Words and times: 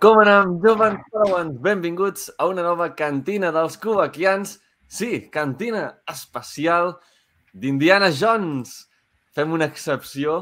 Com 0.00 0.16
anem, 0.16 0.54
jovens 0.64 1.02
Padawans? 1.12 1.58
Benvinguts 1.60 2.30
a 2.40 2.46
una 2.48 2.62
nova 2.64 2.86
cantina 2.96 3.50
dels 3.52 3.74
cubaquians. 3.76 4.54
Sí, 4.88 5.26
cantina 5.28 5.82
especial 6.08 6.94
d'Indiana 7.52 8.08
Jones. 8.08 8.86
Fem 9.36 9.52
una 9.52 9.68
excepció. 9.68 10.38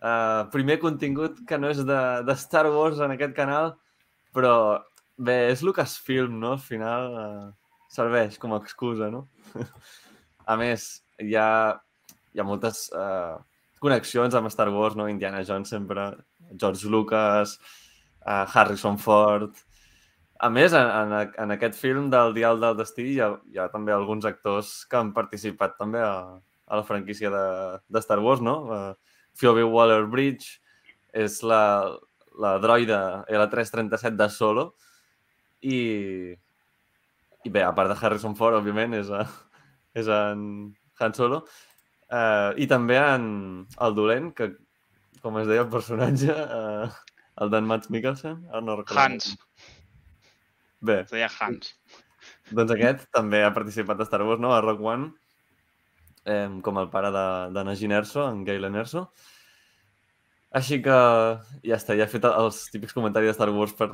Uh, 0.00 0.48
primer 0.54 0.78
contingut 0.80 1.42
que 1.44 1.58
no 1.60 1.68
és 1.74 1.82
de, 1.84 1.98
de 2.24 2.36
Star 2.40 2.64
Wars 2.72 3.02
en 3.04 3.12
aquest 3.12 3.36
canal, 3.36 3.74
però 4.32 4.54
bé, 5.20 5.36
és 5.50 5.60
Lucasfilm, 5.60 6.40
no? 6.40 6.54
Al 6.56 6.64
final 6.64 7.12
uh, 7.12 7.76
serveix 7.92 8.40
com 8.40 8.56
a 8.56 8.62
excusa, 8.64 9.12
no? 9.12 9.26
a 10.48 10.56
més, 10.56 10.88
hi 11.20 11.36
ha, 11.36 11.76
hi 12.32 12.40
ha 12.40 12.48
moltes 12.48 12.86
uh, 12.96 13.36
connexions 13.84 14.40
amb 14.40 14.48
Star 14.56 14.70
Wars, 14.72 14.96
no? 14.96 15.12
Indiana 15.12 15.44
Jones 15.44 15.76
sempre, 15.76 16.14
George 16.56 16.88
Lucas, 16.88 17.58
uh, 18.26 18.46
Harrison 18.46 18.98
Ford... 18.98 19.52
A 20.42 20.48
més, 20.50 20.72
en, 20.74 21.12
en, 21.38 21.52
aquest 21.54 21.76
film 21.78 22.08
del 22.10 22.32
Dial 22.34 22.56
del 22.58 22.74
Destí 22.74 23.04
hi 23.12 23.20
ha, 23.22 23.28
hi 23.46 23.60
ha 23.62 23.68
també 23.70 23.92
alguns 23.94 24.24
actors 24.26 24.72
que 24.90 24.98
han 24.98 25.12
participat 25.14 25.76
també 25.78 26.00
a, 26.02 26.40
a 26.66 26.80
la 26.80 26.82
franquícia 26.82 27.30
de, 27.30 27.44
de 27.86 28.02
Star 28.02 28.18
Wars, 28.18 28.42
no? 28.42 28.56
Uh, 28.66 29.12
Phoebe 29.38 29.62
Waller-Bridge 29.62 30.48
és 31.22 31.38
la, 31.46 31.62
la 32.42 32.56
droide 32.58 32.98
L337 33.30 34.18
de 34.18 34.28
Solo 34.34 34.66
i, 35.62 35.78
i 37.46 37.52
bé, 37.52 37.62
a 37.62 37.70
part 37.76 37.92
de 37.92 37.98
Harrison 38.00 38.34
Ford, 38.38 38.58
òbviament, 38.58 38.98
és, 38.98 39.12
a, 39.14 39.22
és 39.94 40.10
en 40.10 40.44
Han 40.98 41.16
Solo. 41.16 41.42
Uh, 42.12 42.50
I 42.60 42.66
també 42.68 42.98
en 42.98 43.24
el 43.78 43.94
dolent, 43.96 44.32
que 44.36 44.50
com 45.22 45.38
es 45.40 45.46
deia 45.48 45.62
el 45.64 45.70
personatge, 45.72 46.34
uh, 46.34 47.11
el 47.40 47.50
d'en 47.50 47.64
Mads 47.66 47.88
Mikkelsen? 47.90 48.42
Ara 48.50 48.60
no 48.60 48.76
recordo. 48.76 49.00
Hans. 49.00 49.36
Bé, 50.82 51.00
Es 51.04 51.10
deia 51.14 51.28
Hans. 51.40 51.74
doncs 52.50 52.72
aquest 52.74 53.06
també 53.14 53.42
ha 53.44 53.52
participat 53.54 54.00
a 54.00 54.04
Star 54.08 54.22
Wars, 54.26 54.40
no? 54.40 54.52
A 54.52 54.60
Rock 54.60 54.80
One, 54.84 55.12
eh, 56.26 56.48
com 56.62 56.78
el 56.78 56.88
pare 56.90 57.10
de, 57.14 57.24
de 57.54 57.64
Najin 57.64 57.92
Erso, 57.92 58.26
en 58.28 58.44
Galen 58.44 58.76
Erso. 58.76 59.06
Així 60.52 60.82
que 60.84 60.96
ja 61.64 61.78
està, 61.78 61.94
ja 61.96 62.04
he 62.04 62.10
fet 62.12 62.26
els 62.28 62.66
típics 62.70 62.92
comentaris 62.92 63.30
de 63.30 63.34
Star 63.38 63.48
Wars 63.54 63.72
per, 63.78 63.88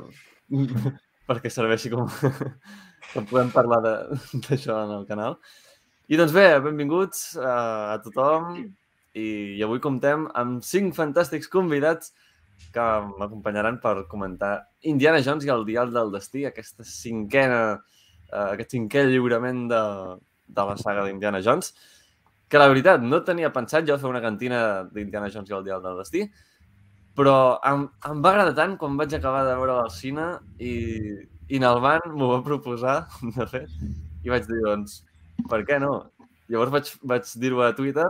perquè 1.29 1.51
serveixi 1.53 1.91
com 1.93 2.09
que 3.13 3.23
podem 3.29 3.51
parlar 3.55 3.79
de- 3.85 4.19
d'això 4.47 4.81
en 4.83 4.95
el 4.97 5.05
canal. 5.07 5.37
I 6.09 6.17
doncs 6.17 6.33
bé, 6.33 6.47
benvinguts 6.65 7.37
a, 7.37 7.53
a 7.93 7.97
tothom 8.03 8.55
i, 8.57 8.65
i 9.21 9.63
avui 9.63 9.79
comptem 9.79 10.25
amb 10.37 10.65
cinc 10.65 10.95
fantàstics 10.97 11.47
convidats 11.53 12.11
que 12.73 12.87
m'acompanyaran 13.19 13.79
per 13.81 14.07
comentar 14.11 14.53
Indiana 14.91 15.21
Jones 15.25 15.45
i 15.45 15.53
el 15.53 15.65
Dial 15.67 15.93
del 15.93 16.11
Destí, 16.13 16.45
aquesta 16.45 16.85
cinquena, 16.85 17.61
eh, 18.29 18.49
aquest 18.55 18.75
cinquè 18.75 19.05
lliurament 19.07 19.65
de, 19.71 19.81
de 20.47 20.67
la 20.69 20.77
saga 20.77 21.05
d'Indiana 21.07 21.41
Jones, 21.45 21.73
que 22.49 22.61
la 22.61 22.69
veritat 22.69 23.01
no 23.05 23.21
tenia 23.25 23.53
pensat 23.53 23.87
jo 23.87 23.97
fer 24.01 24.09
una 24.09 24.21
cantina 24.21 24.61
d'Indiana 24.91 25.29
Jones 25.33 25.49
i 25.49 25.57
el 25.57 25.65
Dial 25.65 25.83
del 25.85 25.99
Destí, 26.01 26.23
però 27.17 27.35
em, 27.67 27.83
em 28.09 28.21
va 28.23 28.31
agradar 28.31 28.55
tant 28.57 28.77
quan 28.79 28.95
vaig 28.99 29.13
acabar 29.15 29.43
de 29.47 29.57
veure 29.57 29.75
al 29.81 29.91
cine 29.91 30.29
i, 30.63 30.73
i 31.49 31.59
Nalban 31.61 32.05
m'ho 32.13 32.29
va 32.31 32.45
proposar, 32.45 33.01
de 33.37 33.49
fet, 33.49 33.75
i 34.23 34.31
vaig 34.31 34.47
dir, 34.47 34.61
doncs, 34.65 35.01
per 35.49 35.63
què 35.67 35.81
no? 35.83 35.93
Llavors 36.49 36.73
vaig, 36.73 36.93
vaig 37.11 37.33
dir-ho 37.41 37.61
a 37.65 37.73
Twitter, 37.77 38.07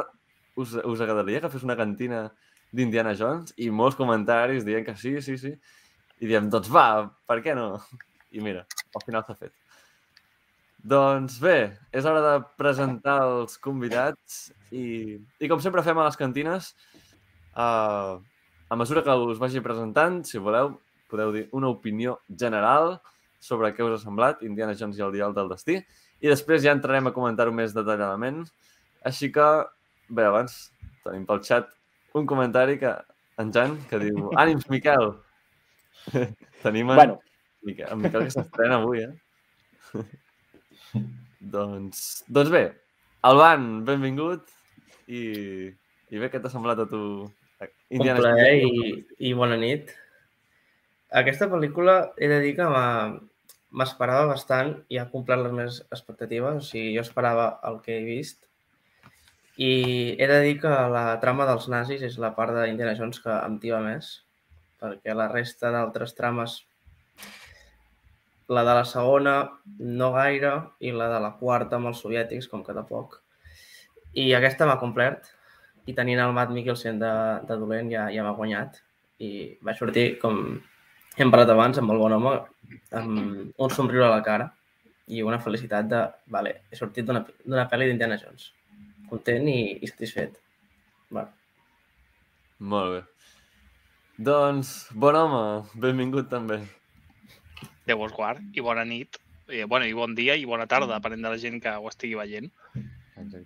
us, 0.59 0.75
us 0.77 1.01
agradaria 1.03 1.41
que 1.43 1.51
fes 1.51 1.65
una 1.67 1.77
cantina 1.79 2.27
d'Indiana 2.75 3.15
Jones? 3.17 3.53
I 3.57 3.69
molts 3.73 3.97
comentaris 3.99 4.65
dient 4.67 4.85
que 4.85 4.95
sí, 4.99 5.17
sí, 5.25 5.37
sí. 5.41 5.53
I 6.19 6.29
diem, 6.29 6.49
doncs 6.51 6.69
va, 6.73 7.07
per 7.29 7.39
què 7.45 7.55
no? 7.57 7.71
I 8.35 8.43
mira, 8.45 8.65
al 8.95 9.05
final 9.05 9.25
s'ha 9.25 9.37
fet. 9.37 9.53
Doncs 10.79 11.39
bé, 11.43 11.57
és 11.91 12.05
hora 12.07 12.21
de 12.23 12.33
presentar 12.59 13.17
els 13.27 13.57
convidats 13.59 14.41
i, 14.71 15.17
i 15.19 15.49
com 15.51 15.59
sempre 15.63 15.83
fem 15.83 15.97
a 15.99 16.05
les 16.07 16.19
cantines, 16.19 16.69
uh, 17.51 18.19
a 18.69 18.77
mesura 18.79 19.03
que 19.03 19.15
us 19.27 19.41
vagi 19.41 19.63
presentant, 19.65 20.21
si 20.23 20.39
voleu, 20.39 20.77
podeu 21.11 21.33
dir 21.35 21.47
una 21.57 21.71
opinió 21.73 22.19
general 22.29 22.99
sobre 23.43 23.73
què 23.73 23.83
us 23.83 23.97
ha 23.97 24.03
semblat 24.05 24.43
Indiana 24.45 24.75
Jones 24.77 24.99
i 24.99 25.03
el 25.03 25.15
Dial 25.15 25.35
del 25.35 25.49
Destí 25.51 25.79
i 26.19 26.31
després 26.31 26.63
ja 26.63 26.75
entrarem 26.75 27.09
a 27.09 27.15
comentar-ho 27.15 27.51
més 27.55 27.73
detalladament. 27.75 28.43
Així 29.07 29.31
que, 29.35 29.47
bé, 30.11 30.27
abans 30.27 30.69
tenim 31.05 31.25
pel 31.27 31.43
xat 31.47 31.71
un 32.17 32.25
comentari 32.29 32.77
que 32.81 32.91
en 33.39 33.51
Jan 33.55 33.77
que 33.89 33.99
diu 34.01 34.31
Ànims, 34.39 34.69
Miquel! 34.69 35.13
tenim 36.63 36.89
en, 36.91 36.95
Bueno, 36.95 37.19
Miquel, 37.67 37.87
en 37.91 38.01
Miquel 38.01 38.23
que 38.27 38.31
s'estrena 38.35 38.79
avui, 38.81 39.03
eh? 39.05 39.13
doncs, 41.39 42.23
doncs 42.27 42.51
bé, 42.53 42.63
Alban, 43.27 43.83
benvingut 43.87 44.47
i, 45.07 45.21
i 46.09 46.19
bé, 46.21 46.29
què 46.31 46.41
t'ha 46.41 46.51
semblat 46.51 46.79
a 46.83 46.87
tu? 46.89 47.01
Un 47.91 48.03
plaer 48.21 48.53
i, 48.63 48.91
i 49.29 49.33
bona 49.35 49.57
nit. 49.59 49.89
Aquesta 51.19 51.49
pel·lícula 51.51 52.13
he 52.21 52.29
de 52.31 52.37
dir 52.43 52.53
que 52.59 52.67
m'ha- 52.69 53.17
m'esperava 53.75 54.27
bastant 54.29 54.75
i 54.93 54.99
ha 55.01 55.07
complert 55.11 55.43
les 55.43 55.55
meves 55.57 55.79
expectatives. 55.89 56.61
O 56.61 56.65
sigui, 56.65 56.93
jo 56.95 57.01
esperava 57.03 57.49
el 57.67 57.81
que 57.85 57.97
he 57.97 58.05
vist. 58.05 58.45
I 59.59 60.15
he 60.15 60.27
de 60.31 60.39
dir 60.45 60.55
que 60.61 60.71
la 60.71 61.19
trama 61.19 61.43
dels 61.49 61.67
nazis 61.67 62.03
és 62.07 62.13
la 62.23 62.31
part 62.35 62.55
d'Indiana 62.55 62.95
Jones 62.95 63.19
que 63.19 63.33
em 63.43 63.57
tiva 63.59 63.81
més, 63.83 64.11
perquè 64.79 65.11
la 65.11 65.27
resta 65.27 65.71
d'altres 65.75 66.15
trames, 66.15 66.61
la 68.47 68.63
de 68.63 68.75
la 68.77 68.85
segona 68.87 69.33
no 69.79 70.13
gaire 70.15 70.53
i 70.79 70.93
la 70.95 71.09
de 71.11 71.17
la 71.21 71.33
quarta 71.41 71.75
amb 71.75 71.91
els 71.91 71.99
soviètics, 71.99 72.47
com 72.47 72.63
que 72.63 72.75
tampoc. 72.77 73.19
I 74.15 74.31
aquesta 74.37 74.65
m'ha 74.65 74.79
complert 74.79 75.27
i 75.91 75.95
tenint 75.97 76.21
el 76.23 76.31
Matt 76.37 76.53
Mikkelsen 76.55 77.01
de, 77.01 77.11
de 77.49 77.57
dolent 77.59 77.91
ja, 77.91 78.05
ja 78.13 78.23
m'ha 78.23 78.37
guanyat 78.37 78.79
i 79.19 79.31
va 79.65 79.75
sortir, 79.75 80.13
com 80.23 80.39
hem 81.19 81.33
parlat 81.33 81.51
abans, 81.51 81.81
amb 81.81 81.91
el 81.91 81.99
bon 81.99 82.15
home, 82.15 82.31
amb 82.95 83.59
un 83.59 83.75
somriure 83.75 84.07
a 84.07 84.13
la 84.15 84.23
cara 84.23 84.47
i 85.11 85.19
una 85.25 85.41
felicitat 85.43 85.91
de, 85.91 86.05
vale, 86.31 86.55
he 86.71 86.79
sortit 86.79 87.11
d'una 87.11 87.67
pel·li 87.67 87.91
d'Indiana 87.91 88.21
Jones. 88.23 88.53
Content 89.09 89.49
i, 89.49 89.59
i 89.81 89.89
satisfet. 89.89 90.37
Bueno, 91.09 91.33
Molt 92.59 92.91
bé. 92.91 93.03
Doncs, 94.19 94.69
bon 94.91 95.15
home, 95.15 95.43
benvingut 95.79 96.27
també. 96.27 96.59
Déu 97.87 98.03
us 98.03 98.11
guard 98.11 98.41
i 98.51 98.63
bona 98.63 98.83
nit. 98.83 99.15
Eh, 99.47 99.63
bueno, 99.63 99.87
i 99.87 99.95
bon 99.95 100.11
dia 100.17 100.35
i 100.35 100.43
bona 100.45 100.67
tarda, 100.67 100.91
depenent 100.91 101.23
de 101.23 101.31
la 101.31 101.39
gent 101.39 101.61
que 101.63 101.71
ho 101.71 101.87
estigui 101.87 102.19
veient. 102.19 102.51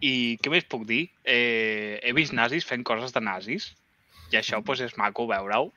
I 0.02 0.14
què 0.42 0.50
més 0.50 0.66
puc 0.70 0.88
dir? 0.90 1.04
Eh, 1.30 2.00
he 2.02 2.14
vist 2.18 2.34
nazis 2.34 2.66
fent 2.66 2.82
coses 2.90 3.14
de 3.14 3.22
nazis 3.22 3.70
i 4.34 4.40
això 4.42 4.64
pues, 4.66 4.82
és 4.82 4.98
maco 4.98 5.28
veure-ho. 5.30 5.70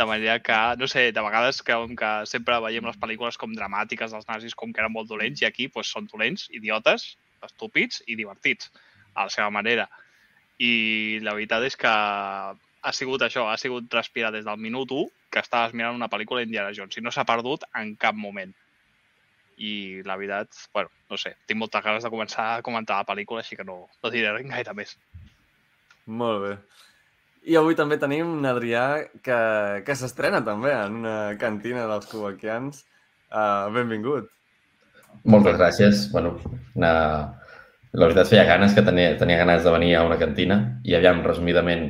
De 0.00 0.08
manera 0.08 0.40
que, 0.40 0.56
no 0.80 0.88
sé, 0.88 1.10
de 1.12 1.24
vegades 1.24 1.60
creiem 1.64 1.92
que 1.96 2.10
sempre 2.28 2.56
veiem 2.64 2.88
les 2.88 2.98
pel·lícules 3.00 3.36
com 3.40 3.52
dramàtiques 3.52 4.16
dels 4.16 4.28
nazis 4.32 4.56
com 4.56 4.72
que 4.72 4.80
eren 4.80 4.96
molt 4.96 5.12
dolents 5.12 5.44
i 5.44 5.48
aquí 5.48 5.68
pues, 5.68 5.92
són 5.92 6.08
dolents, 6.08 6.48
idiotes, 6.56 7.10
estúpids 7.44 8.00
i 8.08 8.16
divertits 8.16 8.72
a 9.16 9.26
la 9.26 9.32
seva 9.32 9.48
manera. 9.50 9.88
I 10.62 11.18
la 11.24 11.34
veritat 11.36 11.64
és 11.66 11.76
que 11.80 11.90
ha 12.86 12.92
sigut 12.94 13.24
això, 13.26 13.48
ha 13.50 13.58
sigut 13.58 13.92
respirar 13.92 14.30
des 14.32 14.46
del 14.46 14.60
minut 14.62 14.92
1 14.92 15.08
que 15.32 15.42
estaves 15.42 15.74
mirant 15.74 15.98
una 15.98 16.08
pel·lícula 16.12 16.42
d'Indiana 16.42 16.72
Jones 16.76 16.96
i 16.96 17.02
no 17.04 17.12
s'ha 17.12 17.26
perdut 17.28 17.66
en 17.80 17.94
cap 18.00 18.16
moment. 18.16 18.52
I 19.56 20.02
la 20.06 20.16
veritat, 20.20 20.52
bueno, 20.76 20.92
no 21.10 21.18
sé, 21.20 21.34
tinc 21.48 21.58
moltes 21.60 21.84
ganes 21.84 22.04
de 22.04 22.12
començar 22.12 22.46
a 22.54 22.64
comentar 22.64 23.00
la 23.00 23.08
pel·lícula, 23.08 23.42
així 23.42 23.56
que 23.58 23.64
no, 23.64 23.86
no 24.02 24.12
diré 24.12 24.32
res 24.32 24.46
gaire 24.48 24.74
més. 24.76 24.94
Molt 26.06 26.42
bé. 26.44 26.52
I 27.46 27.56
avui 27.58 27.76
també 27.78 27.98
tenim 28.02 28.30
un 28.38 28.46
Adrià 28.48 28.84
que, 29.22 29.40
que 29.86 29.94
s'estrena 29.98 30.42
també 30.46 30.72
en 30.74 31.00
una 31.02 31.18
cantina 31.40 31.86
dels 31.90 32.08
cubaquians. 32.10 32.84
Uh, 33.30 33.70
benvingut. 33.74 34.30
moltes 35.24 35.58
gràcies. 35.58 36.06
Bueno, 36.12 36.36
una... 36.74 36.92
la 37.96 38.08
veritat 38.10 38.28
feia 38.28 38.44
ganes 38.44 38.74
que 38.76 38.84
tenia, 38.84 39.14
tenia 39.16 39.40
ganes 39.40 39.64
de 39.64 39.72
venir 39.72 39.94
a 39.96 40.04
una 40.04 40.18
cantina 40.20 40.58
i 40.84 40.94
aviam, 40.96 41.22
resumidament, 41.24 41.88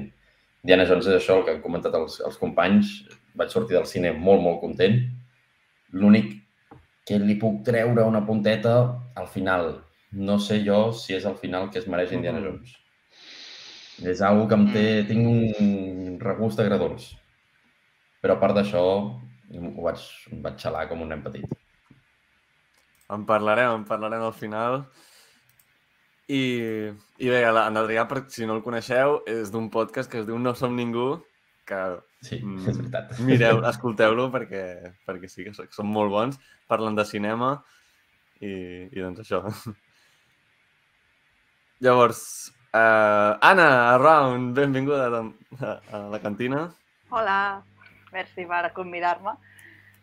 Diana 0.66 0.86
Jones 0.86 1.06
és 1.06 1.20
això, 1.20 1.38
el 1.38 1.44
que 1.46 1.54
han 1.54 1.62
comentat 1.62 1.94
els, 1.94 2.20
els 2.26 2.38
companys. 2.40 2.92
Vaig 3.38 3.52
sortir 3.52 3.76
del 3.76 3.86
cine 3.86 4.12
molt, 4.14 4.42
molt 4.42 4.58
content. 4.62 4.96
L'únic 5.94 6.32
que 7.06 7.20
li 7.22 7.36
puc 7.38 7.60
treure 7.66 8.06
una 8.06 8.24
punteta 8.26 8.74
al 9.14 9.28
final. 9.30 9.76
No 10.16 10.38
sé 10.42 10.58
jo 10.66 10.90
si 10.96 11.14
és 11.14 11.26
el 11.28 11.36
final 11.38 11.70
que 11.70 11.78
es 11.82 11.86
mereix 11.90 12.14
Indiana. 12.16 12.42
Jones. 12.42 12.74
És 14.02 14.22
algo 14.26 14.48
que 14.50 14.58
em 14.58 14.66
té... 14.74 14.86
Tinc 15.08 15.28
un 15.30 16.18
regust 16.22 16.62
agradolç. 16.62 17.12
Però 18.22 18.34
a 18.34 18.42
part 18.42 18.58
d'això, 18.58 18.82
ho 19.06 19.86
vaig, 19.86 20.02
vaig 20.42 20.58
xalar 20.62 20.86
com 20.90 21.04
un 21.04 21.14
nen 21.14 21.22
petit. 21.22 21.46
En 23.14 23.22
parlarem, 23.28 23.76
en 23.78 23.84
parlarem 23.86 24.26
al 24.26 24.34
final. 24.34 24.80
I, 26.28 26.42
i 27.22 27.28
bé, 27.30 27.44
en 27.46 27.76
Adrià, 27.78 28.02
per 28.10 28.24
si 28.34 28.46
no 28.48 28.56
el 28.56 28.62
coneixeu, 28.64 29.20
és 29.30 29.52
d'un 29.54 29.68
podcast 29.70 30.10
que 30.10 30.18
es 30.22 30.26
diu 30.26 30.38
No 30.42 30.54
som 30.58 30.74
ningú, 30.76 31.22
que 31.66 31.80
Sí, 32.26 32.40
Mm. 32.42 32.68
és 32.68 32.78
veritat. 32.80 33.12
Mireu, 33.28 33.60
escolteu-lo 33.68 34.30
perquè, 34.32 34.92
perquè 35.06 35.28
sí 35.30 35.44
que 35.44 35.52
són 35.54 35.86
molt 35.86 36.10
bons, 36.10 36.38
parlen 36.66 36.96
de 36.98 37.04
cinema 37.06 37.52
i, 38.40 38.50
i 38.90 38.98
doncs 39.00 39.20
això. 39.22 39.44
Llavors, 41.84 42.52
uh, 42.72 43.36
Anna, 43.44 43.68
Around, 43.94 44.54
benvinguda 44.56 45.06
a, 45.12 45.22
a, 45.60 45.72
a 45.92 45.98
la 46.10 46.20
cantina. 46.24 46.64
Hola, 47.10 47.62
merci 48.12 48.46
per 48.48 48.72
convidar-me. 48.74 49.36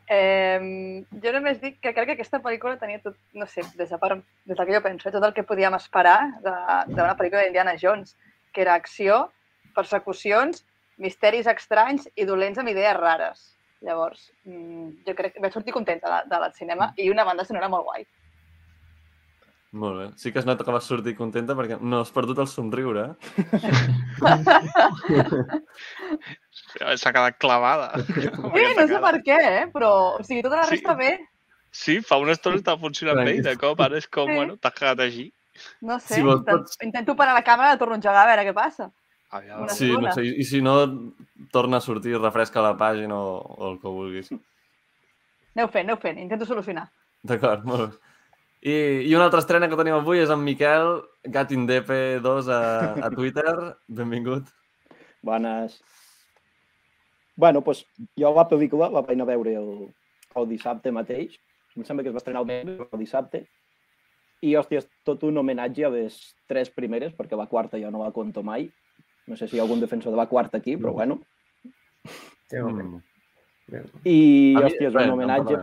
Eh, 0.09 1.03
jo 1.23 1.31
només 1.31 1.61
dic 1.61 1.77
que 1.81 1.93
crec 1.95 2.09
que 2.09 2.15
aquesta 2.17 2.41
pel·lícula 2.43 2.75
tenia 2.79 2.99
tot, 3.03 3.15
no 3.33 3.47
sé, 3.47 3.63
des, 3.77 3.89
de, 3.89 3.97
part- 4.01 4.19
des 4.45 4.57
del 4.57 4.67
que 4.67 4.75
jo 4.75 4.81
penso, 4.83 5.07
eh, 5.09 5.11
tot 5.15 5.23
el 5.23 5.33
que 5.33 5.43
podíem 5.47 5.73
esperar 5.77 6.17
d'una 6.43 7.15
pel·lícula 7.17 7.43
d'Indiana 7.45 7.77
Jones, 7.79 8.15
que 8.53 8.61
era 8.61 8.75
acció, 8.75 9.29
persecucions, 9.75 10.65
misteris 10.97 11.47
estranys 11.47 12.09
i 12.15 12.25
dolents 12.25 12.59
amb 12.59 12.69
idees 12.69 12.97
rares. 12.99 13.49
Llavors, 13.83 14.31
mm, 14.45 15.03
jo 15.07 15.15
crec 15.15 15.33
que 15.33 15.41
vaig 15.43 15.53
sortir 15.55 15.73
contenta 15.73 16.09
de, 16.11 16.29
de 16.29 16.39
la 16.39 16.51
cinema 16.51 16.93
i 16.97 17.09
una 17.09 17.23
banda 17.23 17.43
sonora 17.45 17.67
molt 17.69 17.83
guai. 17.87 18.05
Molt 19.73 19.95
bé. 19.97 20.03
Sí 20.21 20.29
que 20.31 20.37
es 20.37 20.45
nota 20.45 20.61
que 20.63 20.69
vas 20.71 20.85
sortir 20.85 21.15
contenta 21.17 21.55
perquè 21.57 21.79
no 21.81 22.01
has 22.03 22.11
perdut 22.13 22.37
el 22.43 22.47
somriure. 22.47 23.07
eh? 23.09 23.15
S'ha 26.97 27.13
quedat 27.13 27.37
clavada. 27.41 27.91
Eh, 28.53 28.73
no 28.77 28.85
sé 28.89 28.99
per 29.01 29.15
què, 29.25 29.37
eh? 29.39 29.65
però 29.73 29.89
o 30.19 30.23
sigui, 30.25 30.43
tota 30.45 30.57
la 30.61 30.67
Sí. 30.67 30.75
resta 30.77 30.93
bé. 30.99 31.11
Sí, 31.73 31.99
fa 32.05 32.17
una 32.21 32.35
estona 32.37 32.55
estava 32.59 32.77
funcionant 32.77 33.23
bé 33.25 33.33
i 33.39 33.41
de 33.41 33.55
cop 33.57 33.79
ara 33.81 33.97
és 33.97 34.05
com, 34.07 34.29
Sí. 34.29 34.35
bueno, 34.37 34.57
t'has 34.61 34.73
quedat 34.77 34.99
així. 35.07 35.31
No 35.81 35.97
sé, 35.99 36.15
Si 36.15 36.21
vols, 36.21 36.43
pots- 36.45 36.77
intento 36.85 37.15
parar 37.15 37.33
la 37.33 37.43
càmera, 37.43 37.69
la 37.73 37.77
torno 37.81 37.93
a 37.95 37.97
engegar 37.97 38.27
a 38.27 38.29
veure 38.29 38.45
què 38.49 38.53
passa. 38.53 38.91
Aviam. 39.33 39.65
Sí, 39.69 39.89
no 39.97 40.11
sé, 40.13 40.21
i 40.25 40.43
si 40.45 40.61
no, 40.61 40.75
torna 41.51 41.77
a 41.77 41.81
sortir, 41.81 42.13
refresca 42.21 42.61
la 42.61 42.75
pàgina 42.77 43.15
o, 43.17 43.37
o 43.41 43.71
el 43.71 43.79
que 43.81 43.87
vulguis. 43.89 44.29
Aneu 45.55 45.67
fent, 45.69 45.87
aneu 45.89 45.97
fent, 45.97 46.19
intento 46.21 46.45
solucionar. 46.45 46.91
D'acord, 47.23 47.63
molt 47.65 47.89
bé. 47.89 47.97
I, 48.63 48.75
I 49.09 49.15
una 49.15 49.25
altra 49.27 49.41
estrena 49.43 49.67
que 49.67 49.75
tenim 49.75 49.97
avui 49.97 50.21
és 50.23 50.29
en 50.31 50.39
Miquel, 50.39 51.01
GatInDP2 51.27 52.47
a, 52.47 52.61
a 52.95 53.09
Twitter. 53.11 53.55
Benvingut. 53.91 54.47
Bones. 55.23 55.81
Bueno, 57.35 57.63
doncs 57.65 57.83
jo 58.19 58.31
la 58.31 58.47
pel·lícula 58.47 58.87
la 58.93 59.01
vaig 59.01 59.17
anar 59.17 59.27
a 59.27 59.31
veure 59.33 59.57
el, 59.59 59.69
el 60.39 60.47
dissabte 60.47 60.95
mateix. 60.95 61.35
Em 61.75 61.83
sembla 61.83 62.05
que 62.05 62.13
es 62.13 62.15
va 62.15 62.23
estrenar 62.23 62.45
el 62.45 62.51
mes, 62.53 62.87
el 62.87 63.03
dissabte. 63.03 63.43
I, 64.43 64.55
hòstia, 64.59 64.83
és 64.83 64.89
tot 65.07 65.23
un 65.27 65.39
homenatge 65.41 65.83
a 65.87 65.91
les 65.91 66.19
tres 66.47 66.71
primeres, 66.71 67.11
perquè 67.17 67.35
la 67.39 67.49
quarta 67.51 67.79
jo 67.81 67.91
no 67.91 68.03
la 68.03 68.13
conto 68.15 68.43
mai. 68.47 68.69
No 69.27 69.35
sé 69.39 69.47
si 69.47 69.57
hi 69.57 69.59
ha 69.59 69.67
algun 69.67 69.83
defensor 69.83 70.15
de 70.15 70.19
la 70.19 70.29
quarta 70.31 70.59
aquí, 70.59 70.77
però 70.79 70.95
bueno. 70.95 71.19
Mm. 72.51 73.03
I, 74.03 74.55
mi- 74.57 74.63
hòstia, 74.63 74.89
és 74.89 74.95
un 74.95 75.13
homenatge 75.15 75.55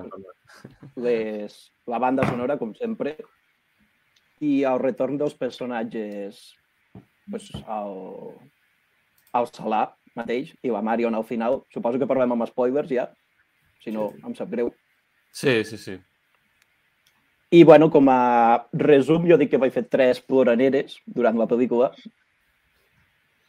les, 0.97 1.57
la 1.87 1.99
banda 2.03 2.25
sonora, 2.27 2.57
com 2.59 2.73
sempre, 2.75 3.17
i 4.41 4.63
el 4.65 4.79
retorn 4.81 5.19
dels 5.21 5.35
personatges 5.37 6.41
pues, 7.31 7.51
al, 7.69 7.95
al 9.37 9.47
Salà 9.53 9.83
mateix 10.17 10.55
i 10.65 10.73
la 10.73 10.81
Marion 10.83 11.15
al 11.15 11.25
final. 11.29 11.61
Suposo 11.73 12.01
que 12.01 12.09
parlem 12.09 12.33
amb 12.35 12.47
spoilers 12.49 12.89
ja, 12.91 13.05
si 13.85 13.93
no 13.95 14.11
em 14.27 14.35
sap 14.35 14.51
greu. 14.51 14.73
Sí, 15.31 15.61
sí, 15.65 15.77
sí. 15.79 15.99
I, 17.53 17.65
bueno, 17.67 17.91
com 17.91 18.09
a 18.09 18.67
resum, 18.73 19.25
jo 19.29 19.37
dic 19.39 19.51
que 19.53 19.59
vaig 19.59 19.73
fer 19.75 19.85
tres 19.91 20.21
ploraneres 20.23 20.97
durant 21.07 21.37
la 21.39 21.47
pel·lícula. 21.51 21.93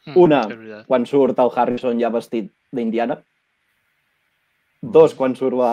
Mm, 0.06 0.16
Una, 0.18 0.40
quan 0.88 1.04
surt 1.06 1.38
el 1.38 1.52
Harrison 1.54 2.00
ja 2.00 2.10
vestit 2.10 2.48
d'Indiana. 2.74 3.20
Dos, 4.82 5.14
quan 5.14 5.36
surt 5.38 5.56
la, 5.58 5.72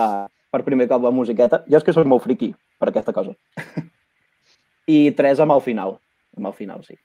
per 0.53 0.63
primer 0.65 0.87
cop 0.89 1.03
la 1.03 1.13
musiqueta. 1.13 1.63
Jo 1.69 1.79
és 1.79 1.85
que 1.85 1.95
soc 1.95 2.07
molt 2.09 2.23
friqui 2.25 2.51
per 2.79 2.91
aquesta 2.91 3.13
cosa. 3.15 3.33
I 4.97 4.99
tres 5.17 5.41
amb 5.41 5.55
el 5.55 5.63
final. 5.65 5.97
Amb 6.37 6.51
el 6.51 6.55
final, 6.57 6.83
sí. 6.85 6.97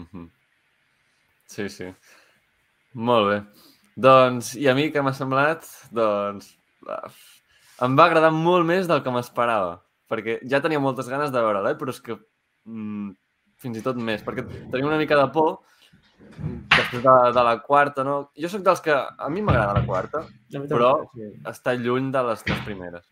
Mhm. 0.00 0.30
Sí, 1.50 1.68
sí. 1.68 1.90
Molt 2.94 3.28
bé. 3.28 3.38
Doncs, 4.00 4.54
i 4.56 4.68
a 4.70 4.74
mi 4.74 4.88
què 4.94 5.02
m'ha 5.02 5.12
semblat? 5.16 5.66
Doncs, 5.94 6.52
em 7.84 7.96
va 7.98 8.06
agradar 8.06 8.30
molt 8.34 8.66
més 8.68 8.88
del 8.88 9.02
que 9.04 9.12
m'esperava, 9.12 9.80
perquè 10.10 10.38
ja 10.48 10.60
tenia 10.64 10.80
moltes 10.82 11.08
ganes 11.10 11.32
de 11.34 11.42
veure-la, 11.42 11.74
eh? 11.74 11.78
però 11.80 11.92
és 11.92 12.00
que 12.04 12.16
mm, 12.16 13.10
fins 13.60 13.80
i 13.80 13.82
tot 13.84 13.98
més, 13.98 14.22
perquè 14.24 14.46
tenia 14.46 14.88
una 14.88 15.00
mica 15.00 15.18
de 15.18 15.26
por 15.34 15.58
després 16.70 17.02
de, 17.04 17.14
de 17.36 17.42
la 17.44 17.56
quarta, 17.62 18.04
no? 18.06 18.30
Jo 18.38 18.48
sóc 18.48 18.62
dels 18.66 18.80
que... 18.84 18.94
A 18.94 19.28
mi 19.32 19.42
m'agrada 19.44 19.78
la 19.78 19.86
quarta, 19.86 20.24
Però- 20.70 20.94
està 21.50 21.74
lluny 21.76 22.10
de 22.14 22.22
les 22.30 22.42
tres 22.46 22.62
primeres. 22.66 23.06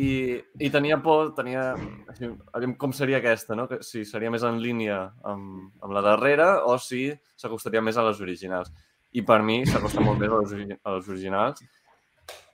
I, 0.00 0.38
i 0.62 0.70
tenia 0.70 1.00
por, 1.02 1.32
tenia... 1.34 1.72
Així, 2.12 2.30
com 2.78 2.92
seria 2.96 3.18
aquesta, 3.18 3.56
no? 3.58 3.66
Que 3.70 3.80
si 3.86 4.04
seria 4.08 4.30
més 4.30 4.44
en 4.46 4.60
línia 4.62 5.00
amb, 5.26 5.72
amb 5.82 5.96
la 5.96 6.04
darrera 6.04 6.50
o 6.68 6.76
si 6.78 7.08
s'acostaria 7.36 7.82
més 7.82 7.98
a 7.98 8.06
les 8.06 8.20
originals. 8.22 8.70
I 9.12 9.24
per 9.26 9.40
mi 9.42 9.64
s'acosta 9.66 10.04
molt 10.04 10.20
més 10.22 10.30
a 10.30 10.38
les, 10.44 10.78
a 10.84 10.94
les 10.94 11.08
originals 11.10 11.64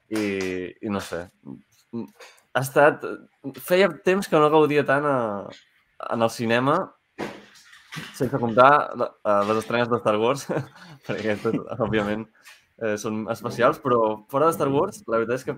i, 0.08 0.24
i 0.80 0.88
no 0.92 1.02
sé. 1.04 1.26
Ha 1.92 2.62
estat... 2.62 3.04
Feia 3.60 3.90
temps 4.06 4.26
que 4.26 4.40
no 4.40 4.48
gaudia 4.50 4.86
tant 4.88 5.04
a, 5.06 5.18
en 6.14 6.24
el 6.24 6.32
cinema 6.32 6.78
sense 8.16 8.40
comptar 8.42 8.70
a 9.24 9.36
les 9.48 9.62
estrenes 9.62 9.90
de 9.90 10.00
Star 10.02 10.16
Wars, 10.20 10.46
perquè 11.06 11.34
aquestes, 11.34 11.58
òbviament, 11.78 12.26
eh, 12.82 12.96
són 13.00 13.24
especials, 13.32 13.80
però 13.82 14.00
fora 14.32 14.50
de 14.50 14.56
Star 14.56 14.68
Wars, 14.72 15.02
la 15.06 15.20
veritat 15.20 15.40
és 15.40 15.46
que 15.48 15.56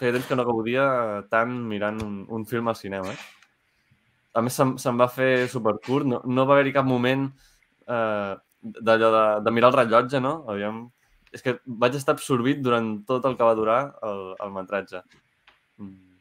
feia 0.00 0.14
temps 0.16 0.28
que 0.28 0.38
no 0.38 0.46
gaudia 0.48 0.86
tant 1.32 1.52
mirant 1.70 2.00
un, 2.04 2.18
un 2.28 2.46
film 2.48 2.68
al 2.68 2.78
cinema. 2.78 3.12
Eh? 3.14 3.18
A 4.36 4.42
més, 4.44 4.56
se'm, 4.56 4.74
se'm 4.80 4.98
va 5.00 5.08
fer 5.08 5.46
supercurt, 5.52 6.08
no, 6.08 6.20
no 6.24 6.44
va 6.48 6.56
haver-hi 6.56 6.74
cap 6.76 6.88
moment 6.88 7.28
eh, 7.88 8.34
d'allò 8.60 9.12
de, 9.14 9.24
de 9.46 9.54
mirar 9.54 9.72
el 9.72 9.80
rellotge, 9.80 10.22
no? 10.22 10.38
Aviam... 10.52 10.86
És 11.34 11.42
que 11.44 11.56
vaig 11.66 11.96
estar 11.98 12.14
absorbit 12.14 12.62
durant 12.64 12.86
tot 13.04 13.24
el 13.28 13.34
que 13.36 13.44
va 13.44 13.56
durar 13.58 13.80
el, 14.06 14.20
el 14.40 14.52
metratge. 14.54 15.02
Mm. 15.82 16.14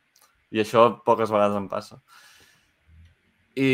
I 0.52 0.64
això 0.64 0.88
poques 1.06 1.32
vegades 1.32 1.56
em 1.56 1.70
passa. 1.72 2.02
I, 3.56 3.68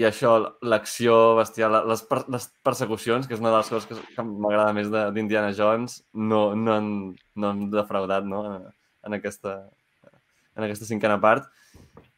i 0.00 0.04
això, 0.08 0.30
l'acció 0.64 1.14
bestial, 1.36 1.74
les, 1.90 2.00
per, 2.08 2.22
les 2.32 2.46
persecucions, 2.64 3.26
que 3.28 3.36
és 3.36 3.42
una 3.42 3.50
de 3.52 3.58
les 3.58 3.68
coses 3.68 3.88
que, 3.90 3.96
que 4.14 4.24
m'agrada 4.24 4.72
més 4.72 4.88
d'Indiana 4.88 5.52
Jones, 5.56 5.98
no, 6.16 6.54
no, 6.56 6.76
han, 6.78 6.88
no 7.36 7.50
han 7.50 7.66
defraudat 7.74 8.24
no? 8.24 8.40
en, 8.48 8.64
en, 9.04 9.18
aquesta, 9.18 9.58
en 10.56 10.64
aquesta 10.64 10.88
cinquena 10.88 11.20
part. 11.20 11.50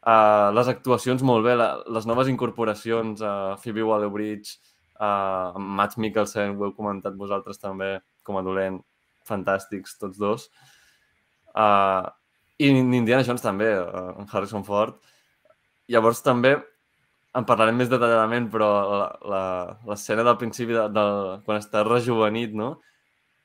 Uh, 0.01 0.55
les 0.55 0.71
actuacions 0.71 1.19
molt 1.27 1.43
bé, 1.49 1.57
la, 1.59 1.73
les 1.91 2.07
noves 2.07 2.31
incorporacions, 2.31 3.19
uh, 3.19 3.59
Phoebe 3.59 3.83
Waller-Bridge, 3.91 4.55
uh, 4.95 5.59
Matt 5.59 5.99
Mikkelsen, 5.99 6.55
ho 6.55 6.69
heu 6.69 6.73
comentat 6.79 7.19
vosaltres 7.19 7.59
també, 7.59 7.97
com 8.23 8.39
a 8.39 8.47
dolent, 8.47 8.79
fantàstics 9.27 9.99
tots 9.99 10.15
dos. 10.15 10.47
Uh, 11.51 12.07
I 12.55 12.71
Indiana 12.71 13.27
Jones 13.27 13.43
també, 13.43 13.73
uh, 13.83 14.23
Harrison 14.31 14.63
Ford. 14.63 14.95
Llavors 15.91 16.23
també 16.23 16.55
en 17.35 17.45
parlarem 17.47 17.77
més 17.79 17.89
detalladament, 17.89 18.49
però 18.51 18.67
la- 18.99 19.17
la- 19.31 19.77
l'escena 19.87 20.23
del 20.27 20.37
principi, 20.37 20.73
de, 20.73 20.87
de, 20.89 21.03
quan 21.45 21.57
està 21.61 21.83
rejuvenit, 21.87 22.51
no? 22.53 22.81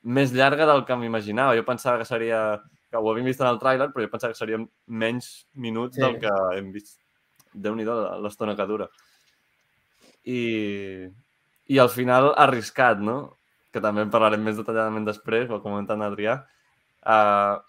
més 0.03 0.31
llarga 0.31 0.65
del 0.65 0.85
que 0.85 0.95
m'imaginava. 0.95 1.55
Jo 1.57 1.63
pensava 1.65 1.97
que 1.99 2.05
seria... 2.05 2.61
que 2.89 2.95
ho 2.95 3.09
havíem 3.11 3.25
vist 3.27 3.41
en 3.41 3.47
el 3.49 3.57
tràiler, 3.59 3.89
però 3.91 4.05
jo 4.05 4.09
pensava 4.11 4.31
que 4.31 4.39
serien 4.39 4.61
menys 4.87 5.47
minuts 5.55 5.95
Sí. 5.97 6.01
del 6.01 6.19
que 6.21 6.29
hem 6.55 6.69
vist. 6.71 6.99
Déu-n'hi-do 7.53 7.95
l'estona 8.23 8.55
que 8.55 8.65
dura. 8.69 8.87
I, 10.23 11.07
I 11.67 11.79
al 11.79 11.89
final 11.89 12.31
arriscat, 12.37 12.99
no? 13.03 13.37
Que 13.73 13.81
també 13.83 14.01
en 14.05 14.11
parlarem 14.13 14.43
més 14.43 14.55
detalladament 14.59 15.05
després, 15.07 15.49
ho 15.49 15.57
ha 15.59 15.63
comentat 15.63 15.97
en 15.97 16.05
Adrià. 16.07 16.37
Uh, 17.03 17.59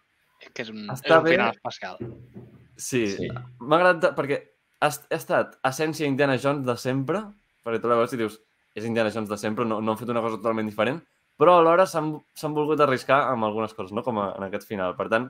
És 0.42 0.52
que 0.54 0.62
és 0.62 0.70
un, 0.70 0.84
és 0.90 1.02
un 1.10 1.22
bé. 1.25 1.32
final 1.34 1.50
especial. 1.56 1.98
Sí, 2.76 3.06
Sí. 3.08 3.16
sí. 3.26 3.28
m'ha 3.58 3.76
agradat 3.80 4.14
perquè 4.16 4.38
ha, 4.80 4.88
est- 4.88 5.06
ha 5.12 5.16
estat 5.16 5.56
essència 5.66 6.06
Indiana 6.06 6.37
Jones 6.38 6.66
de 6.66 6.76
sempre, 6.80 7.23
perquè 7.64 7.80
tu 7.82 7.88
la 7.90 7.97
veus 8.00 8.12
i 8.12 8.20
dius, 8.20 8.38
és 8.75 8.85
Indiana 8.87 9.11
Jones 9.14 9.28
de 9.30 9.38
sempre, 9.40 9.64
no, 9.64 9.80
no 9.80 9.92
han 9.92 9.99
fet 9.99 10.08
una 10.12 10.20
cosa 10.25 10.37
totalment 10.38 10.68
diferent, 10.70 11.00
però 11.38 11.58
alhora 11.58 11.87
s'han 11.87 12.12
s'han 12.35 12.54
volgut 12.54 12.80
arriscar 12.80 13.25
amb 13.32 13.44
algunes 13.47 13.75
coses, 13.75 13.92
no? 13.94 14.02
com 14.06 14.18
a, 14.18 14.32
en 14.38 14.47
aquest 14.49 14.66
final. 14.68 14.94
Per 14.99 15.08
tant, 15.11 15.28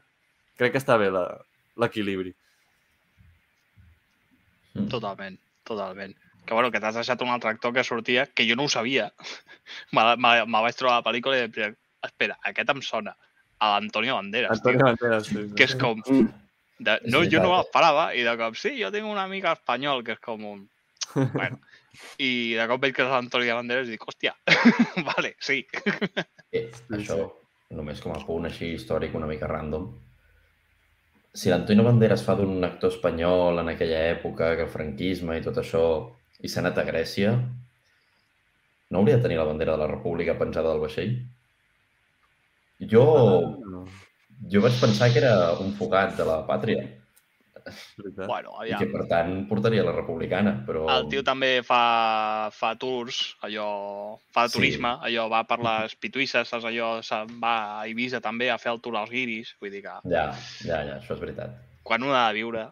crec 0.57 0.73
que 0.73 0.81
està 0.83 0.97
bé 1.01 1.11
la- 1.13 1.39
l'equilibri. 1.77 2.35
Totalment, 4.91 5.39
totalment. 5.65 6.15
Que 6.47 6.55
bueno, 6.55 6.71
que 6.73 6.81
t'has 6.81 6.95
deixat 6.97 7.21
un 7.23 7.29
altre 7.29 7.51
actor 7.51 7.73
que 7.75 7.85
sortia, 7.85 8.27
que 8.27 8.47
jo 8.49 8.57
no 8.57 8.65
ho 8.65 8.69
sabia. 8.73 9.11
me, 9.93 10.05
me, 10.17 10.31
me 10.47 10.61
vaig 10.65 10.77
trobar 10.79 10.97
a 10.99 11.01
la 11.03 11.07
pel·lícula 11.11 11.37
i 11.37 11.43
vaig 11.47 11.57
dir, 11.57 11.73
espera, 12.09 12.39
aquest 12.49 12.71
em 12.73 12.81
sona. 12.83 13.15
A 13.59 13.73
l'Antonio 13.75 14.15
Banderas, 14.15 14.53
Antonio 14.55 14.79
tio. 14.79 14.87
Banderas, 14.87 15.27
sí, 15.27 15.35
sí. 15.35 15.55
Que 15.59 15.67
és 15.67 15.75
com... 15.81 15.99
De, 16.79 16.95
no, 17.11 17.25
jo 17.27 17.41
no 17.43 17.49
veritat. 17.49 17.51
ho 17.51 17.61
esperava 17.65 18.05
i 18.15 18.23
de 18.23 18.35
cop, 18.39 18.57
sí, 18.59 18.77
jo 18.79 18.91
tinc 18.95 19.07
un 19.11 19.19
amic 19.19 19.49
espanyol 19.51 20.05
que 20.07 20.15
és 20.15 20.23
com 20.23 20.45
un... 20.47 20.67
Bueno, 21.15 21.59
I 22.23 22.31
de 22.55 22.67
cop 22.71 22.83
veig 22.85 22.95
que 22.95 23.03
és 23.03 23.11
l'Antonio 23.11 23.57
Banderas 23.59 23.89
i 23.89 23.97
dic, 23.97 24.05
hòstia, 24.07 24.35
vale, 25.11 25.35
sí. 25.43 25.65
Eh, 26.49 26.65
això, 26.97 27.17
només 27.77 27.99
com 28.01 28.15
a 28.15 28.21
punt 28.25 28.47
així 28.49 28.71
històric 28.73 29.13
una 29.19 29.27
mica 29.29 29.51
random. 29.51 29.83
Si 31.37 31.51
l'Antonio 31.53 31.85
Banderas 31.85 32.23
fa 32.25 32.39
d'un 32.39 32.65
actor 32.65 32.95
espanyol 32.95 33.61
en 33.61 33.69
aquella 33.75 33.99
època, 34.15 34.55
que 34.57 34.65
el 34.65 34.73
franquisme 34.73 35.37
i 35.37 35.43
tot 35.45 35.61
això, 35.61 35.83
i 36.41 36.49
s'ha 36.49 36.63
anat 36.63 36.81
a 36.81 36.87
Grècia, 36.89 37.35
no 38.89 39.03
hauria 39.03 39.19
de 39.19 39.27
tenir 39.27 39.37
la 39.37 39.45
bandera 39.45 39.75
de 39.77 39.83
la 39.83 39.91
República 39.91 40.39
penjada 40.41 40.73
del 40.73 40.81
vaixell? 40.87 41.13
Jo, 42.81 43.05
No, 43.69 43.83
jo 44.53 44.61
vaig 44.63 44.79
pensar 44.81 45.11
que 45.13 45.19
era 45.23 45.53
un 45.61 45.73
fugat 45.75 46.17
de 46.17 46.25
la 46.29 46.41
pàtria. 46.47 46.87
Bueno, 47.99 48.55
i 48.65 48.71
aviam. 48.73 48.79
que, 48.81 48.87
per 48.95 49.03
tant, 49.11 49.33
portaria 49.49 49.83
la 49.85 49.93
republicana, 49.93 50.55
però... 50.65 50.87
El 50.89 51.09
tio 51.13 51.21
també 51.27 51.59
fa, 51.67 52.49
fa 52.55 52.71
tours, 52.81 53.35
allò, 53.45 54.17
fa 54.33 54.47
Sí. 54.49 54.55
turisme, 54.57 54.95
allò 55.05 55.27
va 55.29 55.43
per 55.45 55.59
les 55.61 55.95
pituïsses, 56.01 56.49
saps? 56.49 56.65
allò 56.65 57.03
se'n 57.05 57.35
va 57.43 57.81
a 57.81 57.87
Eivissa 57.87 58.23
també 58.25 58.49
a 58.51 58.57
fer 58.57 58.73
el 58.73 58.81
tour 58.81 58.97
als 58.97 59.11
guiris, 59.13 59.55
vull 59.61 59.71
dir 59.75 59.83
que 59.85 59.97
Ja, 60.09 60.31
ja, 60.65 60.81
ja, 60.87 60.97
això 60.97 61.13
és 61.13 61.21
veritat. 61.21 61.59
quan 61.83 62.03
un 62.03 62.15
ha 62.15 62.29
de 62.29 62.35
viure... 62.41 62.65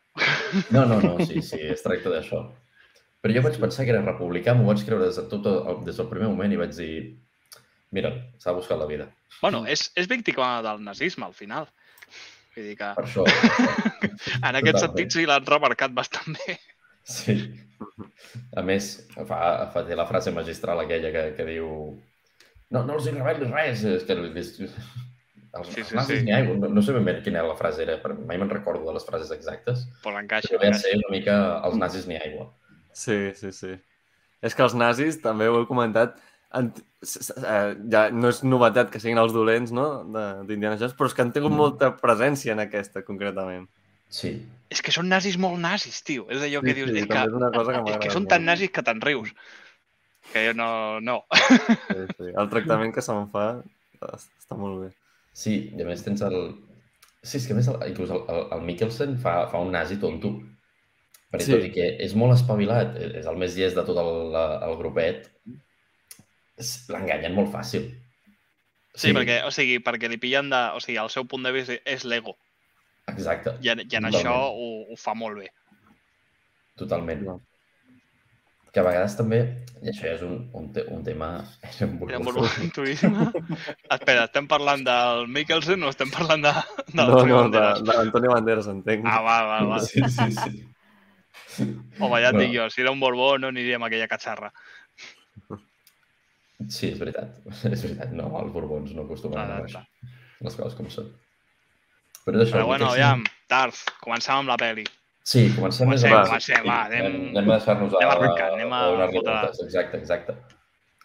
No, 0.71 0.87
no, 0.87 1.01
no, 1.01 1.19
sí, 1.27 1.43
sí, 1.43 1.61
es 1.61 1.83
tracta 1.83 2.09
d'això. 2.09 2.47
Però 3.21 3.35
jo 3.35 3.43
vaig 3.43 3.61
pensar 3.61 3.85
que 3.85 3.91
era 3.93 4.01
republicà, 4.05 4.55
m'ho 4.55 4.65
vaig 4.69 4.83
creure 4.87 5.07
des, 5.11 5.17
de 5.17 5.29
tot 5.29 5.45
el, 5.47 5.85
des 5.85 5.97
del 5.97 6.09
primer 6.09 6.29
moment 6.29 6.53
i 6.53 6.57
vaig 6.57 6.73
dir 6.77 7.17
mira, 7.93 8.13
s'ha 8.39 8.53
buscat 8.57 8.79
la 8.79 8.87
vida. 8.87 9.09
Bueno, 9.43 9.65
és, 9.69 9.91
és 9.97 10.09
víctima 10.09 10.63
del 10.65 10.83
nazisme, 10.85 11.27
al 11.27 11.35
final. 11.37 11.69
Vull 12.57 12.65
dir 12.71 12.77
que 12.79 12.91
Per 12.97 13.05
això, 13.05 13.25
en 13.27 14.57
aquest 14.57 14.79
totalment. 14.79 14.83
sentit 14.87 15.13
sí 15.19 15.27
l'han 15.29 15.45
remarcat 15.47 15.93
bastant 15.97 16.37
bé. 16.39 16.59
sí. 17.05 17.37
A 18.57 18.63
més, 18.65 18.87
fa, 19.29 19.39
fa 19.73 19.83
té 19.87 19.95
la 19.99 20.07
frase 20.09 20.33
magistral 20.33 20.81
aquella 20.81 21.11
que, 21.13 21.25
que 21.37 21.45
diu 21.45 21.67
no, 22.73 22.81
no 22.83 22.95
els 22.97 23.07
hi 23.07 23.13
revelis 23.13 23.51
res, 23.53 23.83
és 23.85 24.07
que 24.09 24.17
els, 24.17 24.33
els, 24.57 24.63
Sí, 25.71 25.81
els 25.81 25.89
sí, 25.89 25.95
nazis 25.97 26.19
sí. 26.21 26.25
n'hi 26.27 26.33
ha. 26.35 26.41
No, 26.49 26.69
no 26.73 26.83
sé 26.85 26.93
ben 26.97 27.05
bé 27.07 27.15
quina 27.25 27.39
era 27.43 27.49
la 27.53 27.57
frase, 27.57 27.83
era, 27.85 27.99
però 28.03 28.17
mai 28.29 28.37
me'n 28.41 28.51
recordo 28.51 28.85
de 28.89 28.97
les 28.97 29.05
frases 29.09 29.31
exactes, 29.37 29.85
però 30.03 30.17
ve 30.17 30.23
a 30.23 30.25
encaixa. 30.25 30.81
ser 30.83 30.97
una 30.99 31.13
mica 31.15 31.37
els 31.69 31.77
nazis 31.81 32.09
n'hi 32.09 32.17
ha 32.19 32.25
aigua. 32.27 32.49
Sí, 32.97 33.17
sí, 33.37 33.53
sí. 33.53 33.75
És 34.45 34.55
que 34.57 34.65
els 34.67 34.75
nazis, 34.77 35.21
també 35.23 35.49
ho 35.49 35.61
he 35.63 35.69
comentat, 35.69 36.17
ja 37.93 38.11
no 38.15 38.29
és 38.33 38.43
novetat 38.45 38.91
que 38.91 39.01
siguin 39.03 39.19
els 39.19 39.33
dolents 39.35 39.73
no? 39.73 40.05
de- 40.15 40.45
d'Indiana 40.49 40.79
Jones, 40.81 40.95
però 40.97 41.07
és 41.11 41.15
que 41.15 41.23
han 41.23 41.33
tingut 41.33 41.53
Mm. 41.53 41.57
molta 41.57 41.97
presència 41.97 42.53
en 42.53 42.61
aquesta, 42.61 43.03
concretament. 43.05 43.69
Sí, 44.09 44.47
És 44.71 44.81
que 44.83 44.91
són 44.91 45.09
nazis 45.09 45.37
molt 45.39 45.59
nazis, 45.63 46.03
tio. 46.03 46.27
És 46.31 46.41
allò 46.43 46.61
que 46.63 46.73
Sí, 46.73 46.75
dius, 46.75 46.91
sí, 46.91 46.99
és, 46.99 47.07
que, 47.07 47.19
és 47.23 47.33
una 47.33 47.51
cosa 47.53 47.73
que 47.85 47.91
és 47.93 47.99
que 47.99 48.11
són 48.11 48.23
molt. 48.23 48.31
tan 48.31 48.45
nazis 48.45 48.71
que 48.71 48.83
te'n 48.83 49.01
rius. 49.01 49.33
Que 50.33 50.49
jo 50.49 50.55
no... 50.55 51.01
no. 51.01 51.25
Sí, 51.31 52.07
sí. 52.19 52.33
El 52.37 52.49
tractament 52.51 52.93
que 52.95 53.03
se'n 53.03 53.29
fa 53.31 53.63
es- 54.15 54.29
està 54.43 54.57
molt 54.59 54.81
bé. 54.83 54.89
Sí, 55.33 55.71
i 55.77 55.83
a 55.83 55.87
més 55.87 56.03
tens 56.03 56.23
el... 56.23 56.57
Sí, 57.23 57.37
és 57.39 57.47
que 57.47 57.53
a 57.53 57.57
més 57.57 57.69
el, 57.69 57.77
inclús 57.91 58.11
el, 58.11 58.23
el, 58.29 58.43
el 58.57 58.63
Mikkelsen 58.67 59.19
fa, 59.23 59.47
fa 59.51 59.59
un 59.63 59.71
nazi 59.73 59.99
tonto. 60.03 60.33
Perquè 61.31 61.43
Sí. 61.47 61.53
tot 61.53 61.65
i 61.67 61.71
que 61.75 61.87
és 62.03 62.15
molt 62.19 62.35
espavilat, 62.35 62.97
és 62.97 63.27
el 63.27 63.37
més 63.37 63.55
llest 63.57 63.77
de 63.77 63.85
tot 63.87 63.97
el, 63.99 64.35
el 64.35 64.77
grupet, 64.79 65.31
l'enganyen 66.89 67.35
molt 67.37 67.53
fàcil. 67.53 67.91
Sí, 68.97 69.13
perquè, 69.13 69.43
o 69.45 69.51
sigui, 69.53 69.79
perquè 69.85 70.09
li 70.09 70.17
pillen 70.17 70.49
de... 70.51 70.61
O 70.77 70.81
sigui, 70.81 70.97
el 71.03 71.11
seu 71.13 71.27
punt 71.29 71.45
de 71.45 71.53
vista 71.53 71.75
és 71.85 72.05
l'ego. 72.09 72.33
Exacte, 73.13 73.53
I, 73.63 73.69
en- 73.75 73.81
i 73.81 73.85
en 73.85 73.89
Totalment. 74.09 74.15
això 74.17 74.37
ho, 74.57 74.71
ho 74.93 74.97
fa 74.99 75.13
molt 75.15 75.39
bé. 75.43 75.51
totalment. 76.77 77.23
No. 77.25 77.35
Que 78.73 78.81
a 78.81 78.85
vegades 78.85 79.15
també, 79.17 79.39
i 79.81 79.89
això 79.89 80.05
ja 80.05 80.15
és 80.19 80.23
un, 80.27 80.51
un, 80.53 80.67
te, 80.73 80.83
un 80.93 81.05
tema... 81.05 81.29
És 81.69 81.79
un 81.87 81.95
Era 82.09 82.19
burbujo. 82.21 82.43
molt 82.45 82.75
turisme. 82.77 83.29
Espera, 83.97 84.25
estem 84.27 84.49
parlant 84.49 84.83
del 84.85 85.29
Mikkelsen 85.33 85.83
o 85.87 85.93
estem 85.93 86.11
parlant 86.13 86.45
de, 86.45 86.53
del 86.93 86.99
No, 86.99 87.07
no, 87.09 87.23
de, 87.25 87.33
Banderas? 87.39 87.85
de 87.85 87.97
l'Antonio 87.97 88.33
Banderas, 88.35 88.69
entenc. 88.73 89.05
Ah, 89.09 89.21
va, 89.25 89.37
va, 89.49 89.61
va. 89.75 89.79
Sí, 89.85 90.03
sí, 90.09 90.29
sí. 90.33 90.65
Home, 92.01 92.21
ja 92.21 92.29
et 92.29 92.35
Bueno. 92.35 92.41
dic 92.43 92.53
jo, 92.59 92.69
si 92.69 92.83
era 92.83 92.91
un 92.93 93.01
Borbó 93.01 93.39
no 93.39 93.49
aniríem 93.49 93.83
a 93.83 93.87
aquella 93.89 94.09
catxarra. 94.09 94.53
Sí, 96.69 96.89
és 96.95 96.99
veritat. 96.99 97.37
És 97.75 97.83
veritat. 97.85 98.13
No, 98.17 98.31
els 98.41 98.53
borbons 98.55 98.95
no 98.97 99.05
acostumen 99.05 99.39
a 99.43 99.59
Exacte. 99.61 99.85
baix. 100.03 100.13
Les 100.47 100.57
coses 100.57 100.75
com 100.79 100.89
són. 100.93 101.11
Però 102.27 102.39
d'això... 102.41 102.57
Però 102.59 102.67
bueno, 102.67 102.89
aviam, 102.93 103.23
Darth, 103.49 103.85
comencem 104.03 104.35
amb 104.41 104.49
la 104.51 104.57
peli. 104.61 104.85
Sí, 105.27 105.49
comencem 105.57 105.89
més 105.91 106.03
Comencem, 106.03 106.13
o 106.13 106.17
menys. 106.17 106.29
comencem, 106.31 106.67
va, 106.67 106.79
anem- 106.87 107.07
anem, 107.37 107.51
a 107.51 107.57
deixar-nos 107.59 107.95
a, 107.95 108.01
anem 108.01 108.13
arrencant, 108.15 108.53
anem 108.57 108.73
a 108.73 108.81
donar-li 108.93 109.19
fotre-. 109.21 109.65
Exacte, 109.67 109.99
exacte. 110.01 110.35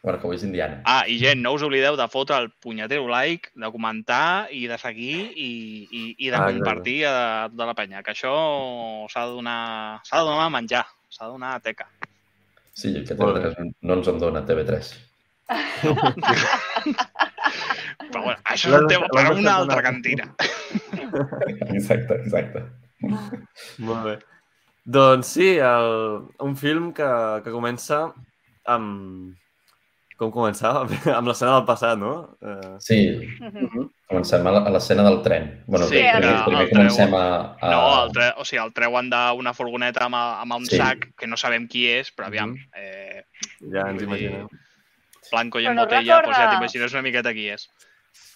Bueno, 0.01 0.17
que 0.17 0.25
avui 0.25 0.38
és 0.39 0.43
Indiana. 0.48 0.79
Ah, 0.89 1.03
i 1.05 1.20
gent, 1.22 1.41
no 1.46 1.51
us 1.53 1.62
oblideu 1.65 1.93
de 1.98 2.08
fotre 2.10 2.38
el 2.41 2.48
punyetero 2.63 3.05
like, 3.10 3.51
de 3.53 3.70
comentar 3.74 4.48
i 4.50 4.63
de 4.70 4.77
seguir 4.81 5.27
i, 5.38 5.50
i, 5.93 6.01
i 6.25 6.31
de 6.34 6.38
Ah, 6.39 6.48
compartir 6.50 7.00
a 7.05 7.13
tota 7.53 7.67
la 7.70 7.75
penya, 7.77 8.01
que 8.01 8.15
això 8.15 8.31
s'ha 9.13 9.27
de 9.27 9.36
donar 9.38 10.01
s'ha 10.08 10.24
de 10.24 10.25
donar 10.31 10.48
a 10.48 10.53
menjar, 10.58 10.86
s'ha 11.10 11.27
de 11.27 11.36
donar 11.36 11.53
a 11.58 11.62
teca. 11.62 11.86
Sí, 12.74 12.96
que 13.05 13.13
Molt 13.20 13.38
bé. 13.38 13.43
TV3 13.51 13.74
no 13.81 14.00
ens 14.00 14.08
en 14.10 14.20
dona, 14.22 14.41
TV3. 14.48 14.89
Però 18.12 18.24
bueno, 18.24 18.39
això 18.46 18.70
és 18.72 18.75
un 18.81 18.88
tema 18.91 19.08
per 19.12 19.25
a 19.27 19.34
una 19.36 19.55
altra 19.62 19.81
cantina. 19.86 20.27
Exacte, 21.72 22.17
exacte. 22.24 22.63
Molt 23.81 24.03
bé. 24.05 24.15
Doncs 24.86 25.27
sí, 25.38 25.51
el, 25.62 25.91
un 26.41 26.55
film 26.58 26.91
que, 26.98 27.08
que 27.46 27.53
comença 27.53 28.08
amb... 28.72 29.38
Com 30.22 30.29
començava? 30.29 30.84
amb 31.17 31.25
l'escena 31.31 31.55
del 31.55 31.63
passat, 31.65 31.98
no? 31.98 32.12
Eh, 32.46 32.75
Sí, 32.86 32.98
Mhm. 33.41 33.88
comencem 34.12 34.46
a 34.46 34.51
l'escena 34.70 35.01
del 35.08 35.22
tren. 35.25 35.48
Bueno, 35.65 35.88
Sí, 35.89 35.96
primer, 35.98 36.22
que 36.22 36.43
primer 36.46 36.62
el 36.67 36.70
comencem 36.70 37.10
treu- 37.10 37.17
a... 37.17 37.58
a... 37.58 37.72
No, 37.72 37.79
el, 38.03 38.12
tre 38.13 38.27
o 38.38 38.46
sigui, 38.46 38.60
el 38.62 38.74
treuen 38.77 39.10
d'una 39.10 39.53
furgoneta 39.58 40.05
amb, 40.05 40.15
amb 40.20 40.53
un 40.60 40.65
Sí. 40.70 40.77
sac 40.77 41.08
que 41.17 41.25
no 41.31 41.38
sabem 41.41 41.65
qui 41.67 41.88
és, 41.89 42.13
però 42.13 42.27
aviam, 42.29 42.51
Mhm. 42.53 42.70
eh, 42.77 43.24
ja 43.74 43.88
ens 43.89 44.03
imaginem. 44.05 44.46
Blanco 45.31 45.59
i 45.59 45.65
en 45.67 45.75
no 45.75 45.83
botella, 45.85 46.01
doncs 46.21 46.38
ja 46.38 46.43
recorda- 46.45 46.51
t'imagines 46.57 46.93
una 46.93 47.01
miqueta 47.01 47.33
qui 47.33 47.47
és. 47.50 47.69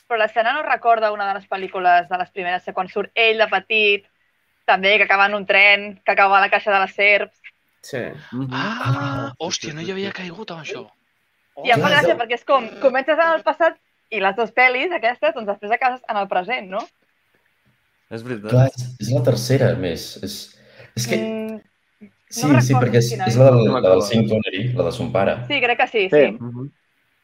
Però 0.08 0.18
l'escena 0.20 0.54
no 0.54 0.62
recorda 0.64 1.12
una 1.12 1.28
de 1.28 1.34
les 1.40 1.48
pel·lícules 1.50 2.08
de 2.10 2.18
les 2.18 2.30
primeres, 2.32 2.64
que 2.64 2.74
quan 2.74 2.88
surt 2.88 3.12
ell 3.16 3.38
de 3.42 3.48
petit, 3.48 4.06
també, 4.66 4.98
que 4.98 5.04
acaba 5.04 5.26
en 5.28 5.36
un 5.36 5.46
tren, 5.46 6.00
que 6.04 6.12
acaba 6.12 6.38
a 6.38 6.42
la 6.42 6.50
caixa 6.50 6.72
de 6.72 6.80
les 6.80 6.94
serps. 6.96 7.40
Sí. 7.82 8.02
Mhm. 8.32 8.50
Ah, 8.52 9.32
hòstia, 9.40 9.74
no 9.74 9.82
hi 9.82 9.92
havia 9.92 10.12
caigut 10.12 10.52
amb 10.52 10.62
això. 10.62 10.88
I 11.64 11.72
em 11.72 11.80
fa 11.82 11.90
gràcia 11.90 12.18
perquè 12.18 12.34
és 12.36 12.44
com, 12.44 12.68
comences 12.82 13.18
en 13.18 13.34
el 13.34 13.44
passat 13.44 13.78
i 14.12 14.20
les 14.20 14.36
dues 14.36 14.52
pel·lis, 14.54 14.92
aquestes, 14.94 15.34
doncs 15.34 15.48
després 15.48 15.72
acabes 15.72 16.02
en 16.10 16.18
el 16.18 16.28
present, 16.28 16.68
no? 16.70 16.82
És 18.12 18.24
veritat. 18.24 18.52
Clar, 18.52 18.66
és, 18.68 18.84
és 19.02 19.12
la 19.14 19.22
tercera, 19.24 19.70
més. 19.76 20.18
És, 20.24 20.36
és 20.96 21.08
que... 21.08 21.18
Mm, 21.18 21.62
Sí, 22.36 22.48
no 22.52 22.60
sí, 22.60 22.74
perquè 22.74 22.98
és, 23.00 23.12
és 23.14 23.36
la 23.38 23.46
del, 23.54 23.68
No 23.70 23.80
la 23.80 23.90
del 23.90 24.02
Sean 24.02 24.26
Connery, 24.28 24.74
la 24.74 24.84
de 24.84 24.92
son 24.92 25.12
pare. 25.14 25.36
sí, 25.48 25.60
crec 25.62 25.78
que 25.78 25.88
sí, 25.88 26.02
Sí. 26.10 26.18
sí. 26.26 26.32
Mhm. 26.40 26.72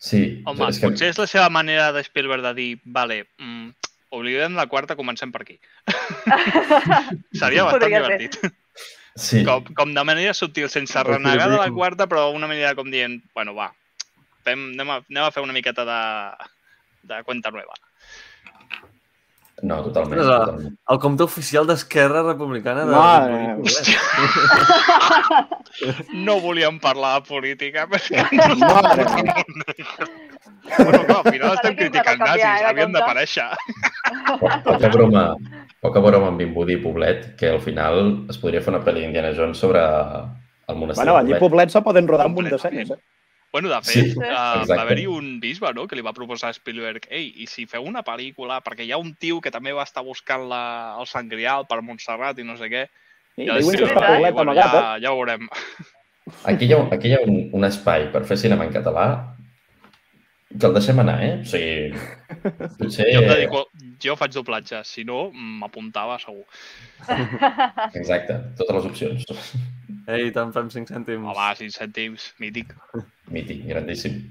Sí, 0.02 0.42
Home, 0.50 0.66
és 0.66 0.80
que... 0.82 0.90
potser 0.90 1.12
és 1.14 1.20
la 1.22 1.28
seva 1.30 1.50
manera 1.54 1.92
de 1.94 2.02
Spielberg 2.08 2.42
de 2.42 2.54
dir, 2.58 2.70
vale, 2.90 3.20
mm, 3.38 3.92
oblidem 4.18 4.58
la 4.58 4.66
quarta, 4.72 4.98
comencem 4.98 5.30
per 5.34 5.44
aquí. 5.44 5.60
Seria 7.38 7.68
bastant 7.68 7.86
Podria 7.86 8.02
ser. 8.02 8.18
divertit. 8.18 8.58
Sí, 9.22 9.44
Com, 9.46 9.68
com 9.76 9.94
de 9.94 10.04
manera 10.08 10.34
subtil, 10.34 10.70
sense 10.72 11.04
renegar 11.04 11.50
de 11.52 11.60
la 11.60 11.70
quarta, 11.76 12.08
però 12.10 12.30
una 12.34 12.48
manera 12.50 12.74
com 12.78 12.90
dient, 12.90 13.20
bueno, 13.36 13.54
va, 13.54 13.70
fem, 14.48 14.72
anem, 14.74 14.90
a, 14.90 15.00
anem 15.04 15.26
a 15.28 15.32
fer 15.36 15.44
una 15.44 15.54
miqueta 15.54 15.86
de, 15.86 16.02
de 17.12 17.22
cuenta 17.28 17.52
nueva. 17.52 17.76
No, 19.62 19.78
totalment. 19.86 20.20
Ostres, 20.20 20.34
ah. 20.36 20.46
totalment. 20.46 20.76
El 20.94 21.00
compte 21.00 21.24
oficial 21.24 21.68
d'Esquerra 21.70 22.22
Republicana 22.26 22.86
de... 22.86 22.92
Mare 22.96 23.58
de-. 23.62 23.96
No 26.28 26.40
volíem 26.44 26.80
parlar 26.84 27.22
de 27.22 27.28
política, 27.30 27.88
però... 27.90 28.02
Mare 28.60 29.06
bueno, 30.78 31.04
clar, 31.06 31.22
al 31.26 31.32
final 31.34 31.54
estem 31.56 31.76
criticant 31.76 32.20
de 32.20 32.26
nazis, 32.26 32.44
eh, 32.46 32.60
de 32.62 32.66
havien 32.70 32.88
compte. 32.92 33.00
d'aparèixer. 33.00 33.50
Po- 34.40 34.52
Poca 34.68 34.90
broma, 34.94 35.24
poca 35.82 36.00
broma 36.04 36.28
amb 36.32 36.40
Vimbodí 36.42 36.76
i 36.78 36.82
Poblet, 36.84 37.32
que 37.40 37.50
al 37.50 37.62
final 37.64 38.04
es 38.30 38.38
podria 38.42 38.62
fer 38.62 38.74
una 38.76 38.84
pel·li 38.86 39.02
d'Indiana 39.06 39.32
Jones 39.38 39.58
sobre 39.62 39.82
el 39.82 40.76
monestir 40.78 41.02
Bueno, 41.04 41.14
de 41.18 41.20
allí 41.24 41.34
a 41.34 41.40
Poblet. 41.40 41.50
Poblet 41.50 41.70
se 41.74 41.82
poden 41.82 42.08
rodar 42.08 42.28
un 42.30 42.34
munt 42.38 42.50
Completament. 42.50 42.78
d'escenes, 42.88 43.00
eh? 43.00 43.21
Bueno, 43.52 43.68
de 43.68 43.80
Sí, 43.84 44.00
fet, 44.00 44.14
sí, 44.14 44.20
uh, 44.20 44.24
exacte. 44.24 44.76
va 44.76 44.82
haver-hi 44.86 45.08
un 45.12 45.40
bisbe 45.44 45.74
no? 45.76 45.84
que 45.88 45.98
li 46.00 46.04
va 46.06 46.14
proposar 46.16 46.50
a 46.50 46.56
Spielberg 46.56 47.08
ei, 47.10 47.34
i 47.44 47.48
si 47.52 47.66
feu 47.68 47.84
una 47.84 48.04
pel·lícula, 48.08 48.62
perquè 48.64 48.86
hi 48.88 48.94
ha 48.96 49.00
un 49.02 49.12
tio 49.20 49.42
que 49.44 49.52
també 49.52 49.74
va 49.76 49.84
estar 49.84 50.06
buscant 50.08 50.48
la, 50.48 50.62
el 51.00 51.10
Sant 51.10 51.28
Grial 51.32 51.68
per 51.68 51.82
Montserrat 51.84 52.40
i 52.40 52.48
no 52.48 52.56
sé 52.56 52.72
què, 52.72 52.86
I 53.36 53.44
i. 53.44 53.52
Poblet 53.52 54.34
bueno, 54.34 54.52
amagat, 54.52 54.72
ja, 54.72 54.96
eh? 54.96 55.04
ja 55.04 55.12
ho 55.12 55.20
veurem. 55.20 55.50
Aquí 56.48 56.68
hi 56.70 56.74
ha, 56.74 56.80
aquí 56.96 57.12
hi 57.12 57.16
ha 57.18 57.22
un, 57.28 57.50
un 57.52 57.68
espai 57.68 58.08
per 58.14 58.24
fer 58.30 58.38
cinema 58.40 58.64
en 58.68 58.72
català 58.72 59.06
que 60.52 60.68
el 60.68 60.74
deixem 60.76 61.00
anar, 61.00 61.18
eh? 61.24 61.36
O 61.42 61.48
sigui, 61.48 61.92
potser... 62.80 63.08
Jo 63.16 63.22
dedico, 63.24 63.66
jo 64.04 64.16
faig 64.20 64.34
doblatge, 64.36 64.82
si 64.88 65.06
no, 65.08 65.30
m'apuntava 65.32 66.18
segur. 66.20 66.44
Exacte, 68.00 68.36
totes 68.60 68.76
les 68.78 68.90
opcions. 68.92 69.54
Ei, 70.12 70.32
te'n 70.36 70.52
fem 70.56 70.72
5 70.74 70.92
cèntims. 70.92 71.24
Home, 71.32 71.48
5 71.62 71.78
cèntims, 71.78 72.32
mític. 72.44 72.76
Mític, 73.32 73.66
grandíssim. 73.70 74.22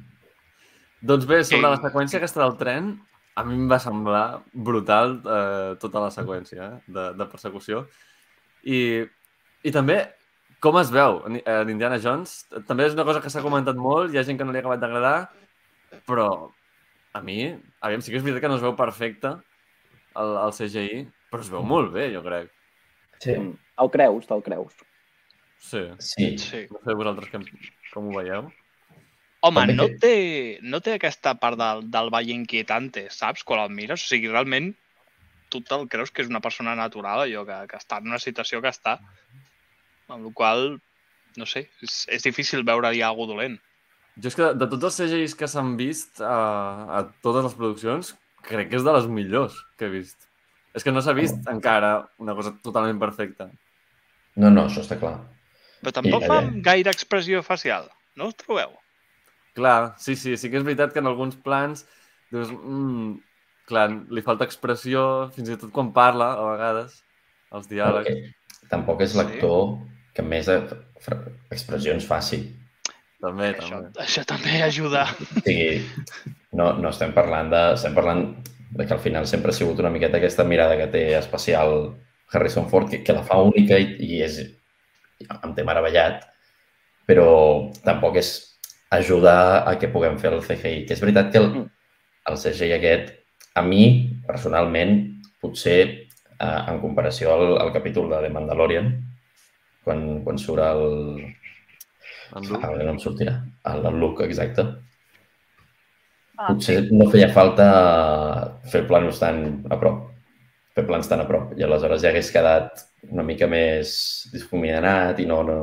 Doncs 1.00 1.24
bé, 1.28 1.40
sobre 1.48 1.70
la 1.72 1.80
seqüència 1.80 2.20
aquesta 2.20 2.42
del 2.42 2.58
tren, 2.60 2.92
a 3.38 3.44
mi 3.46 3.56
em 3.56 3.68
va 3.70 3.78
semblar 3.80 4.24
brutal 4.52 5.16
eh, 5.24 5.76
tota 5.80 6.02
la 6.04 6.10
seqüència 6.12 6.66
eh, 6.66 6.80
de, 6.92 7.06
de 7.16 7.26
persecució. 7.30 7.86
I, 8.68 8.80
I 9.64 9.72
també 9.72 10.02
com 10.60 10.76
es 10.80 10.92
veu 10.92 11.22
en, 11.26 11.40
en 11.40 11.72
Indiana 11.72 11.98
Jones. 12.02 12.42
També 12.68 12.86
és 12.86 12.96
una 12.96 13.06
cosa 13.08 13.22
que 13.24 13.32
s'ha 13.32 13.44
comentat 13.44 13.78
molt, 13.80 14.12
hi 14.12 14.20
ha 14.20 14.26
gent 14.28 14.38
que 14.38 14.46
no 14.46 14.52
li 14.52 14.60
ha 14.60 14.64
acabat 14.64 14.82
d'agradar, 14.82 15.16
però 16.08 16.28
a 17.16 17.22
mi, 17.24 17.40
aviam, 17.80 18.04
sí 18.04 18.12
que 18.12 18.20
és 18.20 18.26
veritat 18.26 18.44
que 18.44 18.52
no 18.52 18.60
es 18.60 18.64
veu 18.64 18.76
perfecte 18.78 19.32
el, 20.20 20.36
el 20.44 20.54
CGI, 20.54 21.02
però 21.32 21.46
es 21.46 21.50
veu 21.52 21.64
molt 21.66 21.94
bé, 21.96 22.10
jo 22.14 22.22
crec. 22.26 22.52
Sí. 23.24 23.36
El 23.80 23.92
creus, 23.92 24.28
te'l 24.28 24.44
creus. 24.44 24.76
Sí. 25.60 25.82
Sí, 25.98 26.32
Sí. 26.40 26.66
No 26.72 26.80
sé 26.84 26.96
vosaltres 26.96 27.32
com, 27.32 27.44
com 27.94 28.08
ho 28.10 28.20
veieu. 28.20 28.48
Home, 29.40 29.62
També 29.62 29.76
no 29.78 29.86
té, 30.02 30.16
no 30.60 30.82
té 30.84 30.98
aquesta 30.98 31.32
part 31.40 31.56
del, 31.56 31.86
del 31.88 32.10
ball 32.12 32.28
inquietante, 32.28 33.06
saps? 33.14 33.44
Quan 33.48 33.62
el 33.62 33.72
mires, 33.72 34.04
o 34.04 34.10
sigui, 34.10 34.28
realment 34.28 34.74
tu 35.50 35.62
te'l 35.66 35.88
creus 35.90 36.12
que 36.14 36.22
és 36.22 36.28
una 36.30 36.42
persona 36.44 36.76
natural, 36.78 37.24
allò 37.24 37.42
que, 37.48 37.56
que 37.72 37.80
està 37.80 37.98
en 37.98 38.12
una 38.12 38.20
situació 38.22 38.60
que 38.62 38.70
està, 38.70 38.98
amb 40.10 40.28
la 40.28 40.32
qual 40.36 40.78
no 41.38 41.46
sé, 41.46 41.66
és, 41.84 42.04
és 42.10 42.24
difícil 42.26 42.64
veure-hi 42.66 43.02
alguna 43.06 43.34
dolent. 43.34 43.56
Jo 44.20 44.30
és 44.30 44.36
que 44.36 44.50
de 44.58 44.68
tots 44.68 44.88
els 44.88 44.98
CGIs 44.98 45.36
que 45.38 45.48
s'han 45.48 45.76
vist 45.78 46.20
a, 46.20 46.34
a 46.98 47.02
totes 47.24 47.46
les 47.46 47.56
produccions, 47.58 48.12
crec 48.46 48.70
que 48.70 48.78
és 48.80 48.86
de 48.86 48.94
les 48.96 49.06
millors 49.10 49.56
que 49.78 49.88
he 49.88 49.92
vist. 49.92 50.28
És 50.76 50.86
que 50.86 50.92
no 50.94 51.02
s'ha 51.02 51.14
vist 51.16 51.48
encara 51.50 51.94
una 52.22 52.34
cosa 52.38 52.52
totalment 52.62 53.00
perfecta. 53.02 53.48
no, 54.36 54.50
no, 54.50 54.66
això 54.66 54.84
està 54.84 54.98
clar. 55.00 55.16
Però 55.80 55.92
tampoc 55.96 56.22
I, 56.22 56.28
fa 56.28 56.38
eh, 56.44 56.52
gaire 56.62 56.92
expressió 56.92 57.42
facial, 57.42 57.88
no 58.16 58.28
us 58.30 58.36
trobeu? 58.38 58.76
Clar, 59.54 59.94
sí, 59.98 60.14
sí, 60.16 60.36
sí 60.38 60.50
que 60.50 60.56
és 60.60 60.64
veritat 60.66 60.92
que 60.94 61.00
en 61.02 61.08
alguns 61.10 61.34
plans 61.36 61.84
dius, 62.30 62.52
mm, 62.52 63.16
clar, 63.70 63.88
li 64.10 64.22
falta 64.22 64.46
expressió, 64.46 65.30
fins 65.34 65.50
i 65.50 65.56
tot 65.58 65.72
quan 65.74 65.92
parla, 65.94 66.32
a 66.38 66.44
vegades, 66.52 67.00
els 67.52 67.66
diàlegs. 67.70 68.06
Perquè 68.10 68.68
tampoc 68.70 69.00
és 69.02 69.12
Sí. 69.12 69.18
l'actor 69.18 69.78
que 70.14 70.22
més 70.22 70.46
expressions 71.50 72.06
faci. 72.06 72.40
També, 73.20 73.50
Això, 73.52 73.68
també. 73.82 74.00
això 74.00 74.24
també 74.24 74.62
ajuda. 74.64 75.04
Sigui, 75.44 75.82
no, 76.56 76.72
no 76.80 76.88
estem 76.88 77.12
parlant 77.12 77.50
de... 77.52 77.60
Estem 77.74 77.94
parlant 77.94 78.22
de 78.70 78.86
que 78.86 78.94
al 78.94 79.00
final 79.02 79.26
sempre 79.26 79.50
ha 79.50 79.56
sigut 79.56 79.78
una 79.82 79.90
miqueta 79.90 80.16
aquesta 80.16 80.44
mirada 80.44 80.76
que 80.78 80.86
té 80.88 81.02
especial 81.18 81.96
Harrison 82.32 82.68
Ford, 82.70 82.88
que, 82.88 83.02
que 83.04 83.12
la 83.12 83.24
fa 83.26 83.36
única 83.42 83.76
i, 83.78 83.96
i 84.00 84.22
és... 84.24 84.38
em 85.28 85.52
té 85.54 85.64
meravellat, 85.66 86.22
però 87.04 87.26
tampoc 87.84 88.16
és 88.16 88.49
ajudar 88.90 89.68
a 89.68 89.76
que 89.78 89.90
puguem 89.92 90.18
fer 90.18 90.34
el 90.34 90.44
CGI. 90.44 90.84
Que 90.86 90.96
és 90.96 91.02
veritat 91.02 91.32
que 91.32 91.42
el, 91.42 91.50
el 92.30 92.40
CGI 92.42 92.74
aquest, 92.76 93.12
a 93.54 93.64
mi, 93.66 93.84
personalment, 94.26 94.96
potser 95.42 95.80
eh, 95.82 96.60
en 96.70 96.80
comparació 96.82 97.34
al, 97.34 97.54
al 97.62 97.74
capítol 97.74 98.10
de 98.12 98.24
The 98.26 98.32
Mandalorian, 98.34 98.90
quan, 99.84 100.08
quan 100.26 100.38
surt 100.38 100.66
el, 100.66 100.88
En 102.36 102.46
Luke. 102.46 102.62
Ara 102.62 102.84
no 102.84 102.94
em 102.94 103.00
sortirà. 103.02 103.34
El, 103.70 103.84
el 103.90 103.98
look, 104.00 104.22
exacte. 104.26 104.66
Ah, 106.38 106.52
Potser 106.52 106.78
no 106.94 107.08
feia 107.12 107.28
falta 107.34 107.66
fer 108.72 108.84
planos 108.88 109.20
tan 109.20 109.42
a 109.70 109.78
prop. 109.80 110.06
Fer 110.76 110.86
plans 110.86 111.10
tan 111.10 111.24
a 111.24 111.26
prop. 111.28 111.54
I 111.58 111.66
aleshores 111.66 112.02
ja 112.04 112.12
hagués 112.12 112.30
quedat 112.32 112.84
una 113.10 113.26
mica 113.26 113.48
més 113.50 113.94
difuminat 114.34 115.18
i 115.20 115.26
no... 115.30 115.42
no... 115.48 115.58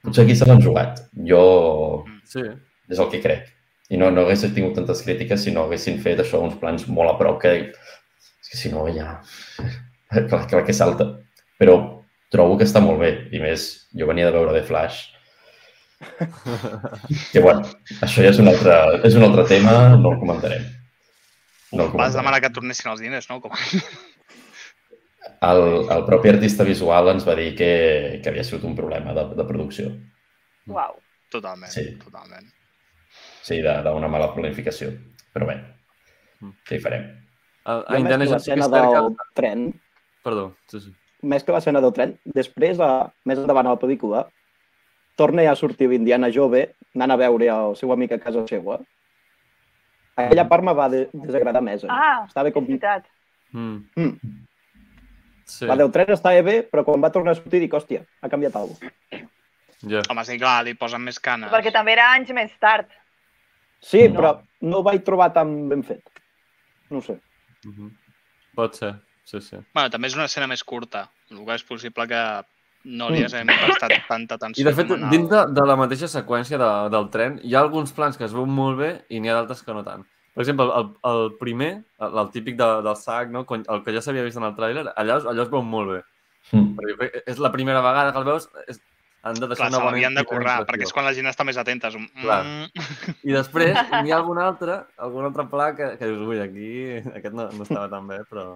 Potser 0.00 0.24
aquí 0.24 0.34
se 0.36 0.48
l'han 0.48 0.62
jugat. 0.64 1.04
Jo 1.28 1.44
Sí, 2.30 2.44
és 2.90 2.98
el 3.02 3.10
que 3.12 3.22
crec. 3.22 3.48
I 3.90 3.98
no, 3.98 4.10
no 4.14 4.22
hagués 4.22 4.44
tingut 4.54 4.76
tantes 4.78 5.02
crítiques 5.02 5.42
si 5.42 5.54
no 5.54 5.64
haguessin 5.66 5.98
fet 6.02 6.22
això, 6.22 6.38
uns 6.44 6.58
plans 6.60 6.86
molt 6.86 7.10
a 7.10 7.16
prop, 7.18 7.40
que, 7.42 7.54
és 8.40 8.52
que 8.52 8.58
si 8.58 8.70
no 8.70 8.86
ja... 8.94 9.16
clar, 10.30 10.44
clar 10.50 10.62
que 10.66 10.76
salta. 10.76 11.08
Però 11.58 11.76
trobo 12.30 12.58
que 12.58 12.68
està 12.68 12.82
molt 12.82 13.02
bé. 13.02 13.10
I 13.34 13.42
més, 13.42 13.66
jo 13.98 14.06
venia 14.10 14.28
de 14.28 14.36
veure 14.36 14.54
The 14.54 14.66
Flash. 14.68 15.08
Que, 17.32 17.42
bueno, 17.44 17.66
això 18.00 18.22
ja 18.24 18.30
és 18.30 18.38
un 18.40 18.48
altre, 18.48 18.76
és 19.04 19.16
un 19.18 19.26
altre 19.26 19.44
tema, 19.50 19.74
no 20.00 20.14
el 20.14 20.22
comentarem. 20.22 20.62
No 21.74 21.84
el 21.84 21.90
Vas 21.90 21.92
comentarem. 21.92 22.16
demanar 22.16 22.40
que 22.44 22.52
tornessin 22.54 22.94
els 22.94 23.02
diners, 23.04 23.28
no? 23.30 23.42
Com... 23.42 23.52
El, 25.40 25.58
el 25.88 26.02
propi 26.04 26.28
artista 26.28 26.64
visual 26.68 27.08
ens 27.14 27.24
va 27.24 27.32
dir 27.36 27.54
que, 27.56 27.68
que 28.20 28.28
havia 28.28 28.42
sigut 28.44 28.64
un 28.68 28.74
problema 28.76 29.14
de, 29.16 29.22
de 29.38 29.44
producció. 29.48 29.86
Uau. 30.68 30.98
Totalment, 31.30 31.70
Sí. 31.70 31.84
totalment. 32.02 32.46
Sí, 33.42 33.60
d'una 33.62 34.08
mala 34.08 34.32
planificació. 34.34 34.90
Però 35.32 35.46
bé, 35.46 35.56
Mm. 36.40 36.52
què 36.66 36.76
hi 36.76 36.80
farem? 36.80 37.02
a, 37.64 37.74
Jo 37.76 37.84
a 37.94 37.98
Indiana 38.00 38.24
més 38.24 38.28
que 38.30 38.34
l'escena 38.34 38.68
del 38.68 39.16
que... 39.16 39.24
tren, 39.34 39.80
Perdó, 40.24 40.56
sí, 40.66 40.80
sí. 40.80 40.94
més 41.22 41.44
que 41.44 41.52
l'escena 41.52 41.80
del 41.80 41.92
tren, 41.92 42.18
després, 42.24 42.80
a, 42.80 43.12
més 43.24 43.38
endavant 43.38 43.66
a 43.66 43.74
la 43.74 43.78
pel·lícula, 43.78 44.22
torna 45.16 45.42
ja 45.44 45.52
a 45.52 45.56
sortir 45.56 45.88
l'Indiana 45.88 46.30
jove, 46.32 46.74
anant 46.94 47.10
a 47.12 47.16
veure 47.20 47.46
el 47.52 47.76
seu 47.76 47.92
amic 47.92 48.12
a 48.12 48.18
casa 48.18 48.46
seva. 48.48 48.78
Aquella 50.16 50.48
part 50.48 50.64
me 50.64 50.72
va 50.74 50.88
de, 50.88 51.08
desagradar 51.12 51.62
més. 51.62 51.84
eh? 51.84 51.88
Ah, 51.90 52.24
Estava 52.26 52.48
és 52.48 52.54
com... 52.54 52.64
veritat. 52.66 53.04
Mm. 53.52 53.84
Mm. 53.96 54.46
Sí, 55.44 55.66
La 55.66 55.76
del 55.76 55.90
tren 55.92 56.10
estava 56.14 56.40
bé, 56.42 56.62
però 56.70 56.84
quan 56.84 57.02
va 57.02 57.10
tornar 57.12 57.32
a 57.32 57.34
sortir 57.38 57.60
dic, 57.60 57.72
hòstia, 57.74 58.04
ha 58.22 58.28
canviat 58.28 58.56
alguna 58.56 58.78
cosa. 58.78 59.26
Ja. 59.82 60.02
Home, 60.10 60.24
sí, 60.24 60.38
clar, 60.38 60.64
li 60.64 60.74
posen 60.74 61.02
més 61.02 61.18
canes. 61.20 61.50
Perquè 61.52 61.72
també 61.72 61.92
era 61.92 62.12
anys 62.12 62.30
més 62.36 62.52
tard. 62.60 62.86
Sí, 63.80 64.08
No. 64.08 64.20
però 64.20 64.30
no 64.62 64.78
ho 64.78 64.82
vaig 64.82 65.02
trobar 65.04 65.32
tan 65.32 65.68
ben 65.68 65.82
fet. 65.82 66.02
No 66.90 66.98
ho 66.98 67.02
sé. 67.02 67.18
Mhm. 67.64 67.90
Pot 68.54 68.74
ser, 68.74 68.94
sí, 69.24 69.40
sí. 69.40 69.56
Bueno, 69.72 69.88
també 69.90 70.08
és 70.08 70.14
una 70.16 70.24
escena 70.24 70.46
més 70.46 70.64
curta, 70.64 71.08
el 71.30 71.44
que 71.46 71.54
és 71.54 71.62
possible 71.64 72.06
que 72.08 72.44
no 72.84 73.10
li 73.10 73.20
Mm. 73.22 73.26
haguem 73.26 73.46
prestat 73.46 73.92
tanta 74.08 74.34
atenció. 74.34 74.62
I 74.62 74.64
de 74.64 74.74
fet, 74.74 74.88
dins 75.10 75.28
de, 75.30 75.46
de 75.52 75.66
la 75.66 75.76
mateixa 75.76 76.08
seqüència 76.08 76.58
de, 76.58 76.90
del 76.90 77.10
tren, 77.10 77.38
hi 77.42 77.54
ha 77.54 77.60
alguns 77.60 77.92
plans 77.92 78.16
que 78.16 78.24
es 78.24 78.32
veuen 78.32 78.50
molt 78.50 78.78
bé 78.78 79.04
i 79.10 79.20
n'hi 79.20 79.28
ha 79.28 79.34
d'altres 79.34 79.62
que 79.62 79.72
no 79.72 79.84
tant. 79.84 80.04
Per 80.34 80.42
exemple, 80.42 80.64
el, 80.64 80.94
el 81.10 81.36
primer, 81.38 81.84
el, 82.00 82.18
el 82.18 82.30
típic 82.30 82.56
de, 82.56 82.82
del 82.82 82.96
sac, 82.96 83.28
no? 83.30 83.46
El 83.50 83.82
que 83.84 83.92
ja 83.92 84.00
s'havia 84.00 84.22
vist 84.24 84.36
en 84.38 84.44
el 84.44 84.54
tràiler, 84.56 84.92
allò, 84.96 85.16
es- 85.18 85.26
allò 85.26 85.42
es 85.42 85.50
veu 85.50 85.62
molt 85.62 85.90
bé. 85.92 86.02
Mm. 86.52 86.76
Perquè 86.78 87.22
és 87.26 87.38
la 87.38 87.50
primera 87.52 87.80
vegada 87.80 88.12
que 88.12 88.18
el 88.18 88.24
veus, 88.24 88.48
és, 88.66 88.80
han 89.22 89.36
de 89.36 89.46
deixar 89.50 89.66
Clar, 89.66 89.70
se 89.70 89.76
una 89.76 89.84
bona 89.84 89.96
de 90.16 90.24
currar, 90.28 90.58
perquè 90.68 90.86
és 90.86 90.92
quan 90.96 91.04
la 91.04 91.12
gent 91.16 91.28
està 91.28 91.44
més 91.44 91.58
atenta. 91.60 91.90
És 91.92 91.96
un... 91.98 92.06
Clar. 92.22 92.38
Mm, 92.46 92.84
I 93.28 93.34
després 93.36 93.74
n'hi 94.04 94.14
ha 94.14 94.18
algun 94.20 94.40
altre, 94.40 94.78
algun 94.96 95.28
altre 95.28 95.44
pla 95.52 95.70
que, 95.76 95.90
que 96.00 96.08
dius, 96.08 96.22
ui, 96.28 96.40
aquí 96.40 96.70
aquest 97.20 97.36
no, 97.36 97.48
no 97.52 97.66
estava 97.68 97.88
tan 97.92 98.08
bé, 98.10 98.22
però... 98.30 98.54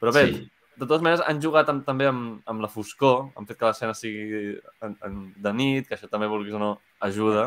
Però 0.00 0.12
bé, 0.12 0.26
Sí. 0.28 0.42
de 0.76 0.84
totes 0.84 1.00
maneres 1.02 1.22
han 1.24 1.38
jugat 1.40 1.70
amb, 1.72 1.84
també 1.86 2.04
amb, 2.06 2.42
amb 2.46 2.60
la 2.60 2.68
foscor, 2.68 3.30
han 3.36 3.46
fet 3.48 3.56
que 3.56 3.64
l'escena 3.70 3.94
sigui 3.96 4.58
en, 4.84 4.96
en, 5.08 5.14
de 5.40 5.52
nit, 5.56 5.86
que 5.88 5.96
això 5.96 6.10
també, 6.12 6.28
vulguis 6.28 6.52
o 6.54 6.60
no, 6.60 6.74
ajuda. 7.00 7.46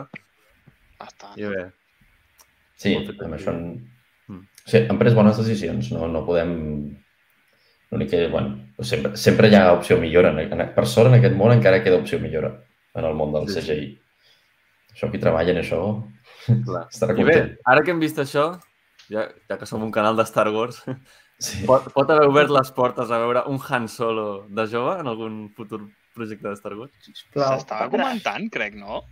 bastant. 0.99 1.37
I 1.37 1.45
bé, 1.51 1.67
Sí, 2.79 2.95
aquí. 2.95 3.13
això... 3.35 3.53
Mm. 3.53 4.41
Sí, 4.65 4.81
han 4.87 4.97
pres 4.99 5.15
bones 5.15 5.37
decisions. 5.37 5.91
No, 5.91 6.07
no 6.07 6.23
podem... 6.25 6.51
L'únic 7.91 8.09
que, 8.11 8.27
bueno, 8.29 8.67
sempre, 8.85 9.15
sempre 9.17 9.49
hi 9.49 9.55
ha 9.55 9.73
opció 9.73 9.97
millora. 9.97 10.29
En- 10.29 10.39
en- 10.61 10.73
Per 10.75 10.85
sort, 10.87 11.09
en 11.09 11.15
aquest 11.19 11.35
món 11.35 11.51
encara 11.55 11.83
queda 11.83 11.97
opció 11.97 12.19
millora 12.19 12.51
en 12.93 13.05
el 13.05 13.13
món 13.15 13.33
del 13.33 13.47
Sí, 13.49 13.61
sí. 13.61 13.67
CGI. 13.67 14.01
Això 14.93 15.09
qui 15.11 15.17
treballa 15.21 15.51
en 15.51 15.57
això 15.63 15.79
clar. 16.65 16.87
estarà 16.93 17.15
I 17.17 17.23
bé, 17.23 17.33
content. 17.33 17.57
ara 17.65 17.81
que 17.81 17.91
hem 17.91 17.99
vist 17.99 18.17
això, 18.19 18.59
ja, 19.09 19.27
ja 19.49 19.57
que 19.57 19.65
som 19.65 19.81
un 19.83 19.91
canal 19.91 20.15
de 20.17 20.23
Star 20.25 20.49
Wars, 20.53 20.83
Sí. 21.39 21.63
pot, 21.65 21.85
pot 21.95 22.09
haver 22.11 22.27
obert 22.27 22.49
les 22.51 22.69
portes 22.75 23.09
a 23.09 23.17
veure 23.17 23.45
un 23.47 23.57
Han 23.69 23.87
Solo 23.87 24.45
de 24.49 24.65
jove 24.67 24.99
en 24.99 25.07
algun 25.07 25.53
futur 25.55 25.85
projecte 26.13 26.49
de 26.49 26.53
Star 26.59 26.73
Wars? 26.75 26.91
Sisplau. 26.99 27.53
S'estava 27.55 27.89
comentant, 27.89 28.49
crec, 28.51 28.75
no? 28.75 29.05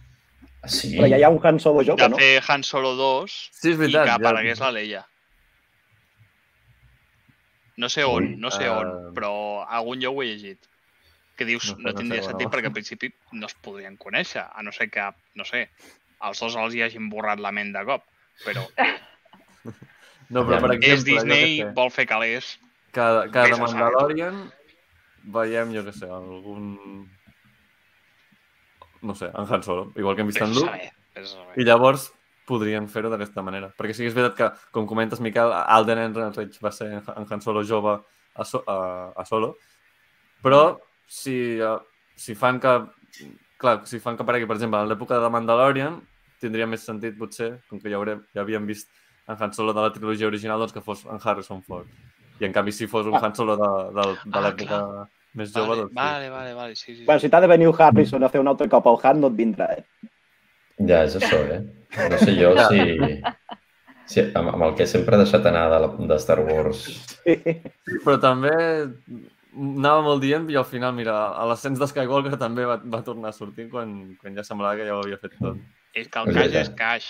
sí. 0.67 0.97
Però 0.97 1.07
ja 1.07 1.17
hi 1.17 1.23
ha 1.23 1.29
un 1.29 1.39
Han 1.41 1.57
Solo 1.63 1.79
De 1.79 1.85
jove, 1.93 2.09
no? 2.09 2.17
fer 2.17 2.41
Han 2.49 2.63
Solo 2.67 2.95
2 2.99 3.31
Sí, 3.53 3.69
és 3.71 3.75
i 3.75 3.79
veritat. 3.79 4.03
que 4.03 4.09
ja- 4.11 4.17
aparegués 4.19 4.59
la 4.59 4.71
Leia. 4.75 5.05
No 7.77 7.89
sé 7.93 8.03
on, 8.07 8.31
Ui, 8.33 8.35
no 8.41 8.49
sé 8.53 8.69
on, 8.73 8.89
però 9.13 9.31
a 9.63 9.77
algun 9.77 10.01
lloc 10.01 10.17
ho 10.17 10.23
he 10.25 10.31
llegit. 10.31 10.65
Que 11.37 11.45
dius, 11.45 11.69
No 11.69 11.75
sé, 11.75 11.83
no, 11.83 11.91
no 11.91 11.97
tindria 11.99 12.23
sé, 12.23 12.31
sentit 12.31 12.47
no. 12.47 12.53
perquè 12.55 12.71
al 12.71 12.73
principi 12.73 13.11
no 13.37 13.45
es 13.45 13.53
podrien 13.61 13.97
conèixer, 14.01 14.41
a 14.49 14.63
no 14.65 14.73
ser 14.73 14.89
que, 14.89 15.03
no 15.37 15.45
sé, 15.45 15.67
els 16.25 16.39
dos 16.41 16.55
els 16.57 16.73
hi 16.73 16.81
hagin 16.81 17.11
borrat 17.11 17.39
la 17.43 17.51
ment 17.53 17.69
de 17.75 17.83
cop. 17.85 18.07
Però 18.45 18.65
No, 20.33 20.41
però 20.43 20.57
per 20.59 20.73
exemple, 20.73 20.95
és 20.97 21.05
Disney, 21.07 21.59
jo 21.61 21.67
sé, 21.69 21.73
vol 21.77 21.91
fer 21.93 22.07
calés. 22.09 22.57
cada, 22.91 23.27
cada 23.31 23.53
saber. 23.53 23.61
Mandalorian 23.61 24.41
veiem, 25.37 25.71
jo 25.75 25.85
què 25.85 25.93
sé, 25.95 26.09
algun... 26.11 26.73
No 29.07 29.13
sé, 29.15 29.29
en 29.29 29.45
Han 29.45 29.63
Solo, 29.63 29.91
igual 29.95 30.17
que 30.17 30.25
hem 30.25 30.31
vist 30.33 30.41
en 30.41 30.55
Luke. 30.57 30.89
I 31.55 31.63
llavors 31.63 32.09
podrien 32.47 32.87
fer-ho 32.91 33.11
d'aquesta 33.11 33.43
manera. 33.45 33.71
Perquè 33.77 33.95
sí 33.95 34.05
que 34.05 34.11
és 34.11 34.15
veritat 34.17 34.37
que, 34.37 34.67
com 34.75 34.87
comentes, 34.89 35.21
Miquel, 35.23 35.51
Alden 35.51 36.05
Ehrenreich 36.05 36.59
va 36.63 36.71
ser 36.71 36.93
en 36.97 37.25
Han 37.27 37.43
Solo 37.43 37.63
jove 37.67 37.97
a, 37.97 38.45
so 38.45 38.63
a, 38.65 38.77
a 39.15 39.25
Solo, 39.27 39.55
però 40.43 40.61
si, 41.07 41.57
uh, 41.59 41.79
si 42.15 42.35
fan 42.35 42.59
que 42.63 42.77
clar, 43.57 43.81
si 43.89 43.99
fan 43.99 44.15
que 44.15 44.23
aparegui, 44.23 44.47
per 44.47 44.55
exemple, 44.57 44.79
a 44.79 44.87
l'època 44.87 45.19
de 45.19 45.29
Mandalorian, 45.33 45.99
tindria 46.41 46.67
més 46.69 46.83
sentit, 46.85 47.17
potser, 47.17 47.55
com 47.69 47.81
que 47.81 47.89
ja, 47.89 47.97
haurem, 47.97 48.21
ja 48.35 48.43
havíem 48.43 48.67
vist 48.69 48.91
en 49.27 49.35
Han 49.41 49.53
Solo 49.53 49.73
de 49.73 49.81
la 49.83 49.91
trilogia 49.91 50.29
original, 50.29 50.61
doncs 50.61 50.75
que 50.75 50.83
fos 50.85 51.03
en 51.09 51.19
Harrison 51.23 51.63
Ford. 51.65 51.87
I 52.39 52.45
en 52.45 52.53
canvi, 52.53 52.71
si 52.71 52.87
fos 52.87 53.07
un 53.09 53.17
Han 53.17 53.33
Solo 53.35 53.57
de, 53.57 53.71
de, 53.97 54.05
de 54.23 54.37
Ah, 54.37 54.43
l'època 54.45 54.81
més 55.37 55.49
jove, 55.51 55.67
Vale, 55.73 55.81
doncs 55.81 55.91
sí. 55.91 55.97
vale, 55.97 56.29
vale, 56.29 56.53
vale, 56.53 56.75
sí, 56.75 56.95
sí. 56.95 57.05
Bueno, 57.05 57.19
si 57.19 57.29
t'ha 57.33 57.41
de 57.41 57.49
venir 57.49 57.67
el 57.67 57.75
Harrison 57.81 58.23
a 58.23 58.29
fer 58.29 58.41
un 58.41 58.47
altre 58.53 58.69
cop 58.69 58.87
al 58.87 59.01
Han, 59.03 59.19
no 59.25 59.33
et 59.33 59.41
vindrà, 59.41 59.71
eh? 59.73 60.11
Ja, 60.85 61.03
és 61.07 61.17
això, 61.17 61.39
eh? 61.49 61.61
No 62.11 62.19
sé 62.21 62.35
jo 62.37 62.53
si... 62.69 62.83
si 64.07 64.23
amb, 64.37 64.53
amb 64.53 64.67
el 64.67 64.75
que 64.77 64.85
sempre 64.89 65.17
he 65.17 65.23
deixat 65.23 65.47
anar 65.49 65.65
de, 65.73 65.81
la, 65.85 65.89
de 66.13 66.19
Star 66.21 66.39
Wars... 66.45 66.85
Però 67.25 68.17
també 68.21 68.53
anava 69.57 70.03
molt 70.05 70.21
dient 70.21 70.49
i 70.53 70.57
al 70.59 70.67
final, 70.69 70.93
mira, 70.95 71.15
a 71.33 71.45
l'ascens 71.49 71.79
de 71.81 71.87
Skywalker 71.89 72.37
també 72.39 72.67
va, 72.69 72.77
va 72.77 73.03
tornar 73.05 73.31
a 73.33 73.37
sortir 73.37 73.69
quan, 73.71 73.93
quan 74.21 74.37
ja 74.37 74.45
semblava 74.45 74.77
que 74.77 74.85
ja 74.87 74.97
ho 74.97 75.01
havia 75.01 75.17
fet 75.21 75.39
tot. 75.41 75.57
És 75.97 76.11
que 76.11 76.21
el 76.21 76.29
caix 76.29 76.43
veritat. 76.43 76.61
és 76.61 76.75
caix. 76.77 77.07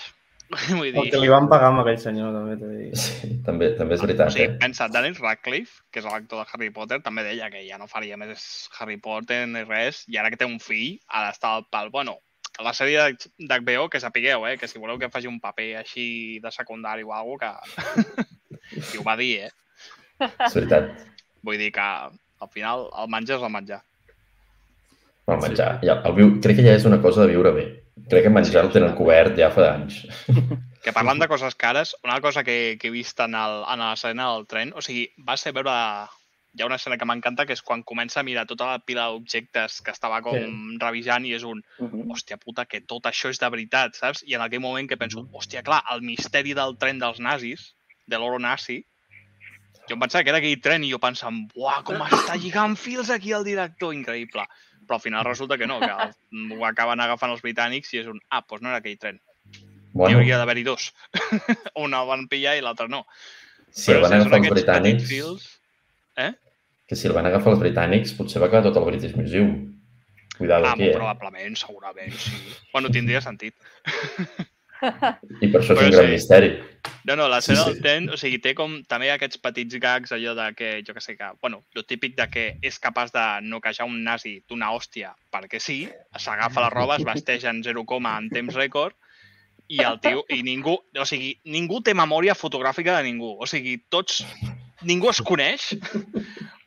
Vull 0.78 0.88
El 0.88 0.94
dir... 0.96 1.10
que 1.12 1.20
li 1.20 1.28
van 1.28 1.48
pagar 1.50 1.68
amb 1.74 1.82
aquell 1.82 1.98
senyor, 2.00 2.32
també 2.32 2.54
t'he 2.56 2.70
de 2.70 2.78
dir. 2.78 3.00
Sí, 3.02 3.32
també, 3.44 3.68
també 3.76 3.98
és 3.98 4.04
O 4.04 4.06
veritat, 4.06 4.32
sigui, 4.32 4.46
eh? 4.48 4.54
pensa, 4.62 4.88
Daniel 4.92 5.18
Radcliffe, 5.20 5.82
que 5.92 6.00
és 6.00 6.08
l'actor 6.08 6.40
de 6.40 6.54
Harry 6.54 6.70
Potter, 6.72 7.02
també 7.04 7.26
deia 7.26 7.50
que 7.52 7.66
ja 7.66 7.76
no 7.80 7.90
faria 7.90 8.16
més 8.20 8.46
Harry 8.78 8.96
Potter 9.04 9.42
ni 9.50 9.66
res, 9.68 10.06
i 10.08 10.16
ara 10.16 10.32
que 10.32 10.40
té 10.40 10.48
un 10.48 10.56
fill, 10.62 10.96
ha 11.12 11.26
d'estar 11.26 11.52
al 11.58 11.68
pal. 11.68 11.92
Bueno, 11.92 12.16
la 12.64 12.74
sèrie 12.74 13.04
d'HBO, 13.38 13.88
que 13.92 14.00
sapigueu, 14.02 14.46
eh, 14.48 14.56
que 14.58 14.68
si 14.68 14.80
voleu 14.82 14.98
que 14.98 15.10
faci 15.12 15.30
un 15.30 15.40
paper 15.40 15.70
així 15.82 16.38
de 16.42 16.52
secundari 16.54 17.06
o 17.06 17.12
alguna 17.14 17.54
que... 17.68 18.26
I 18.94 18.98
ho 19.00 19.04
va 19.06 19.16
dir, 19.16 19.48
eh? 19.48 19.52
És 20.20 20.56
veritat. 20.56 20.90
Vull 21.46 21.60
dir 21.60 21.70
que 21.72 21.84
al 21.84 22.50
final 22.52 22.88
el 23.00 23.10
menjar 23.12 23.38
és 23.38 23.44
el 23.46 23.54
menjar. 23.54 23.82
El 25.28 25.42
menjar. 25.42 25.70
Ja, 25.84 26.00
el 26.08 26.16
viu... 26.16 26.32
Crec 26.44 26.58
que 26.58 26.66
ja 26.66 26.74
és 26.76 26.86
una 26.88 27.00
cosa 27.04 27.22
de 27.22 27.32
viure 27.32 27.52
bé. 27.54 27.66
Crec 28.10 28.26
que 28.26 28.32
menjar 28.32 28.64
el 28.64 28.72
tenen 28.74 28.96
cobert 28.98 29.38
ja 29.38 29.52
fa 29.54 29.74
anys. 29.76 30.02
Que 30.78 30.92
parlant 30.94 31.18
de 31.18 31.26
coses 31.28 31.56
cares, 31.58 31.90
una 32.06 32.20
cosa 32.22 32.44
que, 32.46 32.78
que 32.80 32.86
he 32.88 32.92
vist 32.94 33.18
en, 33.20 33.34
el, 33.34 33.64
en 33.68 33.80
l'escena 33.82 34.28
del 34.30 34.46
tren, 34.48 34.70
o 34.78 34.80
sigui, 34.84 35.08
va 35.26 35.34
ser 35.36 35.52
veure... 35.56 35.74
Hi 36.56 36.62
ha 36.62 36.66
una 36.66 36.76
escena 36.80 36.96
que 36.96 37.04
m'encanta, 37.06 37.44
que 37.46 37.52
és 37.52 37.60
quan 37.62 37.82
comença 37.86 38.20
a 38.20 38.24
mirar 38.26 38.46
tota 38.48 38.66
la 38.70 38.78
pila 38.80 39.04
d'objectes 39.12 39.80
que 39.84 39.92
estava 39.92 40.20
com 40.24 40.34
Sí. 40.38 40.78
revisant 40.80 41.26
i 41.26 41.34
és 41.34 41.42
un, 41.44 41.62
Mhm. 41.78 42.08
hòstia 42.10 42.38
puta, 42.38 42.64
que 42.66 42.80
tot 42.80 43.04
això 43.04 43.28
és 43.28 43.38
de 43.38 43.48
veritat, 43.50 43.94
saps? 43.94 44.22
I 44.26 44.34
en 44.34 44.40
aquell 44.40 44.60
moment 44.60 44.88
que 44.88 44.96
penso, 44.96 45.28
hòstia, 45.32 45.62
clar, 45.62 45.82
el 45.92 46.00
misteri 46.02 46.54
del 46.54 46.76
tren 46.78 46.98
dels 46.98 47.20
nazis, 47.20 47.74
de 48.06 48.16
l'oro 48.18 48.38
nazi, 48.38 48.84
jo 49.88 49.94
em 49.94 50.00
pensava 50.00 50.24
que 50.24 50.30
era 50.30 50.38
aquell 50.38 50.60
tren 50.60 50.82
i 50.84 50.90
jo 50.90 50.98
pensant, 50.98 51.46
buah, 51.54 51.82
com 51.84 51.96
està 52.00 52.34
lligant 52.36 52.76
fils 52.76 53.10
aquí 53.10 53.32
el 53.32 53.44
director, 53.44 53.92
increïble. 53.94 54.46
Però 54.86 54.94
al 54.94 55.00
final 55.00 55.24
resulta 55.24 55.58
que 55.58 55.66
no, 55.66 55.78
que 55.80 55.86
el- 55.86 56.52
ho 56.58 56.64
acaben 56.64 56.98
agafant 57.00 57.30
els 57.30 57.42
britànics 57.42 57.92
i 57.92 57.98
és 57.98 58.06
un, 58.06 58.18
ah, 58.30 58.42
doncs 58.48 58.62
no 58.62 58.68
era 58.70 58.78
aquell 58.78 58.98
tren. 58.98 59.20
Hi 59.52 59.60
Bueno, 59.92 60.18
hauria 60.18 60.38
d'haver-hi 60.38 60.62
dos. 60.64 60.94
Un 61.76 61.92
el 61.94 62.06
van 62.06 62.26
pillar 62.28 62.56
i 62.56 62.60
l'altre 62.60 62.88
no. 62.88 63.06
si 63.70 63.92
el 63.92 64.00
van 64.00 64.12
agafar 64.14 64.38
els 64.38 64.48
britànics... 64.50 65.06
fils. 65.08 65.57
Que 66.88 66.96
si 66.96 67.08
el 67.08 67.16
van 67.16 67.28
agafar 67.28 67.54
els 67.54 67.62
britànics, 67.62 68.14
potser 68.16 68.40
va 68.42 68.48
quedar 68.50 68.64
tot 68.68 68.78
el 68.80 68.86
British 68.88 69.16
Museum. 69.16 69.56
Cuidado 70.38 70.66
Ah, 70.66 70.72
aquí, 70.72 70.88
eh? 70.88 70.94
probablement, 70.94 71.56
segurament, 71.58 72.14
sí. 72.14 72.36
Bueno, 72.72 72.90
tindria 72.94 73.20
sentit. 73.20 73.54
I 75.42 75.48
per 75.50 75.60
això 75.60 75.74
és 75.74 75.80
Però 75.80 75.86
un 75.88 75.90
gran 75.90 76.06
sí. 76.06 76.12
misteri. 76.14 76.50
No, 77.08 77.16
no, 77.18 77.26
l'escena 77.28 77.64
Sí, 77.64 77.72
sí, 77.72 77.76
sí. 77.76 77.82
del 77.82 78.10
o 78.14 78.18
sigui, 78.20 78.38
té 78.44 78.54
com 78.54 78.76
també 78.88 79.10
aquests 79.10 79.40
petits 79.42 79.80
gags, 79.82 80.12
allò 80.14 80.36
de 80.38 80.46
que, 80.54 80.70
jo 80.86 80.94
que 80.94 81.02
sé 81.02 81.16
que, 81.18 81.32
bueno, 81.42 81.64
lo 81.74 81.82
típic 81.82 82.14
de 82.16 82.28
que 82.30 82.44
és 82.62 82.78
capaç 82.78 83.10
de 83.12 83.26
noquejar 83.48 83.88
un 83.90 84.04
nazi 84.06 84.38
d'una 84.48 84.70
hòstia 84.70 85.14
perquè 85.34 85.58
sí, 85.60 85.80
s'agafa 86.16 86.62
la 86.62 86.70
roba, 86.70 86.96
es 86.96 87.04
vesteix 87.04 87.44
en 87.44 87.62
0, 87.66 87.84
en 87.98 88.30
temps 88.30 88.54
rècord, 88.54 88.94
i 89.68 89.82
el 89.84 89.98
tio, 90.00 90.22
i 90.32 90.42
ningú, 90.42 90.78
o 90.78 91.04
sigui, 91.04 91.34
ningú 91.44 91.82
té 91.84 91.92
memòria 91.94 92.34
fotogràfica 92.34 92.96
de 92.96 93.02
ningú. 93.10 93.34
O 93.38 93.46
sigui, 93.46 93.76
tots, 93.90 94.22
ningú 94.86 95.10
es 95.10 95.20
coneix 95.24 95.72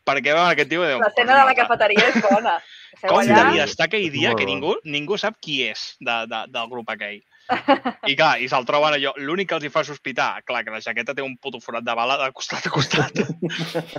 perquè 0.08 0.34
veuen 0.34 0.52
aquest 0.52 0.72
tio 0.72 0.86
diuen... 0.86 1.02
L'escena 1.04 1.40
de 1.40 1.50
la 1.50 1.58
cafeteria 1.58 2.08
és 2.12 2.22
bona. 2.26 2.60
Seu 3.02 3.10
Com 3.10 3.22
allà, 3.22 3.44
devia 3.48 3.66
estar 3.66 3.88
aquell 3.88 4.10
dia 4.14 4.34
que 4.38 4.46
ningú, 4.46 4.76
ningú 4.84 5.18
sap 5.18 5.38
qui 5.42 5.62
és 5.66 5.94
de, 6.04 6.24
de, 6.30 6.42
del 6.52 6.72
grup 6.72 6.90
aquell. 6.92 7.22
I 8.08 8.16
clar, 8.16 8.36
i 8.44 8.48
se'l 8.52 8.66
troben 8.68 8.96
allò. 8.96 9.14
L'únic 9.20 9.50
que 9.50 9.58
els 9.58 9.66
hi 9.68 9.72
fa 9.74 9.84
sospitar, 9.88 10.30
clar, 10.48 10.62
que 10.68 10.74
la 10.74 10.82
jaqueta 10.84 11.16
té 11.18 11.24
un 11.26 11.34
puto 11.42 11.60
forat 11.64 11.86
de 11.88 11.96
bala 11.98 12.18
de 12.22 12.30
costat 12.36 12.68
a 12.68 12.72
costat. 12.74 13.22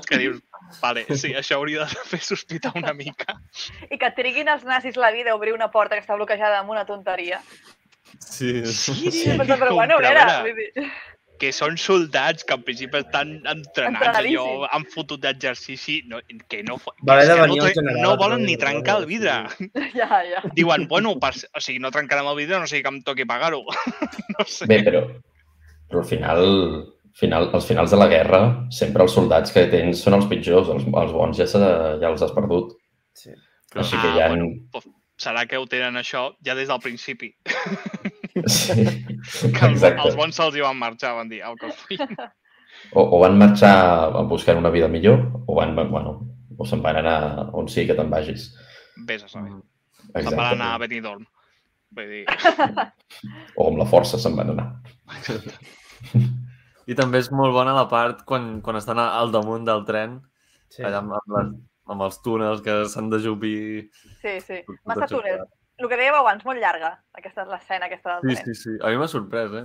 que 0.09 0.21
dius, 0.21 0.41
vale, 0.81 1.05
sí, 1.11 1.33
això 1.39 1.59
hauria 1.59 1.87
de 1.89 2.07
fer 2.13 2.23
sospitar 2.25 2.73
una 2.79 2.95
mica. 2.97 3.37
I 3.91 3.99
que 4.01 4.13
triguin 4.17 4.53
els 4.53 4.65
nazis 4.69 5.01
la 5.01 5.13
vida 5.15 5.35
a 5.35 5.39
obrir 5.41 5.57
una 5.57 5.71
porta 5.75 5.99
que 5.99 6.05
està 6.05 6.17
bloquejada 6.19 6.63
amb 6.63 6.73
una 6.73 6.87
tonteria. 6.89 7.43
Sí, 8.21 8.63
Sí, 8.69 9.11
Sí, 9.11 9.25
però, 9.41 9.57
però 9.57 9.75
bueno, 9.75 9.99
a 9.99 10.05
veure, 10.05 10.87
que 11.43 11.51
són 11.55 11.75
soldats 11.81 12.47
que 12.47 12.55
en 12.55 12.63
principi 12.63 13.01
estan 13.01 13.33
entrenats, 13.51 14.21
allò, 14.21 14.45
han 14.71 14.85
fotut 14.93 15.25
d'exercici, 15.25 15.97
no, 16.11 16.21
que 16.47 16.61
no, 16.69 16.77
fa- 16.79 16.95
Va 17.03 17.17
haver 17.17 17.25
és 17.25 17.33
de 17.33 17.35
que 17.35 17.47
venir 17.49 17.59
no, 17.59 17.67
general 17.75 18.01
no 18.05 18.13
volen 18.21 18.45
ni 18.47 18.55
trencar 18.61 19.01
el 19.01 19.09
vidre. 19.11 19.35
ja, 19.99 20.23
ja. 20.29 20.45
Diuen, 20.55 20.87
bueno, 20.93 21.17
per, 21.23 21.33
o 21.35 21.63
sigui, 21.65 21.83
no 21.83 21.91
trencarem 21.95 22.31
el 22.31 22.39
vidre, 22.39 22.61
no 22.63 22.71
sigui 22.71 22.85
que 22.87 22.95
em 22.95 23.03
toqui 23.03 23.27
pagar-ho. 23.27 23.65
no 24.37 24.47
sé. 24.47 24.71
Bé, 24.71 24.81
però, 24.87 25.03
però 25.91 26.05
al 26.05 26.09
final, 26.13 26.47
final, 27.19 27.51
als 27.59 27.67
finals 27.73 27.91
de 27.91 27.99
la 28.05 28.11
guerra, 28.13 28.43
sempre 28.71 29.03
els 29.03 29.19
soldats 29.19 29.55
que 29.55 29.67
tens 29.73 30.07
són 30.07 30.21
els 30.21 30.31
pitjors, 30.31 30.71
els, 30.71 30.87
els 30.87 31.15
bons 31.19 31.43
ja, 31.43 31.51
ja 31.51 32.13
els 32.13 32.23
has 32.23 32.35
perdut. 32.39 32.77
Sí. 33.19 33.35
Així 33.75 33.99
que 33.99 34.15
hi 34.15 34.21
ha... 34.21 34.29
Ah, 34.29 34.35
bueno, 34.37 34.53
pues, 34.71 34.87
serà 35.23 35.45
que 35.51 35.59
ho 35.59 35.67
tenen 35.71 35.99
això 35.99 36.29
ja 36.47 36.55
des 36.59 36.71
del 36.71 36.81
principi. 36.87 37.35
Sí, 38.47 38.85
Que 39.53 39.67
els, 39.67 39.83
exacte. 39.83 40.07
els 40.07 40.17
bons 40.17 40.37
se'ls 40.39 40.57
hi 40.57 40.63
van 40.65 40.79
marxar, 40.81 41.15
van 41.19 41.29
dir, 41.29 41.43
au, 41.45 41.57
que. 41.61 41.69
O, 42.97 43.03
o 43.03 43.19
van 43.21 43.37
marxar 43.39 43.73
a 44.17 44.23
buscar 44.29 44.57
una 44.57 44.71
vida 44.73 44.89
millor, 44.89 45.21
o 45.47 45.55
van, 45.59 45.75
bueno, 45.77 46.15
o 46.57 46.65
se'n 46.69 46.81
van 46.85 46.97
anar 47.03 47.51
on 47.53 47.69
sigui 47.69 47.91
que 47.91 47.99
te'n 47.99 48.11
vagis. 48.13 48.49
Vés 49.09 49.23
a 49.25 49.29
saber. 49.29 49.53
Mm. 49.53 49.63
Se'n 50.17 50.37
van 50.37 50.55
anar 50.55 50.73
a 50.73 50.77
Exacte. 50.77 50.87
Benidorm. 50.87 51.27
Vull 51.93 52.09
dir, 52.09 52.25
O 53.61 53.69
amb 53.69 53.83
la 53.83 53.87
força 53.91 54.19
se'n 54.19 54.37
van 54.39 54.55
anar. 54.55 54.69
I 56.89 56.97
també 56.99 57.21
és 57.23 57.29
molt 57.31 57.53
bona 57.55 57.75
la 57.77 57.85
part 57.91 58.25
quan, 58.27 58.61
quan 58.65 58.81
estan 58.81 58.99
al 59.03 59.31
damunt 59.35 59.69
del 59.69 59.85
tren, 59.89 60.21
Sí. 60.73 60.81
allà 60.89 61.03
amb, 61.03 61.13
amb, 61.19 61.35
les, 61.37 61.49
amb 61.93 62.05
els 62.07 62.15
túnels 62.25 62.63
que 62.65 62.79
s'han 62.89 63.11
de 63.13 63.19
jupir. 63.21 63.91
Sí, 64.23 64.39
sí. 64.41 64.63
Massa 64.89 65.05
això. 65.05 65.21
El 65.79 65.89
que 65.89 65.97
dèieu 65.97 66.15
abans, 66.15 66.45
molt 66.45 66.61
llarga, 66.61 67.03
aquesta 67.17 67.43
és 67.43 67.49
l'escena 67.49 67.87
aquesta 67.87 68.21
del 68.21 68.31
Sí, 68.37 68.43
tren. 68.43 68.55
sí, 68.55 68.63
sí. 68.63 68.71
A 68.83 68.91
mi 68.93 68.97
m'ha 69.01 69.09
sorprès, 69.09 69.51
eh? 69.53 69.65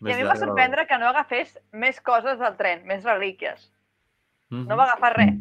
I 0.00 0.12
a 0.12 0.16
mi 0.16 0.22
em 0.22 0.28
va 0.28 0.36
sorprendre 0.36 0.86
que 0.88 0.96
no 0.98 1.08
agafés 1.10 1.58
més 1.72 2.00
coses 2.00 2.38
del 2.38 2.56
tren, 2.56 2.86
més 2.86 3.04
relíquies. 3.04 3.70
Mhm. 4.50 4.66
No 4.66 4.76
va 4.76 4.84
agafar 4.90 5.16
res. 5.16 5.34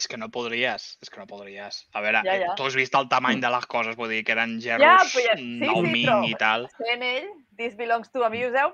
és 0.00 0.08
que 0.08 0.16
no 0.16 0.30
podries, 0.30 0.96
és 1.02 1.10
que 1.10 1.18
no 1.20 1.26
podries. 1.26 1.86
A 1.92 2.00
veure, 2.00 2.22
Ja, 2.24 2.32
ja, 2.34 2.46
ja. 2.46 2.54
tu 2.56 2.64
has 2.64 2.74
vist 2.74 2.94
el 2.94 3.06
tamany 3.10 3.38
de 3.38 3.50
les 3.50 3.66
coses, 3.66 3.96
vull 3.96 4.08
dir, 4.08 4.24
que 4.24 4.32
eren 4.32 4.58
gerros 4.58 4.80
Ja, 4.80 4.96
però 4.96 5.24
ja- 5.26 5.36
sí, 5.36 5.42
sí, 5.42 5.66
nou 5.66 5.82
ming 5.82 6.06
però- 6.08 6.24
i 6.26 6.34
tal. 6.40 6.68
Sent 6.78 7.02
ell, 7.02 7.28
this 7.58 7.76
belongs 7.76 8.10
to 8.10 8.24
a 8.24 8.30
museum, 8.30 8.72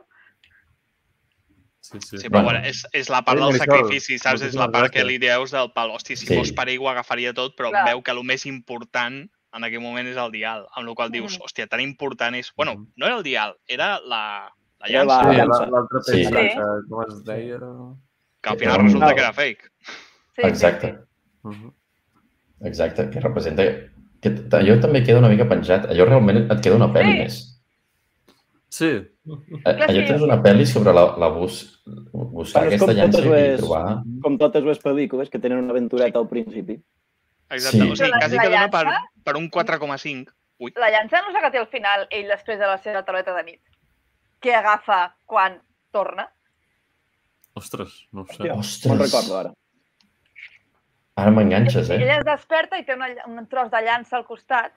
Sí, 1.81 1.99
sí. 2.01 2.19
Sí, 2.19 2.29
però 2.29 2.43
Bueno. 2.43 2.61
és, 2.67 2.85
és 2.93 3.09
la 3.09 3.23
part 3.23 3.39
Ei, 3.39 3.45
del 3.45 3.59
sacrifici, 3.61 4.19
saps? 4.19 4.43
És 4.43 4.55
la 4.55 4.69
part 4.73 4.93
que 4.93 5.05
li 5.05 5.19
dius 5.19 5.53
del 5.53 5.73
pal. 5.73 5.91
Hosti, 5.91 6.17
si 6.17 6.27
Sí. 6.27 6.37
fos 6.37 6.51
per 6.53 6.69
ell 6.69 6.81
ho 6.81 6.89
agafaria 6.89 7.33
tot, 7.33 7.55
però 7.57 7.71
Clar. 7.71 7.85
veu 7.87 8.03
que 8.03 8.11
el 8.11 8.25
més 8.25 8.45
important 8.47 9.31
en 9.57 9.64
aquell 9.64 9.81
moment 9.81 10.07
és 10.09 10.16
el 10.16 10.31
dial, 10.33 10.66
amb 10.77 10.87
la 10.88 10.95
qual 10.95 11.11
dius, 11.11 11.38
Mhm. 11.38 11.45
hòstia, 11.45 11.66
tan 11.69 11.81
important 11.81 12.35
és... 12.37 12.53
Bueno, 12.57 12.75
Mhm. 12.77 12.87
no 12.97 13.07
era 13.07 13.16
el 13.16 13.23
dial, 13.23 13.57
era 13.66 13.99
la, 14.01 14.53
la 14.81 14.87
Era 14.88 15.05
llança, 15.05 15.23
la- 15.23 15.31
Sí, 15.33 15.37
llança. 15.38 15.61
la- 15.61 15.71
l'altre 15.71 15.99
Sí. 16.05 16.25
Sí. 16.25 16.33
llança, 16.33 16.66
com 16.88 17.03
es 17.09 17.25
deia? 17.25 17.59
que 18.42 18.49
al 18.51 18.59
final 18.59 18.75
Era 18.75 18.83
resulta 18.85 19.14
que 19.14 19.21
era 19.21 19.33
fake. 19.33 19.62
sí, 20.37 20.42
Exacte, 20.45 20.87
sí, 20.88 20.95
sí. 21.42 21.49
Mhm. 21.49 21.73
exacte, 22.62 23.11
que 23.11 23.21
representa... 23.21 23.62
Que 24.21 24.31
allò 24.31 24.81
també 24.81 25.03
queda 25.05 25.19
una 25.19 25.29
mica 25.29 25.47
penjat. 25.47 25.85
Allò 25.90 26.07
realment 26.07 26.51
et 26.51 26.61
queda 26.62 26.77
una 26.77 26.88
pel·li 26.92 27.12
Sí. 27.12 27.19
més. 27.19 27.53
Sí, 28.69 28.88
Allò 29.64 29.87
sí. 30.01 30.07
tens 30.07 30.23
una 30.23 30.42
pel·li 30.42 30.64
sobre 30.66 30.92
la, 30.92 31.16
la 31.19 31.29
bus, 31.29 31.83
buscar 32.12 32.66
aquesta 32.66 32.92
llança 32.92 33.21
i 33.21 33.57
trobar... 33.59 34.03
Com 34.23 34.38
totes 34.38 34.64
les 34.64 34.81
pel·lícules 34.83 35.31
que 35.31 35.38
tenen 35.38 35.59
una 35.59 35.71
aventureta 35.71 36.19
al 36.19 36.29
principi. 36.29 36.81
Exacte, 37.51 37.79
Sí. 37.79 37.91
o 37.91 37.97
sigui, 37.97 38.11
quasi 38.19 38.39
que 38.39 38.49
dona 38.51 38.69
per, 38.71 38.87
per 39.25 39.37
un 39.37 39.51
4,5. 39.51 40.33
Ui, 40.59 40.73
La 40.77 40.89
llança 40.91 41.21
no 41.23 41.29
és 41.29 41.35
la 41.37 41.43
que 41.45 41.51
té 41.53 41.59
al 41.61 41.69
final 41.69 42.07
ell 42.11 42.29
després 42.33 42.59
de 42.59 42.67
la 42.67 42.79
seva 42.83 43.03
tauleta 43.05 43.35
de 43.37 43.43
nit. 43.45 43.61
Que 44.41 44.55
agafa 44.57 45.17
quan 45.27 45.61
torna. 45.93 46.31
ostres, 47.57 48.07
no 48.13 48.23
ho 48.23 48.27
sé. 48.27 48.51
Ostres. 48.53 48.91
me'n 48.93 49.01
recordo 49.01 49.39
ara. 49.39 49.53
Ara 51.17 51.31
m'enganxes, 51.33 51.89
eh? 51.89 51.97
Ella 52.03 52.19
es 52.19 52.25
desperta 52.29 52.77
i 52.77 52.85
té 52.85 52.93
una, 52.93 53.09
un 53.27 53.47
tros 53.49 53.71
de 53.73 53.81
llança 53.81 54.19
al 54.19 54.27
costat. 54.29 54.75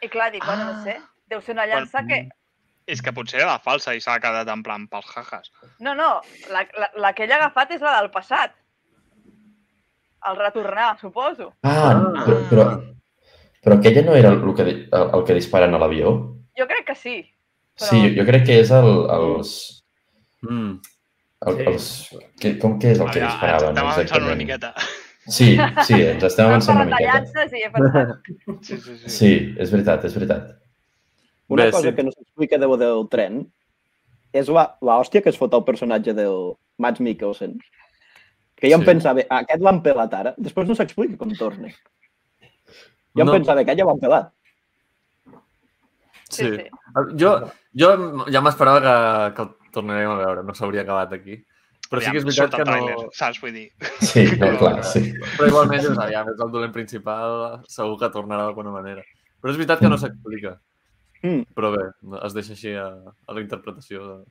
I 0.00 0.08
clar, 0.08 0.30
dic, 0.32 0.44
bueno, 0.46 0.64
no 0.72 0.84
sé, 0.84 0.94
deu 1.28 1.42
ser 1.44 1.52
una 1.56 1.66
llança 1.68 2.04
que... 2.08 2.22
és 2.88 3.02
que 3.04 3.12
potser 3.12 3.42
era 3.42 3.50
la 3.50 3.58
falsa 3.60 3.92
i 3.92 4.00
s'ha 4.00 4.14
quedat 4.22 4.48
en 4.48 4.62
plan 4.64 4.86
pels 4.88 5.10
jajas. 5.12 5.50
No, 5.84 5.92
no, 5.98 6.22
la, 6.48 6.62
la, 6.80 6.88
la 6.96 7.12
que 7.12 7.26
ella 7.26 7.36
ha 7.36 7.42
agafat 7.42 7.74
és 7.76 7.82
la 7.84 7.98
del 7.98 8.08
passat. 8.14 8.54
El 10.26 10.36
retornar, 10.36 10.98
suposo. 10.98 11.52
Ah, 11.62 11.94
però, 12.26 12.38
però, 12.50 12.64
Però 13.62 13.76
aquella 13.78 14.02
no 14.06 14.14
era 14.14 14.30
el 14.30 14.54
que, 14.54 14.62
el, 14.62 14.88
el 14.90 15.24
que 15.26 15.34
disparen 15.36 15.74
a 15.74 15.80
l'avió? 15.82 16.12
Jo 16.56 16.66
crec 16.70 16.86
que 16.86 16.94
sí. 16.96 17.16
Però... 17.76 17.88
Sí, 17.90 17.98
jo, 18.04 18.12
jo 18.20 18.26
crec 18.30 18.46
que 18.46 18.60
és 18.62 18.70
el, 18.74 18.88
els... 19.18 19.50
Mm. 20.46 20.78
El, 21.46 21.58
Sí. 21.58 21.64
els 21.70 21.84
que, 22.40 22.54
com 22.58 22.78
que 22.82 22.94
és 22.94 22.98
el 23.02 23.10
que 23.12 23.20
Ara, 23.20 23.28
disparaven? 23.28 23.76
Estem 23.76 23.90
avançant 23.92 24.24
una 24.26 24.38
miqueta. 24.38 24.72
Sí, 25.28 25.50
sí, 25.86 25.98
ens 26.00 26.24
estem 26.30 26.48
avançant 26.48 26.80
una 26.80 26.88
miqueta. 26.88 28.16
Sí, 28.64 28.78
sí, 28.80 28.96
sí. 28.96 29.12
Sí, 29.18 29.30
és 29.60 29.70
veritat, 29.74 30.06
és 30.08 30.16
veritat. 30.16 30.48
Una 31.52 31.68
Bé, 31.68 31.74
cosa 31.76 31.90
sí. 31.90 31.94
que 31.94 32.06
no 32.06 32.14
s'explica 32.14 32.58
de 32.58 32.70
del 32.80 33.04
tren 33.12 33.42
és 34.32 34.48
la, 34.48 34.64
la 34.82 34.98
hòstia 34.98 35.22
que 35.22 35.30
es 35.30 35.38
fot 35.38 35.54
el 35.54 35.64
personatge 35.64 36.12
del 36.16 36.54
Mads 36.78 37.00
Mikkelsen. 37.00 37.54
Que 38.60 38.68
jo 38.70 38.76
em 38.76 38.82
Sí. 38.82 38.86
pensava, 38.86 39.22
"Ah, 39.30 39.38
aquest 39.44 39.62
l'han 39.62 39.82
pelat 39.82 40.14
ara. 40.14 40.34
Després 40.36 40.66
no 40.68 40.74
s'explica 40.74 41.16
com 41.16 41.30
torna. 41.38 41.68
Jo 41.68 43.22
em 43.22 43.26
No. 43.26 43.32
pensava 43.32 43.64
que 43.64 43.76
ja 43.76 43.84
l'han 43.84 44.00
pelat. 44.00 44.32
Sí, 46.30 46.44
Sí. 46.44 46.64
Jo, 47.16 47.50
jo 47.72 48.24
ja 48.30 48.40
m'esperava 48.40 48.80
que, 48.84 49.34
que 49.36 49.42
el 49.42 49.72
tornarem 49.72 50.10
a 50.10 50.16
veure, 50.16 50.42
no 50.44 50.54
s'hauria 50.54 50.82
acabat 50.82 51.12
aquí. 51.12 51.38
Però 51.88 52.02
sí 52.02 52.10
que 52.12 52.18
és 52.18 52.24
veritat 52.24 52.52
que 52.52 52.64
no... 52.68 53.06
Saps? 53.16 53.40
Vull 53.40 53.52
dir, 53.54 53.70
Sí, 54.04 54.26
no, 54.36 54.50
clar, 54.58 54.82
sí. 54.84 55.14
Però 55.38 55.46
igualment, 55.48 55.82
doncs, 55.86 55.98
aviam, 56.04 56.28
és 56.28 56.40
el 56.44 56.50
dolent 56.52 56.72
principal, 56.74 57.62
segur 57.66 57.96
que 57.98 58.10
tornarà 58.12 58.44
d'alguna 58.44 58.70
manera. 58.74 59.02
Però 59.40 59.50
és 59.54 59.56
veritat 59.56 59.80
que 59.80 59.88
no 59.88 59.96
s'explica. 59.96 60.58
Mm. 61.22 61.46
Però 61.56 61.70
bé, 61.72 61.86
es 62.26 62.34
deixa 62.36 62.52
així 62.52 62.74
a, 62.76 62.90
a 62.92 63.32
la 63.32 63.40
interpretació. 63.40 64.02
De, 64.04 64.24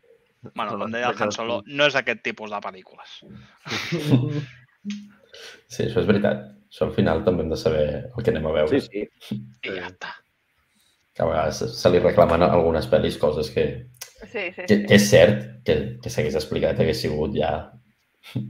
bueno, 0.53 0.77
com 0.77 0.93
deia 0.93 1.09
el 1.11 1.21
Han 1.21 1.33
Solo, 1.35 1.61
no 1.67 1.87
és 1.89 1.97
aquest 1.99 2.23
tipus 2.25 2.53
de 2.53 2.61
pel·lícules. 2.63 3.17
Sí, 5.67 5.83
això 5.83 5.99
és 5.99 6.07
veritat. 6.07 6.45
Això 6.71 6.85
al 6.87 6.93
final 6.95 7.19
també 7.25 7.43
hem 7.43 7.51
de 7.51 7.57
saber 7.59 7.83
el 8.07 8.23
que 8.23 8.31
anem 8.31 8.45
a 8.47 8.53
veure. 8.55 8.79
Sí, 8.81 9.03
sí. 9.19 9.35
I 9.67 9.75
ja 9.75 9.89
està. 9.89 10.13
Que 11.13 11.25
a 11.25 11.27
vegades 11.27 11.59
se 11.75 11.91
li 11.91 11.99
reclamen 11.99 12.45
algunes 12.45 12.87
pel·lis 12.89 13.17
coses 13.19 13.51
que, 13.53 13.65
Sí, 14.17 14.47
sí, 14.55 14.63
que, 14.63 14.67
sí. 14.67 14.85
que 14.89 14.95
és 14.97 15.09
cert 15.11 15.43
que, 15.65 15.75
que 16.01 16.09
s'hagués 16.09 16.37
explicat, 16.39 16.79
hagués 16.81 17.03
sigut 17.03 17.35
ja 17.37 17.51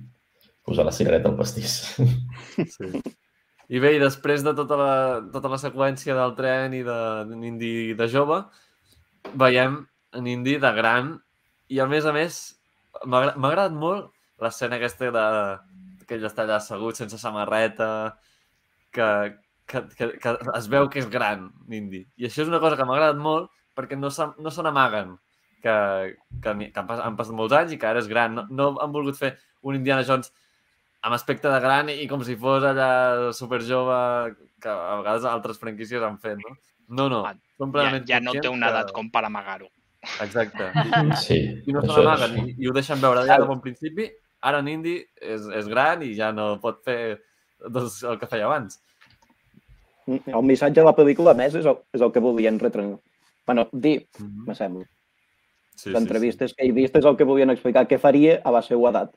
posar 0.67 0.85
la 0.87 0.95
cigareta 0.95 1.31
al 1.31 1.39
pastís. 1.39 1.79
Sí. 2.77 2.91
I 3.67 3.81
bé, 3.83 3.97
i 3.97 3.99
després 3.99 4.45
de 4.45 4.53
tota 4.55 4.77
la, 4.79 4.91
tota 5.33 5.49
la 5.51 5.57
seqüència 5.59 6.15
del 6.15 6.37
tren 6.37 6.71
i 6.77 6.85
de 6.87 6.99
Nindy 7.27 7.71
de 7.99 8.07
jove, 8.07 8.37
veiem 9.35 9.81
Nindy 10.23 10.55
de 10.63 10.71
gran 10.77 11.09
i, 11.69 11.79
a 11.79 11.87
més 11.87 12.05
a 12.05 12.13
més, 12.15 12.37
m'ha 13.05 13.19
agra- 13.23 13.35
m'ha 13.37 13.49
agradat 13.51 13.73
molt 13.75 14.11
l'escena 14.43 14.77
aquesta 14.77 15.11
de 15.11 15.25
que 16.07 16.15
ell 16.15 16.25
està 16.29 16.43
allà 16.45 16.55
assegut 16.61 16.95
sense 16.95 17.17
samarreta, 17.19 18.17
que, 18.95 19.07
que, 19.67 19.81
que, 19.97 20.07
que 20.23 20.33
es 20.55 20.67
veu 20.71 20.87
que 20.89 20.99
és 21.03 21.09
gran, 21.11 21.49
Nindy. 21.67 22.05
I 22.17 22.27
això 22.29 22.43
és 22.45 22.47
una 22.51 22.61
cosa 22.63 22.77
que 22.79 22.85
m'ha 22.87 22.95
agradat 22.95 23.19
molt 23.19 23.49
perquè 23.77 23.97
no 23.99 24.09
se, 24.13 24.25
no 24.39 24.49
se 24.53 24.63
n'amaguen 24.63 25.17
que, 25.61 25.73
que, 26.41 26.53
que 26.71 26.79
han, 26.79 26.87
pas, 26.87 27.01
han 27.03 27.17
passat 27.19 27.35
molts 27.35 27.53
anys 27.57 27.73
i 27.75 27.79
que 27.81 27.87
ara 27.89 27.99
és 27.99 28.07
gran. 28.07 28.35
No, 28.39 28.45
no 28.49 28.69
han 28.81 28.93
volgut 28.95 29.17
fer 29.19 29.33
un 29.67 29.75
Indiana 29.75 30.05
Jones 30.07 30.31
amb 31.03 31.13
aspecte 31.17 31.51
de 31.51 31.59
gran 31.61 31.89
i 31.93 32.07
com 32.09 32.23
si 32.25 32.35
fos 32.39 32.63
allà 32.65 33.31
super 33.35 33.59
jove 33.65 33.97
que 34.63 34.69
a 34.71 34.95
vegades 35.01 35.27
altres 35.29 35.59
franquícies 35.61 36.01
han 36.03 36.17
fet, 36.23 36.39
no? 36.41 36.55
No, 36.87 37.09
no. 37.11 37.19
Ah, 37.27 37.35
Ja, 37.91 37.99
ja 38.15 38.19
no 38.23 38.31
té 38.31 38.47
una 38.49 38.67
que- 38.69 38.73
edat 38.79 38.93
com 38.95 39.11
per 39.11 39.25
amagar-ho. 39.27 39.67
Exacte. 40.23 40.71
Sí, 41.25 41.39
I 41.67 41.73
no 41.75 41.81
se 41.81 41.87
n'amaguen 41.93 42.37
és... 42.37 42.47
i, 42.53 42.55
i 42.63 42.69
ho 42.69 42.73
deixen 42.75 43.01
veure 43.03 43.23
allà 43.23 43.39
de 43.41 43.47
bon 43.49 43.61
principi. 43.63 44.09
Ara 44.47 44.59
en 44.63 44.67
Indy 44.71 44.97
és, 45.21 45.47
és 45.59 45.67
gran 45.67 46.03
i 46.05 46.13
ja 46.17 46.31
no 46.31 46.59
pot 46.61 46.83
fer 46.85 47.17
doncs, 47.59 48.03
el 48.05 48.19
que 48.21 48.29
feia 48.29 48.45
abans. 48.45 48.79
El 50.07 50.43
missatge 50.47 50.79
de 50.79 50.85
la 50.87 50.95
pel·lícula, 50.95 51.33
a 51.33 51.37
més, 51.39 51.55
és 51.57 51.65
el, 51.67 51.79
és 51.93 52.03
el 52.05 52.11
que 52.15 52.21
volien 52.23 52.59
retransmetre. 52.61 53.03
Bueno, 53.47 53.67
dir, 53.71 54.07
Mm 54.19 54.25
-hmm. 54.27 54.47
me 54.47 54.55
sembla. 54.55 54.85
sí, 55.75 55.89
L'entrevista 55.89 56.45
que 56.47 56.65
he 56.65 56.71
vist 56.71 56.95
és 56.95 57.05
el 57.05 57.15
que 57.17 57.23
volien 57.23 57.49
explicar 57.49 57.87
què 57.87 57.99
faria 57.99 58.41
a 58.43 58.51
la 58.51 58.61
seva 58.61 58.89
edat. 58.89 59.13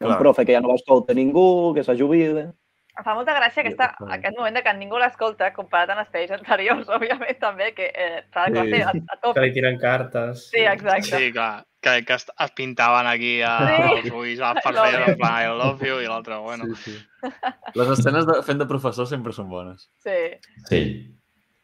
Un 0.00 0.06
Clar. 0.06 0.18
profe 0.18 0.44
que 0.46 0.52
ja 0.54 0.60
no 0.60 0.68
l'escolta 0.72 1.14
ningú, 1.14 1.74
que 1.74 1.82
s'ha 1.84 1.94
jubilat... 1.96 2.54
Em 2.98 3.04
fa 3.06 3.12
molta 3.14 3.34
gràcia 3.36 3.62
aquesta, 3.62 3.92
total. 3.94 4.12
aquest 4.16 4.34
moment 4.36 4.56
de 4.58 4.62
que 4.66 4.72
ningú 4.74 4.98
l'escolta 4.98 5.52
comparat 5.54 5.92
amb 5.94 6.00
els 6.02 6.08
pells 6.10 6.32
anteriors, 6.34 6.88
òbviament, 6.96 7.38
també, 7.38 7.68
que 7.76 7.86
eh, 7.94 8.24
està 8.24 8.48
de 8.48 8.56
classe 8.56 8.74
Sí. 8.74 8.80
a, 8.82 8.88
a 8.90 8.92
Que 8.98 9.18
tope. 9.22 9.44
li 9.44 9.52
tiren 9.54 9.78
cartes. 9.78 10.48
Sí, 10.50 10.64
exacte. 10.66 11.02
Sí, 11.12 11.28
clar, 11.36 11.64
que, 11.80 11.92
que 12.08 12.16
es, 12.18 12.26
es 12.26 12.50
pintaven 12.58 13.06
aquí 13.06 13.36
a, 13.46 13.52
Sí. 13.68 13.92
els 14.00 14.10
ulls 14.10 14.40
a 14.42 14.50
per 14.64 14.74
fer 14.74 15.04
en 15.12 15.14
plan 15.20 15.38
I 15.44 15.52
love 15.60 15.86
you 15.86 16.00
i 16.02 16.10
l'altre, 16.10 16.40
bueno. 16.42 16.66
Sí, 16.74 16.90
sí. 16.90 17.30
Les 17.78 17.94
escenes 17.94 18.26
de, 18.26 18.40
fent 18.42 18.58
de 18.58 18.66
professor 18.66 19.06
sempre 19.06 19.32
són 19.36 19.48
bones. 19.48 19.86
Sí. 20.02 20.18
Sí, 20.66 20.82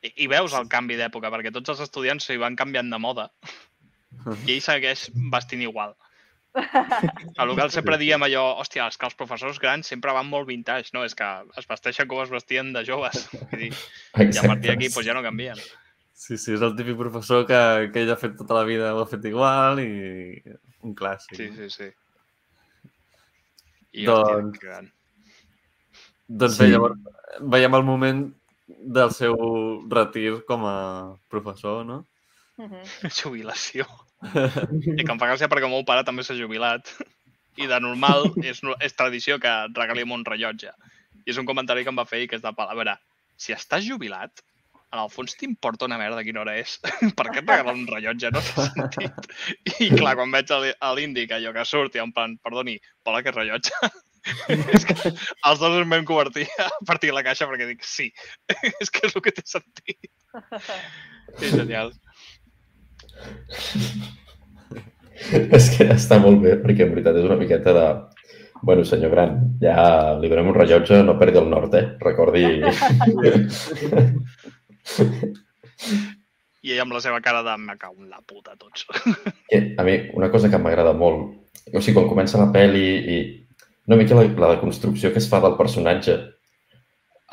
I, 0.04 0.12
I 0.22 0.30
veus 0.30 0.54
el 0.54 0.68
canvi 0.70 0.94
d'època, 1.00 1.30
perquè 1.34 1.50
tots 1.50 1.74
els 1.74 1.80
estudiants 1.88 2.22
s'hi 2.30 2.38
van 2.38 2.54
canviant 2.54 2.90
de 2.94 2.98
moda 3.02 3.30
i 4.46 4.54
ell 4.54 4.62
segueix 4.62 5.08
vestint 5.34 5.66
igual. 5.66 5.96
A 7.40 7.44
local 7.48 7.70
sempre 7.74 7.96
diem 7.98 8.22
allò, 8.22 8.44
hòstia, 8.62 8.86
és 8.92 8.98
que 8.98 9.08
els 9.08 9.16
professors 9.18 9.58
grans 9.62 9.88
sempre 9.90 10.12
van 10.14 10.28
molt 10.30 10.46
vintage, 10.46 10.92
no? 10.94 11.02
És 11.06 11.16
que 11.18 11.26
es 11.58 11.66
vesteixen 11.70 12.06
com 12.10 12.20
es 12.22 12.30
vestien 12.30 12.72
de 12.74 12.84
joves. 12.86 13.24
Vull 13.50 13.64
dir, 13.66 13.72
I 13.72 14.28
a 14.38 14.46
partir 14.46 14.70
d'aquí 14.70 14.90
doncs, 14.90 15.00
ja 15.08 15.16
no 15.16 15.24
canvien. 15.26 15.58
Sí, 16.14 16.38
sí, 16.38 16.54
és 16.54 16.62
el 16.62 16.76
típic 16.78 16.96
professor 16.96 17.42
que, 17.48 17.58
que 17.92 18.04
ell 18.04 18.12
ha 18.14 18.18
fet 18.20 18.36
tota 18.38 18.54
la 18.60 18.62
vida, 18.68 18.92
ho 18.94 19.02
ha 19.02 19.08
fet 19.10 19.24
igual 19.26 19.80
i 19.82 19.90
un 20.86 20.94
clàssic. 20.94 21.34
Sí, 21.36 21.50
sí, 21.58 21.68
sí. 21.74 21.90
I, 23.94 24.06
Doncs- 24.06 24.30
hòstia, 24.30 24.62
gran. 24.62 24.92
Doncs 26.28 26.56
Sí. 26.56 26.62
bé, 26.64 26.70
llavors 26.72 27.42
veiem 27.54 27.74
el 27.76 27.84
moment 27.84 28.22
del 28.94 29.10
seu 29.12 29.34
retir 29.90 30.38
com 30.48 30.64
a 30.70 30.76
professor, 31.28 31.82
no? 31.84 32.04
Mhm. 32.62 32.80
Jubilació. 33.18 33.84
I 34.24 35.02
que 35.02 35.12
em 35.12 35.20
fa 35.20 35.28
gràcia 35.30 35.50
perquè 35.50 35.68
el 35.68 35.74
meu 35.74 35.84
pare 35.88 36.06
també 36.06 36.24
s'ha 36.24 36.38
jubilat. 36.38 36.90
I 37.60 37.68
de 37.70 37.78
normal 37.82 38.32
és, 38.42 38.62
és 38.82 38.96
tradició 38.98 39.38
que 39.42 39.50
et 39.68 39.78
regalim 39.78 40.14
un 40.16 40.24
rellotge. 40.26 40.72
I 41.24 41.30
és 41.32 41.38
un 41.40 41.46
comentari 41.48 41.84
que 41.84 41.92
em 41.92 42.00
va 42.00 42.08
fer 42.08 42.24
i 42.24 42.30
que 42.30 42.40
és 42.40 42.42
de 42.44 42.52
pal. 42.56 42.70
A 42.70 42.78
veure, 42.78 42.96
si 43.38 43.54
estàs 43.54 43.86
jubilat, 43.86 44.42
en 44.94 45.02
el 45.02 45.10
fons 45.10 45.34
t'importa 45.38 45.88
una 45.88 45.98
merda 45.98 46.22
quina 46.26 46.42
hora 46.44 46.56
és. 46.60 46.78
per 47.18 47.28
què 47.30 47.42
et 47.42 47.48
regalen 47.48 47.82
un 47.82 47.90
rellotge? 47.90 48.30
No 48.34 48.42
té 48.44 48.66
sentit. 48.68 49.30
I 49.82 49.90
clar, 49.94 50.16
quan 50.20 50.34
veig 50.34 50.50
a 50.54 50.60
a 50.88 50.94
l'Índic 50.96 51.34
allò 51.34 51.54
que 51.56 51.66
surt 51.68 51.98
i 51.98 52.02
en 52.02 52.14
plan, 52.14 52.36
perdoni, 52.46 52.78
vol 53.06 53.18
aquest 53.20 53.40
rellotge? 53.40 53.92
és 54.78 54.86
que 54.88 54.94
els 55.04 55.60
dos 55.60 55.74
ens 55.80 55.90
vam 55.90 56.06
convertir 56.08 56.46
a 56.62 56.70
partir 56.88 57.10
de 57.10 57.16
la 57.18 57.24
caixa 57.26 57.48
perquè 57.50 57.68
dic, 57.68 57.84
sí, 57.84 58.08
és 58.82 58.90
que 58.90 59.04
és 59.08 59.16
el 59.16 59.24
que 59.24 59.34
té 59.34 59.44
sentit. 59.48 60.10
És 61.40 61.52
genial. 61.52 61.92
És 65.56 65.70
que 65.72 65.86
està 65.94 66.18
molt 66.20 66.42
bé, 66.42 66.56
perquè 66.60 66.84
en 66.84 66.92
veritat 66.94 67.16
és 67.20 67.28
una 67.28 67.38
miqueta 67.40 67.72
de... 67.76 67.84
Bueno, 68.64 68.84
senyor 68.88 69.10
Gran, 69.12 69.32
ja 69.60 70.14
li 70.16 70.28
donem 70.32 70.48
un 70.48 70.56
rellotge, 70.56 71.02
no 71.04 71.18
perdi 71.20 71.36
el 71.40 71.50
nord, 71.52 71.74
eh? 71.76 71.84
Recordi... 72.00 72.44
I 76.64 76.72
ell 76.72 76.80
amb 76.80 76.94
la 76.96 77.00
seva 77.04 77.18
cara 77.24 77.42
de 77.44 77.54
me 77.60 77.74
cago 77.76 77.98
en 78.00 78.08
la 78.08 78.22
puta 78.24 78.54
tots. 78.56 78.86
Que 79.50 79.74
a 79.76 79.84
mi, 79.84 79.98
una 80.16 80.30
cosa 80.32 80.48
que 80.50 80.58
m'agrada 80.60 80.94
molt, 80.96 81.34
o 81.68 81.80
sigui, 81.80 81.98
quan 81.98 82.08
comença 82.08 82.40
la 82.40 82.48
pel·li 82.54 82.84
i 82.84 83.18
una 83.84 83.98
mica 84.00 84.16
la, 84.16 84.24
la 84.48 84.60
construcció 84.62 85.10
que 85.12 85.20
es 85.20 85.28
fa 85.28 85.42
del 85.44 85.58
personatge, 85.60 86.14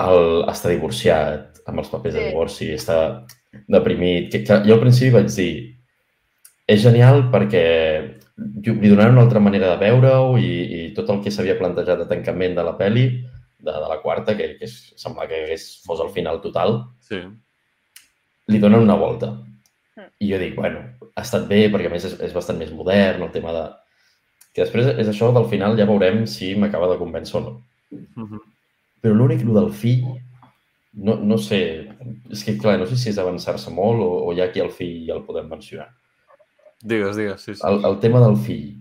el, 0.04 0.26
està 0.52 0.72
divorciat, 0.74 1.62
amb 1.70 1.80
els 1.80 1.92
papers 1.94 2.18
de 2.18 2.26
Sí. 2.26 2.30
divorci, 2.34 2.68
està 2.76 2.98
deprimit, 3.72 4.28
que, 4.34 4.44
que 4.44 4.60
jo 4.68 4.76
al 4.76 4.84
principi 4.84 5.16
vaig 5.16 5.32
dir 5.32 5.52
és 6.68 6.82
genial 6.84 7.26
perquè 7.34 7.64
li 8.38 8.90
donaran 8.90 9.14
una 9.18 9.26
altra 9.26 9.42
manera 9.44 9.74
de 9.74 9.82
veure-ho 9.82 10.38
i, 10.40 10.52
i 10.78 10.82
tot 10.98 11.10
el 11.14 11.22
que 11.24 11.34
s'havia 11.34 11.58
plantejat 11.60 12.00
de 12.02 12.08
tancament 12.10 12.56
de 12.58 12.66
la 12.66 12.76
pel·li, 12.80 13.06
de, 13.62 13.72
de 13.72 13.88
la 13.90 14.00
quarta, 14.02 14.36
que, 14.38 14.56
que 14.58 14.66
és, 14.66 14.76
sembla 14.98 15.28
que 15.30 15.44
hagués, 15.44 15.68
fos 15.86 16.02
el 16.02 16.12
final 16.16 16.42
total, 16.42 16.82
Sí. 17.08 17.22
li 18.48 18.60
donen 18.60 18.82
una 18.88 18.96
volta. 18.96 19.34
Mm. 19.96 20.08
I 20.24 20.32
jo 20.32 20.40
dic, 20.42 20.56
bueno, 20.56 20.82
ha 21.16 21.22
estat 21.26 21.48
bé 21.50 21.66
perquè 21.70 21.90
a 21.90 21.94
més 21.94 22.08
és, 22.08 22.18
és 22.24 22.34
bastant 22.34 22.58
més 22.60 22.74
modern 22.74 23.24
el 23.28 23.32
tema 23.36 23.54
de... 23.56 23.68
Que 24.52 24.66
després 24.66 24.90
és 25.00 25.08
això 25.08 25.30
del 25.32 25.48
final 25.48 25.78
ja 25.80 25.88
veurem 25.88 26.26
si 26.28 26.56
m'acaba 26.60 26.90
de 26.92 26.98
convèncer 27.00 27.38
o 27.40 27.44
no. 27.46 27.54
Mhm. 27.92 28.42
Però 29.02 29.16
l'únic, 29.16 29.42
el 29.42 29.56
del 29.56 29.72
fill, 29.74 30.04
no, 30.94 31.16
no 31.16 31.38
sé, 31.42 31.88
és 32.30 32.44
que 32.44 32.58
clar, 32.60 32.78
no 32.80 32.86
sé 32.86 32.98
si 33.00 33.10
és 33.10 33.18
avançar-se 33.18 33.72
molt 33.74 34.04
o, 34.04 34.10
o 34.28 34.34
ja 34.38 34.50
aquí 34.50 34.62
al 34.62 34.74
fill 34.76 35.06
ja 35.08 35.16
el 35.16 35.24
podem 35.26 35.48
mencionar. 35.50 35.88
Digues, 36.84 37.16
digues, 37.18 37.42
sí, 37.42 37.54
sí. 37.56 37.62
El, 37.68 37.84
el 37.86 38.00
tema 38.00 38.20
del 38.24 38.38
fill, 38.38 38.78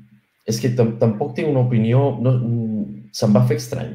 és 0.48 0.60
que 0.60 0.70
tam 0.76 0.94
tampoc 0.98 1.34
tinc 1.36 1.48
una 1.50 1.60
opinió, 1.66 2.16
no, 2.20 2.32
mm, 2.38 3.10
se'm 3.12 3.34
va 3.36 3.44
fer 3.46 3.56
estrany. 3.60 3.92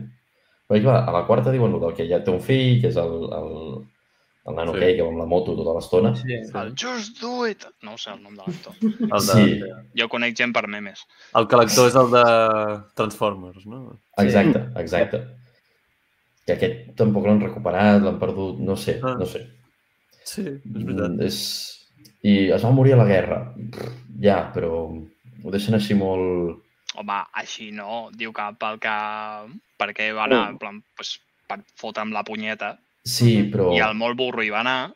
Perquè 0.69 0.81
clar, 0.83 1.01
a 1.07 1.11
la 1.13 1.25
quarta 1.27 1.51
diuen 1.53 1.73
el 1.73 1.81
del 1.81 1.93
que 1.97 2.07
ja 2.09 2.23
té 2.23 2.31
un 2.31 2.41
fill, 2.41 2.79
que 2.81 2.89
és 2.89 2.95
el, 2.97 3.15
el, 3.37 3.51
el 4.49 4.55
nano 4.55 4.73
Sí. 4.73 4.79
sí. 4.81 4.95
que 4.95 5.01
va 5.03 5.09
amb 5.09 5.19
la 5.21 5.25
moto 5.29 5.55
tota 5.57 5.73
l'estona. 5.77 6.11
Sí. 6.15 6.37
El 6.61 6.73
Just 6.77 7.19
Do 7.21 7.47
It! 7.49 7.65
No 7.83 7.93
ho 7.93 7.97
sé 7.97 8.11
el 8.13 8.21
nom 8.23 8.33
de 8.35 8.43
l'actor. 8.45 8.73
De, 8.81 9.19
Sí. 9.25 9.59
Jo 9.97 10.07
conec 10.09 10.35
gent 10.37 10.53
per 10.53 10.67
memes. 10.67 11.01
el 11.33 11.47
que 11.47 11.57
l'actor 11.57 11.87
és 11.89 11.95
el 11.95 12.11
de 12.11 12.23
Transformers, 12.95 13.65
no? 13.65 13.99
Exacte, 14.17 14.67
exacte. 14.81 15.23
que 16.45 16.53
aquest 16.53 16.91
tampoc 16.95 17.25
l'han 17.25 17.39
recuperat, 17.41 18.03
l'han 18.03 18.19
perdut, 18.21 18.59
no 18.61 18.75
sé, 18.77 18.99
Ah. 19.01 19.15
no 19.17 19.25
sé. 19.25 19.47
Sí, 20.23 20.41
és 20.45 20.61
veritat. 20.63 21.09
Mm, 21.11 21.21
és... 21.25 21.84
I 22.25 22.49
es 22.55 22.63
va 22.65 22.71
morir 22.71 22.93
a 22.95 22.97
la 23.03 23.05
guerra. 23.09 23.41
Pff, 23.55 24.01
Ja, 24.23 24.37
però 24.53 24.85
ho 24.87 25.51
deixen 25.51 25.75
així 25.75 25.93
molt... 25.93 26.61
Home, 26.95 27.17
així 27.35 27.71
no. 27.75 28.09
Diu 28.15 28.31
que 28.33 28.45
pel 28.57 28.77
que... 28.79 28.93
Perquè 29.77 30.13
va 30.15 30.23
anar, 30.23 30.45
Mm. 30.45 30.49
en 30.53 30.57
plan, 30.57 30.77
pues, 30.95 31.17
per 31.47 31.57
fotre'm 31.75 32.13
la 32.15 32.23
punyeta. 32.23 32.77
Sí, 33.03 33.43
però... 33.51 33.73
I 33.75 33.81
el 33.83 33.93
molt 33.99 34.15
burro 34.17 34.41
hi 34.41 34.49
va 34.53 34.61
anar 34.63 34.93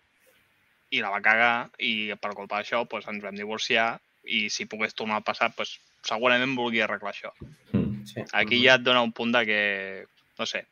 i 0.90 1.02
la 1.04 1.12
va 1.14 1.20
cagar 1.22 1.70
i 1.86 2.16
per 2.18 2.32
culpa 2.34 2.58
d'això 2.62 2.86
pues, 2.90 3.06
ens 3.12 3.22
vam 3.22 3.36
divorciar 3.36 4.00
i 4.26 4.48
si 4.50 4.66
pogués 4.66 4.96
tornar 4.96 5.20
al 5.20 5.24
passat, 5.28 5.54
pues, 5.56 5.76
segurament 6.08 6.56
volia 6.56 6.86
arreglar 6.88 7.12
això. 7.14 7.34
Mm. 7.74 8.06
Sí. 8.08 8.24
Aquí 8.32 8.64
ja 8.64 8.80
et 8.80 8.88
dona 8.88 9.04
un 9.04 9.12
punt 9.12 9.36
de 9.36 9.44
que, 9.46 9.60
no 10.40 10.46
sé, 10.48 10.64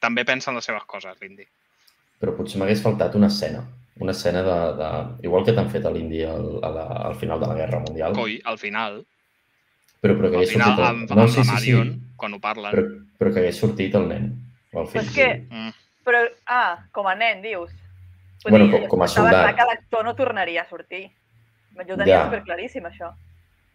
també 0.00 0.24
pensa 0.24 0.50
en 0.50 0.56
les 0.56 0.64
seves 0.64 0.82
coses, 0.88 1.14
l'indi. 1.20 1.44
Però 2.18 2.32
potser 2.34 2.58
m'hagués 2.58 2.82
faltat 2.82 3.14
una 3.14 3.28
escena. 3.28 3.62
Una 4.00 4.12
escena 4.12 4.42
de... 4.42 4.58
de... 4.78 4.90
Igual 5.28 5.44
que 5.44 5.52
t'han 5.52 5.68
fet 5.70 5.84
a 5.86 5.90
l'Índia 5.92 6.32
al, 6.32 6.46
a 6.64 6.70
la, 6.70 6.84
al 7.10 7.14
final 7.20 7.40
de 7.40 7.46
la 7.46 7.54
Guerra 7.54 7.80
Mundial. 7.80 8.14
Coi, 8.16 8.40
al 8.44 8.58
final, 8.58 9.02
Però, 10.02 10.16
però 10.18 10.30
que 10.32 10.36
al 10.36 10.42
hagués 10.42 10.52
final 10.56 10.72
sortit... 10.72 10.86
amb, 10.88 11.10
el... 11.12 11.20
amb 11.20 11.36
la 11.38 11.44
Marion, 11.52 11.90
quan 12.16 12.34
ho 12.34 12.40
parlen, 12.42 12.72
Però, 12.74 12.86
però 13.20 13.32
que 13.34 13.40
hagués 13.44 13.58
sortit 13.60 13.94
el 13.94 14.08
nen. 14.08 14.30
O 14.72 14.80
el 14.82 14.88
fill. 14.88 15.02
Però 15.02 15.10
és 15.10 15.14
que- 15.14 15.46
mm, 15.50 15.70
Però, 16.02 16.22
ah, 16.50 16.78
com 16.90 17.06
a 17.06 17.14
nen, 17.14 17.42
dius. 17.44 17.70
Bueno, 18.48 18.66
com- 18.72 18.88
com 18.90 19.02
a 19.02 19.06
estava 19.06 19.28
soldat. 19.28 19.44
clar 19.44 19.54
que 19.60 19.66
l'actor 19.70 20.04
no 20.04 20.16
tornaria 20.18 20.62
a 20.64 20.68
sortir. 20.68 21.04
Jo 21.76 21.94
ho 21.94 21.96
tenia 21.96 22.16
ja. 22.16 22.24
superclaríssim, 22.24 22.88
això. 22.88 23.12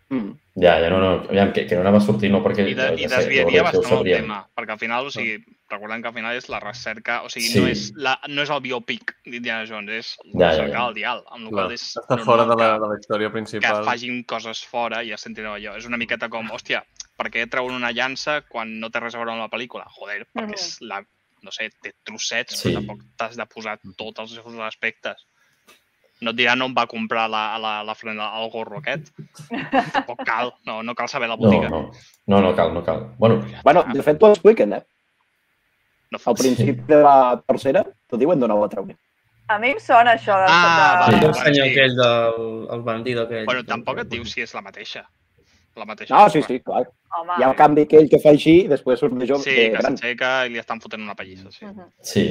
Mm. 0.09 0.31
Ja, 0.55 0.79
ja, 0.79 0.89
no, 0.89 0.97
no, 1.03 1.09
aviam, 1.27 1.51
que, 1.53 1.65
que 1.67 1.75
no 1.75 1.81
anava 1.81 1.97
a 1.99 2.01
sortir 2.01 2.29
no 2.31 2.39
perquè... 2.41 2.63
I, 2.69 2.73
de, 2.77 2.85
i 2.95 3.03
ja 3.03 3.09
sé, 3.11 3.17
desviaria 3.25 3.57
llavors 3.59 3.73
ja 3.73 3.79
ho 3.79 3.81
bastant 3.83 3.97
el 4.07 4.13
tema, 4.21 4.37
perquè 4.55 4.71
al 4.71 4.79
final, 4.79 5.05
o 5.05 5.11
sigui, 5.11 5.33
recordem 5.69 6.01
que 6.01 6.07
al 6.07 6.15
final 6.15 6.37
és 6.39 6.47
la 6.49 6.61
recerca, 6.63 7.17
o 7.27 7.29
sigui, 7.29 7.49
Sí. 7.51 7.59
no, 7.59 7.67
és 7.67 7.81
la, 7.95 8.13
no 8.31 8.41
és 8.45 8.49
el 8.55 8.61
biopic 8.63 9.11
d'Indiana 9.25 9.67
Jones, 9.67 9.91
és 9.99 10.13
Ja, 10.31 10.39
la 10.47 10.53
ja, 10.55 10.63
ja. 10.71 10.85
del 10.85 10.95
dial, 10.95 11.23
amb 11.27 11.43
la 11.43 11.51
Clar, 11.51 11.65
qual 11.67 11.75
és 11.75 11.83
Està 11.99 12.17
fora 12.23 12.45
de 12.47 12.55
la, 12.55 12.69
de 12.79 12.87
la 12.93 12.97
història 13.01 13.27
que, 13.27 13.33
que 13.33 13.37
principal. 13.41 13.83
facin 13.85 14.23
coses 14.23 14.63
fora 14.65 15.03
i 15.03 15.11
ja 15.11 15.17
s'entén 15.19 15.45
allò. 15.45 15.75
És 15.77 15.85
una 15.85 15.97
miqueta 15.99 16.29
com, 16.31 16.47
hòstia, 16.55 16.81
per 17.19 17.27
què 17.29 17.43
treuen 17.51 17.75
una 17.75 17.91
llança 17.91 18.39
quan 18.47 18.79
no 18.79 18.89
té 18.89 18.99
res 19.03 19.13
a 19.13 19.19
veure 19.19 19.35
amb 19.35 19.43
la 19.43 19.51
pel·lícula? 19.51 19.85
Joder, 19.99 20.23
perquè 20.33 20.47
Mhm. 20.47 20.53
és 20.55 20.77
la, 20.81 21.03
no 21.43 21.51
sé, 21.51 21.69
té 21.83 21.93
trossets, 22.03 22.55
Sí. 22.61 22.69
però 22.71 22.79
tampoc 22.79 23.03
t'has 23.17 23.35
de 23.35 23.45
posar 23.45 23.77
tots 23.97 24.19
els 24.23 24.31
seus 24.39 24.55
aspectes. 24.71 25.27
No 26.21 26.31
et 26.33 26.37
diran 26.39 26.61
on 26.65 26.73
va 26.73 26.87
comprar 26.89 27.27
la, 27.29 27.43
la, 27.61 27.83
la 27.85 27.93
frena, 27.95 28.31
el 28.41 28.49
gorro 28.49 28.79
aquest. 28.79 29.11
Tampoc 29.93 30.23
cal, 30.25 30.53
no, 30.65 30.79
no 30.83 30.95
cal 30.97 31.07
saber 31.09 31.29
la 31.29 31.35
No, 31.37 31.43
botiga. 31.45 31.69
no, 31.69 31.91
no, 32.25 32.41
no 32.41 32.55
cal, 32.55 32.73
no 32.73 32.83
cal. 32.83 33.11
Bueno, 33.19 33.41
Ja 33.51 33.61
Bueno, 33.63 33.83
de 33.93 34.01
fet, 34.03 34.17
t'ho 34.19 34.31
expliquen, 34.33 34.73
eh? 34.73 34.81
no 36.09 36.17
Al 36.25 36.35
principi 36.35 36.81
de 36.87 37.01
la 37.03 37.41
tercera 37.45 37.83
t'ho 38.07 38.17
diuen 38.17 38.39
d'una 38.39 38.55
altra 38.55 38.81
manera. 38.81 38.99
A 39.49 39.59
mi 39.59 39.69
em 39.71 39.79
sona 39.79 40.15
això 40.17 40.35
de... 40.41 40.47
Ah, 40.49 41.05
de... 41.07 41.17
vale, 41.17 41.27
El 41.27 41.33
senyor 41.35 41.67
sí. 41.67 41.71
aquell 41.71 41.93
del 41.95 42.67
el 42.75 42.81
bandido 42.81 43.21
aquell. 43.23 43.45
Bueno, 43.45 43.63
tampoc 43.63 43.99
et 44.03 44.09
diu 44.11 44.25
si 44.25 44.41
és 44.43 44.53
la 44.57 44.61
mateixa. 44.61 45.05
La 45.77 45.85
mateixa. 45.85 46.15
No, 46.15 46.27
sí, 46.29 46.39
persona. 46.41 46.57
sí, 46.57 46.63
clar. 46.65 46.89
Home. 47.19 47.35
Hi 47.37 47.43
ha 47.45 47.49
el 47.51 47.55
canvi 47.55 47.83
aquell 47.85 48.09
que 48.11 48.19
fa 48.19 48.33
així 48.33 48.55
i 48.65 48.67
després 48.67 48.99
surt 48.99 49.13
de 49.15 49.27
jove 49.29 49.43
Sí, 49.45 49.53
que 49.55 49.69
gran. 49.77 49.95
s'aixeca 49.95 50.31
i 50.47 50.49
li 50.55 50.59
estan 50.59 50.81
fotent 50.83 51.03
una 51.05 51.15
pallissa, 51.15 51.51
sí. 51.53 51.63
Mhm. 51.65 51.85
sí, 52.01 52.25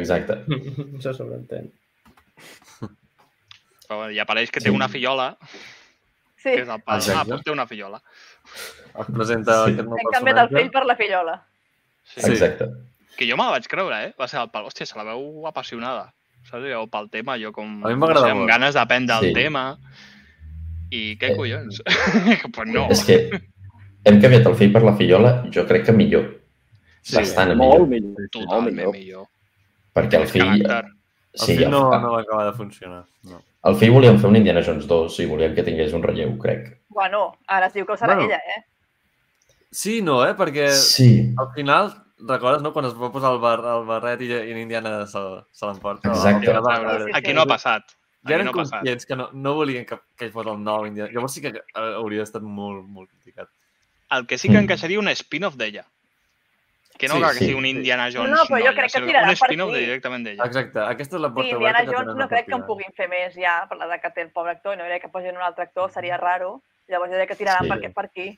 exacte. 0.00 0.40
Això 0.98 1.12
sobreentén. 1.14 1.68
Però 3.88 3.96
bueno, 4.02 4.12
i 4.12 4.18
apareix 4.20 4.50
que 4.52 4.60
té 4.60 4.68
Sí. 4.68 4.74
una 4.74 4.88
fillola, 4.88 5.36
Sí, 6.38 6.50
que 6.54 6.60
és 6.62 6.68
el 6.68 6.82
pare. 6.82 7.02
Ah, 7.16 7.24
doncs 7.26 7.42
té 7.44 7.50
una 7.50 7.66
fillola. 7.66 8.00
Es 9.00 9.06
presenta 9.06 9.64
Sí. 9.64 9.72
aquest 9.72 9.88
nou 9.88 9.96
hem 9.98 10.12
canviat 10.12 10.38
el 10.44 10.48
fill 10.56 10.70
per 10.70 10.84
la 10.86 10.94
fillola. 10.96 11.34
Sí. 12.04 12.20
Sí. 12.22 12.30
Exacte. 12.32 12.68
Que 13.16 13.26
jo 13.28 13.36
me 13.36 13.42
la 13.44 13.50
vaig 13.56 13.66
creure, 13.66 14.04
eh? 14.06 14.14
Va 14.20 14.28
ser 14.28 14.40
el 14.40 14.50
pal. 14.50 14.64
Hòstia, 14.68 14.86
se 14.86 14.96
la 14.96 15.02
veu 15.04 15.46
apassionada. 15.48 16.12
Saps? 16.44 16.62
Jo, 16.70 16.86
pel 16.86 17.08
tema, 17.10 17.36
jo 17.36 17.50
com... 17.52 17.84
A 17.84 17.88
mi 17.88 17.96
m'agrada 17.96 18.20
no 18.20 18.26
sé, 18.26 18.30
amb 18.30 18.40
molt. 18.40 18.50
ganes 18.52 18.74
d'aprendre 18.74 19.16
el 19.18 19.24
Sí. 19.26 19.32
tema. 19.34 19.78
I 20.90 21.18
què 21.18 21.32
Eh. 21.32 21.36
collons? 21.36 21.82
pues 22.54 22.68
no. 22.68 22.86
És 22.90 23.02
que 23.04 23.18
hem 24.04 24.20
canviat 24.22 24.46
el 24.46 24.54
fill 24.54 24.72
per 24.72 24.82
la 24.82 24.94
fillola, 24.96 25.44
jo 25.52 25.66
crec 25.66 25.84
que 25.86 25.92
millor. 25.92 26.40
Sí, 27.02 27.16
Bastant 27.16 27.56
Molt 27.56 27.88
millor. 27.88 28.14
millor. 28.14 28.28
Totalment 28.30 28.76
millor. 28.76 28.92
millor. 28.92 29.26
Perquè 29.94 30.14
el 30.22 30.26
fill... 30.28 30.62
caràcter. 30.62 30.94
El 31.34 31.40
Sí, 31.40 31.56
fill 31.56 31.70
no, 31.70 31.82
no 32.00 32.12
va 32.12 32.20
acabar 32.22 32.46
de 32.46 32.52
funcionar. 32.56 33.04
No. 33.24 33.42
el 33.68 33.74
fill 33.76 33.90
volíem 33.92 34.16
fer 34.18 34.28
un 34.30 34.36
Indiana 34.36 34.62
Jones 34.64 34.86
2 34.88 35.18
i 35.20 35.26
volíem 35.26 35.54
que 35.54 35.62
tingués 35.62 35.92
un 35.92 36.02
relleu, 36.02 36.36
crec. 36.38 36.78
Bueno, 36.88 37.36
ara 37.46 37.66
es 37.66 37.74
diu 37.74 37.84
que 37.86 37.92
ho 37.92 37.96
serà 37.96 38.14
Bueno. 38.16 38.28
ella, 38.30 38.38
eh? 38.56 38.64
Sí, 39.70 40.00
no, 40.02 40.24
eh? 40.26 40.34
Perquè 40.34 40.70
Sí, 40.72 41.34
al 41.36 41.50
final, 41.54 41.92
recordes, 42.18 42.62
no? 42.62 42.72
Quan 42.72 42.86
es 42.86 42.94
va 42.96 43.10
posar 43.12 43.32
el, 43.34 43.38
bar, 43.42 43.58
el 43.60 43.84
barret 43.86 44.22
i, 44.24 44.30
i 44.32 44.54
l'Indiana 44.54 45.06
se, 45.06 45.20
se 45.52 45.66
l'emporta. 45.66 46.08
Exacte. 46.08 46.46
Sí, 46.46 47.04
sí, 47.04 47.10
Aquí 47.14 47.34
no 47.34 47.42
ha 47.42 47.46
passat. 47.46 47.84
Ja 48.26 48.34
eren 48.34 48.46
no 48.48 48.50
ha 48.52 48.54
passat. 48.56 48.78
conscients 48.80 49.06
que 49.06 49.16
no, 49.16 49.28
no 49.32 49.54
volien 49.54 49.84
que, 49.86 49.98
que 50.16 50.24
ell 50.26 50.32
fos 50.32 50.46
el 50.46 50.58
nou 50.64 50.86
Indiana. 50.88 51.10
Llavors 51.12 51.34
sí 51.36 51.40
que 51.44 51.48
eh, 51.52 51.62
hauria 51.74 52.24
estat 52.24 52.42
molt, 52.42 52.86
molt 52.88 53.10
criticat. 53.10 53.48
El 54.10 54.26
que 54.26 54.38
sí 54.38 54.48
que 54.48 54.54
Mm. 54.56 54.64
encaixaria 54.64 54.98
un 54.98 55.08
spin-off 55.12 55.56
d'ella. 55.56 55.84
Que 56.98 57.06
no 57.08 57.14
Sí, 57.14 57.20
cal 57.22 57.32
que 57.32 57.38
sí. 57.38 57.44
sigui 57.46 57.54
un 57.58 57.64
Indiana 57.66 58.10
Jones 58.10 58.30
No, 58.30 58.42
però 58.44 58.58
jo 58.58 58.64
noia, 58.64 58.74
crec 58.74 58.92
que 58.92 59.00
tiraran 59.06 59.28
un 59.30 59.36
per 59.36 59.46
spin-off 59.48 59.70
aquí. 59.70 59.78
de 59.78 59.86
directament 59.86 60.24
d'ella. 60.26 60.44
Exacte, 60.44 60.80
aquesta 60.80 61.16
és 61.16 61.22
la 61.22 61.28
Sí, 61.28 61.34
porta 61.34 61.48
Indiana 61.48 61.78
oberta 61.78 61.90
que 61.92 61.96
Jones 61.96 62.16
no 62.16 62.28
crec 62.28 62.46
que 62.46 62.54
en 62.58 62.66
puguin 62.66 62.92
fer 62.96 63.08
més 63.08 63.34
ja, 63.38 63.66
per 63.70 63.78
l'edat 63.78 64.02
que 64.02 64.10
té 64.10 64.22
el 64.22 64.30
pobre 64.32 64.50
actor, 64.52 64.74
i 64.74 64.78
no 64.78 64.84
crec 64.84 65.02
que 65.02 65.08
posin 65.08 65.36
un 65.36 65.42
altre 65.42 65.64
actor, 65.64 65.92
seria 65.92 66.16
raro. 66.18 66.62
Llavors 66.88 67.10
jo 67.12 67.16
crec 67.16 67.28
que 67.28 67.36
tiraran 67.36 67.62
Sí. 67.64 67.68
per, 67.70 67.78
aquí- 67.78 67.94
per 67.94 68.04
aquí. 68.06 68.36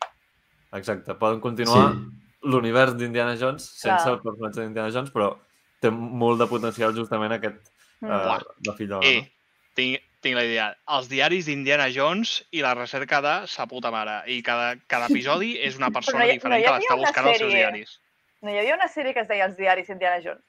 Exacte, 0.72 1.14
poden 1.14 1.40
continuar 1.40 1.92
sí. 1.92 1.98
l'univers 2.42 2.96
d'Indiana 2.96 3.34
Jones 3.36 3.64
sense 3.64 4.04
Clar. 4.04 4.14
el 4.14 4.20
personatge 4.22 4.60
d'Indiana 4.60 4.90
Jones, 4.92 5.10
però 5.12 5.36
té 5.80 5.90
molt 5.90 6.38
de 6.40 6.46
potencial 6.46 6.94
justament 6.94 7.32
aquest 7.32 7.72
Mm. 8.02 8.08
uh, 8.10 8.38
de 8.58 8.72
fillola, 8.78 9.06
Eh, 9.06 9.20
no? 9.20 9.28
tinc, 9.74 10.00
tinc 10.22 10.34
la 10.34 10.44
idea. 10.44 10.76
Els 10.88 11.08
diaris 11.08 11.44
d'Indiana 11.46 11.88
Jones 11.92 12.46
i 12.50 12.62
la 12.62 12.74
recerca 12.74 13.20
de 13.20 13.46
sa 13.46 13.66
puta 13.66 13.90
mare. 13.90 14.22
I 14.32 14.42
cada, 14.42 14.76
cada 14.86 15.06
episodi 15.06 15.58
és 15.60 15.76
una 15.76 15.90
persona 15.90 16.20
no 16.20 16.24
hi- 16.24 16.32
diferent 16.38 16.56
no 16.56 16.58
hi 16.60 16.64
que 16.64 16.78
l'està 16.78 16.96
buscant 16.96 17.26
als 17.26 17.38
seus 17.38 17.52
diaris. 17.52 18.00
No 18.42 18.50
hi 18.52 18.58
havia 18.60 18.76
una 18.78 18.88
sèrie 18.88 19.12
que 19.16 19.20
es 19.24 19.28
deia 19.28 19.46
Els 19.48 19.56
diaris 19.58 19.88
d'Indiana 19.90 20.20
Jones? 20.24 20.44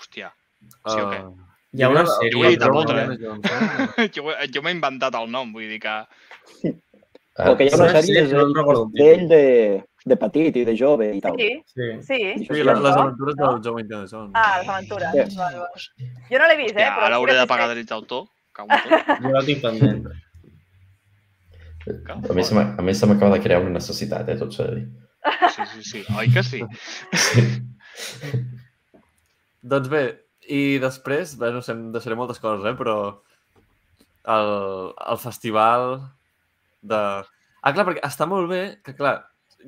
Hòstia, 0.00 0.30
sí 0.88 0.98
o 1.00 1.06
què? 1.10 1.20
Uh, 1.24 1.46
Hi 1.78 1.84
ha 1.84 1.88
una 1.92 2.02
jo 2.02 2.14
Jo 2.34 2.42
he 2.44 2.54
sèrie... 2.56 2.70
molta, 2.74 2.94
Jones, 3.20 3.52
eh? 4.00 4.08
jo, 4.16 4.24
jo 4.56 4.62
m'he 4.66 4.72
inventat 4.74 5.14
el 5.20 5.28
nom, 5.30 5.52
vull 5.54 5.68
dir 5.70 5.78
que... 5.84 5.94
O 7.46 7.54
que 7.56 7.68
hi 7.68 7.70
ha 7.70 7.76
una 7.78 7.86
Ah, 7.92 8.02
sí, 8.02 8.10
sèrie 8.12 8.26
sí, 8.26 8.34
no 8.34 8.74
d'ell 8.98 9.22
de, 9.30 9.42
de 10.12 10.16
petit 10.24 10.56
i 10.60 10.64
de 10.68 10.74
jove 10.76 11.12
i 11.16 11.20
tal. 11.24 11.38
Sí, 11.38 11.50
Sí. 11.70 11.86
sí. 12.08 12.18
Sí, 12.40 12.48
sí, 12.50 12.64
les, 12.66 12.80
les 12.84 12.96
aventures 12.96 13.38
No? 13.38 13.52
del 13.54 13.62
Joe 13.68 13.84
Indiana 13.84 14.08
Jones. 14.10 14.32
Ah, 14.34 14.58
les 14.60 14.68
aventures. 14.74 15.14
Sí. 15.14 15.38
Vale, 15.38 15.62
vale. 15.62 16.10
Jo 16.32 16.42
no 16.42 16.48
l'he 16.50 16.56
vist, 16.58 16.74
eh? 16.76 16.82
Ja, 16.82 16.90
Però 16.96 17.06
ara 17.06 17.14
sí 17.14 17.20
hauré 17.20 17.36
que 17.36 17.38
de 17.44 17.46
pagar 17.54 17.68
drets 17.70 17.92
d'autor. 17.94 18.26
Jo 19.22 19.32
la 19.38 19.44
tinc 19.46 19.62
pendent. 19.62 20.10
A 22.28 22.34
més, 22.36 22.98
se 22.98 23.06
m'acaba 23.08 23.36
de 23.38 23.42
crear 23.46 23.62
una 23.62 23.76
necessitat, 23.78 24.28
eh, 24.28 24.36
tot 24.42 24.52
s'ha 24.52 24.66
de 24.72 24.80
dir. 24.80 24.88
Sí, 25.54 25.66
sí, 25.74 25.82
sí. 25.84 26.04
Oi 26.16 26.30
que 26.32 26.42
sí? 26.42 26.60
Doncs 29.70 29.90
bé, 29.92 30.02
i 30.48 30.78
després, 30.80 31.34
bé, 31.40 31.50
no 31.52 31.60
sé, 31.64 31.74
em 31.76 31.90
deixaré 31.94 32.16
moltes 32.16 32.40
coses, 32.40 32.64
eh, 32.64 32.72
però 32.78 32.94
el, 34.24 34.52
el 35.12 35.18
festival 35.20 35.98
de... 36.80 37.00
Ah, 37.60 37.72
clar, 37.76 37.84
perquè 37.90 38.00
està 38.06 38.24
molt 38.30 38.48
bé 38.48 38.62
que, 38.86 38.94
clar, 38.96 39.18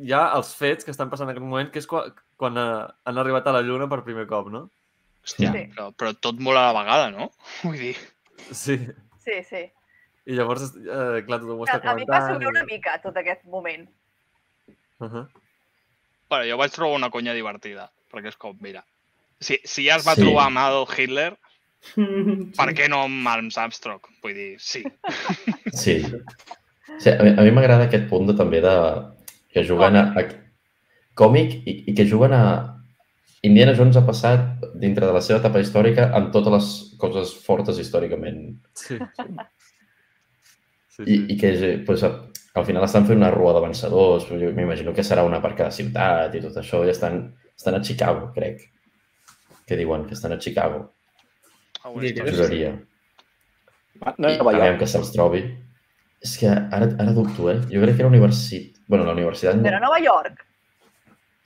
hi 0.01 0.15
ha 0.17 0.23
els 0.39 0.55
fets 0.57 0.87
que 0.87 0.95
estan 0.95 1.11
passant 1.13 1.29
en 1.29 1.35
aquest 1.35 1.45
moment, 1.45 1.69
que 1.75 1.83
és 1.83 1.89
quan, 1.91 2.09
quan 2.41 2.57
eh, 2.57 2.87
han 3.05 3.21
arribat 3.21 3.51
a 3.51 3.55
la 3.59 3.61
Lluna 3.67 3.91
per 3.93 4.01
primer 4.07 4.25
cop, 4.31 4.49
no? 4.55 4.65
Hòstia, 5.23 5.53
Sí. 5.53 5.67
però, 5.77 5.91
però 5.93 6.15
tot 6.19 6.41
molt 6.43 6.59
a 6.59 6.65
la 6.71 6.79
vegada, 6.81 7.11
no? 7.13 7.29
Vull 7.63 7.77
dir, 7.79 7.95
Sí. 8.51 8.79
Sí, 9.23 9.37
sí. 9.47 9.61
I 10.27 10.35
llavors, 10.39 10.73
eh, 10.81 11.21
clar, 11.29 11.39
tothom 11.43 11.61
ho 11.61 11.67
A, 11.69 11.77
està 11.77 11.93
a 11.93 11.95
mi 11.95 12.03
va 12.09 12.17
comentant. 12.17 12.33
sobrar 12.33 12.51
una 12.57 12.65
mica 12.67 12.97
tot 13.05 13.17
aquest 13.21 13.45
moment. 13.51 13.85
Uh 15.03 15.07
-huh. 15.11 15.23
Bueno, 16.33 16.49
jo 16.49 16.57
vaig 16.57 16.73
trobar 16.73 16.97
una 16.97 17.11
conya 17.13 17.35
divertida, 17.37 17.91
perquè 18.13 18.33
és 18.33 18.39
com, 18.41 18.57
mira, 18.65 18.81
si, 19.43 19.59
si 19.69 19.85
ja 19.85 19.99
es 20.01 20.07
va 20.07 20.15
Sí. 20.17 20.23
trobar 20.25 20.47
amb 20.49 20.61
Adolf 20.63 20.95
Hitler, 20.99 21.35
per 22.59 22.69
què 22.79 22.89
no 22.89 23.03
amb 23.05 23.29
Arms 23.29 23.59
Armstrong? 23.61 24.01
Vull 24.25 24.35
dir, 24.39 24.53
sí. 24.63 24.83
Sí. 25.83 25.99
sí 27.01 27.11
a 27.13 27.23
mi 27.25 27.33
a 27.37 27.43
mi 27.45 27.51
m'agrada 27.53 27.89
aquest 27.89 28.09
punt 28.09 28.29
de, 28.31 28.37
també 28.39 28.61
de 28.65 28.75
que 29.53 29.65
juguen 29.69 29.97
a, 30.01 30.07
a 30.17 30.25
còmic 31.21 31.59
i, 31.69 31.75
i 31.93 31.95
que 31.99 32.09
juguen 32.09 32.33
a... 32.37 32.45
Indiana 33.43 33.73
Jones 33.75 33.97
ha 33.99 34.05
passat 34.07 34.63
dintre 34.79 35.05
de 35.09 35.13
la 35.17 35.21
seva 35.21 35.41
etapa 35.41 35.59
històrica 35.61 36.05
amb 36.15 36.29
totes 36.33 36.53
les 36.55 36.69
coses 37.03 37.33
fortes 37.45 37.81
històricament 37.83 38.55
Sí. 38.79 38.97
Sí, 40.93 41.03
I, 41.09 41.15
sí. 41.17 41.27
i 41.33 41.37
que 41.41 41.51
pues, 41.87 42.03
al 42.55 42.67
final 42.67 42.85
estan 42.85 43.07
fent 43.09 43.19
una 43.19 43.31
rua 43.33 43.55
de 43.57 43.61
vencedors, 43.67 44.27
jo 44.29 44.53
m'imagino 44.53 44.93
que 44.93 45.05
serà 45.07 45.25
una 45.25 45.41
per 45.41 45.55
cada 45.57 45.71
ciutat 45.73 46.35
i 46.37 46.41
tot 46.45 46.57
això, 46.61 46.83
i 46.85 46.91
estan, 46.93 47.23
estan 47.57 47.79
a 47.79 47.81
Chicago, 47.83 48.31
crec, 48.35 48.61
que 49.67 49.77
diuen 49.77 50.05
que 50.07 50.15
estan 50.15 50.33
a 50.33 50.39
Chicago, 50.39 50.93
que 51.83 52.31
juraria. 52.31 52.75
Ah, 54.03 54.15
No, 54.19 54.29
aviam 54.29 54.75
York. 54.75 54.79
que 54.81 54.87
se'ls 54.87 55.13
trobi. 55.15 55.43
És 56.23 56.37
que 56.39 56.49
ara, 56.49 56.87
ara 57.03 57.13
dubto, 57.15 57.49
eh? 57.51 57.59
Jo 57.71 57.81
crec 57.83 57.97
que 57.97 58.03
era 58.03 58.09
universitat... 58.09 58.79
bueno, 58.87 59.05
la 59.05 59.13
universitat... 59.13 59.59
Era 59.67 59.81
Nova 59.81 59.99
York. 60.01 60.45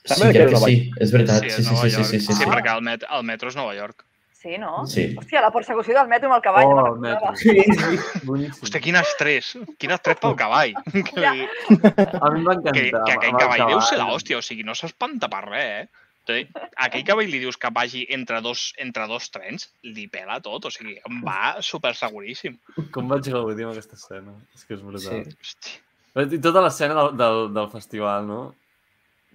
Sí, 0.05 0.21
que 0.23 0.33
crec 0.33 0.43
és 0.43 0.49
que 0.51 0.55
Nova 0.59 0.69
sí, 0.69 0.91
és 1.01 1.13
veritat. 1.13 1.43
Sí, 1.43 1.51
Sí, 1.51 1.63
sí, 1.63 1.77
sí, 1.77 1.91
sí, 1.91 1.91
sí, 1.97 2.05
sí, 2.05 2.21
sí, 2.27 2.35
sí. 2.35 2.45
perquè 2.51 2.75
el, 2.77 2.83
met 2.85 3.07
el 3.09 3.25
metro 3.25 3.49
és 3.49 3.57
Nova 3.57 3.75
York. 3.77 4.05
Sí, 4.47 4.59
no? 4.63 4.85
Sí. 4.87 5.09
Hòstia, 5.19 5.41
la 5.43 5.51
persecució 5.51 5.95
del 5.97 6.07
metro 6.07 6.29
amb 6.31 6.37
el 6.37 6.43
cavall. 6.45 6.69
Oh, 6.71 6.75
no 6.79 6.87
el 6.93 7.01
metro. 7.03 7.33
Sí, 7.35 7.55
sí. 7.67 7.97
Boníssim. 8.29 8.63
Hòstia, 8.63 8.81
quin 8.85 8.99
estrès. 9.01 9.49
Quin 9.83 9.91
estrès 9.97 10.21
pel 10.23 10.37
cavall. 10.39 10.75
Que, 11.09 11.21
Ja. 11.25 11.33
li, 11.35 11.49
A 11.67 12.31
mi 12.31 12.45
encantar. 12.45 12.73
que, 12.77 12.85
que 12.93 13.15
aquell 13.17 13.33
el 13.33 13.39
cavall 13.41 13.65
deu 13.73 13.81
ser 13.83 13.97
cavall. 13.99 14.13
l'hòstia, 14.13 14.39
o 14.39 14.45
sigui, 14.47 14.63
no 14.69 14.77
s'espanta 14.79 15.27
per 15.33 15.41
res, 15.49 15.89
eh? 16.31 16.45
A 16.77 16.87
aquell 16.87 17.03
cavall 17.07 17.27
li 17.31 17.39
dius 17.43 17.59
que 17.59 17.71
vagi 17.75 18.05
entre 18.15 18.39
dos, 18.43 18.69
entre 18.83 19.09
dos 19.11 19.27
trens, 19.35 19.67
li 19.83 20.07
pela 20.11 20.39
tot, 20.43 20.65
o 20.67 20.71
sigui, 20.75 20.95
em 21.11 21.19
va 21.27 21.57
super 21.63 21.93
seguríssim. 21.99 22.55
Com 22.95 23.11
vaig 23.11 23.27
gaudir 23.31 23.67
amb 23.67 23.75
aquesta 23.75 23.99
escena. 23.99 24.35
És 24.55 24.63
que 24.67 24.75
és 24.79 24.83
brutal. 24.87 25.25
Sí. 25.27 25.35
Hosti. 25.43 25.75
I 26.37 26.41
tota 26.43 26.63
l'escena 26.65 26.95
del, 27.03 27.13
del, 27.19 27.43
del 27.59 27.69
festival, 27.75 28.27
no? 28.31 28.41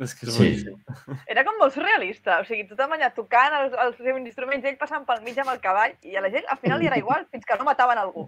És 0.01 0.15
que 0.17 0.25
és 0.27 0.33
Sí. 0.33 0.39
boníssim. 0.41 0.77
Era 1.31 1.43
com 1.45 1.57
molt 1.61 1.73
surrealista. 1.75 2.39
O 2.41 2.45
sigui, 2.47 2.67
tothom 2.69 2.95
allà 2.97 3.11
tocant 3.13 3.53
els, 3.61 3.75
els 3.85 3.97
seus 4.01 4.17
instruments, 4.19 4.65
ell 4.65 4.79
passant 4.81 5.05
pel 5.05 5.21
mig 5.25 5.37
amb 5.37 5.53
el 5.53 5.59
cavall, 5.63 5.93
i 6.01 6.15
a 6.17 6.23
la 6.25 6.31
gent 6.33 6.47
al 6.49 6.57
final 6.63 6.81
li 6.81 6.89
era 6.89 6.97
igual, 6.97 7.27
fins 7.31 7.45
que 7.45 7.57
no 7.59 7.67
mataven 7.67 8.01
algú. 8.01 8.25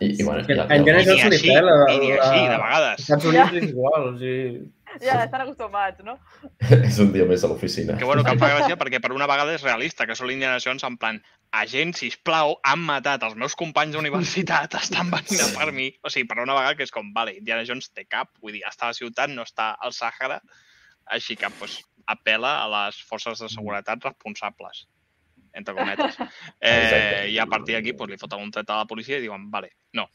I, 0.00 0.14
i 0.20 0.24
bueno, 0.24 0.40
ja, 0.48 0.64
en 0.72 0.84
ja, 0.86 0.92
I 1.00 1.04
Johnson 1.04 1.14
ni 1.14 1.20
se 1.20 1.28
li 1.28 1.36
així, 1.36 1.48
pela, 1.52 1.72
i 1.92 2.12
així, 2.16 2.44
de 2.48 2.58
vegades. 2.60 2.92
Als 2.92 3.02
Estats 3.04 3.26
Units 3.32 3.56
és 3.60 3.66
igual, 3.74 4.06
o 4.08 4.12
sigui... 4.16 4.60
Ja 5.04 5.20
estan 5.24 5.44
acostumats, 5.44 6.02
no? 6.04 6.16
és 6.88 6.98
un 7.02 7.12
dia 7.14 7.26
més 7.28 7.44
a 7.44 7.50
l'oficina. 7.50 7.96
Que 7.98 8.08
bueno, 8.08 8.24
que 8.26 8.34
em 8.34 8.40
fa 8.40 8.50
gràcia 8.52 8.78
perquè 8.80 9.00
per 9.02 9.12
una 9.14 9.28
vegada 9.30 9.54
és 9.54 9.64
realista, 9.66 10.06
que 10.08 10.16
són 10.18 10.30
l'Indiana 10.30 10.60
Jones 10.62 10.84
en 10.86 10.96
plan 11.00 11.20
agent, 11.56 11.94
sisplau, 11.98 12.56
han 12.66 12.82
matat 12.86 13.24
els 13.26 13.36
meus 13.38 13.56
companys 13.58 13.96
d'universitat, 13.96 14.76
estan 14.82 15.12
venint 15.12 15.44
a 15.44 15.50
per 15.56 15.70
mi. 15.76 15.90
O 16.02 16.12
sigui, 16.12 16.28
per 16.30 16.40
una 16.42 16.58
vegada 16.58 16.78
que 16.78 16.86
és 16.88 16.94
com, 16.94 17.12
vale, 17.16 17.36
Indiana 17.38 17.66
Jones 17.68 17.90
té 17.94 18.06
cap, 18.08 18.32
vull 18.42 18.56
dir, 18.58 18.64
està 18.68 18.88
a 18.88 18.94
la 18.94 18.98
ciutat, 18.98 19.32
no 19.34 19.46
està 19.46 19.72
al 19.78 19.94
Sàhara, 19.96 20.40
així 21.10 21.36
que 21.38 21.50
pues, 21.58 21.80
apela 22.10 22.56
a 22.62 22.70
les 22.70 23.02
forces 23.06 23.42
de 23.42 23.50
seguretat 23.50 24.02
responsables 24.04 24.86
entre 25.52 25.74
cometes. 25.74 26.16
Eh. 26.60 27.30
I 27.34 27.38
a 27.42 27.46
partir 27.50 27.74
d'aquí 27.74 27.94
pues, 27.98 28.10
li 28.10 28.18
foten 28.20 28.42
un 28.42 28.52
tret 28.54 28.70
a 28.70 28.82
la 28.82 28.86
policia 28.90 29.18
i 29.18 29.24
diuen, 29.24 29.48
vale, 29.50 29.72
no, 29.98 30.06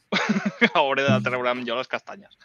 hauré 0.79 1.03
de 1.03 1.17
treure'm 1.25 1.65
jo 1.67 1.75
les 1.75 1.91
castanyes. 1.91 2.37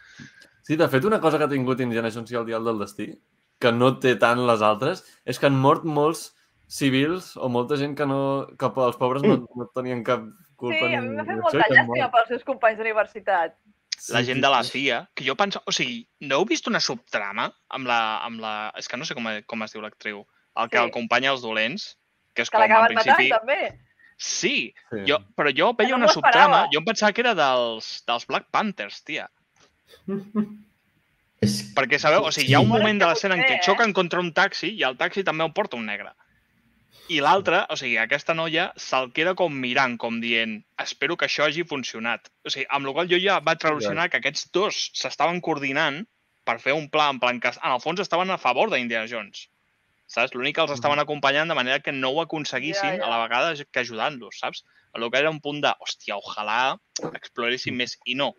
Sí, 0.63 0.75
de 0.77 0.87
fet, 0.87 1.05
una 1.05 1.19
cosa 1.19 1.37
que 1.37 1.45
ha 1.45 1.49
tingut 1.49 1.79
Indiana 1.81 2.11
Jones 2.13 2.31
i 2.31 2.35
el 2.37 2.45
Dial 2.45 2.63
del 2.65 2.79
Destí, 2.79 3.07
que 3.61 3.71
no 3.71 3.97
té 3.99 4.15
tant 4.21 4.39
les 4.47 4.61
altres, 4.61 5.03
és 5.25 5.39
que 5.39 5.45
han 5.49 5.57
mort 5.57 5.83
molts 5.85 6.31
civils 6.71 7.33
o 7.37 7.49
molta 7.49 7.77
gent 7.77 7.95
que 7.97 8.05
no... 8.07 8.47
que 8.57 8.69
els 8.85 8.97
pobres 8.97 9.23
no, 9.25 9.41
no 9.55 9.67
tenien 9.75 10.03
cap 10.07 10.23
Sí, 10.23 10.55
culpa 10.61 10.85
a 10.85 10.89
ni 10.93 10.97
mi 11.01 11.15
m'ha 11.17 11.25
fet 11.25 11.39
molta 11.41 11.57
llàstima 11.57 11.85
mort. 12.05 12.11
pels 12.15 12.27
seus 12.29 12.43
companys 12.45 12.77
d'universitat. 12.77 13.55
la 14.13 14.19
Sí, 14.21 14.25
gent 14.29 14.37
sí, 14.37 14.41
de 14.41 14.49
la 14.49 14.63
sí. 14.63 14.71
CIA, 14.85 14.99
que 15.15 15.25
jo 15.27 15.35
penso... 15.35 15.61
O 15.65 15.71
sigui, 15.73 16.07
no 16.21 16.37
heu 16.39 16.45
vist 16.49 16.67
una 16.69 16.79
subtrama 16.79 17.49
amb 17.69 17.89
la... 17.89 17.99
Amb 18.25 18.39
la 18.41 18.53
és 18.77 18.87
que 18.87 18.97
no 18.97 19.05
sé 19.05 19.13
com, 19.17 19.25
com 19.45 19.63
es 19.65 19.73
diu 19.73 19.81
l'actriu. 19.81 20.23
El 20.57 20.69
que 20.69 20.77
Sí. 20.79 20.87
acompanya 20.89 21.31
els 21.33 21.41
dolents, 21.41 21.97
que 22.33 22.41
és 22.45 22.49
Que 22.49 22.57
com, 22.57 22.63
en 22.63 22.69
l'acaben 22.69 22.95
matant, 22.95 23.15
principi... 23.17 23.29
també. 23.33 23.79
Sí, 24.17 24.55
Sí. 24.93 25.03
jo, 25.09 25.17
però 25.35 25.49
jo 25.57 25.73
veia 25.77 25.91
no 25.97 26.03
una 26.05 26.07
subtrama, 26.13 26.63
jo 26.73 26.79
em 26.81 26.85
pensava 26.85 27.11
que 27.13 27.21
era 27.25 27.33
dels, 27.37 28.03
dels 28.07 28.25
Black 28.29 28.49
Panthers, 28.53 29.03
tia. 29.03 29.27
És... 31.41 31.55
Perquè, 31.73 31.97
sabeu, 31.97 32.27
o 32.27 32.31
sigui, 32.33 32.51
hi 32.51 32.55
ha 32.57 32.61
un 32.61 32.69
moment 32.69 32.99
de 33.01 33.07
l'escena 33.09 33.37
en 33.37 33.41
què 33.47 33.57
xoquen 33.65 33.95
contra 33.97 34.21
un 34.21 34.29
taxi 34.37 34.75
i 34.77 34.83
el 34.85 34.97
taxi 34.99 35.23
també 35.25 35.47
ho 35.47 35.53
porta 35.57 35.79
un 35.79 35.87
negre. 35.89 36.11
I 37.11 37.17
l'altre, 37.25 37.63
o 37.73 37.75
sigui, 37.79 37.95
aquesta 37.99 38.35
noia 38.37 38.67
se'l 38.79 39.09
queda 39.15 39.33
com 39.39 39.55
mirant, 39.63 39.97
com 39.99 40.19
dient 40.23 40.59
espero 40.83 41.17
que 41.17 41.25
això 41.27 41.47
hagi 41.47 41.65
funcionat. 41.67 42.29
O 42.45 42.53
sigui, 42.53 42.67
amb 42.69 42.87
la 42.87 42.93
qual 42.95 43.09
jo 43.09 43.19
ja 43.19 43.39
vaig 43.43 43.65
relacionar 43.65 44.07
que 44.11 44.21
aquests 44.21 44.51
dos 44.55 44.83
s'estaven 44.99 45.41
coordinant 45.47 46.03
per 46.47 46.59
fer 46.61 46.77
un 46.77 46.87
pla, 46.93 47.09
en 47.13 47.19
plan 47.23 47.41
que 47.41 47.51
en 47.55 47.73
el 47.73 47.81
fons 47.81 48.03
estaven 48.05 48.29
a 48.29 48.39
favor 48.41 48.69
d'Indiana 48.69 49.09
Jones. 49.09 49.47
Saps? 50.11 50.35
L'únic 50.35 50.57
que 50.57 50.63
els 50.65 50.75
estaven 50.75 50.99
acompanyant 51.01 51.49
de 51.51 51.57
manera 51.57 51.81
que 51.83 51.93
no 51.95 52.11
ho 52.11 52.21
aconseguissin 52.21 52.97
Ja, 52.97 53.01
ja. 53.01 53.07
a 53.07 53.11
la 53.13 53.19
vegada 53.23 53.51
que 53.63 53.83
ajudant-los, 53.83 54.39
saps? 54.43 54.63
El 54.93 55.07
que 55.09 55.21
era 55.21 55.31
un 55.31 55.39
punt 55.39 55.61
de, 55.63 55.71
hòstia, 55.83 56.17
ojalà 56.19 56.77
exploressin 57.15 57.77
més. 57.79 57.95
I 58.05 58.17
no. 58.19 58.33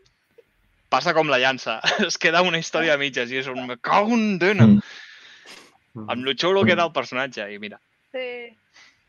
Passa 0.93 1.14
com 1.16 1.30
la 1.32 1.38
llança. 1.40 1.78
Es 2.07 2.18
queda 2.20 2.43
una 2.45 2.61
història 2.61 2.95
a 2.95 3.01
mitges 3.01 3.30
i 3.32 3.38
és 3.40 3.49
un 3.49 3.62
me 3.66 3.78
cago 3.80 4.12
en 4.18 4.36
dena. 4.43 4.66
Mm. 4.68 6.09
Amb 6.12 6.24
lo 6.24 6.32
xulo 6.36 6.64
que 6.64 6.72
era 6.76 6.84
el 6.88 6.93
personatge. 6.93 7.49
I 7.53 7.59
mira, 7.62 7.80
Sí. 8.12 8.26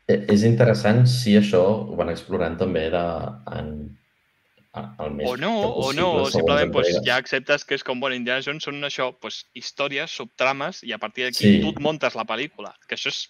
Eh, 0.08 0.24
És 0.32 0.42
interessant 0.44 1.04
si 1.08 1.32
això 1.36 1.60
ho 1.64 1.96
van 1.96 2.10
explorant 2.12 2.56
també 2.60 2.86
de, 2.92 3.02
en, 3.56 3.68
a- 4.76 4.90
el 5.04 5.14
més 5.16 5.28
o 5.30 5.36
no, 5.40 5.50
o 5.60 5.70
possible, 5.78 6.00
no, 6.00 6.08
o 6.08 6.16
segons 6.26 6.34
simplement 6.34 6.72
pues, 6.74 6.90
ja 7.06 7.16
acceptes 7.20 7.64
que 7.64 7.76
és 7.78 7.84
com, 7.84 8.00
bueno, 8.00 8.16
Indiana 8.16 8.44
Jones 8.44 8.64
són 8.68 8.80
això, 8.84 9.10
pues, 9.20 9.42
històries, 9.56 10.12
subtrames, 10.12 10.82
i 10.84 10.92
a 10.92 10.98
partir 11.00 11.24
d'aquí 11.24 11.40
Sí. 11.40 11.60
tu 11.62 11.70
et 11.72 11.80
montes 11.80 12.16
la 12.20 12.24
pel·lícula. 12.28 12.74
Que 12.88 12.96
això 12.98 13.08
és 13.12 13.22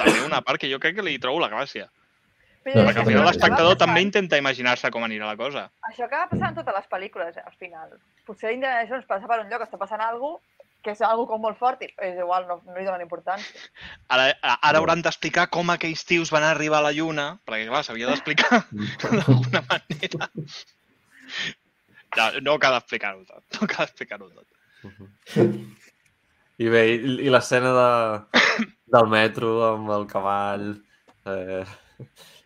també 0.00 0.24
una 0.26 0.40
part 0.42 0.58
que 0.62 0.70
jo 0.72 0.78
crec 0.82 0.96
que 0.98 1.06
li 1.06 1.18
trobo 1.22 1.38
la 1.42 1.50
gràcia. 1.52 1.86
Però 2.66 2.82
No, 2.82 2.88
Perquè 2.88 2.98
al 2.98 3.06
que 3.06 3.12
final 3.12 3.28
l'espectador 3.28 3.76
també 3.78 4.02
intenta 4.02 4.38
imaginar-se 4.40 4.90
com 4.90 5.04
anirà 5.06 5.28
la 5.28 5.38
cosa. 5.38 5.68
Això 5.86 6.08
acaba 6.08 6.26
passant 6.32 6.50
en 6.50 6.56
totes 6.58 6.74
les 6.74 6.88
pel·lícules, 6.90 7.36
eh, 7.38 7.44
al 7.46 7.54
final. 7.60 7.92
Potser 8.26 8.56
Indiana 8.56 8.88
Jones 8.90 9.06
passa 9.06 9.30
per 9.30 9.38
un 9.44 9.52
lloc, 9.52 9.62
està 9.62 9.78
passant 9.78 10.02
alguna 10.02 10.42
que 10.86 10.92
és 10.94 11.00
algo 11.02 11.24
com 11.26 11.40
molt 11.42 11.58
fort 11.58 11.80
i 11.82 11.88
és 12.06 12.18
igual, 12.22 12.44
no, 12.46 12.60
no 12.62 12.74
li 12.76 12.84
donen 12.86 13.02
importància. 13.02 13.62
Ara, 14.14 14.28
ara 14.54 14.78
hauran 14.78 15.02
d'explicar 15.02 15.48
com 15.50 15.72
aquells 15.74 16.04
tios 16.06 16.30
van 16.34 16.46
arribar 16.46 16.78
a 16.78 16.86
la 16.86 16.92
Lluna, 16.94 17.24
perquè 17.46 17.66
clar, 17.66 17.82
s'havia 17.86 18.10
d'explicar 18.12 18.60
d'alguna 19.02 19.64
manera. 19.66 20.28
No, 22.16 22.28
no 22.46 22.54
cal 22.62 22.78
explicar-ho 22.78 23.24
tot, 23.26 23.42
no 23.58 23.66
cal 23.72 23.88
explicar-ho 23.88 24.30
tot. 24.30 25.42
I 26.62 26.70
bé, 26.72 26.84
i, 26.94 27.16
i 27.26 27.34
l'escena 27.34 27.74
de, 27.80 27.90
del 28.94 29.10
metro 29.10 29.58
amb 29.72 29.90
el 29.98 30.06
cavall... 30.12 30.70
Eh, 31.26 31.66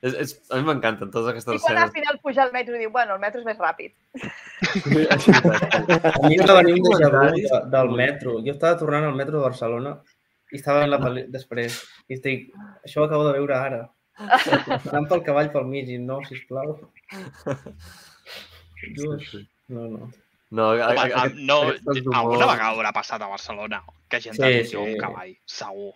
és, 0.03 0.15
és, 0.25 0.31
a 0.51 0.57
mi 0.57 0.65
m'encanten 0.69 1.11
totes 1.13 1.29
aquestes 1.33 1.55
I 1.55 1.59
quan 1.65 1.77
al 1.77 1.83
escenes. 1.89 1.93
final 1.99 2.19
puja 2.23 2.43
al 2.47 2.53
metro 2.55 2.77
i 2.77 2.79
diu, 2.81 2.91
bueno, 2.95 3.15
el 3.17 3.21
metro 3.21 3.41
és 3.41 3.47
més 3.47 3.59
ràpid. 3.61 3.93
A 4.81 6.29
mi 6.29 6.39
em 6.39 6.47
va 6.49 6.57
venir 6.61 6.75
un 6.79 6.85
déjà 6.87 7.11
vu 7.11 7.19
Comentaris. 7.19 7.51
de- 7.51 7.63
del 7.77 7.91
metro. 8.01 8.31
Jo 8.47 8.53
estava 8.57 8.79
tornant 8.81 9.05
al 9.11 9.15
metro 9.21 9.37
de 9.39 9.45
Barcelona 9.45 9.95
i 10.53 10.57
estava 10.57 10.79
veient 10.81 10.91
la 10.95 11.01
pel·li 11.05 11.27
després. 11.31 11.83
I 12.09 12.15
estic, 12.19 12.49
això 12.87 13.03
ho 13.03 13.05
acabo 13.09 13.27
de 13.29 13.33
veure 13.39 13.55
ara. 13.59 13.83
Anant 14.21 15.09
pel 15.09 15.23
cavall 15.25 15.51
pel 15.53 15.65
mig 15.67 15.89
i 15.89 15.99
no, 15.99 16.21
sisplau. 16.29 16.75
Just. 18.97 19.37
No, 19.69 19.87
no. 19.89 20.11
No, 20.51 20.73
a, 20.73 20.89
a, 20.91 21.05
a, 21.23 21.29
no, 21.39 21.61
alguna 22.13 22.47
vegada 22.49 22.73
haurà 22.73 22.91
passat 22.93 23.23
a 23.23 23.29
Barcelona 23.31 23.83
que 24.11 24.19
gent 24.21 24.35
Sí, 24.35 24.49
sí, 24.65 24.71
sí. 24.73 24.77
un 24.77 24.97
cavall, 24.99 25.37
segur. 25.47 25.93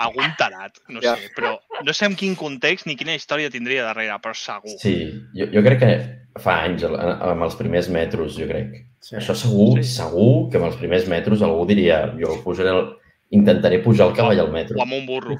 Algun 0.00 0.30
tarat, 0.38 0.78
no 0.88 1.02
Ja. 1.04 1.16
sé, 1.16 1.28
però 1.36 1.58
no 1.84 1.92
sé 1.92 2.06
en 2.08 2.16
quin 2.16 2.34
context 2.34 2.86
ni 2.88 2.96
quina 2.96 3.12
història 3.14 3.50
tindria 3.52 3.84
darrere, 3.84 4.16
però 4.24 4.32
segur. 4.34 4.72
Sí, 4.80 4.94
jo, 5.36 5.50
jo 5.52 5.62
crec 5.66 5.78
que 5.82 6.40
fa 6.40 6.62
anys, 6.64 6.84
amb 6.88 7.42
els 7.44 7.56
primers 7.60 7.90
metros, 7.92 8.38
jo 8.40 8.46
crec. 8.48 8.86
Sí. 9.00 9.16
Això 9.16 9.34
segur, 9.36 9.76
Sí. 9.82 9.84
sí. 9.84 9.96
segur 10.00 10.48
que 10.50 10.56
amb 10.56 10.66
els 10.70 10.76
primers 10.80 11.06
metros 11.08 11.42
algú 11.42 11.66
diria 11.68 12.06
jo 12.16 12.40
pujaré 12.44 12.70
el, 12.72 12.96
intentaré 13.30 13.78
pujar 13.84 14.08
el 14.10 14.14
cavall 14.16 14.40
al 14.42 14.50
metro. 14.52 14.76
O 14.78 14.82
amb 14.82 14.94
un 14.96 15.06
burro. 15.06 15.36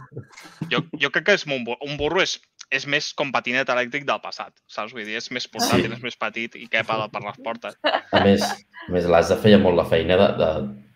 Jo, 0.71 0.83
jo 1.03 1.11
crec 1.11 1.27
que 1.27 1.35
és 1.39 1.47
un 1.47 1.65
burro. 1.67 1.79
Un 1.87 1.97
burro 1.99 2.23
és, 2.23 2.37
és 2.71 2.87
més 2.87 3.13
com 3.19 3.33
patinet 3.35 3.69
elèctric 3.73 4.05
del 4.07 4.21
passat, 4.23 4.53
saps? 4.71 4.93
Vull 4.95 5.05
dir, 5.09 5.17
és 5.19 5.31
més 5.35 5.49
portàtil, 5.51 5.89
Sí. 5.91 5.97
és 5.99 6.03
més 6.05 6.17
petit 6.17 6.55
i 6.61 6.69
cap 6.71 6.91
a, 6.95 7.09
per 7.11 7.23
les 7.25 7.41
portes. 7.43 7.75
A 7.83 8.23
més, 8.25 8.43
a 8.43 8.93
més 8.95 9.09
l'Asa 9.11 9.37
feia 9.43 9.59
molt 9.59 9.77
la 9.77 9.89
feina 9.91 10.17
de, 10.21 10.29
de, 10.39 10.51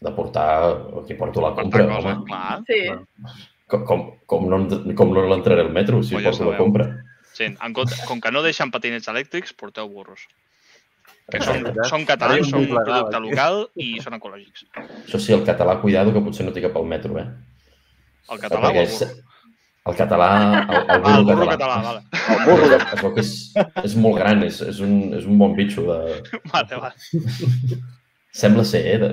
de 0.06 0.14
portar 0.14 0.46
qui 1.08 1.14
porto 1.18 1.42
la 1.42 1.54
compra. 1.58 1.86
Cosa, 1.90 2.14
home. 2.14 2.24
clar. 2.30 2.62
Sí. 2.70 2.82
Com, 3.66 3.84
com, 3.88 4.06
com 4.30 4.46
no, 4.52 4.62
com 4.94 5.12
no 5.16 5.26
l'entraré 5.26 5.64
al 5.64 5.72
metro 5.72 6.02
si 6.04 6.14
ja 6.14 6.28
porto 6.30 6.50
la 6.50 6.56
compra? 6.60 6.88
Sí, 7.34 7.48
en 7.50 7.72
compte, 7.74 7.96
com 8.06 8.20
que 8.22 8.30
no 8.30 8.44
deixen 8.44 8.70
patinets 8.70 9.08
elèctrics, 9.10 9.54
porteu 9.58 9.88
burros. 9.90 10.28
Són, 11.40 11.64
són 11.88 12.02
catalans, 12.04 12.50
són 12.50 12.66
un 12.66 12.74
producte 12.84 13.20
local 13.24 13.62
i 13.80 13.94
són 14.04 14.18
ecològics. 14.18 14.66
Això 14.76 15.20
sí, 15.22 15.32
el 15.32 15.44
català, 15.46 15.78
cuidado, 15.80 16.12
que 16.12 16.20
potser 16.20 16.44
no 16.46 16.52
té 16.52 16.60
cap 16.62 16.76
al 16.76 16.84
metro, 16.90 17.16
eh? 17.18 17.24
El 18.34 18.40
català 18.42 18.68
o 18.68 18.74
el 18.82 18.90
burro? 18.90 19.08
El 19.84 19.96
català, 19.98 20.28
el, 20.34 20.76
el 20.76 20.84
Ah, 20.88 20.98
burro, 20.98 21.16
el 21.16 21.24
burro 21.28 21.46
català. 21.48 21.56
català, 21.56 21.80
vale. 21.88 22.02
El 22.34 22.92
burro 23.00 23.10
que 23.16 23.20
és, 23.24 23.32
és 23.84 23.96
molt 24.00 24.16
gran, 24.20 24.44
és, 24.46 24.60
és, 24.64 24.78
un, 24.84 24.94
és 25.16 25.26
un 25.28 25.36
bon 25.40 25.56
bitxo. 25.56 25.84
De... 25.88 26.20
Vale, 26.52 26.78
vale. 26.84 26.94
Sembla 28.44 28.64
ser, 28.64 28.84
eh? 28.94 28.96
De... 29.02 29.10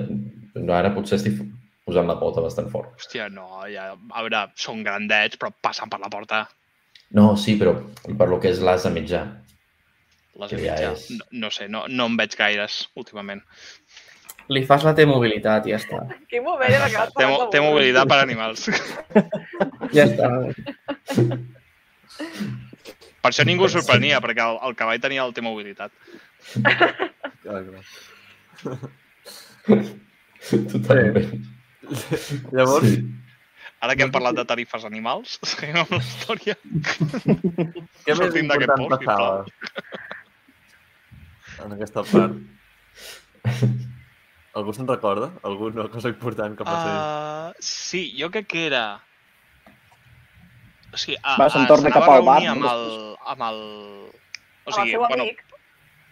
No, 0.60 0.72
ara 0.76 0.92
potser 0.94 1.18
estic 1.20 1.40
posant 1.84 2.08
la 2.08 2.16
pota 2.20 2.40
bastant 2.44 2.68
fort. 2.72 2.94
Hòstia, 3.00 3.28
no, 3.32 3.48
ja, 3.72 3.90
a 3.96 4.22
veure, 4.24 4.46
són 4.56 4.80
grandets, 4.86 5.36
però 5.40 5.52
passen 5.64 5.88
per 5.92 6.00
la 6.00 6.08
porta. 6.12 6.44
No, 7.16 7.34
sí, 7.36 7.56
però 7.60 7.72
per 8.08 8.28
lo 8.32 8.38
que 8.40 8.52
és 8.52 8.60
l'as 8.64 8.84
de 8.88 8.92
mitjà. 8.96 9.22
Les 10.40 10.50
ja 10.62 10.76
és- 10.92 11.10
No, 11.10 11.24
no 11.44 11.50
sé, 11.50 11.68
no, 11.68 11.84
no 11.88 12.06
en 12.06 12.16
veig 12.16 12.36
gaires 12.38 12.88
últimament. 12.96 13.42
Li 14.48 14.64
fas 14.66 14.82
la 14.84 14.94
T-mobilitat 14.96 15.66
i 15.68 15.70
ja 15.74 15.78
està. 15.78 16.00
Quin 16.30 16.42
moment 16.44 16.72
hem 16.72 16.82
acabat 16.88 17.12
parlant 17.14 17.50
té 17.52 17.58
de 17.58 17.62
burros. 17.62 17.72
mobilitat 17.72 18.08
per 18.08 18.18
animals. 18.24 18.68
Ja 19.92 20.06
està. 20.08 20.28
Per 23.22 23.30
això 23.30 23.44
ningú 23.46 23.66
es 23.68 23.72
sorprenia, 23.76 24.20
perquè 24.24 24.42
el, 24.42 24.56
el 24.66 24.74
cavall 24.78 25.00
tenia 25.04 25.22
el 25.26 25.34
té 25.36 25.42
mobilitat. 25.44 25.92
Clar, 27.42 27.60
clar. 27.68 28.80
Totalment. 30.72 31.44
Llavors, 32.52 32.88
Sí. 32.88 33.02
Ara 33.82 33.96
que 33.98 34.04
hem 34.06 34.12
parlat 34.14 34.36
de 34.38 34.44
tarifes 34.46 34.84
animals, 34.86 35.40
seguim 35.42 35.74
amb 35.80 35.90
la 35.90 35.98
història. 35.98 36.54
què 38.06 38.14
més 38.14 38.36
important 38.38 38.78
post, 38.78 39.02
passava 39.02 39.44
en 41.64 41.72
aquesta 41.76 42.02
part? 42.08 42.34
Algú 44.52 44.72
se'n 44.76 44.88
recorda? 44.88 45.30
Alguna 45.48 45.86
cosa 45.88 46.10
important 46.12 46.56
que 46.58 46.64
passés? 46.66 46.98
Uh, 47.00 47.54
sí, 47.64 48.02
jo 48.18 48.28
crec 48.30 48.46
que 48.52 48.66
era... 48.68 48.84
O 50.92 50.98
sigui, 51.00 51.16
a, 51.24 51.38
Va, 51.40 51.46
se'n 51.48 51.64
torna 51.70 51.88
cap 51.94 52.04
al 52.12 52.20
bar, 52.26 52.42
Amb 52.52 52.66
el, 52.68 52.82
amb 53.32 53.46
el... 53.48 53.60
O 54.12 54.68
Amb 54.68 54.68
el 54.68 54.74
sigui, 54.76 54.90
seu 54.92 55.00
bueno, 55.06 55.24
amic. 55.24 55.40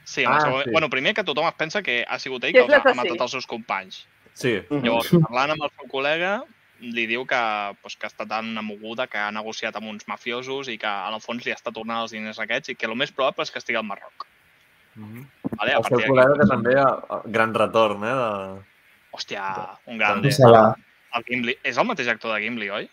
sí, 0.09 0.24
amb 0.24 0.32
el 0.34 0.38
Ah, 0.38 0.46
seu... 0.46 0.62
sí. 0.64 0.70
bueno, 0.72 0.88
primer 0.90 1.12
que 1.14 1.24
tothom 1.28 1.46
es 1.51 1.59
pensa 1.61 1.82
que 1.84 1.98
ha 2.09 2.18
sigut 2.18 2.44
ell 2.48 2.55
Que 2.57 2.64
que 2.66 2.78
ha 2.80 2.94
matat 2.96 3.20
els 3.26 3.30
seus 3.36 3.46
companys. 3.46 4.01
Sí, 4.32 4.57
Llavors, 4.70 5.11
parlant 5.26 5.53
amb 5.53 5.66
el 5.66 5.70
seu 5.76 5.90
col·lega, 5.92 6.32
li 6.80 7.05
diu 7.11 7.26
que, 7.28 7.40
pues, 7.82 7.98
que 8.01 8.09
ha 8.09 8.12
estat 8.14 8.30
tan 8.30 8.48
una 8.55 8.62
moguda 8.64 9.05
que 9.07 9.18
ha 9.20 9.28
negociat 9.36 9.76
amb 9.76 9.90
uns 9.92 10.09
mafiosos 10.09 10.70
i 10.72 10.78
que, 10.80 10.88
en 10.88 11.12
el 11.18 11.20
fons, 11.20 11.44
li 11.44 11.53
està 11.53 11.68
tornant 11.76 12.07
els 12.07 12.14
diners 12.16 12.40
aquests 12.40 12.72
i 12.72 12.74
que 12.80 12.88
el 12.88 12.96
més 12.96 13.12
probable 13.12 13.44
és 13.44 13.53
que 13.53 13.61
estigui 13.61 13.76
al 13.76 13.84
Marroc. 13.84 14.24
Mhm. 14.96 15.26
Vale? 15.59 15.72
A 15.74 15.78
el 15.78 15.84
seu 15.84 15.96
partir 15.96 16.09
col·lega 16.11 16.36
que 16.40 16.46
també, 16.48 16.74
a- 16.80 17.01
a- 17.16 17.22
gran 17.26 17.55
retorn, 17.55 18.05
eh? 18.05 18.14
De... 18.20 18.28
hòstia, 19.16 19.44
un 19.86 19.98
grande. 19.98 20.30
Se 20.32 20.46
la... 20.46 20.74
El 21.18 21.24
Gimli. 21.26 21.57
És 21.66 21.76
el 21.76 21.86
mateix 21.88 22.09
actor 22.09 22.32
de 22.34 22.40
Gimli, 22.44 22.68
oi? 22.70 22.88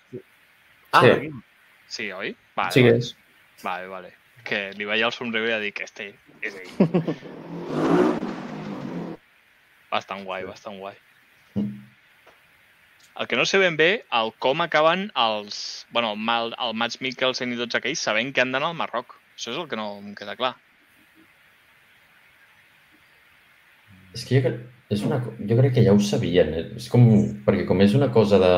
Ah, 0.91 1.01
Sí. 1.03 1.29
Sí, 1.87 2.11
oi? 2.11 2.33
Vale, 2.55 2.71
Sí 2.73 2.81
que 2.83 2.95
és. 2.97 3.13
Vale, 3.63 3.87
vale. 3.87 4.13
Que 4.43 4.71
li 4.75 4.85
veia 4.85 5.05
el 5.07 5.11
somriure 5.15 5.47
i 5.47 5.51
ja 5.53 5.59
dic, 5.61 5.79
este 5.85 6.09
és 6.41 6.55
ell. 6.55 6.71
bastant 9.91 10.23
guai, 10.27 10.43
bastant 10.47 10.79
guai. 10.81 10.95
El 13.17 13.25
que 13.27 13.35
no 13.39 13.45
sé 13.49 13.57
ben 13.57 13.77
bé, 13.77 14.05
el 14.13 14.33
com 14.37 14.61
acaben 14.61 15.07
els... 15.15 15.85
Bueno, 15.91 16.11
el, 16.13 16.17
Mal, 16.21 16.51
el 16.61 16.73
Mats 16.77 16.99
Mikkelsen 17.01 17.53
i 17.53 17.57
tots 17.57 17.75
aquells 17.79 17.99
sabent 18.03 18.29
que 18.33 18.41
han 18.43 18.51
d'anar 18.53 18.69
al 18.69 18.77
Marroc. 18.77 19.15
Això 19.37 19.53
és 19.55 19.57
el 19.57 19.67
que 19.71 19.79
no 19.79 19.87
em 19.97 20.11
queda 20.17 20.35
clar. 20.37 20.53
És 24.17 24.25
que 24.25 24.41
jo, 24.41 24.51
és 24.89 25.03
una, 25.05 25.19
jo 25.21 25.57
crec 25.59 25.75
que 25.77 25.83
ja 25.85 25.93
ho 25.93 25.99
sabien. 26.01 26.49
eh? 26.57 26.65
És 26.81 26.89
com, 26.89 27.05
perquè 27.45 27.67
com 27.69 27.81
és 27.85 27.93
una 27.97 28.09
cosa 28.13 28.39
de... 28.41 28.51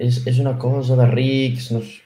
És, 0.00 0.22
és 0.28 0.38
una 0.40 0.54
cosa 0.60 0.96
de 1.00 1.06
rics, 1.10 1.70
no 1.74 1.80
sé... 1.84 1.98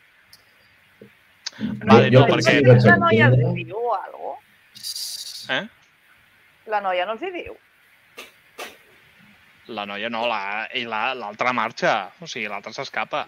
Vale, 1.58 2.08
no, 2.10 2.24
el 2.24 2.26
que 2.26 2.32
perquè- 2.32 2.86
La 2.88 2.96
noia 2.98 3.28
els 3.30 3.42
hi 3.58 3.64
diu 3.68 3.92
alguna 3.94 4.38
cosa? 4.74 5.54
Eh? 5.54 5.60
La 6.72 6.80
noia 6.82 7.04
no 7.06 7.14
els 7.14 7.22
hi 7.22 7.30
diu. 7.34 7.54
La 9.74 9.84
noia 9.86 10.10
no, 10.10 10.24
la- 10.28 10.66
i 10.74 10.82
la- 10.88 11.14
l'altra 11.14 11.52
la, 11.52 11.56
marxa. 11.56 11.92
O 12.20 12.26
sigui, 12.26 12.48
l'altra 12.50 12.72
s'escapa. 12.74 13.26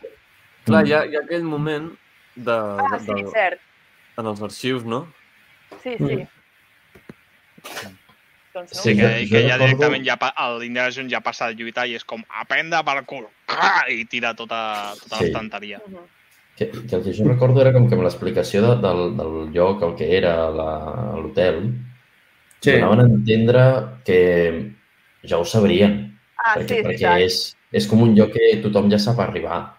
Clar, 0.66 0.82
hi 0.86 0.92
ha, 0.96 1.04
hi 1.06 1.14
ha 1.16 1.22
aquell 1.22 1.46
moment 1.46 1.86
de, 2.34 2.56
Ah, 2.56 2.88
de, 2.96 2.98
sí, 3.06 3.14
de, 3.22 3.30
cert. 3.32 3.62
en 4.18 4.26
els 4.32 4.42
arxius, 4.42 4.82
no? 4.84 5.04
Sí, 5.84 5.94
sí. 6.02 6.26
Doncs 8.56 8.72
no. 8.72 8.80
Sí, 8.82 8.90
Sí, 8.90 8.96
que, 8.96 9.02
jo- 9.02 9.18
i 9.20 9.26
jo 9.28 9.36
que 9.36 9.42
ja 9.42 9.56
recordo- 9.56 9.66
directament 9.66 10.06
ja, 10.06 10.16
pa- 10.16 10.34
l'Indiana 10.58 10.90
Jones 10.90 11.12
ja 11.12 11.20
passa 11.20 11.46
a 11.46 11.52
lluitar 11.52 11.86
i 11.86 11.94
és 11.98 12.04
com 12.04 12.22
a 12.28 12.44
prendre 12.48 12.80
per 12.84 13.04
cul 13.04 13.26
i 13.92 14.04
tira 14.08 14.32
tota, 14.34 14.94
tota 15.02 15.18
Sí. 15.18 15.24
l'estanteria. 15.24 15.80
Mhm. 15.86 16.04
Que, 16.56 16.70
que 16.70 16.96
el 16.96 17.02
que 17.04 17.12
jo 17.12 17.24
recordo 17.28 17.60
era 17.60 17.70
com 17.74 17.86
que 17.86 17.94
amb 17.94 18.02
l'explicació 18.04 18.62
de, 18.64 18.76
del, 18.80 19.14
del 19.16 19.52
lloc, 19.52 19.82
el 19.82 19.94
que 19.94 20.16
era 20.16 20.48
la- 20.50 21.12
l'hotel, 21.20 21.74
Sí. 22.60 22.72
donaven 22.72 23.00
a 23.00 23.04
entendre 23.04 23.62
que 24.04 24.72
ja 25.22 25.36
ho 25.38 25.44
sabrien, 25.44 26.18
Ah, 26.38 26.54
sí, 26.54 26.60
perquè, 26.64 26.78
és 26.80 26.86
perquè 26.86 27.24
és, 27.26 27.56
és 27.72 27.86
com 27.86 28.00
un 28.02 28.14
lloc 28.16 28.32
que 28.32 28.56
tothom 28.62 28.90
ja 28.90 28.98
sap 28.98 29.18
arribar. 29.20 29.75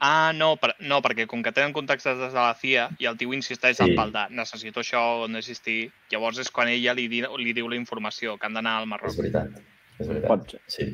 Ah, 0.00 0.32
no, 0.34 0.56
per, 0.60 0.74
no, 0.80 1.00
perquè 1.02 1.26
com 1.26 1.42
que 1.42 1.50
tenen 1.52 1.72
contactes 1.72 2.18
des 2.18 2.32
de 2.32 2.38
la 2.38 2.54
CIA 2.54 2.90
i 3.00 3.06
el 3.08 3.16
tio 3.18 3.32
insisteix 3.32 3.76
Sí. 3.80 3.94
pal 3.96 4.12
de 4.12 4.26
necessito 4.30 4.80
això, 4.80 5.24
on 5.24 5.34
existir, 5.36 5.90
llavors 6.12 6.38
és 6.38 6.50
quan 6.50 6.68
ella 6.68 6.92
li, 6.94 7.08
di, 7.08 7.22
li 7.38 7.52
diu 7.56 7.68
la 7.68 7.76
informació, 7.76 8.36
que 8.38 8.46
han 8.46 8.54
d'anar 8.54 8.76
al 8.80 8.86
Marroc. 8.86 9.10
És 9.10 9.16
veritat. 9.16 9.48
És 9.98 10.06
veritat. 10.06 10.28
Pot 10.28 10.50
ser. 10.50 10.60
Sí. 10.68 10.86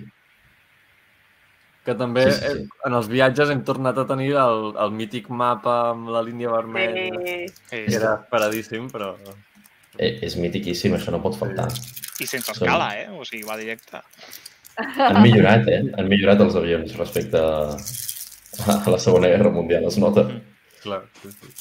Que 1.84 1.94
també 1.96 2.24
Sí, 2.30 2.32
sí, 2.32 2.46
sí. 2.46 2.62
eh, 2.62 2.68
en 2.86 2.94
els 2.98 3.08
viatges 3.08 3.50
hem 3.50 3.62
tornat 3.64 3.96
a 3.98 4.06
tenir 4.06 4.32
el, 4.36 4.74
el 4.78 4.90
mític 4.92 5.28
mapa 5.30 5.90
amb 5.94 6.08
la 6.12 6.22
línia 6.22 6.50
vermella, 6.52 7.04
Sí. 7.24 7.46
Sí. 7.48 7.84
que 7.86 7.94
era 7.96 8.14
esperadíssim, 8.22 8.90
però... 8.92 9.14
Eh, 9.98 10.18
És 10.22 10.36
mitiquíssim, 10.36 10.94
això 10.94 11.10
no 11.10 11.20
pot 11.22 11.34
faltar. 11.38 11.66
I 12.20 12.26
sense 12.26 12.52
escala, 12.52 12.90
eh? 13.00 13.08
O 13.10 13.24
sigui, 13.24 13.42
va 13.48 13.56
directe. 13.58 13.98
Han 14.78 15.22
millorat, 15.24 15.66
eh? 15.66 15.80
Han 15.98 16.06
millorat 16.08 16.40
els 16.44 16.54
avions 16.60 16.92
respecte 16.96 17.40
a, 17.40 17.74
a 18.66 18.90
la 18.90 18.98
Segona 18.98 19.28
Guerra 19.28 19.50
Mundial, 19.54 19.86
es 19.88 19.98
nota. 19.98 20.24
Mm. 20.24 20.40
Clar, 20.82 21.02
sí, 21.22 21.32
sí. 21.32 21.52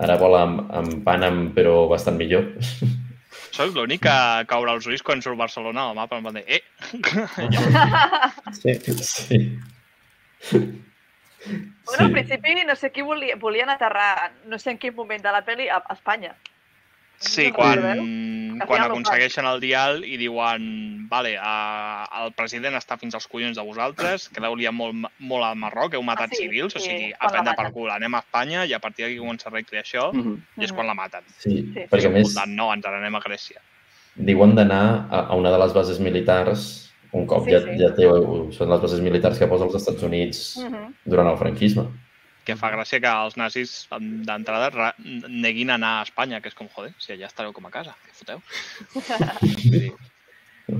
Ara 0.00 0.16
vola 0.16 0.42
amb, 0.46 0.60
amb 0.72 1.00
Panam, 1.04 1.50
però 1.56 1.84
bastant 1.90 2.16
millor. 2.18 2.46
Soc 3.56 3.74
l'únic 3.74 4.04
que 4.06 4.16
caurà 4.50 4.74
els 4.76 4.86
ulls 4.88 5.02
quan 5.06 5.20
surt 5.22 5.38
Barcelona 5.38 5.88
al 5.90 5.98
mapa, 5.98 6.18
em 6.18 6.28
van 6.28 6.38
dir, 6.38 6.46
eh! 6.46 6.62
Sí. 8.60 9.40
Sí. 10.40 10.60
Bueno, 11.84 12.04
al 12.06 12.12
principi 12.12 12.54
no 12.66 12.76
sé 12.76 12.90
qui 12.92 13.02
volia, 13.02 13.36
volien 13.36 13.70
aterrar, 13.70 14.32
no 14.46 14.58
sé 14.58 14.72
en 14.72 14.78
quin 14.78 14.94
moment 14.96 15.22
de 15.22 15.32
la 15.34 15.42
pel·li, 15.44 15.68
a, 15.68 15.80
a 15.80 15.96
Espanya. 15.96 16.34
Sí, 17.20 17.48
No 17.50 17.56
quan, 17.58 17.82
quan 18.66 18.82
aconsegueixen 18.82 19.46
el 19.46 19.60
dial 19.60 20.04
i 20.04 20.16
diuen 20.16 21.08
vale, 21.10 21.36
uh, 21.38 22.04
el 22.24 22.32
president 22.32 22.74
està 22.78 22.98
fins 22.98 23.14
als 23.14 23.26
collons 23.26 23.56
de 23.56 23.62
vosaltres, 23.66 24.28
creu-li 24.34 24.68
molt, 24.72 24.94
molt 25.18 25.44
al 25.44 25.56
Marroc, 25.56 25.94
heu 25.94 26.02
matat 26.02 26.30
Ah, 26.32 26.36
sí, 26.36 26.44
civils, 26.44 26.76
o 26.76 26.78
sí, 26.78 26.88
sigui, 26.88 27.12
quan 27.18 27.28
a 27.28 27.32
prendre 27.32 27.54
per 27.56 27.72
cul, 27.72 27.90
anem 27.90 28.14
a 28.14 28.20
Espanya 28.20 28.64
i 28.66 28.72
a 28.72 28.78
partir 28.78 29.04
d'aquí 29.06 29.18
comença 29.18 29.48
a 29.48 29.52
recrear 29.52 29.82
això 29.84 30.12
Mhm. 30.12 30.36
i 30.58 30.64
és 30.64 30.72
quan 30.72 30.86
la 30.86 30.94
maten. 30.94 31.22
Sí, 31.38 31.72
Sí. 31.74 31.86
perquè 31.90 32.06
a 32.06 32.10
més 32.10 32.34
no, 32.48 32.72
ens 32.72 32.84
n'anem 32.84 33.14
a 33.14 33.20
Grècia. 33.20 33.60
diuen 34.16 34.54
d'anar 34.54 35.06
a, 35.10 35.20
a 35.30 35.34
una 35.34 35.50
de 35.50 35.58
les 35.58 35.72
bases 35.72 35.98
militars 36.00 36.92
un 37.12 37.26
cop 37.26 37.44
Sí, 37.44 37.50
ja, 37.52 37.60
sí. 37.60 37.78
ja 37.78 37.94
té, 37.94 38.02
són 38.52 38.68
les 38.70 38.80
bases 38.80 39.00
militars 39.00 39.38
que 39.38 39.46
posa 39.48 39.64
els 39.64 39.74
Estats 39.74 40.02
Units 40.02 40.58
Mhm. 40.58 40.94
durant 41.06 41.28
el 41.28 41.36
franquisme. 41.38 41.86
Que 42.44 42.56
fa 42.56 42.70
gràcia 42.72 43.00
que 43.02 43.10
els 43.24 43.36
nazis 43.36 43.86
en- 43.92 44.22
d'entrada 44.26 44.70
ra- 44.72 44.94
neguin 44.98 45.70
anar 45.70 45.98
a 45.98 46.02
Espanya, 46.06 46.40
que 46.40 46.48
és 46.48 46.54
com, 46.56 46.68
joder, 46.72 46.92
si 46.98 47.12
allà 47.12 47.26
estareu 47.28 47.52
com 47.52 47.66
a 47.66 47.70
casa, 47.74 47.92
què 48.06 48.12
foteu? 48.16 48.40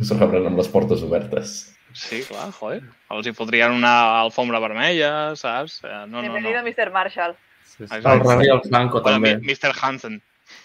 Us 0.01 0.11
rebran 0.15 0.47
amb 0.47 0.59
les 0.59 0.69
portes 0.71 1.03
obertes. 1.03 1.75
sí, 1.93 2.23
clar, 2.29 2.53
joder. 2.55 2.83
Els 3.11 3.27
hi 3.27 3.33
fotrien 3.35 3.73
una 3.75 4.21
alfombra 4.23 4.61
vermella, 4.63 5.35
saps? 5.37 5.81
Eh, 5.85 5.89
No, 6.07 6.07
no, 6.07 6.23
no. 6.23 6.33
Bienvenido, 6.33 6.63
Mr. 6.63 6.91
Marshall. 6.95 7.35
sí, 7.65 7.77
sí. 7.87 7.91
El 7.91 7.97
Exacte. 7.99 8.29
Ravi 8.29 8.47
i 8.47 8.51
el 8.55 8.63
Franco, 8.69 9.01
Bueno, 9.03 9.19
també. 9.19 9.37
Mr. 9.43 9.73
Hansen. 9.83 10.23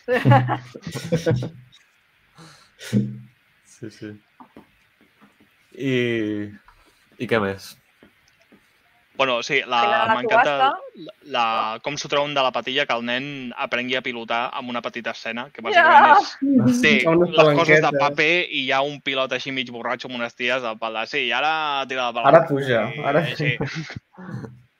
Sí, 3.75 3.89
sí. 3.91 4.07
I, 5.75 6.47
I 7.19 7.27
què 7.27 7.39
més? 7.43 7.73
Bueno, 9.17 9.41
sí, 9.43 9.61
Tenen 9.61 9.69
la, 9.71 9.81
la 10.07 10.15
m'encanta 10.15 10.55
la, 10.95 11.13
la, 11.35 11.45
com 11.83 11.95
s'ho 11.97 12.09
treuen 12.11 12.33
de 12.35 12.41
la 12.43 12.51
patilla 12.51 12.85
que 12.85 12.93
el 12.97 13.05
nen 13.07 13.53
aprengui 13.55 13.95
a 13.95 14.01
pilotar 14.03 14.49
amb 14.53 14.69
una 14.73 14.81
petita 14.83 15.13
escena, 15.15 15.47
que 15.53 15.63
bàsicament 15.63 16.67
és 16.69 16.81
té 16.83 16.91
unes 17.07 17.31
les 17.31 17.55
coses 17.61 17.79
de 17.85 17.91
paper 18.01 18.31
i 18.49 18.65
hi 18.65 18.71
ha 18.75 18.81
un 18.83 18.99
pilot 19.01 19.31
així 19.37 19.51
mig 19.55 19.71
borratxo 19.71 20.09
amb 20.11 20.19
unes 20.19 20.35
ties 20.35 20.63
al 20.67 20.77
pal 20.77 20.93
de 20.99 21.05
sí, 21.07 21.23
i 21.29 21.31
ara 21.31 21.85
tira 21.87 22.09
la 22.09 22.13
palanca. 22.17 22.43
Ara 22.43 22.47
puja, 22.49 22.83
I, 22.91 22.99
ara- 23.13 23.25
Sí. 23.35 23.55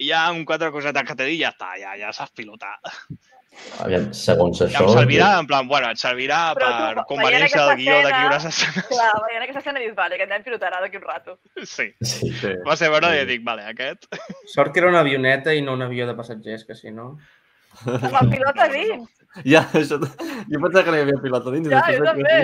I 0.04 0.10
ja 0.12 0.26
amb 0.28 0.44
quatre 0.46 0.72
cosetes 0.76 1.08
que 1.08 1.16
t'he 1.16 1.26
dit 1.32 1.40
ja 1.40 1.54
està, 1.56 1.72
ja, 1.80 1.96
ja 1.96 2.12
saps 2.12 2.36
pilotar. 2.36 2.76
Aviam, 3.84 4.06
segons 4.14 4.60
Ja 4.62 4.66
això... 4.68 4.84
em 4.86 4.92
servirà, 5.00 5.30
en 5.40 5.48
plan, 5.50 5.68
bueno, 5.68 5.90
et 5.92 6.00
servirà 6.00 6.40
Però 6.56 6.68
tu, 6.68 6.74
per 6.76 6.84
veient 6.86 7.08
conveniència 7.10 7.66
del 7.66 7.78
guió 7.82 7.96
d'aquí 8.02 8.12
escena- 8.12 8.28
unes 8.32 8.46
escenes. 8.52 8.88
Clar, 8.92 9.10
veient 9.28 9.44
aquesta 9.48 9.64
escena 9.64 9.80
dius, 9.84 9.96
vale, 9.98 10.18
que 10.20 10.24
el 10.28 10.30
nen 10.30 10.44
pilotarà 10.46 10.80
d'aquí 10.84 10.98
un 11.02 11.08
rato. 11.08 11.38
Sí. 11.64 11.90
Sí. 12.02 12.32
Sí. 12.42 12.54
Va 12.68 12.76
ser 12.80 12.90
veure 12.94 13.12
i 13.16 13.20
Sí. 13.24 13.26
dic, 13.34 13.44
vale, 13.48 13.66
aquest... 13.72 14.08
Sort 14.54 14.72
que 14.74 14.80
era 14.84 14.90
una 14.94 15.02
avioneta 15.06 15.54
i 15.54 15.62
no 15.66 15.74
un 15.74 15.82
avió 15.88 16.08
de 16.08 16.16
passatgers, 16.16 16.64
que 16.66 16.76
si 16.76 16.92
no... 16.92 17.18
Amb 17.86 18.22
el 18.22 18.30
pilot 18.32 18.60
a 18.64 18.68
dins. 18.72 19.10
Ja, 19.44 19.66
això... 19.76 19.98
Jo 20.00 20.60
pensava 20.64 20.84
que 20.86 20.92
no 20.94 20.98
hi 20.98 21.02
havia 21.04 21.18
pilot 21.24 21.48
a 21.50 21.52
dins. 21.52 21.68
i 21.68 21.72
Ja, 21.74 21.82
jo 21.92 22.06
també. 22.06 22.38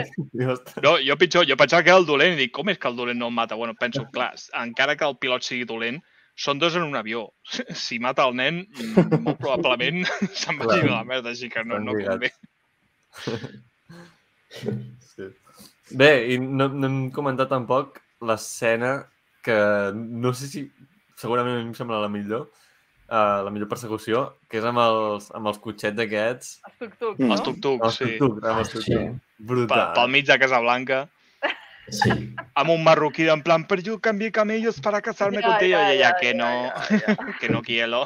No, 0.84 0.98
jo 1.00 1.16
pitjor, 1.22 1.46
jo 1.48 1.56
pensava 1.56 1.84
que 1.86 1.94
era 1.94 2.02
el 2.02 2.06
dolent 2.10 2.34
i 2.36 2.42
dic, 2.42 2.52
com 2.58 2.68
és 2.74 2.78
que 2.82 2.90
el 2.92 2.98
dolent 2.98 3.16
no 3.22 3.30
em 3.32 3.38
mata? 3.40 3.56
Bueno, 3.56 3.72
penso, 3.80 4.04
clar, 4.12 4.34
encara 4.60 4.98
que 5.00 5.08
el 5.08 5.16
pilot 5.22 5.48
sigui 5.48 5.64
dolent, 5.70 6.02
són 6.42 6.60
dos 6.62 6.76
en 6.80 6.84
un 6.88 6.96
avió. 6.98 7.28
Si 7.86 8.00
mata 8.04 8.26
el 8.30 8.36
nen, 8.40 8.62
mm, 8.68 9.22
molt 9.28 9.40
probablement 9.42 10.02
se'n 10.42 10.58
va 10.62 10.74
a 10.78 10.82
la 10.88 11.04
merda, 11.08 11.30
així 11.36 11.50
que 11.54 11.64
no, 11.68 11.80
no 11.80 11.94
convé. 12.00 12.32
Sí. 14.52 15.28
Bé, 15.96 16.10
i 16.34 16.38
no, 16.40 16.68
no 16.72 16.88
hem 16.88 16.98
comentat 17.16 17.50
tampoc 17.52 18.00
l'escena 18.28 18.94
que 19.44 19.56
no 19.96 20.32
sé 20.38 20.48
si 20.52 20.64
segurament 21.20 21.56
a 21.58 21.62
mi 21.62 21.70
em 21.70 21.76
sembla 21.78 22.00
la 22.04 22.10
millor, 22.12 22.48
uh, 23.08 23.42
la 23.46 23.52
millor 23.54 23.70
persecució, 23.72 24.24
que 24.50 24.60
és 24.62 24.68
amb 24.68 24.82
els, 24.84 25.30
amb 25.38 25.50
els 25.52 25.60
cotxets 25.64 26.04
aquests. 26.06 26.52
Els 26.68 26.78
tuc-tuc, 26.84 27.16
Mm. 27.20 27.28
no? 27.28 27.34
Els 27.36 27.44
tuc-tucs, 27.48 27.86
Els 27.88 27.98
sí. 28.00 28.10
tuk-tuk, 28.20 28.44
amb 28.52 28.60
els 28.64 28.70
Sí. 28.72 28.78
tuk-tuk. 28.78 29.20
Pel, 29.42 29.48
Brutal. 29.52 29.94
pel 29.98 30.12
mig 30.16 30.28
de 30.28 30.38
Casablanca. 30.40 31.02
Sí. 31.92 32.10
amb 32.56 32.70
un 32.72 32.84
marroquí 32.84 33.28
en 33.30 33.42
plan, 33.44 33.66
pero 33.68 33.82
yo 33.82 34.00
cambié 34.00 34.32
camellos 34.32 34.80
para 34.80 35.02
casarme 35.02 35.42
Ja, 35.42 35.48
contigo. 35.50 35.78
ja, 35.78 35.94
I 35.94 35.98
ella, 35.98 36.10
ja, 36.10 36.16
que 36.20 36.28
ja, 36.28 36.34
no, 36.34 36.72
ja, 36.72 37.00
ja. 37.00 37.16
que 37.42 37.50
no 37.50 37.62
quiero. 37.62 38.06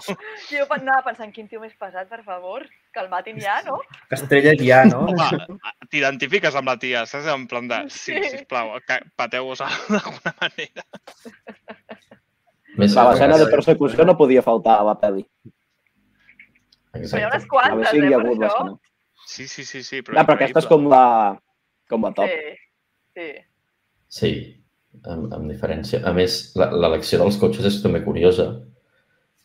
Jo 0.50 0.66
anava 0.70 1.04
pensant, 1.04 1.32
quin 1.34 1.48
tio 1.48 1.60
més 1.62 1.74
pesat, 1.78 2.08
per 2.10 2.24
favor, 2.24 2.66
que 2.94 3.00
el 3.00 3.10
matin 3.10 3.40
ja, 3.40 3.62
no? 3.68 3.78
Que 4.10 4.16
estrella 4.16 4.56
ja, 4.58 4.84
no? 4.86 5.06
Home, 5.06 5.60
t'identifiques 5.90 6.56
amb 6.56 6.68
la 6.68 6.78
tia, 6.82 7.06
saps? 7.06 7.28
En 7.28 7.46
plan 7.48 7.68
de, 7.68 7.84
sí, 7.90 8.14
Sí. 8.16 8.30
sisplau, 8.38 8.74
pateu-vos 9.16 9.60
d'alguna 9.90 10.34
manera. 10.42 10.84
Més 12.78 12.96
Va, 12.98 13.06
l'escena 13.12 13.38
de 13.40 13.46
persecució 13.52 14.04
no 14.04 14.18
podia 14.20 14.42
faltar 14.44 14.80
a 14.82 14.84
la 14.90 14.96
pel·li. 15.00 15.24
Però 16.96 17.20
hi 17.20 17.24
ha 17.24 17.28
Exacte. 17.28 17.28
unes 17.28 17.46
quantes, 17.48 17.90
si 17.90 17.98
eh, 17.98 18.10
per 18.10 18.20
això. 18.20 18.40
l'escena. 18.40 18.78
Sí, 19.26 19.48
sí, 19.48 19.64
sí, 19.66 19.82
sí, 19.84 20.02
però, 20.06 20.20
No, 20.20 20.26
però 20.28 20.36
aquesta 20.36 20.60
és 20.60 20.68
com 20.70 20.86
la, 20.92 21.04
com 21.90 22.04
la 22.06 22.12
top. 22.14 22.30
Sí, 22.30 22.56
sí. 23.16 23.30
Sí, 24.16 24.32
amb, 25.04 25.28
amb 25.36 25.50
diferència. 25.52 26.00
A 26.08 26.14
més, 26.16 26.54
la- 26.60 26.70
l'elecció 26.72 27.20
dels 27.20 27.38
cotxes 27.42 27.66
és 27.68 27.82
també 27.84 28.00
curiosa, 28.06 28.46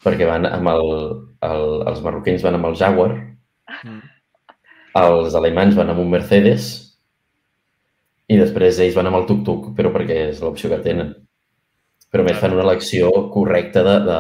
perquè 0.05 0.29
van 0.29 0.47
amb 0.47 0.71
el, 0.71 0.93
el, 1.49 1.65
els 1.91 2.03
marroquins 2.05 2.45
van 2.47 2.59
amb 2.61 2.71
el 2.71 2.79
Jaguar, 2.81 3.11
Mm. 3.85 4.01
els 4.99 5.35
alemanys 5.39 5.77
van 5.79 5.91
amb 5.93 6.01
un 6.03 6.09
Mercedes 6.11 6.65
i 8.31 8.37
després 8.39 8.81
ells 8.83 8.97
van 8.99 9.07
amb 9.07 9.19
el 9.21 9.27
tuk-tuk, 9.29 9.69
però 9.79 9.93
perquè 9.95 10.17
és 10.31 10.41
l'opció 10.43 10.71
que 10.73 10.81
tenen. 10.83 11.13
Però 12.11 12.25
més 12.27 12.39
fan 12.43 12.53
una 12.57 12.65
elecció 12.67 13.11
correcta 13.31 13.85
de, 13.87 13.95
de 14.09 14.19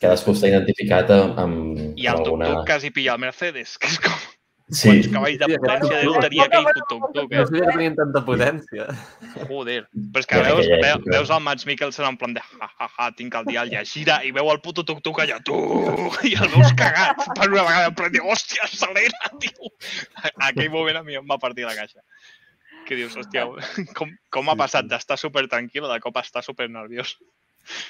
cadascú 0.00 0.32
està 0.32 0.48
identificat 0.48 1.12
amb, 1.12 1.38
amb, 1.44 1.80
I 2.00 2.08
el 2.08 2.22
tuk-tuk 2.24 2.64
quasi 2.68 2.90
pilla 2.96 3.12
el 3.18 3.20
Mercedes, 3.26 3.76
que 3.78 3.88
és 3.92 3.98
com 4.00 4.16
Sí, 4.70 4.88
quants 4.88 5.08
cavalls 5.12 5.38
de 5.40 5.46
Sí, 5.50 5.56
potència 5.58 6.00
deu 6.04 6.14
tenir 6.22 6.40
aquell 6.44 6.66
tuk-tuk, 6.90 7.32
No 7.32 7.40
eh? 7.40 7.46
sabia 7.46 7.64
que 7.66 7.72
tenien 7.74 7.96
tanta 7.98 8.20
potència. 8.26 8.86
Joder. 9.48 9.80
Però 10.14 10.20
és 10.22 10.28
que 10.30 10.42
veus, 10.44 10.60
aquella 10.60 10.78
veu, 10.84 11.00
època. 11.00 11.14
veus 11.16 11.32
el 11.36 11.42
Mats 11.46 11.66
Mikkelsen 11.66 12.06
en 12.06 12.16
plan 12.20 12.36
de 12.36 12.42
ha, 12.44 12.68
ha, 12.78 12.88
ha, 12.96 13.08
tinc 13.18 13.34
el 13.40 13.48
dial 13.50 13.72
ja 13.72 13.82
gira 13.84 14.20
i 14.24 14.30
veu 14.36 14.50
el 14.52 14.60
puto 14.62 14.84
tuk-tuk 14.86 15.18
allà, 15.24 15.40
tu, 15.42 15.56
i 16.28 16.36
el 16.38 16.48
veus 16.54 16.70
cagat 16.78 17.18
per 17.34 17.48
una 17.50 17.64
vegada, 17.66 17.90
en 17.90 17.96
plan 17.98 18.12
de, 18.14 18.22
hòstia, 18.22 18.62
acelera, 18.68 19.32
tio. 19.42 19.72
A- 20.22 20.34
Aquell 20.52 20.70
moment 20.70 21.00
a 21.00 21.04
mi 21.06 21.18
em 21.18 21.26
va 21.26 21.38
partir 21.42 21.66
la 21.66 21.74
caixa. 21.74 22.00
Que 22.86 22.96
dius, 22.98 23.14
hòstia, 23.18 23.44
com, 23.98 24.08
com 24.30 24.48
ha 24.50 24.56
passat 24.58 24.86
d'estar 24.90 25.18
super 25.20 25.44
tranquil 25.50 25.84
a 25.86 25.92
de 25.94 26.00
cop 26.02 26.16
estar 26.22 26.42
super 26.46 26.70
nerviós. 26.70 27.16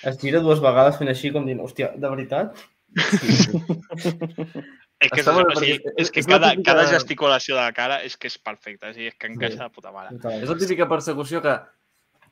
Es 0.04 0.16
gira 0.20 0.40
dues 0.42 0.60
vegades 0.60 0.96
fent 0.98 1.08
així 1.12 1.30
com 1.32 1.44
dient, 1.46 1.60
hòstia, 1.62 1.92
de 1.96 2.08
veritat? 2.16 2.56
És 5.00 5.10
que, 5.10 5.20
és, 5.20 5.26
o 5.28 5.32
bé, 5.32 5.54
sigui, 5.56 5.72
perquè 5.78 5.92
és 5.96 6.06
és- 6.06 6.10
que 6.12 6.20
és 6.20 6.26
la 6.28 6.32
cada, 6.34 6.50
típica- 6.52 6.70
cada 6.72 6.82
gesticulació 6.92 7.56
de 7.56 7.62
la 7.62 7.72
cara 7.72 8.02
és 8.04 8.16
que 8.16 8.26
és 8.28 8.38
perfecta, 8.38 8.90
o 8.90 8.92
sigui, 8.92 9.06
és 9.08 9.14
que 9.16 9.26
encaixa 9.32 9.62
de 9.64 9.70
puta 9.70 9.92
mare. 9.92 10.10
És 10.42 10.48
la 10.48 10.56
típica 10.60 10.88
persecució 10.88 11.40
que 11.42 11.54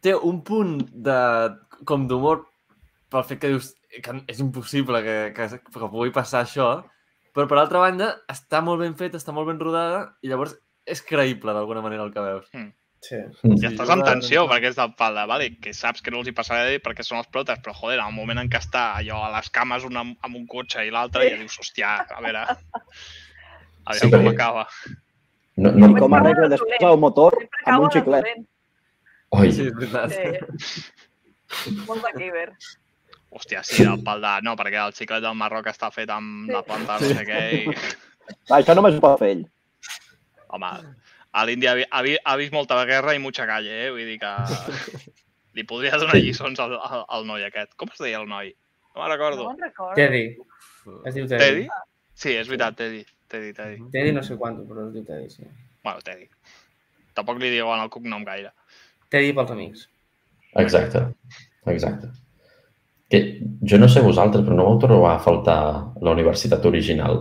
té 0.01 0.15
un 0.15 0.43
punt 0.45 0.79
de, 0.93 1.19
com 1.85 2.07
d'humor 2.07 2.45
pel 3.09 3.25
fet 3.25 3.41
que 3.41 3.49
dius 3.49 3.75
que 4.03 4.23
és 4.29 4.39
impossible 4.45 5.01
que, 5.03 5.33
que, 5.35 5.49
que 5.59 5.89
pugui 5.89 6.11
passar 6.13 6.45
això, 6.45 6.85
però 7.35 7.49
per 7.49 7.57
altra 7.59 7.79
banda 7.81 8.11
està 8.29 8.61
molt 8.63 8.81
ben 8.81 8.95
feta, 8.95 9.17
està 9.17 9.33
molt 9.33 9.49
ben 9.49 9.59
rodada 9.59 10.15
i 10.23 10.29
llavors 10.29 10.55
és 10.85 11.01
creïble 11.03 11.53
d'alguna 11.57 11.81
manera 11.81 12.05
el 12.05 12.13
que 12.13 12.21
veus. 12.21 12.51
Sí. 13.01 13.15
I 13.47 13.57
Sí, 13.61 13.67
estàs 13.69 13.91
amb 13.95 14.03
tensió 14.05 14.43
perquè 14.51 14.73
és 14.73 14.77
del 14.79 14.91
pal 14.99 15.15
de, 15.15 15.25
vale, 15.31 15.47
que 15.63 15.71
saps 15.77 16.03
que 16.03 16.11
no 16.11 16.19
els 16.23 16.29
hi 16.29 16.35
passarà 16.35 16.65
bé 16.67 16.81
perquè 16.83 17.05
són 17.07 17.21
els 17.21 17.29
protes, 17.31 17.61
però 17.63 17.75
joder, 17.79 17.99
en 18.01 18.07
el 18.11 18.17
moment 18.17 18.41
en 18.43 18.49
què 18.51 18.59
està 18.59 18.89
allò 18.99 19.21
a 19.25 19.31
les 19.37 19.51
cames 19.55 19.85
un 19.87 19.97
amb, 20.01 20.17
amb 20.27 20.37
un 20.41 20.47
cotxe 20.51 20.83
i 20.87 20.91
l'altre, 20.91 21.29
ja 21.31 21.37
dius, 21.39 21.59
hòstia, 21.63 21.93
a 22.11 22.21
veure, 22.25 22.43
a 22.43 23.95
veure 23.95 24.01
Sí, 24.03 24.11
com 24.11 24.27
acaba. 24.33 24.67
no, 25.57 25.71
I 25.71 25.81
no, 25.85 25.93
com 25.97 26.15
arregla 26.19 26.49
després 26.53 26.83
el 26.91 26.99
motor 26.99 27.39
amb 27.67 27.87
un 27.87 27.91
xiclet. 27.95 28.27
oi, 29.31 29.53
Sí, 29.53 29.69
és 29.69 29.75
veritat. 29.79 30.13
Sí. 30.13 31.79
Molt 31.87 32.05
de. 32.19 32.49
Hòstia, 33.31 33.63
sí, 33.63 33.85
del 33.85 34.03
pal 34.05 34.21
de... 34.25 34.31
No, 34.43 34.55
perquè 34.57 34.79
el 34.87 34.93
xiclet 34.97 35.21
del 35.23 35.35
Marroc 35.37 35.67
està 35.69 35.91
fet 35.93 36.09
amb 36.11 36.49
Sí. 36.49 36.53
la 36.55 36.63
planta 36.65 36.99
no 36.99 37.09
sé 37.13 37.25
què 37.29 37.41
i... 37.59 37.65
Va, 38.49 38.59
això 38.59 38.75
només 38.77 38.97
ho 38.97 39.01
pot 39.05 39.19
fer 39.21 39.31
ell. 39.35 39.43
Home, 40.49 40.71
a 41.39 41.45
l'Índia 41.47 41.73
ha, 41.73 41.77
vi- 41.79 41.87
ha, 41.91 42.03
vi- 42.03 42.19
ha 42.23 42.37
vist 42.41 42.53
molta 42.53 42.79
guerra 42.89 43.15
i 43.15 43.21
mucha 43.23 43.47
calle, 43.47 43.75
eh? 43.87 43.91
Vull 43.95 44.07
dir 44.09 44.19
que 44.23 44.33
li 45.59 45.65
podria 45.69 45.99
donar 46.01 46.17
lliçons 46.21 46.59
al, 46.65 46.75
al, 46.79 47.05
al 47.09 47.27
noi 47.29 47.45
aquest. 47.47 47.75
Com 47.79 47.91
es 47.93 48.01
deia 48.03 48.21
el 48.23 48.29
noi? 48.31 48.53
No 48.95 49.03
me'n 49.03 49.09
No 49.09 49.15
recordo. 49.15 49.47
me'n 49.51 49.63
recordo. 49.69 49.95
Teddy. 49.99 50.25
Es 51.07 51.15
diu 51.15 51.27
Teddy. 51.31 51.45
Teddy? 51.45 51.67
Sí, 52.19 52.33
és 52.35 52.49
veritat, 52.51 52.77
Teddy. 52.79 53.05
Teddy, 53.29 53.53
Teddy. 53.55 53.83
Teddy 53.93 54.13
no 54.17 54.23
sé 54.27 54.37
quant, 54.41 54.57
però 54.69 54.87
es 54.89 54.95
diu 54.97 55.05
Teddy, 55.07 55.29
sí. 55.31 55.45
Bueno, 55.85 56.01
Teddy. 56.05 56.27
Tampoc 57.19 57.39
li 57.43 57.51
diuen 57.53 57.83
el 57.83 57.91
cognom 57.93 58.25
gaire. 58.27 58.55
Teddy 59.13 59.33
pels 59.37 59.51
amics. 59.55 59.85
exacte, 60.59 61.03
exacte. 61.71 62.09
Que, 63.09 63.19
jo 63.65 63.79
no 63.81 63.87
sé 63.89 64.01
vosaltres, 64.05 64.43
però 64.45 64.57
no 64.57 64.65
vau 64.67 64.79
trobar 64.83 65.15
a 65.17 65.21
faltar 65.25 65.59
la 66.05 66.13
universitat 66.13 66.65
original. 66.69 67.21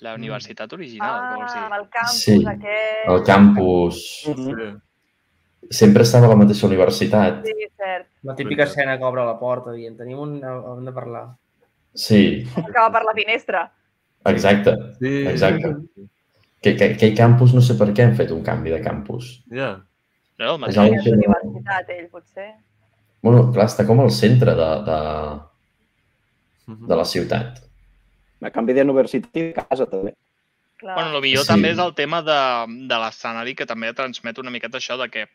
La 0.00 0.12
universitat 0.14 0.72
original, 0.72 1.14
ah, 1.16 1.32
com 1.34 1.42
Ah, 1.42 1.48
si... 1.48 1.58
amb 1.58 1.74
el 1.78 1.88
campus 1.90 2.20
Sí, 2.22 2.36
aquest. 2.46 3.08
El 3.14 3.22
campus... 3.26 4.02
Sí. 4.24 4.68
Sempre 5.70 6.04
estava 6.06 6.26
a 6.26 6.30
la 6.30 6.36
mateixa 6.38 6.66
universitat. 6.68 7.42
Sí, 7.44 7.66
cert. 7.76 8.06
La 8.22 8.34
típica 8.38 8.62
escena 8.64 8.94
que 8.96 9.04
obre 9.04 9.24
la 9.26 9.34
porta 9.40 9.72
dient, 9.74 9.96
tenim 9.98 10.20
un... 10.22 10.36
hem 10.44 10.84
de 10.86 10.92
parlar. 10.96 11.24
Sí, 11.98 12.46
Acaba 12.62 12.92
per 12.94 13.02
la 13.04 13.12
finestra. 13.16 13.64
exacte. 14.24 14.72
Sí. 15.00 15.12
Exacte. 15.26 15.74
Que, 16.62 16.76
que, 16.76 16.84
aquell 16.94 17.16
campus, 17.18 17.52
no 17.54 17.60
sé 17.62 17.74
per 17.78 17.90
què 17.94 18.06
han 18.06 18.16
fet 18.16 18.30
un 18.34 18.40
canvi 18.46 18.70
de 18.70 18.80
campus. 18.82 19.42
Ja. 19.50 19.74
No, 20.38 20.54
el 20.54 20.68
És 20.70 20.76
mateix. 20.78 20.94
És 20.96 21.04
que 21.04 21.10
no... 21.10 21.18
universitat, 21.18 21.90
ell, 21.98 22.08
potser. 22.14 22.48
Bueno, 23.22 23.44
clar, 23.52 23.66
està 23.66 23.84
com 23.86 24.00
al 24.00 24.10
centre 24.14 24.54
de, 24.54 24.70
de, 24.88 24.98
Mhm. 26.68 26.86
de 26.86 26.96
la 26.96 27.04
ciutat. 27.08 27.62
A 28.40 28.50
canvi 28.54 28.74
d'universitat 28.76 29.36
i 29.36 29.46
de 29.48 29.52
casa, 29.56 29.86
també. 29.90 30.14
Clar. 30.78 30.94
Bueno, 30.94 31.16
el 31.16 31.22
millor 31.22 31.44
Sí. 31.44 31.48
també 31.48 31.72
és 31.72 31.78
el 31.82 31.94
tema 31.94 32.22
de, 32.22 32.40
de 32.86 32.98
l'escenari 33.02 33.54
que 33.58 33.66
també 33.66 33.92
transmet 33.92 34.38
una 34.38 34.50
miqueta 34.54 34.78
això 34.78 34.96
de 35.00 35.08
que 35.10 35.26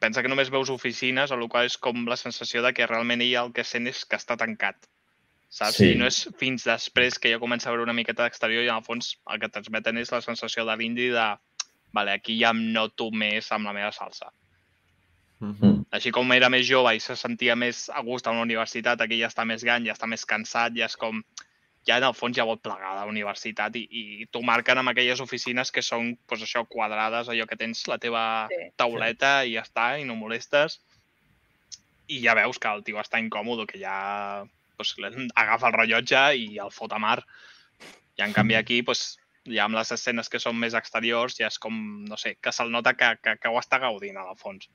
pensa 0.00 0.22
que 0.22 0.28
només 0.28 0.50
veus 0.50 0.70
oficines, 0.70 1.30
a 1.30 1.36
la 1.36 1.46
qual 1.48 1.68
és 1.68 1.78
com 1.78 2.06
la 2.10 2.16
sensació 2.16 2.62
de 2.62 2.72
que 2.74 2.86
realment 2.86 3.22
ell 3.22 3.36
el 3.44 3.52
que 3.52 3.62
sent 3.62 3.86
és 3.86 4.04
que 4.04 4.18
està 4.18 4.36
tancat. 4.36 4.76
Saps? 5.48 5.76
Sí. 5.76 5.92
I 5.92 5.98
no 6.00 6.08
és 6.08 6.24
fins 6.40 6.64
després 6.64 7.18
que 7.20 7.30
ja 7.30 7.38
comença 7.38 7.68
a 7.68 7.72
veure 7.72 7.84
una 7.84 7.94
miqueta 7.94 8.24
d'exterior 8.24 8.64
i 8.64 8.70
en 8.72 8.80
el 8.80 8.86
fons 8.86 9.18
el 9.30 9.38
que 9.38 9.52
transmeten 9.52 9.98
és 9.98 10.10
la 10.10 10.22
sensació 10.24 10.64
de 10.64 10.76
l'indi 10.80 11.10
de 11.12 11.26
vale, 11.92 12.10
aquí 12.16 12.38
ja 12.40 12.50
em 12.50 12.72
noto 12.72 13.10
més 13.12 13.52
amb 13.52 13.68
la 13.68 13.74
meva 13.76 13.92
salsa. 13.92 14.32
Mhm. 15.42 15.84
Així 15.90 16.10
com 16.10 16.30
era 16.32 16.48
més 16.48 16.66
jove 16.66 16.94
i 16.96 17.00
se 17.00 17.14
sentia 17.18 17.54
més 17.54 17.88
a 17.90 18.00
gust 18.02 18.26
a 18.26 18.32
la 18.32 18.42
universitat, 18.46 19.00
aquí 19.00 19.18
ja 19.20 19.28
està 19.28 19.44
més 19.44 19.62
gran, 19.62 19.84
ja 19.84 19.92
està 19.92 20.08
més 20.08 20.24
cansat, 20.24 20.72
ja 20.74 20.86
és 20.86 20.96
com... 20.96 21.22
Ja 21.88 21.96
en 21.98 22.06
el 22.06 22.14
fons 22.14 22.36
ja 22.38 22.46
vol 22.46 22.60
plegar 22.62 22.92
la 22.94 23.08
universitat 23.10 23.74
i, 23.78 23.82
i 23.90 24.26
t'ho 24.30 24.42
marquen 24.46 24.78
amb 24.78 24.92
aquelles 24.92 25.20
oficines 25.24 25.72
que 25.74 25.82
són, 25.82 26.12
doncs 26.30 26.44
això, 26.46 26.62
quadrades, 26.70 27.30
allò 27.32 27.46
que 27.50 27.58
tens 27.58 27.82
la 27.90 27.98
teva 28.02 28.24
Sí, 28.52 28.68
tauleta 28.78 29.32
i 29.42 29.56
ja 29.56 29.64
està, 29.66 29.88
i 29.98 30.06
no 30.06 30.14
molestes. 30.18 30.78
I 32.06 32.20
ja 32.22 32.36
veus 32.38 32.60
que 32.62 32.70
el 32.70 32.84
tio 32.86 33.00
està 33.02 33.18
incòmode, 33.22 33.66
que 33.70 33.80
ja 33.82 33.96
doncs, 34.78 34.94
agafa 35.34 35.70
el 35.70 35.76
rellotge 35.78 36.22
i 36.38 36.46
el 36.62 36.70
fot 36.74 36.94
a 36.94 37.00
mar. 37.02 37.18
I 38.18 38.26
en 38.26 38.34
canvi 38.36 38.58
aquí, 38.58 38.82
doncs, 38.86 39.16
ja 39.50 39.66
amb 39.66 39.74
les 39.74 39.90
escenes 39.94 40.30
que 40.30 40.38
són 40.42 40.58
més 40.58 40.76
exteriors, 40.78 41.34
ja 41.40 41.48
és 41.50 41.58
com, 41.58 41.74
no 42.06 42.18
sé, 42.20 42.36
que 42.40 42.52
se'l 42.54 42.70
nota 42.70 42.94
que, 42.94 43.10
que, 43.22 43.36
que 43.42 43.50
ho 43.50 43.58
està 43.58 43.80
gaudint, 43.82 44.18
al 44.20 44.38
fons. 44.38 44.68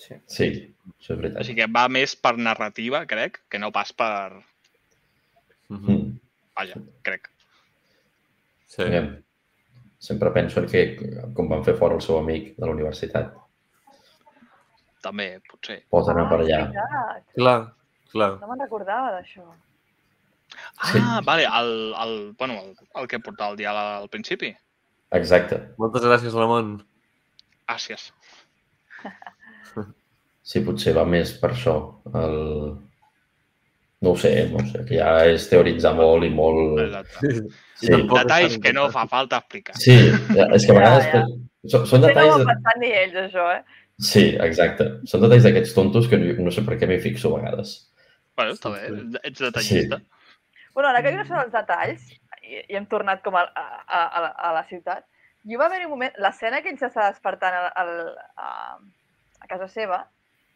Sí. 0.00 0.16
Sí, 0.30 0.46
això 0.94 1.14
és 1.14 1.18
veritat. 1.18 1.40
Així 1.42 1.56
que 1.58 1.66
va 1.68 1.88
més 1.92 2.14
per 2.16 2.36
narrativa, 2.38 3.02
crec, 3.10 3.42
que 3.50 3.60
no 3.62 3.72
pas 3.74 3.92
per... 3.92 4.40
Mhm. 5.70 5.90
Mm. 5.96 6.20
Vaja, 6.58 6.80
crec. 7.06 7.30
Sí. 8.66 8.82
Aviam. 8.82 9.10
Sempre 10.00 10.30
penso 10.32 10.60
en 10.60 10.66
que 10.70 10.82
com 11.36 11.48
van 11.48 11.62
fer 11.64 11.74
fora 11.76 11.94
el 11.94 12.00
seu 12.04 12.18
amic 12.18 12.54
de 12.56 12.66
la 12.66 12.72
universitat. 12.72 13.34
També, 15.04 15.40
potser. 15.48 15.82
Pot 15.92 16.08
anar 16.12 16.26
per 16.28 16.38
allà. 16.42 16.60
veritat. 16.68 17.34
Clar, 17.36 17.58
clar. 18.12 18.30
No 18.40 18.48
me'n 18.50 18.60
recordava 18.66 19.12
d'això. 19.16 19.44
Ah, 20.76 20.90
Sí. 20.92 20.98
vale, 21.24 21.44
el, 21.46 21.94
el, 22.04 22.14
bueno, 22.38 22.54
el, 22.60 22.74
el 23.00 23.06
que 23.08 23.20
portava 23.20 23.52
el 23.52 23.56
dial 23.60 23.76
al 23.76 24.08
principi. 24.08 24.50
Exacte. 25.12 25.60
Moltes 25.78 26.02
gràcies, 26.02 26.34
Ramon. 26.34 26.74
Gràcies. 27.68 28.10
Sí, 30.42 30.60
potser 30.66 30.94
va 30.96 31.04
més 31.06 31.32
per 31.38 31.52
això. 31.54 31.74
El... 32.14 32.78
No 34.00 34.14
ho 34.14 34.16
sé, 34.16 34.30
no 34.48 34.62
ho 34.62 34.64
sé, 34.64 34.80
que 34.88 34.96
ja 34.96 35.10
és 35.28 35.44
teoritzar 35.50 35.92
molt 35.98 36.24
i 36.24 36.30
molt... 36.32 36.78
Exacte. 36.86 37.34
Sí, 37.80 37.90
Detalls 38.08 38.56
que 38.64 38.72
no 38.76 38.86
fa 38.92 39.06
falta 39.08 39.38
explicar. 39.40 39.76
sí 39.80 39.96
ja, 40.36 40.46
és 40.56 40.64
que 40.66 40.72
a 40.72 40.78
vegades... 40.78 41.06
Ja, 41.14 41.24
Són, 41.68 41.82
són 41.84 42.00
Potser 42.06 42.14
no 42.16 42.22
ho 42.24 42.38
detalls... 42.38 42.46
pensat 42.48 42.78
ni 42.80 42.88
ells, 42.96 43.16
això, 43.26 43.42
eh? 43.52 43.82
Sí, 44.00 44.22
exacte. 44.40 44.86
Són 45.10 45.20
detalls 45.20 45.44
d'aquests 45.44 45.74
tontos 45.76 46.06
que 46.08 46.16
no, 46.16 46.30
no 46.46 46.52
sé 46.56 46.62
per 46.64 46.78
què 46.80 46.86
m'hi 46.88 46.96
fixo 47.04 47.28
a 47.28 47.40
vegades. 47.42 47.74
Bueno, 48.40 48.54
està 48.56 48.70
Sí, 48.72 48.78
bé, 48.78 49.02
sí. 49.02 49.20
ets 49.28 49.42
detallista. 49.44 49.98
Bueno, 50.72 50.88
ara 50.88 51.02
que 51.04 51.12
sobre 51.18 51.42
els 51.42 51.52
detalls, 51.52 52.06
i, 52.40 52.62
i 52.62 52.78
hem 52.80 52.86
tornat 52.88 53.20
com 53.26 53.36
a, 53.36 53.42
a, 53.44 53.66
a, 53.84 54.00
a, 54.06 54.22
la, 54.24 54.30
a 54.48 54.54
la 54.56 54.64
ciutat, 54.70 55.04
jo 55.44 55.60
va 55.60 55.66
haver 55.68 55.82
un 55.84 55.92
moment, 55.92 56.16
l'escena 56.24 56.62
que 56.64 56.72
ell 56.72 56.80
s'està 56.80 57.10
despertant 57.10 57.58
al, 57.58 57.68
al, 57.82 57.92
a, 58.40 58.78
casa 59.52 59.68
seva, 59.68 60.00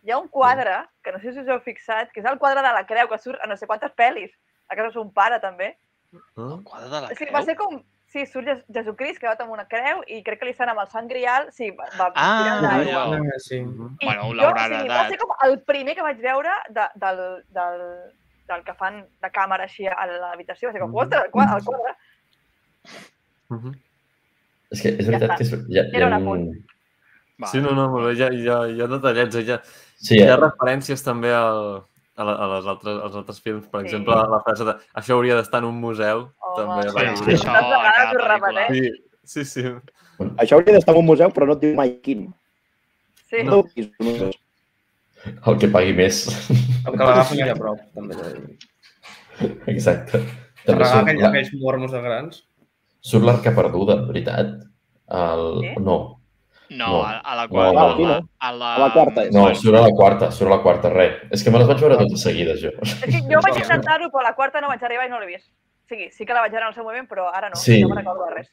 hi 0.04 0.10
ha 0.12 0.18
un 0.18 0.28
quadre, 0.28 0.76
que 1.02 1.12
no 1.12 1.18
sé 1.22 1.32
si 1.32 1.40
us 1.40 1.48
heu 1.48 1.60
fixat, 1.64 2.10
que 2.12 2.20
és 2.20 2.26
el 2.28 2.38
quadre 2.38 2.60
de 2.62 2.72
la 2.76 2.84
creu, 2.86 3.08
que 3.08 3.18
surt 3.18 3.40
a 3.42 3.46
no 3.48 3.56
sé 3.56 3.66
quantes 3.66 3.92
pel·lis. 3.96 4.30
A 4.68 4.76
casa 4.76 4.92
son 4.92 5.10
pare, 5.12 5.40
també. 5.40 5.74
Ah? 6.36 6.58
Quadre 6.64 6.88
de 6.90 7.00
la 7.00 7.08
O 7.08 7.14
sigui, 7.16 7.26
creu? 7.30 7.34
va 7.38 7.42
ser 7.48 7.56
com... 7.56 7.82
Sí, 8.14 8.22
surt 8.30 8.46
Jes- 8.46 8.64
Jesucrist, 8.70 9.18
que 9.18 9.26
va 9.26 9.34
amb 9.42 9.50
una 9.56 9.64
creu, 9.66 10.04
i 10.06 10.20
crec 10.22 10.38
que 10.38 10.46
li 10.46 10.52
fan 10.54 10.68
amb 10.70 10.78
el 10.84 10.86
sant 10.92 11.08
grial, 11.10 11.48
sí, 11.50 11.72
va, 11.74 11.88
va 11.98 12.12
Ah, 12.14 12.60
allò. 12.76 13.00
Ah, 13.16 13.38
sí. 13.42 13.58
Mhm. 13.60 13.96
I 13.98 14.06
Bueno, 14.06 14.22
jo, 14.28 14.34
l'haurà 14.38 14.66
o 14.68 14.68
sigui. 14.70 14.88
Va 14.92 15.08
ser 15.08 15.18
com 15.18 15.32
el 15.48 15.56
primer 15.66 15.96
que 15.96 16.02
vaig 16.06 16.20
veure 16.22 16.52
de, 16.68 16.84
del, 16.94 17.18
del, 17.56 17.82
del 18.52 18.62
que 18.68 18.74
fan 18.78 19.00
de 19.24 19.30
càmera 19.34 19.64
així 19.66 19.88
a 19.90 20.06
l'habitació. 20.06 20.68
Va 20.68 20.72
ser 20.76 20.80
com, 20.84 20.90
Mhm. 20.92 21.00
ostres, 21.02 21.24
el 21.24 21.30
quadre, 21.32 21.56
el 21.58 21.64
quadre. 21.64 21.96
Mhm. 23.50 23.74
És 24.70 24.80
que 24.82 24.88
és 24.94 25.04
Ja 25.06 25.10
veritat 25.10 25.30
està. 25.30 25.36
que 25.36 25.42
és, 25.44 25.52
ha, 25.52 25.58
hi, 25.68 25.96
Era 25.96 26.06
un 26.06 26.12
un... 26.14 26.22
apunt. 26.22 26.46
Va. 27.42 27.48
Sí, 27.50 27.58
no, 27.60 27.72
no, 27.74 27.88
molt 27.90 28.06
bé. 28.06 28.14
Hi 28.14 28.22
ha, 28.22 28.28
hi 29.50 29.60
Sí, 30.04 30.18
hi 30.20 30.26
ha 30.28 30.34
eh? 30.36 30.40
referències 30.42 31.02
també 31.06 31.32
al, 31.32 31.60
a, 32.16 32.24
la, 32.28 32.34
a 32.44 32.48
les 32.54 32.66
altres, 32.74 32.98
als 33.08 33.16
altres 33.22 33.40
films. 33.40 33.66
Per 33.72 33.80
Sí. 33.80 33.86
exemple, 33.88 34.14
la 34.34 34.40
frase 34.44 34.66
de 34.68 34.74
això 35.00 35.16
hauria 35.16 35.38
d'estar 35.40 35.62
en 35.64 35.70
un 35.72 35.80
museu. 35.80 36.26
Home, 36.44 36.54
també 36.60 36.88
Sí, 36.88 36.94
va 36.94 37.16
sí, 37.16 37.24
dir. 37.24 37.36
això 37.38 37.52
cada. 38.38 38.66
Sí, 38.68 38.90
sí, 39.24 39.44
sí. 39.44 39.64
Això 40.38 40.58
hauria 40.58 40.76
d'estar 40.76 40.94
en 40.94 41.00
un 41.00 41.06
museu, 41.08 41.32
però 41.34 41.46
no 41.48 41.56
et 41.56 41.64
diu 41.64 41.74
mai 41.78 41.96
quin. 42.04 42.28
Sí. 43.30 43.42
No. 43.42 43.64
no. 44.04 44.30
El 45.48 45.56
que 45.58 45.68
pagui 45.72 45.94
més. 45.96 46.20
El 46.84 46.92
que 46.92 47.00
l'agafen 47.00 47.40
allà 47.40 47.54
a 47.56 47.58
prop, 47.58 47.80
també. 47.96 48.14
Exacte. 49.72 50.20
També 50.20 50.78
Carregar 50.78 50.90
surt, 50.92 51.02
aquell, 51.08 51.20
la, 51.22 51.28
aquells 51.30 51.50
mormos 51.60 51.92
de 51.92 52.00
grans. 52.04 52.42
surt 53.04 53.24
l'arca 53.26 53.52
perduda, 53.56 53.96
veritat? 54.08 54.52
El... 55.12 55.42
Sí? 55.64 55.72
No, 55.84 55.96
No, 56.70 56.86
No. 56.88 57.02
a, 57.04 57.18
a 57.20 57.34
la 57.36 57.48
qual... 57.48 57.74
no, 57.74 57.80
a, 57.80 57.92
aquí 57.92 58.02
la, 58.08 58.20
no. 58.20 58.28
a 58.38 58.52
la... 58.52 58.74
A 58.74 58.78
la 58.80 58.92
quarta, 58.94 59.24
no, 59.30 59.44
surt 59.54 59.76
a 59.76 59.82
la 59.84 59.90
quarta, 59.92 60.30
surt 60.32 60.50
a 60.50 60.56
la 60.56 60.62
quarta, 60.64 60.90
res. 60.90 61.20
És 61.30 61.44
que 61.44 61.52
me 61.52 61.60
les 61.60 61.68
vaig 61.68 61.82
veure 61.84 61.98
totes 62.00 62.24
seguides, 62.24 62.62
jo. 62.62 62.72
És 62.84 63.04
que 63.04 63.20
jo 63.28 63.42
vaig 63.44 63.60
intentar-ho, 63.60 64.08
però 64.10 64.24
a 64.24 64.28
la 64.30 64.34
quarta 64.38 64.62
no 64.64 64.72
vaig 64.72 64.82
arribar 64.82 65.06
i 65.06 65.12
no 65.12 65.20
l'he 65.20 65.28
vist. 65.34 65.50
O 65.84 65.92
sigui, 65.92 66.08
sí 66.10 66.24
que 66.24 66.32
la 66.36 66.40
vaig 66.46 66.54
veure 66.54 66.64
en 66.64 66.72
el 66.72 66.76
seu 66.78 66.86
moment, 66.86 67.08
però 67.10 67.28
ara 67.28 67.50
no. 67.52 67.60
Sí. 67.60 67.82
No 67.82 67.90
me'n 67.92 68.00
recordo 68.00 68.30
de 68.30 68.38
res. 68.38 68.52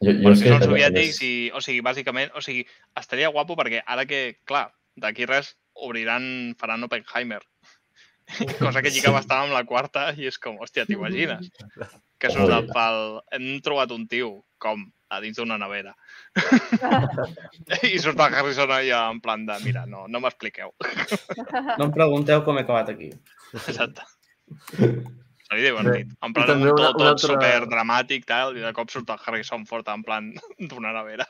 Jo, 0.00 0.14
jo 0.16 0.30
és 0.32 0.42
que, 0.44 0.52
són 0.54 0.62
soviètics 0.64 1.18
i, 1.26 1.32
o 1.52 1.60
sigui, 1.60 1.82
bàsicament, 1.84 2.30
o 2.38 2.40
sigui, 2.44 2.62
estaria 2.96 3.32
guapo 3.34 3.56
perquè 3.58 3.82
ara 3.84 4.06
que, 4.08 4.20
clar, 4.48 4.68
d'aquí 4.96 5.26
res 5.28 5.56
obriran, 5.74 6.54
faran 6.60 6.86
Oppenheimer. 6.86 7.42
Cosa 8.62 8.80
que 8.80 8.92
lligava 8.94 9.18
bastant 9.18 9.48
amb 9.48 9.56
la 9.56 9.64
quarta 9.66 10.06
i 10.16 10.28
és 10.30 10.38
com, 10.38 10.56
hòstia, 10.62 10.86
t'imagines? 10.86 11.50
Que 12.20 12.30
surt 12.30 12.48
del 12.52 12.70
pal... 12.70 13.18
Hem 13.34 13.58
trobat 13.64 13.92
un 13.96 14.06
tio, 14.08 14.30
com, 14.62 14.84
a 15.10 15.18
dins 15.24 15.36
d'una 15.40 15.56
nevera. 15.58 15.94
I 17.90 17.96
surt 17.98 18.20
el 18.20 18.34
Harrison 18.38 18.70
allà 18.74 19.00
en 19.10 19.20
plan 19.24 19.42
de, 19.48 19.56
mira, 19.64 19.86
no, 19.90 20.04
no 20.08 20.20
m'expliqueu. 20.22 20.70
No 21.78 21.86
em 21.88 21.94
pregunteu 21.96 22.44
com 22.46 22.58
he 22.60 22.64
acabat 22.66 22.92
aquí. 22.94 23.10
Exacte. 23.66 24.04
Seria 25.50 25.64
divertit. 25.72 26.12
En 26.22 26.32
plan, 26.36 26.50
un 26.54 26.62
una- 26.62 26.70
tot, 26.76 26.78
una 26.78 26.92
tot 26.94 27.06
altra- 27.08 27.26
super 27.34 27.66
dramàtic, 27.72 28.26
tal, 28.28 28.54
i 28.56 28.62
de 28.62 28.70
cop 28.76 28.90
surt 28.92 29.10
el 29.10 29.18
Harrison 29.26 29.64
Ford 29.66 29.88
en 29.90 30.04
plan 30.06 30.30
d'una 30.70 30.92
nevera. 30.94 31.26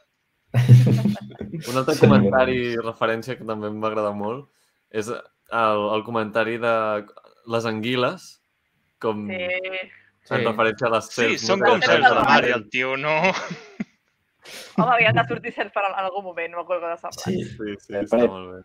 Un 0.52 1.76
altre 1.78 1.94
Sí, 1.94 2.00
comentari 2.02 2.56
i 2.72 2.76
referència 2.82 3.36
que 3.38 3.46
també 3.48 3.68
em 3.70 3.78
va 3.82 3.88
agradar 3.92 4.12
molt 4.18 4.48
és 4.90 5.06
el, 5.12 5.82
el 5.94 6.02
comentari 6.04 6.56
de 6.58 6.72
les 7.54 7.66
anguiles, 7.70 8.24
com 9.00 9.24
Sí. 9.30 9.46
En 10.30 10.38
Sí. 10.40 10.44
referència 10.46 10.86
a 10.86 10.90
les 10.90 11.06
Sí, 11.08 11.20
serps. 11.22 11.46
són 11.46 11.58
no? 11.60 11.66
com 11.70 11.80
serps 11.82 12.04
de 12.08 12.14
la 12.14 12.22
mar 12.28 12.44
i 12.44 12.52
el 12.52 12.68
tio 12.70 12.96
no... 12.96 13.14
Home, 14.80 14.90
havien 14.94 15.14
de 15.14 15.24
sortir 15.28 15.52
cert 15.54 15.72
per 15.74 15.82
en 15.86 15.94
algun 16.00 16.24
moment, 16.24 16.50
no 16.54 16.64
de 16.64 16.96
semblant. 16.96 17.18
Sí, 17.22 17.44
Sí, 17.44 17.74
sí, 17.78 17.94
Eh, 17.94 18.00
està 18.04 18.18
molt 18.26 18.54
bé. 18.54 18.60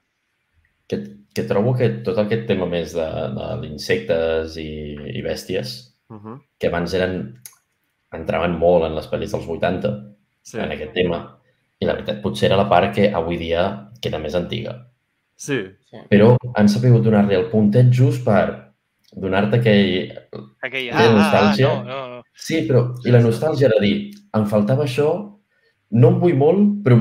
que, 0.88 1.00
que 1.34 1.44
trobo 1.50 1.74
que 1.76 1.90
tot 2.06 2.18
aquest 2.22 2.46
tema 2.48 2.66
més 2.70 2.94
de, 2.94 3.06
de 3.36 3.48
d'insectes 3.62 4.58
i, 4.58 4.70
i 5.20 5.22
bèsties, 5.26 5.92
Uh 6.10 6.18
-huh. 6.22 6.40
que 6.60 6.68
abans 6.68 6.94
eren, 6.94 7.42
entraven 8.14 8.52
molt 8.60 8.86
en 8.86 8.94
les 8.96 9.08
pel·lis 9.10 9.32
dels 9.32 9.48
80, 9.48 10.12
Sí, 10.44 10.60
en 10.60 10.72
aquest 10.72 10.94
tema, 10.94 11.40
i 11.80 11.86
la 11.86 11.94
veritat 11.94 12.22
potser 12.22 12.46
era 12.52 12.58
la 12.58 12.70
part 12.70 12.94
que 12.94 13.12
avui 13.12 13.38
dia 13.38 13.90
queda 14.02 14.20
més 14.20 14.36
antiga. 14.36 14.86
sí, 15.36 15.66
sí. 15.90 15.98
Però 16.10 16.38
han 16.56 16.70
sabut 16.70 17.02
donar-li 17.04 17.34
el 17.36 17.50
puntet 17.50 17.88
just 17.92 18.24
per 18.24 18.65
donar-te 19.16 19.60
aquell... 19.62 20.12
Aquell, 20.66 20.90
ah, 20.92 21.00
ah, 21.00 21.08
ah, 21.08 21.16
nostàlgia. 21.20 21.72
no, 21.72 21.84
no, 21.88 22.00
no. 22.18 22.22
Sí, 22.36 22.62
però... 22.68 22.86
I 23.08 23.14
la 23.16 23.22
nostàlgia 23.24 23.70
era 23.72 23.80
dir, 23.84 24.12
em 24.36 24.46
faltava 24.52 24.84
això, 24.86 25.10
no 25.96 26.08
en 26.14 26.20
vull 26.22 26.36
molt, 26.40 26.82
però, 26.86 26.98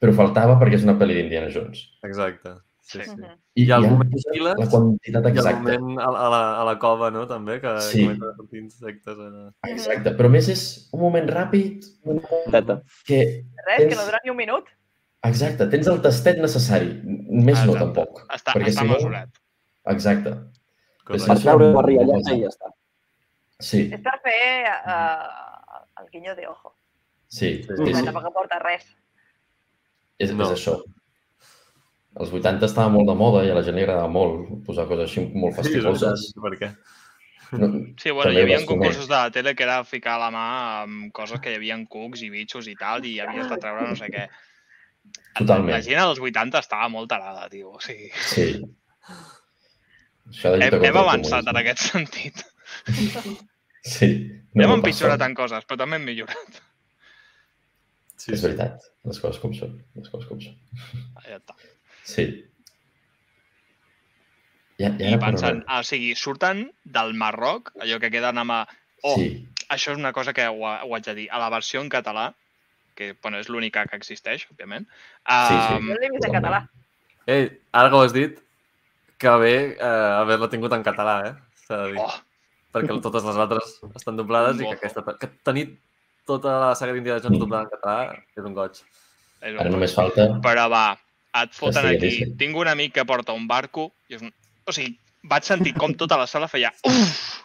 però 0.00 0.14
faltava 0.16 0.58
perquè 0.60 0.78
és 0.78 0.84
una 0.86 0.94
pel·li 1.00 1.16
d'Indiana 1.18 1.50
Jones. 1.54 1.86
exacte. 2.06 2.56
Sí, 2.90 2.98
Sí. 2.98 3.04
sí. 3.06 3.14
Mhm. 3.20 3.36
I, 3.54 3.62
I 3.70 3.76
moment 3.86 4.14
Silas, 4.18 4.56
la 4.58 4.66
quantitat 4.66 5.26
I 5.26 5.28
el 5.30 5.36
exacta. 5.36 5.60
moment 5.78 5.98
a, 6.00 6.06
a, 6.08 6.28
la, 6.32 6.40
a 6.60 6.64
la 6.66 6.72
cova, 6.82 7.10
no?, 7.14 7.26
també, 7.30 7.60
que 7.60 7.74
Sí. 7.86 8.02
comença 8.02 8.26
a 8.30 8.34
sortir 8.36 8.58
insectes. 8.64 9.18
Allà. 9.18 9.44
Exacte, 9.68 10.10
però 10.18 10.30
més 10.30 10.48
és 10.48 10.62
un 10.92 11.00
moment 11.04 11.28
ràpid 11.30 11.86
una 12.04 12.20
Teta. 12.50 12.80
que... 13.06 13.20
Res, 13.66 13.78
que 13.78 13.86
Tens- 13.90 13.96
no 14.00 14.06
dura 14.08 14.18
ni 14.24 14.30
un 14.30 14.36
minut. 14.36 14.64
Exacte, 15.22 15.66
tens 15.70 15.86
el 15.92 16.00
tastet 16.02 16.38
necessari. 16.42 16.90
Més 17.04 17.60
no, 17.66 17.74
Exacte. 17.74 17.78
tampoc. 17.78 18.22
Està, 18.26 18.54
Perquè 18.56 18.72
està 18.72 18.82
si 18.82 18.88
no- 18.88 18.94
mesurat. 18.96 19.28
Exacte. 19.94 20.34
Correcte. 21.10 21.26
Per 21.26 21.36
Sí, 21.36 21.42
treure 21.44 21.66
sí. 21.68 21.74
la 21.76 21.82
rialleta 21.88 22.34
i 22.36 22.40
ja 22.44 22.52
està. 22.54 22.70
Sí, 23.60 23.80
És 23.92 24.00
per 24.00 24.14
fer 24.24 24.70
uh, 24.86 25.82
el 26.00 26.08
guiño 26.14 26.34
de 26.38 26.46
ojo. 26.48 26.74
sí, 27.28 27.62
Sí, 27.62 27.74
sí, 27.76 27.86
Sí. 27.86 27.94
sí. 27.94 28.04
Tampoc 28.06 28.24
aporta 28.30 28.58
res. 28.62 28.86
És, 30.18 30.32
No. 30.34 30.44
és 30.44 30.56
això. 30.58 30.78
Als 32.16 32.32
80 32.34 32.66
estava 32.66 32.88
molt 32.90 33.06
de 33.08 33.14
moda 33.14 33.44
i 33.46 33.50
a 33.50 33.54
la 33.54 33.62
gent 33.62 33.76
li 33.76 33.82
agradava 33.84 34.08
molt 34.10 34.64
posar 34.66 34.86
coses 34.88 35.10
així 35.10 35.28
molt 35.34 35.54
Sí, 35.54 35.62
fastigoses. 35.62 36.32
per 36.42 36.52
què? 36.58 36.70
No, 37.52 37.68
Sí, 37.98 38.10
bueno, 38.10 38.30
hi 38.32 38.40
havia 38.42 38.64
concursos 38.66 39.08
de 39.08 39.14
la 39.14 39.30
tele 39.30 39.54
que 39.54 39.62
era 39.64 39.82
ficar 39.84 40.18
la 40.18 40.30
mà 40.30 40.82
amb 40.84 41.12
coses 41.12 41.40
que 41.40 41.50
hi 41.52 41.56
havia 41.56 41.76
cucs 41.88 42.22
i 42.22 42.30
bitxos 42.30 42.66
i 42.68 42.74
tal, 42.76 43.04
i 43.04 43.18
havies 43.20 43.48
de 43.48 43.56
treure 43.58 43.88
no 43.88 43.96
sé 43.96 44.06
què. 44.10 44.28
Totalment. 45.38 45.70
La 45.74 45.80
gent 45.82 45.98
als 45.98 46.20
80 46.20 46.58
estava 46.58 46.88
molt 46.88 47.08
tarada, 47.08 47.48
tio. 47.48 47.70
O 47.72 47.80
sigui, 47.80 48.10
sí. 48.14 48.60
Això 50.28 50.52
de 50.52 50.58
lluita 50.60 50.76
hem, 50.76 50.84
hem 50.90 50.98
avançat 51.00 51.48
en 51.50 51.56
aquest 51.62 51.86
sentit. 51.92 52.44
Sí. 53.80 54.06
No 54.52 54.66
hem 54.66 54.72
empitjorat 54.74 55.22
en 55.24 55.32
coses, 55.34 55.64
però 55.64 55.78
també 55.80 55.96
hem 55.96 56.02
millorat. 56.04 56.58
Sí, 58.20 58.34
És 58.34 58.42
veritat. 58.44 58.82
Les 59.08 59.16
coses 59.22 59.38
com 59.40 59.54
són. 59.56 59.78
Les 59.96 60.10
coses 60.12 60.28
com 60.28 60.40
són. 60.44 60.58
Ah, 61.16 61.22
Ja 61.24 61.38
està. 61.38 61.54
Sí. 62.04 62.26
I, 64.80 64.84
i 64.84 65.08
I 65.14 65.16
pensant, 65.20 65.62
o 65.64 65.80
sigui, 65.84 66.10
surten 66.16 66.66
del 66.84 67.14
Marroc, 67.16 67.72
allò 67.80 67.96
que 68.04 68.10
queden 68.12 68.40
amb... 68.44 68.52
A... 68.58 68.60
Oh, 69.08 69.14
Sí, 69.16 69.30
això 69.72 69.94
és 69.94 69.98
una 70.02 70.12
cosa 70.12 70.34
que 70.36 70.44
ho, 70.48 70.60
ho 70.60 70.94
haig 70.96 71.08
de 71.08 71.14
dir. 71.22 71.26
A 71.32 71.40
la 71.40 71.48
versió 71.52 71.80
en 71.80 71.88
català, 71.92 72.30
que 72.96 73.14
bueno, 73.22 73.40
és 73.40 73.48
l'única 73.48 73.86
que 73.88 73.96
existeix, 73.96 74.44
òbviament, 74.52 74.84
Sí, 75.24 75.56
sí. 75.56 75.80
um, 75.80 75.88
Jo 75.88 75.98
l'he 76.00 76.12
vist 76.12 76.28
en 76.28 76.36
català. 76.36 76.62
Ei, 77.32 77.48
ara 77.72 77.88
que 77.88 77.96
ho 77.96 78.04
has 78.04 78.12
dit, 78.16 78.36
que 79.20 79.34
bé 79.42 79.54
eh, 79.76 80.10
haver-la 80.20 80.48
tingut 80.52 80.72
en 80.76 80.82
català, 80.86 81.14
eh? 81.28 81.34
S'ha 81.66 81.76
de 81.84 81.92
dir. 81.92 82.00
oh, 82.00 82.14
Perquè 82.74 82.96
totes 83.02 83.24
les 83.26 83.38
altres 83.42 83.76
estan 83.98 84.16
doblades 84.18 84.60
i 84.62 84.64
que 84.68 84.76
aquesta... 84.78 85.02
Que 85.20 85.28
tenir 85.46 85.66
tota 86.28 86.52
la 86.62 86.72
saga 86.78 86.94
d'Indiana 86.94 87.20
Jones 87.24 87.36
Mm. 87.38 87.42
doblada 87.42 87.66
en 87.66 87.70
català 87.74 87.98
és 88.38 88.44
un 88.46 88.54
goig. 88.54 88.80
és 89.42 89.54
ara 89.58 89.66
un... 89.68 89.72
només 89.74 89.94
falta... 89.96 90.26
Però 90.44 90.66
va, 90.70 90.84
et 91.42 91.54
foten 91.56 91.84
estigui 91.90 91.96
aquí. 91.96 92.06
Disney. 92.20 92.36
Tinc 92.44 92.56
un 92.62 92.68
amic 92.70 92.94
que 92.94 93.04
porta 93.08 93.32
un 93.36 93.46
barco 93.50 93.90
i 94.08 94.14
és 94.18 94.22
un... 94.22 94.30
O 94.68 94.72
sigui, 94.76 94.94
vaig 95.26 95.44
sentir 95.48 95.74
com 95.74 95.92
tota 95.98 96.16
la 96.20 96.26
sala 96.30 96.46
feia... 96.48 96.70
Uf! 96.86 97.40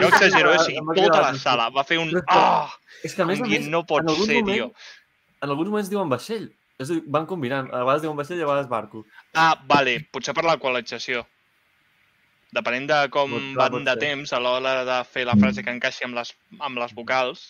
No 0.00 0.08
exagero, 0.08 0.52
eh? 0.54 0.58
O 0.58 0.64
sigui, 0.64 0.80
tota 1.04 1.20
la 1.28 1.34
sala 1.38 1.68
va 1.74 1.84
fer 1.86 1.98
un... 2.02 2.10
Ah! 2.32 2.70
És 3.04 3.14
que 3.14 3.22
a 3.22 3.26
més 3.28 3.38
a 3.42 3.46
més, 3.46 3.68
no 3.70 3.84
pot 3.86 4.02
en 4.02 4.08
algun 4.14 4.26
ser, 4.26 4.40
moment- 4.40 4.56
tio. 4.56 4.72
en 5.44 5.50
alguns 5.52 5.68
moments 5.70 5.90
diuen 5.92 6.08
vaixell. 6.10 6.48
És 6.78 6.90
a 6.90 6.94
dir, 6.94 7.02
van 7.10 7.26
combinant. 7.26 7.68
A 7.74 7.80
vegades 7.82 8.04
diuen 8.04 8.16
vaixell 8.18 8.38
i 8.38 8.44
a 8.44 8.46
vegades 8.46 8.68
barco. 8.70 9.04
Ah, 9.34 9.56
vale, 9.66 9.96
potser 10.14 10.34
per 10.36 10.44
l'equalització. 10.46 11.24
Depenent 12.54 12.86
de 12.88 12.98
com 13.12 13.30
Pot- 13.34 13.48
clar, 13.52 13.64
van 13.66 13.72
pot 13.74 13.84
de 13.84 13.94
ser. 13.96 14.00
temps 14.06 14.32
a 14.32 14.38
l'hora 14.40 14.84
de 14.86 14.98
fer 15.04 15.26
la 15.28 15.34
frase 15.36 15.62
que 15.64 15.70
encaixi 15.74 16.04
amb 16.06 16.14
les, 16.16 16.30
amb 16.64 16.78
les 16.80 16.94
vocals, 16.96 17.42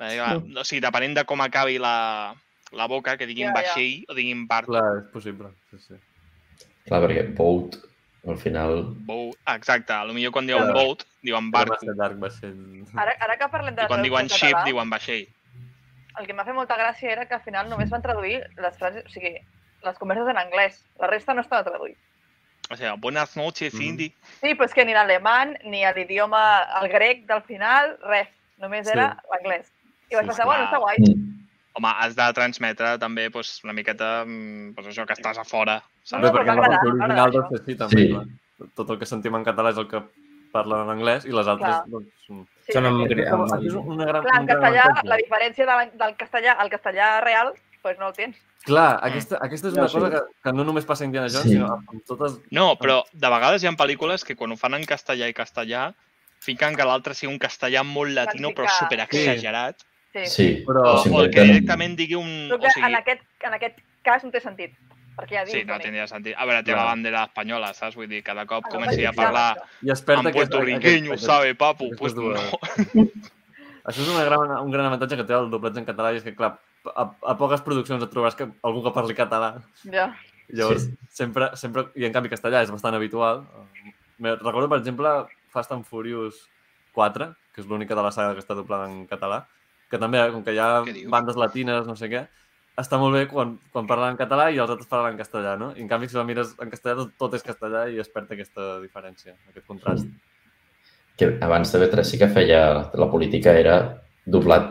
eh, 0.00 0.18
o 0.20 0.64
sigui, 0.64 0.80
depenent 0.84 1.14
de 1.16 1.24
com 1.24 1.40
acabi 1.40 1.78
la, 1.78 2.34
la 2.72 2.86
boca, 2.90 3.16
que 3.16 3.26
diguin 3.30 3.48
Ja, 3.48 3.54
ja. 3.54 3.60
vaixell 3.62 4.04
o 4.08 4.14
diguin 4.18 4.46
barco. 4.50 4.72
Clar, 4.74 4.98
és 5.04 5.08
possible. 5.14 5.48
Sí, 5.70 5.78
sí. 5.86 6.00
Clar, 6.90 7.00
perquè 7.06 7.24
boat, 7.38 7.78
al 8.28 8.36
final... 8.36 8.82
Boat. 9.08 9.38
Exacte, 9.54 9.94
potser 10.10 10.30
quan 10.34 10.46
diuen 10.50 10.66
Clar. 10.68 10.74
boat, 10.76 11.06
diuen 11.22 11.50
barco. 11.54 11.78
Ara, 12.98 13.14
ara 13.20 13.38
que 13.38 13.48
parlem 13.48 13.74
de 13.78 13.86
I 13.86 13.86
quan 13.94 14.02
diuen 14.04 14.28
ship, 14.28 14.50
català, 14.50 14.64
diuen 14.68 14.90
vaixell. 14.90 15.28
El 16.18 16.26
que 16.26 16.34
m'ha 16.34 16.44
fet 16.44 16.54
molta 16.54 16.76
gràcia 16.76 17.10
era 17.12 17.26
que 17.26 17.34
al 17.34 17.42
final 17.42 17.68
només 17.70 17.90
van 17.90 18.02
traduir 18.02 18.42
les 18.56 18.76
frases, 18.78 19.04
o 19.06 19.08
sigui, 19.08 19.36
les 19.84 19.98
converses 19.98 20.28
en 20.28 20.36
anglès. 20.36 20.84
La 20.98 21.06
resta 21.06 21.34
no 21.34 21.40
estava 21.42 21.64
traduït. 21.64 21.96
O 22.70 22.76
sigui, 22.76 22.90
buenas 23.00 23.36
noches, 23.36 23.72
Mhm. 23.74 23.78
Cindy. 23.80 24.14
Sí, 24.40 24.54
però 24.54 24.64
és 24.64 24.74
que 24.74 24.84
ni 24.84 24.92
l'alemany, 24.94 25.56
ni 25.64 25.82
l'idioma, 25.94 26.66
el 26.82 26.88
grec 26.88 27.26
del 27.26 27.42
final, 27.42 27.98
res. 28.02 28.28
Només 28.58 28.86
Sí. 28.86 28.92
era 28.92 29.16
l'anglès. 29.30 29.70
I 30.10 30.14
vaig 30.16 30.24
Sí, 30.24 30.28
pensar, 30.28 30.44
bueno, 30.46 30.64
està 30.64 30.78
guai. 30.78 30.96
Mm. 30.98 31.26
home, 31.72 31.88
has 32.00 32.14
de 32.16 32.32
transmetre 32.34 32.98
també 32.98 33.30
pues, 33.30 33.62
una 33.64 33.72
miqueta 33.72 34.24
mm, 34.26 34.74
pues, 34.74 34.86
això 34.88 35.06
que 35.06 35.14
estàs 35.14 35.38
a 35.38 35.44
fora, 35.44 35.76
No, 35.76 35.82
saps? 36.04 36.22
No, 36.22 36.32
però 36.32 36.42
perquè 36.42 36.54
la 36.54 36.68
versió 36.68 36.90
original 36.90 37.30
doncs, 37.30 37.64
sí, 37.64 37.74
també. 37.76 37.96
Sí. 37.96 38.08
Clar. 38.10 38.26
Tot 38.74 38.90
el 38.90 38.98
que 38.98 39.06
sentim 39.06 39.34
en 39.36 39.44
català 39.44 39.70
és 39.70 39.78
el 39.78 39.88
que 39.88 40.02
parlen 40.52 40.84
en 40.86 40.90
anglès 40.96 41.24
i 41.26 41.32
les 41.34 41.48
altres... 41.48 41.80
Clar. 41.80 41.88
Doncs, 41.90 42.12
mm. 42.28 42.44
Sí, 42.70 42.74
Són 42.76 42.84
sí, 42.84 42.90
amb, 42.90 43.00
sí. 43.10 43.70
una 43.82 44.04
gran, 44.06 44.22
Clar, 44.22 44.36
en 44.40 44.46
gran 44.46 44.60
castellà, 44.62 44.84
la 45.10 45.16
diferència 45.18 45.64
de 45.66 45.72
la, 45.80 45.86
del 46.04 46.12
castellà 46.20 46.52
al 46.62 46.70
castellà 46.70 47.08
real, 47.24 47.48
doncs 47.82 47.98
no 47.98 48.08
el 48.10 48.14
tens. 48.14 48.36
Clar, 48.66 48.90
aquesta, 49.08 49.38
aquesta 49.40 49.70
és 49.72 49.74
una 49.78 49.88
sí. 49.88 49.96
cosa 49.96 50.10
que, 50.12 50.20
que 50.44 50.52
no 50.52 50.66
només 50.68 50.84
passa 50.86 51.02
a 51.02 51.08
Indiana 51.08 51.30
Jones, 51.32 51.48
Sí. 51.48 51.56
sinó 51.56 51.72
amb 51.78 52.04
totes... 52.06 52.36
No, 52.54 52.74
però 52.78 53.00
de 53.12 53.30
vegades 53.32 53.64
hi 53.64 53.70
ha 53.70 53.72
pel·lícules 53.80 54.22
que 54.28 54.36
quan 54.36 54.52
ho 54.52 54.58
fan 54.60 54.76
en 54.78 54.84
castellà 54.86 55.26
i 55.30 55.34
castellà 55.34 55.88
fiquen 56.44 56.76
que 56.76 56.86
l'altre 56.86 57.16
sigui 57.16 57.32
un 57.32 57.40
castellà 57.40 57.82
molt 57.84 58.12
latino 58.14 58.52
però 58.56 58.68
super 58.76 59.00
exagerat. 59.06 59.82
Sí. 60.12 60.26
Sí, 60.26 60.46
Però- 60.66 60.84
O, 60.84 60.94
o 61.08 61.24
o 61.24 61.26
que 61.30 61.42
directament 61.46 61.96
digui 61.98 62.16
un... 62.18 62.30
Però 62.50 62.56
O 62.58 62.62
que 62.62 62.66
en, 62.70 62.76
sigui, 62.76 62.94
aquest, 63.00 63.26
en 63.46 63.54
aquest 63.58 63.82
cas 64.06 64.24
no 64.24 64.30
té 64.30 64.40
sentit. 64.44 64.72
Perquè 65.20 65.36
ja 65.36 65.44
sí, 65.48 65.60
no 65.68 65.76
tindria 65.82 66.06
sentit. 66.08 66.34
A 66.36 66.46
veure, 66.48 66.62
té 66.64 66.72
la 66.72 66.86
bandera 66.88 67.26
espanyola, 67.28 67.74
saps? 67.76 67.98
Vull 67.98 68.08
dir, 68.08 68.22
cada 68.24 68.46
cop 68.48 68.64
comenci 68.72 69.04
a 69.04 69.12
parlar 69.12 69.52
I 69.84 69.92
en 69.92 70.32
puertorriqueño, 70.32 71.18
sabe, 71.20 71.54
papu? 71.54 71.90
Pues 71.98 72.16
no. 72.16 72.32
Això 73.90 74.02
és 74.04 74.10
una 74.12 74.24
gran, 74.24 74.50
un 74.60 74.72
gran 74.72 74.86
avantatge 74.86 75.16
que 75.18 75.26
té 75.28 75.36
el 75.36 75.48
doblatge 75.52 75.80
en 75.80 75.88
català 75.88 76.12
i 76.12 76.20
és 76.20 76.24
que, 76.24 76.34
clar, 76.36 76.54
a, 76.92 77.06
a 77.32 77.36
poques 77.40 77.62
produccions 77.64 78.02
et 78.04 78.12
trobaràs 78.12 78.36
que 78.38 78.48
algú 78.66 78.82
que 78.84 78.92
parli 78.96 79.16
català. 79.16 79.54
Ja. 79.84 80.10
Llavors, 80.48 80.88
Sí. 80.88 80.96
sempre, 81.22 81.50
sempre... 81.56 81.86
I 81.96 82.08
en 82.08 82.14
canvi 82.14 82.32
castellà 82.32 82.62
és 82.64 82.72
bastant 82.72 82.96
habitual. 82.96 83.44
Me 84.18 84.34
recordo, 84.36 84.68
per 84.68 84.80
exemple, 84.80 85.12
Fast 85.50 85.72
and 85.72 85.86
Furious 85.88 86.42
4, 86.96 87.30
que 87.54 87.62
és 87.62 87.68
l'única 87.70 87.96
de 87.96 88.04
la 88.04 88.12
saga 88.12 88.34
que 88.34 88.44
està 88.44 88.56
doblada 88.58 88.88
en 88.90 89.06
català, 89.10 89.44
que 89.90 89.98
també, 89.98 90.20
com 90.32 90.44
que 90.46 90.54
hi 90.54 90.60
ha 90.62 90.84
bandes 91.10 91.38
latines, 91.38 91.86
no 91.86 91.96
sé 91.98 92.10
què, 92.12 92.26
està 92.80 92.98
molt 93.00 93.16
bé 93.16 93.26
quan, 93.30 93.54
quan 93.72 93.86
parlen 93.88 94.14
en 94.14 94.18
català 94.18 94.48
i 94.50 94.58
els 94.58 94.70
altres 94.70 94.88
parlen 94.90 95.14
en 95.14 95.20
castellà, 95.20 95.56
no? 95.60 95.70
I 95.76 95.84
en 95.84 95.88
canvi, 95.90 96.08
si 96.08 96.18
la 96.18 96.26
mires 96.28 96.54
en 96.60 96.72
castellà, 96.72 96.96
tot, 97.02 97.14
tot 97.20 97.36
és 97.38 97.46
castellà 97.46 97.86
i 97.90 98.00
es 98.02 98.10
perd 98.12 98.32
aquesta 98.34 98.76
diferència, 98.82 99.36
aquest 99.52 99.66
contrast. 99.66 100.06
que 101.20 101.34
abans 101.44 101.68
TV3 101.74 102.06
sí 102.08 102.18
que 102.18 102.30
feia... 102.32 102.62
La 102.96 103.10
política 103.12 103.52
era 103.52 103.76
doblat 104.24 104.70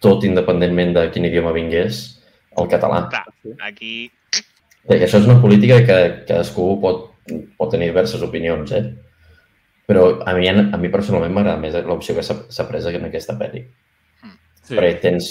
tot 0.00 0.24
independentment 0.24 0.94
de 0.96 1.04
quin 1.12 1.26
idioma 1.28 1.52
vingués 1.52 2.00
al 2.56 2.70
català. 2.72 3.02
Clar, 3.12 3.26
aquí... 3.68 4.08
Eh, 4.88 4.96
això 4.96 5.20
és 5.20 5.28
una 5.28 5.42
política 5.42 5.82
que 5.84 5.98
cadascú 6.24 6.72
pot, 6.80 7.04
pot 7.58 7.70
tenir 7.74 7.90
diverses 7.90 8.24
opinions, 8.24 8.72
eh? 8.72 8.86
Però 9.90 10.06
a 10.24 10.32
mi, 10.38 10.48
a 10.48 10.80
mi 10.80 10.88
personalment 10.88 11.34
m'agrada 11.36 11.60
més 11.60 11.76
l'opció 11.84 12.16
que 12.16 12.24
s'ha 12.24 12.38
s'ha 12.48 12.66
pres 12.68 12.88
en 12.88 13.08
aquesta 13.10 13.36
pel·li. 13.36 13.66
Sí, 14.62 14.76
Perquè 14.76 14.94
tens, 15.02 15.30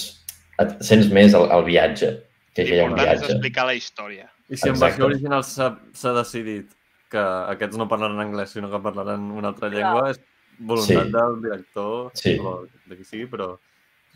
et 0.60 0.76
sents 0.84 1.10
més 1.14 1.34
el, 1.38 1.45
el 1.55 1.64
viatge, 1.68 2.10
que 2.55 2.66
ja 2.68 2.76
hi 2.76 2.80
ha 2.82 2.86
un 2.88 2.95
L'important 2.95 3.16
és 3.16 3.22
viatge. 3.22 3.34
explicar 3.38 3.66
la 3.70 3.76
història. 3.78 4.26
I 4.49 4.57
si 4.57 4.68
en 4.68 4.74
Exacte. 4.76 4.86
versió 4.86 5.05
original 5.05 5.43
s'ha 5.45 6.14
decidit 6.18 6.72
que 7.10 7.22
aquests 7.53 7.78
no 7.78 7.88
parlaran 7.88 8.20
anglès, 8.22 8.51
sinó 8.53 8.70
que 8.70 8.80
parlaran 8.84 9.30
una 9.32 9.47
altra 9.53 9.70
llengua, 9.70 10.10
és 10.12 10.20
voluntat 10.60 11.05
Sí. 11.05 11.12
del 11.12 11.41
director 11.41 12.12
Sí. 12.14 12.38
o 12.39 12.66
de 12.86 12.97
qui 12.97 13.03
sigui, 13.05 13.28
però 13.30 13.57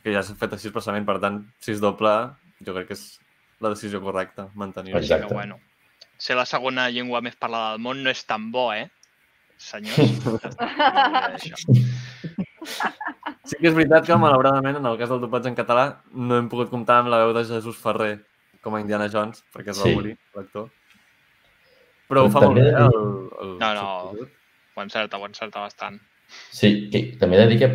que 0.03 0.11
ja 0.13 0.21
s'ha 0.21 0.35
fet 0.35 0.51
així 0.53 0.67
expressament, 0.67 1.05
per 1.05 1.19
tant, 1.19 1.45
si 1.59 1.71
es 1.71 1.79
doble, 1.79 2.11
jo 2.65 2.73
crec 2.73 2.87
que 2.87 2.93
és 2.93 3.19
la 3.61 3.69
decisió 3.69 4.01
correcta, 4.01 4.49
mantenir-ho. 4.53 4.97
Exacte. 4.99 5.33
bueno, 5.33 5.59
ser 6.17 6.35
la 6.35 6.45
segona 6.45 6.89
llengua 6.89 7.21
més 7.21 7.35
parlada 7.35 7.71
del 7.71 7.79
món 7.81 8.03
no 8.03 8.09
és 8.09 8.25
tan 8.25 8.51
bo, 8.51 8.73
eh? 8.73 8.89
Senyors. 9.57 9.95
Sí 13.43 13.57
que 13.59 13.67
és 13.67 13.75
veritat 13.75 14.05
que, 14.07 14.15
malauradament, 14.15 14.77
en 14.79 14.85
el 14.87 14.97
cas 14.99 15.09
del 15.11 15.19
doblatge 15.19 15.49
en 15.51 15.57
català, 15.57 15.87
no 16.15 16.37
hem 16.39 16.47
pogut 16.51 16.69
comptar 16.71 17.01
amb 17.01 17.11
la 17.11 17.19
veu 17.25 17.33
de 17.35 17.43
Jesús 17.49 17.75
Ferrer 17.75 18.13
com 18.63 18.77
a 18.77 18.79
Indiana 18.79 19.09
Jones, 19.11 19.43
perquè 19.51 19.73
es 19.73 19.79
va 19.81 19.89
Sí. 19.89 19.95
morir, 19.95 20.17
l'actor. 20.35 20.69
Però 22.07 22.23
ho 22.23 22.29
fa 22.29 22.39
molt 22.39 22.55
També 22.55 22.61
bé, 22.61 22.69
he 22.69 22.71
de 22.71 22.85
el, 22.85 23.29
el 23.41 23.57
No, 23.59 23.73
no. 23.73 23.83
substitut. 24.13 24.29
Ho 24.75 24.81
encerta, 24.81 25.17
ho 25.17 25.25
encerta 25.27 25.59
bastant. 25.59 25.99
Sí, 26.51 26.89
que, 26.89 27.17
també 27.19 27.35
he 27.37 27.41
de 27.41 27.47
dir 27.47 27.59
que 27.59 27.69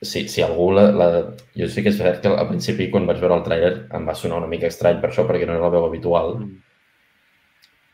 si, 0.00 0.28
si 0.28 0.42
algú 0.42 0.72
la, 0.72 0.90
la... 0.90 1.08
Jo 1.54 1.68
sí 1.68 1.82
que 1.82 1.90
és 1.90 1.98
veritat 1.98 2.22
que 2.22 2.28
al 2.28 2.48
principi, 2.48 2.90
quan 2.90 3.06
vaig 3.06 3.20
veure 3.20 3.36
el 3.36 3.44
tràiler, 3.44 3.72
em 3.94 4.08
va 4.08 4.14
sonar 4.14 4.38
una 4.38 4.48
mica 4.50 4.66
estrany 4.66 4.98
per 5.00 5.10
això, 5.10 5.26
perquè 5.28 5.46
no 5.46 5.52
era 5.52 5.62
la 5.62 5.70
veu 5.70 5.84
habitual. 5.86 6.38
Mm. 6.40 6.56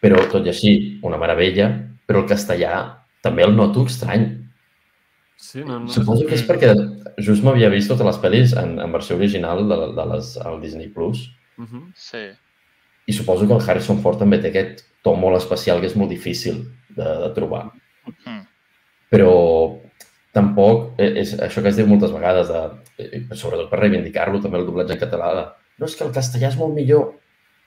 Però, 0.01 0.23
tot 0.31 0.47
i 0.47 0.53
així, 0.55 1.01
una 1.03 1.19
meravella. 1.19 1.69
Però 2.07 2.23
el 2.23 2.29
castellà 2.31 3.03
també 3.21 3.43
el 3.43 3.57
noto 3.57 3.85
estrany. 3.85 4.47
Sí, 5.39 5.62
no, 5.64 5.78
no. 5.84 5.89
Suposo 5.95 6.26
que 6.26 6.34
és 6.34 6.43
perquè 6.49 6.72
just 7.22 7.45
m'havia 7.47 7.68
vist 7.70 7.89
totes 7.93 8.07
les 8.09 8.16
pel·lis 8.18 8.55
en, 8.59 8.72
en 8.82 8.93
versió 8.93 9.14
original 9.16 9.62
de, 9.70 9.76
de 9.95 10.07
les, 10.12 10.32
al 10.43 10.61
Disney+. 10.62 10.91
Plus 10.95 11.28
Mhm. 11.59 11.93
Sí. 11.97 12.24
i 13.09 13.12
suposo 13.12 13.47
que 13.49 13.55
el 13.55 13.62
Harrison 13.70 13.99
Ford 14.03 14.18
també 14.20 14.39
té 14.39 14.51
aquest 14.53 14.84
to 15.03 15.14
molt 15.16 15.39
especial 15.39 15.80
que 15.80 15.86
és 15.89 15.95
molt 15.97 16.11
difícil 16.12 16.61
de, 16.95 17.07
de 17.22 17.30
trobar. 17.34 17.64
Mm. 18.26 18.43
Però 19.11 19.32
tampoc 20.36 21.01
eh, 21.01 21.14
és 21.22 21.32
això 21.41 21.62
que 21.64 21.70
es 21.72 21.78
diu 21.80 21.86
moltes 21.89 22.12
vegades, 22.12 22.51
de, 22.53 23.22
sobretot 23.34 23.70
per 23.70 23.80
reivindicar-lo 23.80 24.43
també 24.45 24.59
el 24.61 24.66
doblatge 24.68 24.95
en 24.95 25.01
català, 25.01 25.30
de, 25.39 25.45
no, 25.80 25.86
és 25.89 25.97
que 25.97 26.05
el 26.07 26.12
castellà 26.14 26.51
és 26.53 26.59
molt 26.61 26.74
millor. 26.76 27.14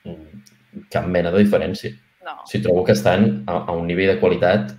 Mm, 0.06 0.44
Cap 0.92 1.04
mena 1.06 1.30
de 1.34 1.42
diferència. 1.42 1.90
No. 2.24 2.38
Si 2.48 2.62
trobo 2.64 2.84
que 2.86 2.94
estan 2.96 3.42
a, 3.46 3.58
a 3.66 3.72
un 3.76 3.84
nivell 3.90 4.14
de 4.14 4.20
qualitat 4.22 4.70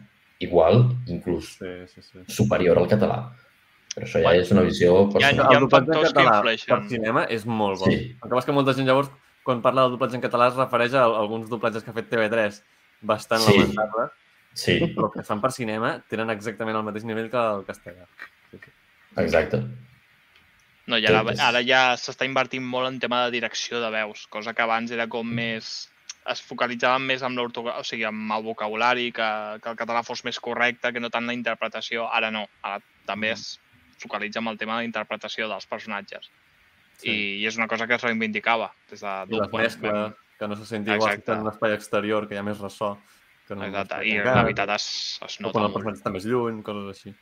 igual, 0.44 0.84
inclús 1.08 1.56
Sí, 1.60 1.72
sí, 1.88 2.02
sí. 2.02 2.20
superior 2.28 2.78
al 2.78 2.88
català. 2.92 3.32
Però 3.96 4.06
això 4.08 4.20
ja 4.22 4.30
Bueno, 4.30 4.42
és 4.42 4.52
una 4.52 4.62
visió 4.66 4.94
hi 4.94 5.04
ha- 5.04 5.12
personal. 5.14 5.34
hi 5.52 5.56
ha 5.56 5.58
el 5.60 5.64
doblatge 5.64 5.64
en 5.64 5.70
factors 5.70 6.14
que 6.14 6.20
català 6.20 6.38
influeixen. 6.38 6.70
per 6.76 6.90
cinema 6.90 7.24
és 7.30 7.46
molt 7.46 7.80
bo. 7.80 7.86
Sí. 7.86 8.00
El 8.24 8.30
que 8.30 8.36
passa 8.36 8.46
que 8.48 8.52
molta 8.58 8.74
gent 8.74 8.88
llavors, 8.88 9.12
quan 9.44 9.62
parla 9.62 9.82
del 9.84 9.92
doblatge 9.92 10.16
en 10.16 10.22
català, 10.22 10.48
es 10.50 10.56
refereix 10.56 10.94
a 10.96 11.04
alguns 11.06 11.50
doblatges 11.50 11.84
que 11.84 11.92
ha 11.92 11.94
fet 11.94 12.10
TV3 12.10 12.64
bastant 13.02 13.42
Sí. 13.42 13.58
lamentables, 13.58 14.12
Sí, 14.56 14.80
però 14.96 15.12
que 15.12 15.24
fan 15.24 15.42
per 15.42 15.52
cinema 15.52 16.00
tenen 16.08 16.30
exactament 16.30 16.76
el 16.78 16.84
mateix 16.84 17.04
nivell 17.04 17.30
que 17.30 17.38
el 17.38 17.64
castellà. 17.66 18.06
Sí, 18.52 18.60
sí. 18.64 18.72
exacte. 19.18 19.64
No, 20.86 20.98
i 20.98 21.06
ara, 21.08 21.22
ara 21.40 21.62
ja 21.64 21.94
s'està 21.96 22.26
invertint 22.28 22.64
molt 22.64 22.88
en 22.90 23.00
tema 23.00 23.24
de 23.26 23.32
direcció 23.32 23.80
de 23.80 23.90
veus, 23.90 24.28
cosa 24.28 24.54
que 24.54 24.62
abans 24.62 24.92
era 24.92 25.08
com 25.08 25.26
més... 25.26 25.90
es 26.32 26.42
focalitzaven 26.48 27.04
més 27.08 27.24
amb 27.26 27.38
l'ortografia, 27.38 27.82
o 27.82 27.88
sigui, 27.88 28.06
amb 28.08 28.32
el 28.36 28.46
vocabulari, 28.46 29.10
que, 29.16 29.28
que 29.64 29.74
el 29.74 29.80
català 29.80 30.04
fos 30.08 30.24
més 30.28 30.40
correcte, 30.40 30.94
que 30.94 31.02
no 31.04 31.12
tant 31.14 31.28
la 31.28 31.36
interpretació. 31.36 32.08
Ara 32.12 32.32
no, 32.32 32.46
ara 32.62 32.80
també 33.08 33.34
es 33.34 33.58
focalitza 34.00 34.40
amb 34.40 34.54
el 34.54 34.60
tema 34.62 34.78
de 34.78 34.84
la 34.84 34.90
interpretació 34.90 35.50
dels 35.52 35.68
personatges. 35.70 36.30
Sí. 37.02 37.10
I, 37.10 37.18
I 37.42 37.48
és 37.50 37.58
una 37.60 37.68
cosa 37.68 37.88
que 37.90 37.98
es 37.98 38.06
reivindicava 38.06 38.72
des 38.92 39.02
de 39.02 39.08
I 39.08 39.36
les 39.36 39.42
Dub, 39.48 39.52
bueno, 39.52 39.66
mescles, 39.66 40.16
que 40.40 40.48
no 40.48 40.56
se 40.56 40.66
senti 40.66 40.92
igual 40.92 41.22
en 41.26 41.44
un 41.46 41.52
espai 41.52 41.76
exterior, 41.76 42.28
que 42.28 42.36
hi 42.36 42.42
ha 42.42 42.48
més 42.48 42.62
ressò. 42.64 42.96
Que 43.48 43.58
no 43.60 43.66
Exacte, 43.68 44.00
i 44.08 44.18
la 44.24 44.42
veritat 44.46 44.72
es, 44.78 44.88
es 45.26 45.38
O 45.40 45.44
nota 45.44 45.58
quan 45.58 45.66
el 45.66 45.72
molt. 45.72 45.78
personatge 45.78 46.00
està 46.00 46.12
més 46.16 46.28
lluny, 46.28 46.62
coses 46.64 46.92
així. 46.94 47.16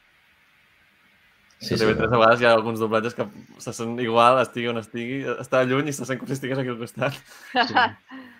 Sí, 1.62 1.76
sí. 1.76 1.84
TV3 1.84 2.10
a 2.10 2.18
vegades 2.18 2.42
hi 2.42 2.48
ha 2.50 2.52
alguns 2.58 2.82
doblatges 2.82 3.14
que 3.18 3.26
se 3.62 3.74
sent 3.78 4.00
igual, 4.02 4.40
estigui 4.42 4.70
on 4.72 4.82
estigui, 4.82 5.20
està 5.44 5.62
lluny 5.70 5.92
i 5.92 5.94
se 5.94 6.08
sent 6.10 6.22
com 6.22 6.30
si 6.30 6.38
estigués 6.38 6.62
aquí 6.62 6.74
al 6.74 6.80
costat. 6.80 7.18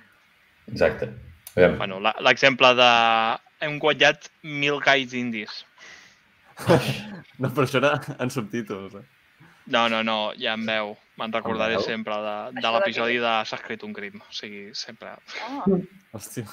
Exacte. 0.68 1.10
Aviam, 1.56 1.78
Bueno, 1.78 2.00
la- 2.00 2.16
l'exemple 2.22 2.74
de... 2.76 2.92
Hem 3.62 3.78
guanyat 3.80 4.30
mil 4.44 4.80
gais 4.82 5.14
indis. 5.14 5.66
No, 7.38 7.50
però 7.54 7.66
això 7.68 7.78
era 7.78 7.92
en 8.20 8.30
subtítols. 8.34 8.96
Eh? 8.98 9.04
No, 9.74 9.88
no, 9.90 10.02
no, 10.04 10.34
ja 10.38 10.56
em 10.58 10.66
veu. 10.66 10.96
Me'n 11.22 11.34
recordaré 11.36 11.76
veu? 11.78 11.86
sempre 11.86 12.16
de, 12.26 12.36
de 12.58 12.72
l'episodi 12.74 13.20
de 13.22 13.34
S'ha 13.46 13.60
escrit 13.60 13.84
un 13.86 13.94
crim. 13.94 14.18
O 14.22 14.34
sigui, 14.34 14.72
sempre... 14.74 15.14
Ah, 15.46 15.66
Hòstia. 16.18 16.48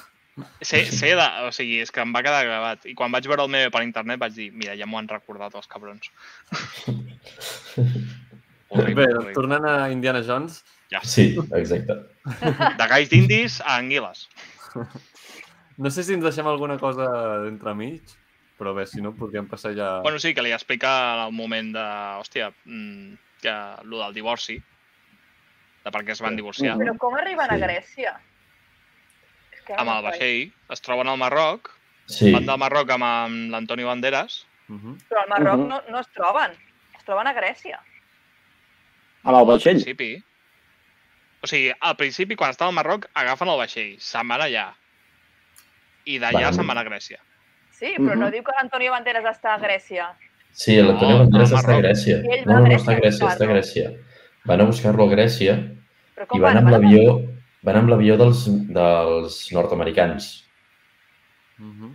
Sé, 0.61 0.85
sé 0.85 1.15
de... 1.17 1.25
O 1.47 1.51
sigui, 1.51 1.79
és 1.83 1.89
que 1.91 2.01
em 2.05 2.13
va 2.15 2.21
quedar 2.23 2.45
gravat. 2.45 2.85
I 2.85 2.93
quan 2.95 3.11
vaig 3.11 3.25
veure 3.27 3.43
el 3.47 3.51
meme 3.51 3.73
per 3.73 3.81
internet 3.83 4.21
vaig 4.21 4.37
dir, 4.37 4.51
mira, 4.53 4.77
ja 4.77 4.85
m'ho 4.87 5.01
han 5.01 5.09
recordat 5.09 5.57
els 5.57 5.67
cabrons. 5.67 6.11
Horrible, 8.69 9.05
Bé, 9.05 9.07
doncs 9.13 9.17
horrible. 9.25 9.33
tornant 9.33 9.65
a 9.65 9.91
Indiana 9.91 10.21
Jones, 10.25 10.63
Ja. 10.91 11.01
sí, 11.03 11.35
exacte. 11.53 11.95
De 12.77 12.87
gais 12.87 13.09
d'indis 13.09 13.59
a 13.61 13.75
anguiles. 13.77 14.27
no 15.77 15.89
sé 15.89 16.03
si 16.03 16.13
ens 16.13 16.23
deixem 16.23 16.47
alguna 16.47 16.77
cosa 16.81 17.07
d'entremig, 17.45 18.01
però 18.59 18.73
bé, 18.75 18.85
si 18.89 19.01
no, 19.01 19.13
podríem 19.15 19.47
passar 19.47 19.73
ja... 19.77 19.99
Bueno, 20.01 20.19
sí, 20.19 20.33
que 20.35 20.41
li 20.43 20.51
explica 20.51 21.25
el 21.25 21.31
moment 21.33 21.71
de... 21.75 21.85
Hòstia, 22.19 22.51
mm, 22.65 23.13
que 23.41 23.53
lo 23.87 24.01
del 24.03 24.13
divorci, 24.13 24.57
de 25.85 25.91
per 25.95 26.01
què 26.03 26.11
es 26.11 26.21
van 26.21 26.35
divorciar. 26.35 26.75
Però 26.77 26.97
com 26.99 27.15
arriben 27.15 27.49
a 27.49 27.55
Sí. 27.55 27.61
Grècia? 27.63 28.17
És 29.55 29.61
que 29.65 29.73
Amb 29.79 29.93
el 29.95 30.03
vaixell, 30.03 30.51
es 30.75 30.81
troben 30.81 31.07
al 31.07 31.17
Marroc, 31.17 31.71
Sí, 32.09 32.31
van 32.33 32.45
del 32.45 32.57
Marroc 32.57 32.89
amb, 32.89 33.05
amb 33.05 33.51
l'Antonio 33.53 33.85
Banderas, 33.87 34.45
Mhm. 34.69 34.97
Però 35.09 35.21
al 35.23 35.29
Marroc 35.29 35.59
Mhm. 35.59 35.67
no, 35.69 35.81
no 35.89 35.99
es 35.99 36.07
troben. 36.13 36.51
Es 36.97 37.03
troben 37.05 37.25
a 37.27 37.33
Grècia. 37.33 37.79
Amb 39.23 39.33
el 39.35 39.39
al 39.41 39.45
vaixell? 39.45 39.75
principi. 39.83 40.23
O 41.41 41.47
sigui, 41.47 41.71
al 41.79 41.95
principi, 41.95 42.35
quan 42.35 42.51
estan 42.51 42.67
al 42.67 42.73
Marroc, 42.73 43.07
agafen 43.13 43.47
el 43.47 43.57
vaixell, 43.57 43.95
se'n 43.99 44.27
van 44.27 44.41
allà. 44.41 44.73
I 46.05 46.17
d'allà 46.19 46.51
se'n 46.53 46.67
van 46.67 46.77
a 46.77 46.83
Grècia. 46.83 47.19
Sí, 47.71 47.93
però 47.97 48.15
no 48.15 48.25
Mhm. 48.27 48.31
diu 48.33 48.43
que 48.43 48.51
l'Antonio 48.59 48.91
Banderas 48.91 49.23
està 49.37 49.53
a 49.55 49.59
Grècia. 49.59 50.09
sí 50.51 50.75
l'Antonio 50.81 51.15
No, 51.17 51.23
Banderas 51.23 51.53
al 51.53 51.59
està 51.59 51.75
a. 51.77 51.81
Grècia. 51.81 52.17
No, 52.23 52.31
a 52.33 52.45
no, 52.45 52.59
no 52.59 52.65
Grècia 52.65 52.77
està 52.77 52.91
a 52.91 52.99
Grècia, 52.99 53.27
està 53.29 53.43
a. 53.45 53.47
Grècia. 53.47 53.91
Van 54.45 54.61
a 54.61 54.63
buscar-lo 54.65 55.03
a 55.03 55.09
Grècia, 55.15 55.53
I 56.33 56.39
van 56.39 56.41
van? 56.41 56.57
amb 56.57 56.69
l'avió 56.69 57.25
van 57.61 57.75
amb 57.75 57.89
l'avió 57.89 58.17
dels, 58.17 58.45
dels 58.73 59.51
nord-americans. 59.51 60.45
Mhm. 61.57 61.93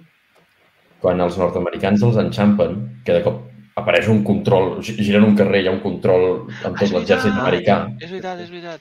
Quan 1.00 1.20
els 1.20 1.36
nord-americans 1.38 2.02
els 2.02 2.16
enxampen, 2.16 3.02
que 3.04 3.12
de 3.12 3.22
cop 3.22 3.42
apareix 3.76 4.08
un 4.08 4.22
control, 4.24 4.80
gi- 4.82 4.96
giren 5.02 5.24
un 5.26 5.34
carrer, 5.36 5.62
hi 5.64 5.68
ha 5.68 5.72
un 5.74 5.80
control 5.82 6.26
amb 6.64 6.74
Ah, 6.74 6.78
tot 6.78 6.90
l'exèrcit 6.94 7.32
americà, 7.32 7.78
És 8.00 8.10
veritat, 8.10 8.40
és 8.40 8.50
veritat. 8.50 8.80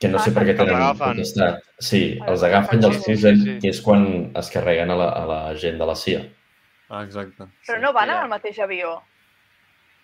que 0.00 0.08
no 0.08 0.18
sé 0.18 0.32
per 0.32 0.44
què 0.44 0.54
tenen 0.56 0.96
potestat. 0.98 1.62
Sí, 1.78 2.18
Els 2.20 2.28
els 2.30 2.42
agafen 2.48 2.82
i 2.82 2.86
els 2.86 2.98
fusen, 3.04 3.36
sí, 3.40 3.44
sí. 3.44 3.58
que 3.60 3.68
és 3.72 3.80
quan 3.84 4.30
es 4.36 4.50
carreguen 4.52 4.90
a 4.90 4.96
la, 4.96 5.08
a 5.08 5.24
la 5.26 5.54
gent 5.56 5.78
de 5.78 5.86
la 5.86 5.94
CIA. 5.96 6.22
Ah, 6.88 7.02
exacte. 7.04 7.44
Però 7.66 7.76
sí. 7.78 7.82
no 7.82 7.92
van 7.92 8.10
el 8.10 8.28
mateix 8.28 8.58
avió. 8.60 9.00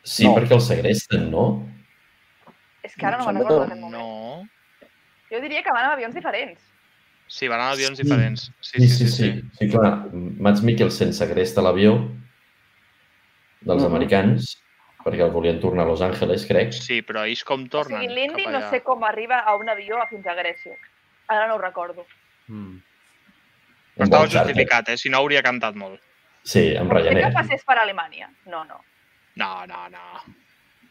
Sí, 0.03 0.25
No. 0.25 0.35
perquè 0.35 0.53
els 0.57 0.67
segresten, 0.67 1.31
no? 1.31 1.67
És 2.83 2.97
que 2.97 3.07
ara 3.07 3.17
no 3.19 3.29
Em 3.29 3.35
me'n 3.37 3.43
recordo 3.45 3.61
que 3.63 3.69
d'aquest 3.69 3.81
moment. 3.81 4.03
No. 4.03 4.49
Jo 5.31 5.41
diria 5.41 5.63
que 5.63 5.71
van 5.73 5.85
amb 5.85 5.93
avions 5.95 6.15
diferents. 6.15 6.61
Sí, 7.29 7.49
van 7.49 7.61
en 7.61 7.67
avions 7.73 7.97
Sí. 7.97 8.03
diferents. 8.03 8.51
Sí, 8.61 8.81
Sí, 8.81 8.89
sí, 8.89 9.09
sí. 9.09 9.43
Sí, 9.59 9.69
clar, 9.71 10.09
Mats 10.13 10.63
Mikkelsen 10.63 11.13
segresta 11.15 11.63
l'avió 11.63 12.11
dels 13.65 13.83
Mhm. 13.83 13.87
americans 13.95 14.59
perquè 15.05 15.25
el 15.25 15.31
volien 15.35 15.59
tornar 15.61 15.85
a 15.85 15.89
Los 15.89 16.01
Angeles, 16.01 16.47
crec. 16.47 16.73
Sí, 16.73 17.01
però 17.03 17.25
ells 17.27 17.43
com 17.45 17.65
O 17.65 17.69
tornen 17.69 18.01
sigui, 18.03 18.15
l'Indy 18.15 18.47
no 18.47 18.61
sé 18.71 18.83
com 18.83 19.03
arriba 19.05 19.41
a 19.41 19.57
un 19.57 19.69
avió 19.69 19.99
a 20.01 20.07
fins 20.07 20.27
a 20.27 20.35
Grècia. 20.35 20.77
Ara 21.27 21.49
no 21.49 21.55
ho 21.57 21.59
recordo. 21.59 22.07
Mm. 22.49 22.79
Però 23.97 24.05
estava 24.05 24.29
justificat, 24.29 24.89
eh? 24.91 24.97
Si 24.97 25.09
no, 25.11 25.19
hauria 25.19 25.43
cantat 25.43 25.75
molt. 25.75 26.01
Sí, 26.45 26.75
amb 26.77 26.91
Ryanair. 26.93 27.27
que 27.29 27.33
passés 27.35 27.65
per 27.65 27.79
Alemanya. 27.79 28.31
No, 28.47 28.65
no. 28.65 28.81
No, 29.37 29.67
no, 29.67 29.89
no. 29.89 30.23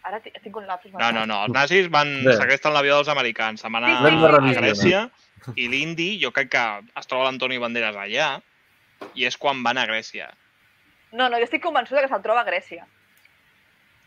Ara 0.03 0.19
ti- 0.19 0.31
tinc 0.43 0.55
un 0.55 0.65
lapsus. 0.67 0.91
No, 0.93 1.11
no, 1.11 1.25
no. 1.25 1.43
Els 1.45 1.53
nazis 1.53 1.89
van 1.89 2.23
Bé. 2.25 2.33
segresten 2.33 2.73
l'avió 2.73 2.95
dels 2.95 3.07
americans. 3.09 3.61
Se'n 3.61 3.71
van 3.71 3.85
Sí, 3.85 3.91
anar 3.91 4.09
sí, 4.09 4.15
de 4.17 4.57
a. 4.57 4.61
Grècia 4.61 5.11
i 5.55 5.67
l'Indi, 5.67 6.19
jo 6.23 6.31
crec 6.31 6.49
que 6.49 6.81
es 6.99 7.07
troba 7.07 7.25
l'Antoni 7.25 7.57
Banderas 7.57 7.95
allà 7.95 8.41
i 9.15 9.25
és 9.25 9.37
quan 9.37 9.61
van 9.63 9.77
a 9.77 9.85
Grècia. 9.85 10.29
No, 11.11 11.27
no, 11.29 11.37
jo 11.37 11.43
estic 11.43 11.61
convençuda 11.63 12.01
que 12.01 12.07
se'l 12.11 12.21
troba 12.23 12.41
a 12.41 12.47
Grècia. 12.47 12.85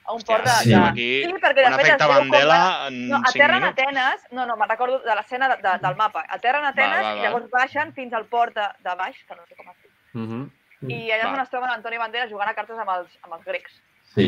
A 0.07 0.12
un 0.12 0.18
Hòstia, 0.20 0.36
port 0.36 0.44
de... 0.44 0.55
sí. 0.64 0.68
de... 0.70 0.76
aquí 0.76 1.09
sí, 1.24 1.32
perquè 1.40 1.62
de 1.62 1.68
Un 1.70 1.74
fet 1.78 1.86
es 1.86 1.92
efecte 1.94 2.07
com 2.07 2.14
Mandela 2.18 2.57
va- 2.59 2.88
en 2.88 2.98
No, 3.09 3.18
5 3.24 3.30
aterren. 3.30 3.64
Atenes, 3.70 4.26
no, 4.32 4.44
no, 4.46 4.57
me'n 4.61 4.68
recordo 4.68 4.98
de 5.00 5.14
l'escena 5.16 5.48
de, 5.48 5.57
de, 5.62 5.72
del 5.86 5.96
mapa. 5.96 6.24
Aterren 6.28 6.64
a 6.64 6.68
Atenes 6.74 7.00
va, 7.00 7.12
va. 7.14 7.16
i 7.16 7.22
llavors 7.24 7.48
baixen 7.50 7.92
fins 7.96 8.12
al 8.12 8.26
port 8.26 8.55
de, 8.55 8.66
de 8.84 8.94
baix, 9.00 9.16
que 9.28 9.34
no 9.38 9.46
sé 9.48 9.57
com 9.57 9.70
es 9.72 9.76
diu. 9.80 9.90
Mhm. 10.20 10.42
I 10.90 10.98
allà 11.14 11.22
és 11.22 11.24
Va. 11.24 11.32
on 11.32 11.40
es 11.40 11.48
troba 11.55 11.70
l'Antoni 11.70 11.96
Banderas 12.02 12.28
jugant 12.30 12.50
a 12.50 12.55
cartes 12.55 12.76
amb 12.78 12.90
els, 12.98 13.14
amb 13.24 13.32
els 13.38 13.44
grecs. 13.48 13.78
Sí. 14.14 14.26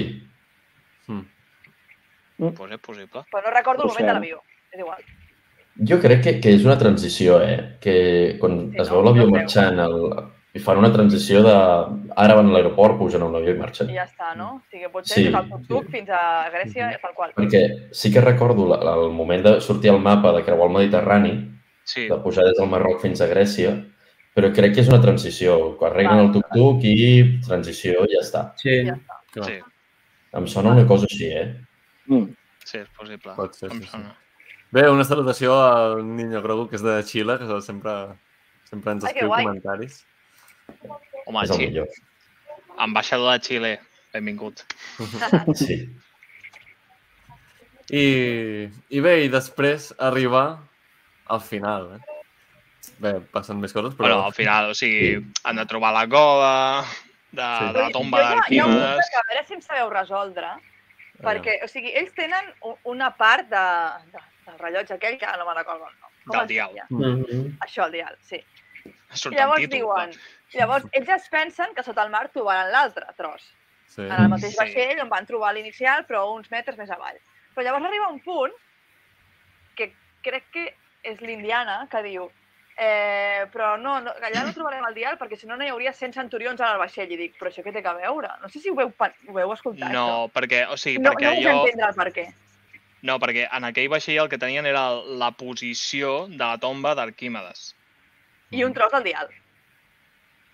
Mm. 1.08 1.26
Pues 2.56 2.72
és 2.72 2.80
possible. 2.80 3.24
Però 3.32 3.42
no 3.44 3.52
recordo 3.52 3.82
el 3.84 3.88
Pues 3.90 3.98
moment 3.98 4.08
de 4.08 4.14
l'avió. 4.16 4.40
És 4.72 4.80
igual. 4.80 5.04
Jo 5.88 5.98
crec 6.00 6.22
que, 6.24 6.32
que 6.40 6.54
és 6.56 6.64
una 6.64 6.78
transició, 6.80 7.42
eh? 7.44 7.76
Que 7.84 8.38
quan 8.40 8.70
Sí, 8.72 8.80
es 8.80 8.88
no? 8.88 8.94
veu 8.96 9.04
l'avió 9.10 9.26
crec. 9.28 9.34
marxant 9.36 9.78
el... 9.84 9.96
i 10.56 10.60
fan 10.62 10.78
una 10.80 10.88
transició 10.94 11.42
de... 11.44 11.54
Ara 12.16 12.36
van 12.38 12.48
a 12.48 12.54
l'aeroport, 12.54 12.96
pugen 12.98 13.20
a 13.22 13.26
un 13.28 13.34
avió 13.36 13.52
i 13.52 13.58
marxen. 13.58 13.90
I 13.92 13.98
ja 13.98 14.06
està, 14.08 14.30
no? 14.38 14.54
O 14.56 14.60
sigui, 14.72 14.88
potser 14.92 15.18
Sí, 15.18 15.26
sí, 15.26 15.32
des 15.34 15.50
del 15.68 15.82
sí. 15.84 15.90
fins 15.92 16.08
a 16.16 16.22
Grècia, 16.54 16.86
tal 17.02 17.12
qual. 17.18 17.34
Perquè 17.36 17.60
sí 17.92 18.12
que 18.14 18.22
recordo 18.24 18.64
la, 18.70 18.78
la, 18.88 18.94
el 19.04 19.12
moment 19.12 19.44
de 19.44 19.52
sortir 19.60 19.90
al 19.92 20.00
mapa 20.00 20.32
de 20.32 20.42
creuar 20.46 20.70
el 20.70 20.74
Mediterrani, 20.78 21.34
Sí, 21.86 22.08
de 22.10 22.16
pujar 22.18 22.42
des 22.48 22.56
del 22.58 22.66
Marroc 22.66 22.98
fins 23.04 23.20
a 23.22 23.28
Grècia, 23.30 23.76
però 24.34 24.48
crec 24.52 24.72
que 24.74 24.80
és 24.82 24.88
una 24.90 24.98
transició. 25.00 25.76
Carreguen 25.78 26.16
Vale. 26.16 26.24
el 26.26 26.32
tuk-tuk 26.34 26.82
i 26.88 26.96
transició 27.46 28.02
i 28.08 28.16
ja 28.16 28.22
està. 28.24 28.42
Sí. 28.58 28.80
Ja 28.88 28.96
està. 28.96 29.20
Sí, 29.46 29.60
Em 30.36 30.46
sona 30.50 30.72
una 30.74 30.82
cosa 30.88 31.06
així, 31.08 31.28
eh? 31.30 31.46
Mm. 32.10 32.32
sí, 32.64 32.78
és 32.82 32.88
possible. 32.96 33.36
Pot 33.36 33.54
ser, 33.54 33.70
Em 33.70 33.78
sí, 33.78 33.84
sí. 33.84 33.90
sona. 33.92 34.16
Bé, 34.74 34.88
una 34.90 35.04
salutació 35.06 35.54
al 35.62 36.02
Niño 36.16 36.42
Grogu, 36.42 36.66
que 36.68 36.76
és 36.76 36.82
de 36.82 36.96
Xile, 37.06 37.38
que 37.38 37.60
sempre, 37.62 37.92
sempre 38.66 38.96
ens 38.96 39.04
Ai, 39.06 39.12
escriu 39.12 39.30
guai. 39.30 39.44
comentaris. 39.46 40.00
Home, 41.26 41.42
és 41.44 41.50
el 41.50 41.56
sí, 41.56 41.66
millor. 41.66 41.88
ambaixador 42.78 43.32
de 43.32 43.40
Xile, 43.46 43.72
benvingut. 44.12 44.62
Sí. 45.56 45.78
I, 47.90 48.66
I 48.90 49.00
bé, 49.00 49.12
i 49.24 49.28
després 49.30 49.92
arribar 50.02 50.58
al 51.30 51.40
final. 51.40 51.92
Eh? 51.96 52.14
Bé, 53.02 53.12
passen 53.34 53.60
més 53.62 53.74
coses, 53.74 53.94
Però 53.94 54.08
però... 54.08 54.16
al 54.26 54.34
final, 54.34 54.70
o 54.72 54.74
sigui, 54.74 55.12
Sí. 55.20 55.32
han 55.44 55.56
de 55.60 55.66
trobar 55.70 55.92
la 55.94 56.06
cova 56.08 56.52
de, 57.30 57.42
Sí. 57.42 57.72
de 57.76 57.80
la 57.82 57.90
tomba 57.94 58.18
jo, 58.18 58.24
jo, 58.24 58.30
jo, 58.30 58.36
d'Arquímedes. 58.40 59.10
que 59.12 59.16
a 59.20 59.24
veure 59.30 59.44
si 59.46 59.54
em 59.54 59.60
sabeu 59.62 59.90
resoldre, 59.90 60.46
Aviam. 60.46 61.22
perquè, 61.28 61.58
o 61.64 61.68
sigui, 61.68 61.92
ells 61.94 62.12
tenen 62.14 62.50
una 62.84 63.12
part 63.16 63.48
de, 63.50 63.64
de, 64.12 64.22
del 64.46 64.58
rellotge 64.58 64.94
aquell 64.94 65.18
que 65.18 65.26
ara 65.26 65.36
no 65.38 65.46
me'n 65.46 65.56
recordo 65.62 65.86
el 65.86 65.94
nom. 66.00 66.10
Com 66.26 66.38
Del 66.40 66.48
dial. 66.48 66.70
deia? 66.74 66.86
Mhm. 66.90 67.58
Això, 67.60 67.86
el 67.86 67.92
dial, 67.92 68.16
sí. 68.20 68.42
Surt 69.12 69.34
I 69.34 69.38
llavors 69.38 69.60
títol. 69.62 69.78
diuen, 69.78 70.10
llavors 70.54 70.86
ells 70.92 71.08
es 71.08 71.28
pensen 71.28 71.74
que 71.74 71.82
sota 71.82 72.04
el 72.04 72.10
mar 72.10 72.28
trobaran 72.28 72.70
l'altre 72.72 73.06
tros, 73.16 73.42
Sí. 73.88 74.02
en 74.02 74.12
el 74.12 74.28
mateix 74.28 74.52
Sí. 74.52 74.58
vaixell 74.58 75.00
on 75.00 75.08
van 75.08 75.26
trobar 75.26 75.54
l'inicial, 75.54 76.06
però 76.06 76.32
uns 76.34 76.50
metres 76.50 76.76
més 76.76 76.90
avall. 76.90 77.18
Però 77.54 77.64
llavors 77.64 77.84
arriba 77.86 78.08
un 78.08 78.20
punt 78.20 78.52
que 79.76 79.92
crec 80.22 80.44
que 80.52 80.74
és 81.02 81.20
l'Indiana, 81.20 81.86
que 81.90 82.02
diu 82.02 82.30
eh, 82.78 83.46
però 83.52 83.78
no, 83.80 84.00
no, 84.04 84.10
allà 84.20 84.42
no 84.44 84.52
trobarem 84.52 84.84
el 84.84 84.94
dial 84.94 85.16
perquè 85.16 85.38
si 85.38 85.46
no 85.46 85.56
no 85.56 85.64
hi 85.64 85.70
hauria 85.72 85.94
100 85.94 86.12
centurions 86.12 86.60
en 86.60 86.66
el 86.66 86.78
vaixell. 86.78 87.10
I 87.10 87.16
dic, 87.16 87.38
però 87.38 87.48
això 87.48 87.62
què 87.64 87.72
té 87.72 87.80
a 87.80 87.94
veure? 87.94 88.28
No 88.42 88.50
sé 88.52 88.60
si 88.60 88.68
ho 88.68 88.74
veu, 88.74 88.92
ho 88.92 89.32
veu 89.32 89.52
escoltar, 89.54 89.90
No, 89.92 90.28
perquè, 90.28 90.66
o 90.68 90.76
sigui, 90.76 90.98
això. 90.98 91.02
No, 91.02 91.12
perquè 91.14 91.24
no 91.24 91.36
puc 91.36 91.46
allò... 91.46 91.62
entendre 91.64 91.88
el 91.88 91.94
per 91.94 92.12
què. 92.12 92.26
No, 93.02 93.18
perquè 93.22 93.48
en 93.50 93.64
aquell 93.64 93.88
vaixell 93.88 94.18
el 94.18 94.28
que 94.28 94.36
tenien 94.38 94.66
era 94.66 94.90
la 94.92 95.30
posició 95.30 96.26
de 96.28 96.36
la 96.42 96.58
tomba 96.58 96.94
d'Arquímedes. 96.94 97.74
I 98.50 98.64
un 98.64 98.74
tros 98.74 98.92
del 98.92 99.04
dial. 99.04 99.28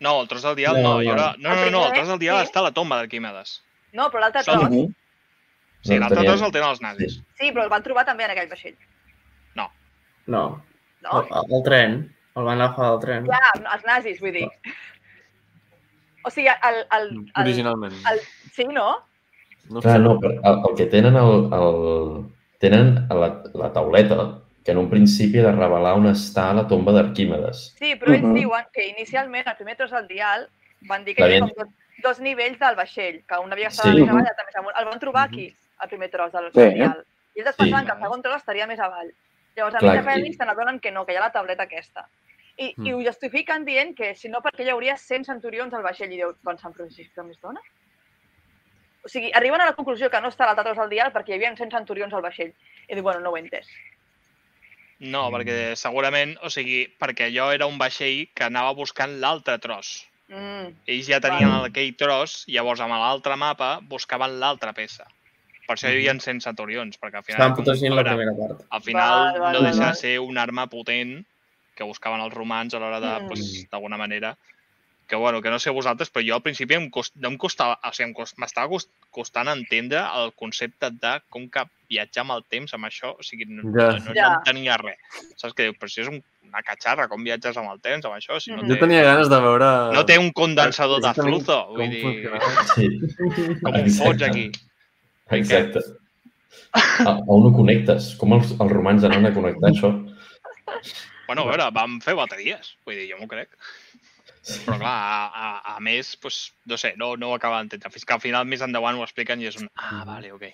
No, 0.02 0.16
el 0.22 0.28
tros 0.28 0.42
del 0.42 0.56
dial 0.58 0.80
No, 0.82 0.96
no. 1.00 1.14
no. 1.14 1.28
No, 1.38 1.52
El 1.54 1.70
no, 1.70 1.78
no, 1.78 1.86
el 1.86 1.92
tros 1.94 2.08
del 2.10 2.18
dial 2.18 2.40
sí. 2.42 2.50
està 2.50 2.60
a 2.60 2.66
la 2.68 2.72
tomba 2.74 2.98
d'Arquímedes. 2.98 3.60
No, 3.94 4.08
però 4.10 4.24
l'altre 4.24 4.42
tros... 4.46 4.66
Sí, 5.82 5.94
No, 5.96 6.00
l'altre 6.04 6.24
tros 6.26 6.42
el 6.42 6.52
tenen 6.54 6.68
els 6.70 6.80
nazis. 6.82 7.14
Sí, 7.38 7.50
però 7.50 7.64
el 7.66 7.70
van 7.70 7.82
trobar 7.86 8.04
també 8.06 8.24
en 8.26 8.32
aquell 8.34 8.50
vaixell. 8.50 8.74
No. 9.58 9.68
No? 10.26 10.42
El, 11.02 11.30
el 11.58 11.62
tren. 11.66 11.96
El 12.38 12.46
van 12.48 12.60
agafar 12.62 12.90
del 12.92 13.00
tren. 13.02 13.26
Clar, 13.26 13.52
els 13.76 13.86
nazis, 13.88 14.20
vull 14.22 14.32
dir. 14.34 14.46
O 16.24 16.30
sigui, 16.30 16.48
el... 16.54 16.78
el, 16.98 17.08
el, 17.18 17.32
Originalment. 17.42 17.96
el 18.12 18.20
sí, 18.54 18.64
no? 18.70 19.02
No 19.70 19.80
Clar, 19.82 19.96
sé. 19.98 20.02
no, 20.04 20.14
però 20.22 20.38
el, 20.38 20.62
el 20.70 20.76
que 20.78 20.86
tenen 20.86 21.16
el, 21.18 21.34
el, 21.58 22.22
tenen 22.62 22.94
la, 23.10 23.28
la 23.58 23.72
tauleta 23.74 24.18
que 24.64 24.70
en 24.72 24.78
un 24.78 24.88
principi 24.90 25.38
ha 25.40 25.42
de 25.48 25.52
revelar 25.52 25.94
on 25.94 26.06
està 26.06 26.52
la 26.54 26.66
tomba 26.68 26.92
d'Arquímedes. 26.92 27.74
Sí, 27.78 27.94
però 27.96 28.12
ells 28.14 28.22
Mhm. 28.22 28.34
diuen 28.34 28.66
que 28.72 28.86
inicialment, 28.88 29.46
el 29.48 29.56
primer 29.56 29.76
tros 29.76 29.90
del 29.90 30.06
dial, 30.08 30.48
van 30.82 31.04
dir 31.04 31.14
que 31.16 31.22
hi 31.22 31.24
havia 31.26 31.40
com 31.40 31.50
dos, 31.56 31.68
dos 32.02 32.20
nivells 32.20 32.58
del 32.58 32.76
vaixell, 32.76 33.24
que 33.26 33.38
un 33.38 33.52
havia 33.52 33.68
estat 33.68 33.86
Sí. 33.86 34.00
més 34.00 34.08
avall, 34.08 34.24
l'altre 34.24 34.44
més 34.46 34.56
amunt. 34.56 34.74
El 34.78 34.84
van 34.84 34.98
trobar 35.00 35.24
aquí, 35.28 35.54
el 35.82 35.88
primer 35.88 36.10
tros 36.10 36.32
del, 36.32 36.52
Sí. 36.52 36.74
dial. 36.74 37.04
I 37.34 37.40
ells 37.40 37.48
es 37.48 37.56
Sí. 37.56 37.62
pensaven 37.62 37.86
que 37.86 37.92
el 37.92 37.98
segon 38.02 38.22
tros 38.22 38.36
estaria 38.36 38.66
més 38.66 38.78
avall. 38.80 39.12
Llavors, 39.56 39.74
a 39.74 39.78
Clar, 39.78 39.96
mitja 39.96 40.10
pel·li 40.10 40.28
i- 40.28 40.32
se 40.34 40.44
n'adonen 40.44 40.80
que 40.80 40.90
no, 40.90 41.04
que 41.04 41.12
hi 41.12 41.16
ha 41.16 41.20
la 41.20 41.32
tauleta 41.32 41.64
aquesta. 41.64 42.08
I, 42.56 42.74
Mm. 42.76 42.86
I 42.86 42.92
ho 42.92 43.00
justifiquen 43.02 43.64
dient 43.64 43.96
que 43.96 44.14
si 44.14 44.28
no, 44.28 44.40
perquè 44.42 44.64
hi 44.64 44.68
hauria 44.70 44.96
100 44.96 45.24
centurions 45.24 45.72
al 45.74 45.82
vaixell. 45.82 46.12
I 46.12 46.16
diu, 46.16 46.34
pensant, 46.44 46.74
però 46.74 46.88
si 46.90 47.08
que 47.08 47.22
més 47.22 47.40
dona? 47.40 47.60
O 49.04 49.08
sigui, 49.08 49.32
arriben 49.34 49.60
a 49.60 49.66
la 49.66 49.72
conclusió 49.72 50.08
que 50.10 50.20
no 50.20 50.28
està 50.28 50.44
a 50.44 50.46
l'altre 50.54 50.64
tros 50.64 50.78
del 50.78 50.90
dial 50.90 51.12
perquè 51.12 51.30
hi 51.30 51.34
havia 51.34 51.56
100 51.56 51.70
centurions 51.70 52.12
al 52.14 52.22
vaixell. 52.22 52.52
I 52.88 52.94
diu, 52.94 53.02
bueno, 53.02 53.20
no 53.20 53.30
ho 53.30 53.36
he 53.36 53.40
entès. 53.40 53.66
No, 55.02 55.24
perquè 55.34 55.74
segurament, 55.78 56.36
o 56.46 56.50
sigui, 56.52 56.84
perquè 57.00 57.26
allò 57.26 57.50
era 57.54 57.66
un 57.66 57.78
vaixell 57.80 58.28
que 58.34 58.46
anava 58.46 58.74
buscant 58.78 59.16
l'altre 59.22 59.56
tros. 59.58 60.04
Mm. 60.30 60.76
Ells 60.94 61.08
ja 61.10 61.18
tenien 61.20 61.50
Vale. 61.50 61.72
aquell 61.72 61.90
tros, 61.98 62.44
llavors 62.48 62.80
amb 62.80 62.94
l'altre 62.94 63.34
mapa 63.36 63.72
buscaven 63.90 64.38
l'altra 64.40 64.72
peça. 64.76 65.08
Per 65.66 65.74
això 65.74 65.90
hi 65.90 65.98
havia 65.98 66.14
100 66.18 66.40
centurions, 66.44 66.98
perquè 67.02 67.18
al 67.18 67.26
final... 67.26 67.40
Estaven 67.40 67.58
protegint 67.58 67.96
la 67.96 68.06
primera 68.06 68.32
part. 68.38 68.62
Al 68.70 68.82
final 68.82 69.10
Val, 69.10 69.26
val, 69.26 69.36
no 69.40 69.60
val, 69.60 69.68
deixa 69.70 69.90
de 69.90 70.00
ser 70.00 70.14
una 70.22 70.42
arma 70.46 70.68
potent 70.70 71.20
que 71.74 71.86
buscaven 71.88 72.22
els 72.22 72.34
romans 72.34 72.74
a 72.74 72.80
l'hora 72.82 73.00
de, 73.00 73.12
Mm. 73.20 73.28
pues, 73.28 73.68
d'alguna 73.70 73.98
manera, 73.98 74.36
que 75.08 75.16
bueno, 75.16 75.42
que 75.42 75.50
no 75.50 75.58
sé 75.58 75.70
vosaltres, 75.70 76.10
però 76.12 76.24
jo 76.26 76.34
al 76.34 76.42
principi 76.42 76.74
em 76.78 76.88
cost, 76.90 77.14
no 77.16 77.28
em 77.28 77.36
costava, 77.36 77.78
o 77.84 77.92
sigui, 77.92 78.14
m'estava 78.38 78.68
cost, 78.70 78.88
costant 79.10 79.50
entendre 79.52 80.00
el 80.22 80.32
concepte 80.32 80.90
de 80.90 81.18
com 81.28 81.48
que 81.50 81.66
viatjar 81.92 82.24
amb 82.24 82.34
el 82.38 82.44
temps 82.52 82.72
amb 82.76 82.88
això, 82.88 83.12
o 83.18 83.22
sigui, 83.26 83.46
no, 83.50 83.62
Ja. 83.76 83.92
no, 83.92 84.04
no, 84.08 84.14
Ja. 84.16 84.28
no 84.32 84.40
entenia 84.40 84.76
res. 84.80 84.98
Saps 85.36 85.54
què 85.54 85.68
diu? 85.68 85.76
Però 85.78 85.88
si 85.92 86.00
és 86.02 86.08
un, 86.10 86.18
una 86.48 86.62
catxarra, 86.66 87.06
com 87.08 87.22
viatges 87.24 87.56
amb 87.60 87.70
el 87.72 87.80
temps, 87.84 88.04
amb 88.08 88.16
això, 88.18 88.40
si 88.40 88.50
no 88.52 88.58
Mhm. 88.62 88.68
Jo 88.68 88.74
té, 88.74 88.80
tenia 88.86 89.02
ganes 89.06 89.28
de 89.30 89.40
veure... 89.40 89.70
no 89.94 90.04
té 90.08 90.18
un 90.18 90.30
condensador 90.32 91.00
de 91.04 91.12
fluzo, 91.14 91.58
com 91.72 91.76
vull 91.76 91.90
dir. 91.90 92.02
Sí, 92.74 92.88
com 93.62 93.74
Exacte. 93.74 93.98
fots 94.04 94.22
aquí. 94.28 94.50
exacte. 95.30 95.80
A, 96.72 96.80
a 97.04 97.12
on 97.28 97.46
ho 97.46 97.52
connectes? 97.56 98.14
Com 98.20 98.32
els, 98.36 98.50
els 98.58 98.72
romans 98.72 99.04
anaven 99.04 99.26
a 99.30 99.34
connectar 99.36 99.70
això? 99.70 99.90
Bueno, 101.26 101.42
a 101.46 101.48
veure, 101.50 101.70
vam 101.72 101.98
fer 102.04 102.14
bateries, 102.18 102.74
vull 102.84 102.96
dir, 102.96 103.08
jo 103.12 103.18
m'ho 103.20 103.28
crec. 103.30 103.48
Però 104.66 104.74
clar, 104.80 104.90
a, 104.90 105.18
a, 105.38 105.76
a 105.76 105.80
més, 105.80 106.16
pues, 106.20 106.38
no 106.66 106.76
sé, 106.80 106.94
no, 106.98 107.12
no 107.16 107.30
ho 107.30 107.34
acaba 107.36 107.60
d'entendre. 107.60 107.90
Fins 107.94 108.04
que 108.08 108.14
al 108.16 108.20
final 108.24 108.44
més 108.50 108.60
endavant 108.64 108.98
ho 108.98 109.04
expliquen 109.06 109.40
i 109.40 109.46
és 109.46 109.56
un... 109.60 109.68
Ah, 109.78 110.02
vale, 110.08 110.32
ok. 110.34 110.48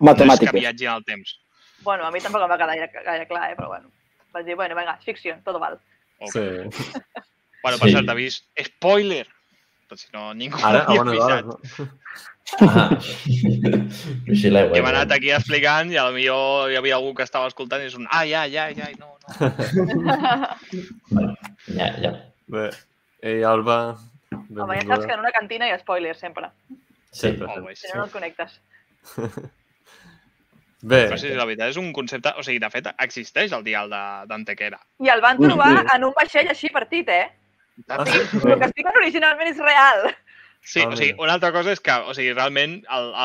No 0.00 0.12
és 0.12 0.16
que 0.18 0.24
Matemàtiques. 0.26 0.52
viatgin 0.60 0.88
al 0.88 1.04
temps. 1.04 1.38
Bueno, 1.82 2.04
a 2.06 2.10
mi 2.10 2.20
tampoc 2.20 2.42
em 2.42 2.50
va 2.50 2.56
quedar 2.58 2.76
gaire, 2.76 2.90
gaire 3.04 3.26
clar, 3.26 3.50
eh? 3.52 3.56
però 3.56 3.68
bueno. 3.68 3.90
Vaig 4.32 4.44
dir, 4.46 4.54
bueno, 4.56 4.74
vinga, 4.76 4.98
ficció, 5.04 5.36
tot 5.44 5.58
val. 5.60 5.78
Ok. 6.20 6.32
Sí. 6.32 6.40
Bueno, 7.62 7.76
per 7.80 7.88
Sí. 7.88 7.94
cert, 7.96 8.08
avís, 8.08 8.36
spoiler! 8.64 9.26
Per 9.88 9.96
si 9.98 10.06
no, 10.12 10.32
ningú 10.32 10.58
Ara, 10.62 10.84
a 10.84 10.94
l'havia 10.94 11.00
bones 11.02 11.18
avisat. 11.18 11.44
hores, 11.44 11.78
no? 11.78 11.88
Ah, 12.60 12.98
vigileu, 14.24 14.70
Que 14.70 14.78
eh? 14.78 14.80
hem 14.80 14.86
anat 14.86 15.10
aquí 15.12 15.32
explicant 15.34 15.90
i 15.92 15.96
a 15.98 16.04
lo 16.06 16.12
millor 16.14 16.70
hi 16.70 16.76
havia 16.78 16.94
algú 16.96 17.14
que 17.18 17.24
estava 17.26 17.48
escoltant 17.50 17.82
i 17.82 17.86
és 17.90 17.96
un 17.98 18.06
ai, 18.10 18.32
ai, 18.32 18.56
ai, 18.56 18.76
ai, 18.86 18.94
no, 19.00 19.10
no. 19.18 19.26
Bueno, 21.10 21.34
ja, 21.66 21.88
ja. 22.00 22.12
Bé, 22.46 22.70
ei, 23.22 23.42
Alba... 23.42 23.98
Home, 24.30 24.76
ja 24.78 24.86
saps 24.86 25.06
que 25.06 25.12
en 25.18 25.20
una 25.26 25.32
cantina 25.34 25.66
hi 25.66 25.72
ha 25.74 25.78
spoilers, 25.82 26.18
sempre. 26.22 26.50
Sí. 27.10 27.20
Sempre. 27.26 27.50
Always. 27.56 27.80
Si 27.82 27.88
no, 27.92 28.00
no 28.02 28.06
et 28.06 28.12
connectes. 28.12 28.60
Bé, 30.80 31.08
Però 31.10 31.16
sí, 31.18 31.32
la 31.34 31.44
veritat 31.48 31.72
és 31.72 31.76
un 31.80 31.88
concepte... 31.92 32.30
O 32.38 32.42
sigui, 32.46 32.60
de 32.62 32.68
fet, 32.70 32.86
existeix 33.02 33.50
el 33.56 33.64
dial 33.66 33.90
de- 33.90 34.26
d'Antequera. 34.30 34.78
I 35.02 35.08
el 35.10 35.20
van 35.24 35.40
trobar 35.40 35.72
sí. 35.80 35.86
en 35.96 36.04
un 36.06 36.12
vaixell 36.14 36.48
així 36.52 36.70
partit, 36.70 37.08
eh? 37.10 37.26
Ah, 37.88 38.04
sí? 38.06 38.18
el 38.18 38.58
que 38.58 38.64
expliquen 38.68 38.96
originalment 39.00 39.50
és 39.50 39.58
real. 39.58 40.08
Sí, 40.62 40.82
Ah, 40.84 40.88
o 40.92 40.96
sigui, 40.98 41.14
una 41.22 41.34
altra 41.38 41.50
cosa 41.54 41.72
és 41.72 41.80
que, 41.80 41.94
o 42.06 42.14
sigui, 42.14 42.32
realment 42.34 42.78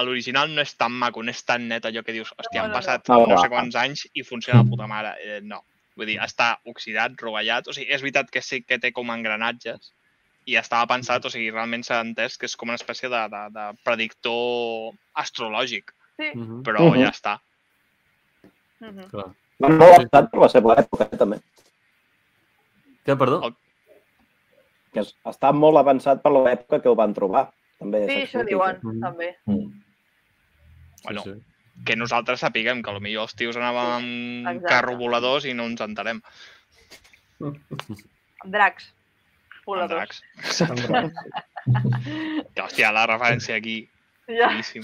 l'original 0.06 0.50
no 0.54 0.62
és 0.66 0.74
tan 0.78 0.94
maco, 0.98 1.22
no 1.26 1.34
és 1.34 1.42
tan 1.46 1.66
net 1.68 1.86
allò 1.90 2.04
que 2.06 2.14
dius, 2.16 2.30
hòstia, 2.38 2.62
No, 2.62 2.66
han 2.66 2.72
no, 2.72 2.78
no. 2.78 2.80
passat 2.82 3.10
Ah, 3.10 3.18
no 3.28 3.38
sé 3.42 3.50
quants 3.54 3.76
anys 3.76 4.06
i 4.14 4.24
funciona 4.26 4.62
de 4.64 4.70
puta 4.70 4.88
mare. 4.88 5.14
Eh, 5.22 5.40
no. 5.44 5.64
Vull 5.98 6.08
dir, 6.10 6.18
està 6.26 6.56
oxidat, 6.66 7.18
rovellat, 7.22 7.68
o 7.70 7.74
sigui, 7.74 7.92
és 7.94 8.02
veritat 8.02 8.30
que 8.34 8.42
sí 8.42 8.64
que 8.66 8.80
té 8.82 8.92
com 8.94 9.10
engranatges 9.14 9.92
i 10.50 10.56
estava 10.58 10.88
pensat, 10.90 11.26
o 11.26 11.30
sigui, 11.34 11.52
realment 11.54 11.84
s'ha 11.86 12.02
entès 12.02 12.38
que 12.38 12.46
és 12.50 12.56
com 12.58 12.70
una 12.74 12.80
espècie 12.82 13.10
de, 13.10 13.22
de, 13.30 13.44
de 13.54 13.68
predictor 13.86 14.94
astrològic, 15.22 15.94
Sí. 16.18 16.32
Però 16.64 16.90
Mhm. 16.92 17.00
ja 17.02 17.10
està. 17.12 17.40
Mhm. 18.80 19.10
clar. 19.10 19.30
Van 19.60 19.78
molt 19.78 19.94
avançat 19.96 20.30
per 20.32 20.40
la 20.42 20.50
seva 20.50 20.76
època, 20.76 21.08
eh, 21.12 21.18
també. 21.18 21.38
Què, 23.06 23.16
perdó? 23.18 23.44
El- 23.46 23.56
Que 24.94 25.00
es- 25.00 25.16
està 25.26 25.52
molt 25.54 25.78
avançat 25.78 26.22
per 26.22 26.32
l'època 26.32 26.80
que 26.82 26.90
ho 26.90 26.96
van 26.96 27.14
trobar. 27.14 27.52
També 27.80 28.06
Sí, 28.08 28.18
això 28.28 28.44
diuen, 28.46 28.78
Mhm. 28.84 29.00
també. 29.02 29.38
Mm. 29.46 29.82
Bueno, 31.04 31.22
Sí, 31.24 31.34
sí. 31.34 31.42
Que 31.86 31.96
nosaltres 31.96 32.40
sapiguem 32.40 32.84
que 32.84 32.92
potser 32.92 33.18
els 33.20 33.36
tios 33.36 33.58
anàvem 33.58 33.90
amb 33.96 34.48
Exacte. 34.48 34.68
carro 34.70 34.96
voladors 34.98 35.46
i 35.46 35.54
no 35.56 35.64
ens 35.66 35.82
enterem. 35.82 36.22
Amb 37.42 37.58
dracs. 38.46 38.94
Voladors. 39.66 40.22
dracs. 40.38 40.58
Que, 42.54 42.62
hòstia, 42.62 42.92
la 42.94 43.08
referència 43.08 43.56
aquí 43.56 43.90
Ja. 44.28 44.48
Boníssim. 44.50 44.84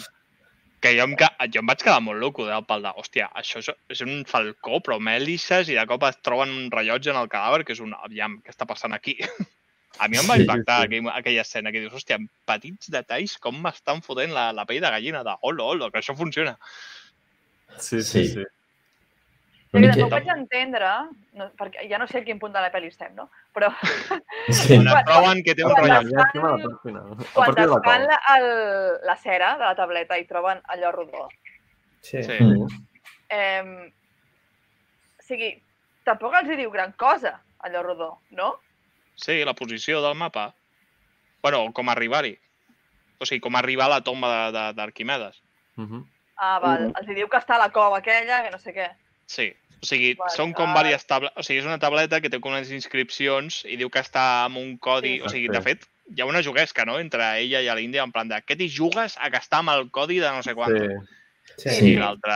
Que 0.80 0.94
jo 0.96 1.04
em, 1.04 1.14
jo 1.20 1.60
em 1.60 1.68
vaig 1.68 1.82
quedar 1.84 2.00
molt 2.02 2.22
loco 2.22 2.46
del 2.48 2.64
pal 2.68 2.82
de, 2.86 2.92
hòstia, 2.96 3.30
això 3.36 3.60
és, 3.60 3.68
és 3.92 4.02
un 4.06 4.24
falcó, 4.30 4.80
però 4.80 4.96
amb 4.96 5.12
hèlices, 5.12 5.68
i 5.68 5.76
de 5.76 5.86
cop 5.90 6.06
es 6.08 6.20
troben 6.24 6.50
un 6.56 6.70
rellotge 6.72 7.12
en 7.12 7.20
el 7.20 7.28
cadàver, 7.32 7.66
que 7.68 7.74
és 7.76 7.82
un, 7.84 7.92
aviam, 8.00 8.38
què 8.46 8.54
està 8.56 8.68
passant 8.70 8.96
aquí? 8.96 9.18
A 10.00 10.08
mi 10.08 10.16
em 10.22 10.28
va 10.30 10.38
Sí, 10.38 10.46
impactar 10.46 10.78
sí. 10.80 10.86
aquell, 10.88 11.10
aquella 11.12 11.42
escena, 11.44 11.72
que 11.76 11.82
dius, 11.84 11.92
hòstia, 11.98 12.16
amb 12.22 12.30
petits 12.48 12.88
detalls, 12.94 13.34
com 13.44 13.58
m'estan 13.60 14.00
fotent 14.06 14.32
la, 14.32 14.52
la 14.56 14.64
pell 14.70 14.80
de 14.80 14.92
gallina, 14.94 15.24
de, 15.28 15.34
hola, 15.42 15.66
hola, 15.74 15.90
que 15.92 16.00
això 16.00 16.16
funciona. 16.16 16.54
Sí, 17.78 18.00
sí, 18.04 18.24
Sí. 18.24 18.28
sí. 18.38 18.46
Una 19.72 19.86
Perquè 19.86 19.88
mica... 19.88 20.00
tampoc 20.02 20.14
vaig 20.16 20.30
entendre, 20.34 20.88
no, 21.38 21.46
perquè 21.60 21.84
ja 21.90 21.98
no 22.02 22.08
sé 22.10 22.20
a 22.20 22.24
quin 22.26 22.40
punt 22.42 22.54
de 22.56 22.62
la 22.64 22.72
pel·li 22.74 22.88
estem, 22.90 23.12
no? 23.16 23.28
Però 23.54 23.70
Sí. 24.50 24.74
Quan 24.80 24.88
et 24.90 25.06
proven 25.06 25.44
que 25.46 25.54
té 25.54 25.66
un 25.66 25.74
quan 25.78 25.92
Ja, 25.92 26.00
estem 26.02 26.46
a 26.48 26.52
la 26.56 26.64
part 26.64 26.80
final. 26.82 27.12
A 27.14 27.28
quan 27.36 27.46
partir 27.46 27.62
de 27.62 27.68
la 27.70 27.76
desfan 27.76 28.06
la, 28.10 28.18
el, 28.36 28.48
la 29.06 29.16
cera 29.22 29.52
de 29.60 29.66
la 29.68 29.76
tableta 29.78 30.18
i 30.18 30.26
troben 30.26 30.62
allò 30.74 30.92
rodó, 30.96 31.28
Sí. 32.02 32.24
Sí. 32.24 32.38
Mm. 32.42 32.66
eh, 33.30 33.94
o 35.20 35.24
sigui, 35.28 35.52
tampoc 36.08 36.34
els 36.40 36.50
hi 36.50 36.56
diu 36.64 36.72
gran 36.74 36.94
cosa, 36.98 37.36
allò 37.60 37.84
rodó, 37.86 38.10
no? 38.32 38.56
Sí, 39.20 39.44
la 39.46 39.54
posició 39.54 40.02
del 40.02 40.16
mapa. 40.16 40.54
bueno, 41.44 41.72
com 41.74 41.88
arribar-hi. 41.90 42.34
O 43.20 43.26
sigui, 43.26 43.40
com 43.40 43.56
arribar 43.56 43.86
a 43.86 43.90
la 43.90 44.02
tomba 44.02 44.28
de- 44.48 44.58
de- 44.58 44.74
d'Arquimedes. 44.74 45.38
Mhm. 45.76 46.02
Ah, 46.38 46.58
val. 46.60 46.88
Mhm. 46.88 46.94
Els 47.00 47.08
hi 47.10 47.16
diu 47.16 47.30
que 47.30 47.38
està 47.38 47.56
a 47.56 47.60
la 47.60 47.70
cova 47.72 47.98
aquella, 48.00 48.42
que 48.44 48.50
no 48.52 48.58
sé 48.60 48.74
què. 48.74 48.90
Sí. 49.30 49.52
O 49.80 49.86
sigui, 49.88 50.16
Vale, 50.20 50.34
són 50.36 50.52
com 50.58 50.74
ah. 50.74 50.82
diverses 50.84 51.06
tables... 51.08 51.32
O 51.40 51.44
sigui, 51.46 51.62
és 51.62 51.68
una 51.70 51.78
tableta 51.80 52.18
que 52.20 52.32
té 52.34 52.40
com 52.44 52.52
unes 52.52 52.72
inscripcions 52.76 53.62
i 53.70 53.78
diu 53.80 53.88
que 53.94 54.02
està 54.04 54.26
amb 54.50 54.58
un 54.60 54.74
codi... 54.82 55.20
Sí. 55.20 55.24
O 55.24 55.30
sigui, 55.32 55.48
de 55.54 55.62
fet, 55.64 55.86
hi 56.10 56.20
ha 56.24 56.28
una 56.28 56.42
juguesca, 56.44 56.84
no?, 56.90 56.98
entre 57.00 57.30
ella 57.40 57.62
i 57.64 57.70
l'Índia, 57.78 58.04
en 58.04 58.12
plan 58.12 58.28
de 58.28 58.42
què 58.44 58.58
t'hi 58.60 58.68
jugues 58.74 59.16
a 59.22 59.30
que 59.32 59.40
està 59.40 59.62
amb 59.62 59.72
el 59.78 59.88
codi 59.94 60.18
de 60.20 60.34
no 60.34 60.42
sé 60.44 60.56
quant. 60.58 60.76
Sí. 60.76 61.70
Sí. 61.70 61.94
I 61.94 61.96
l'altre... 62.02 62.36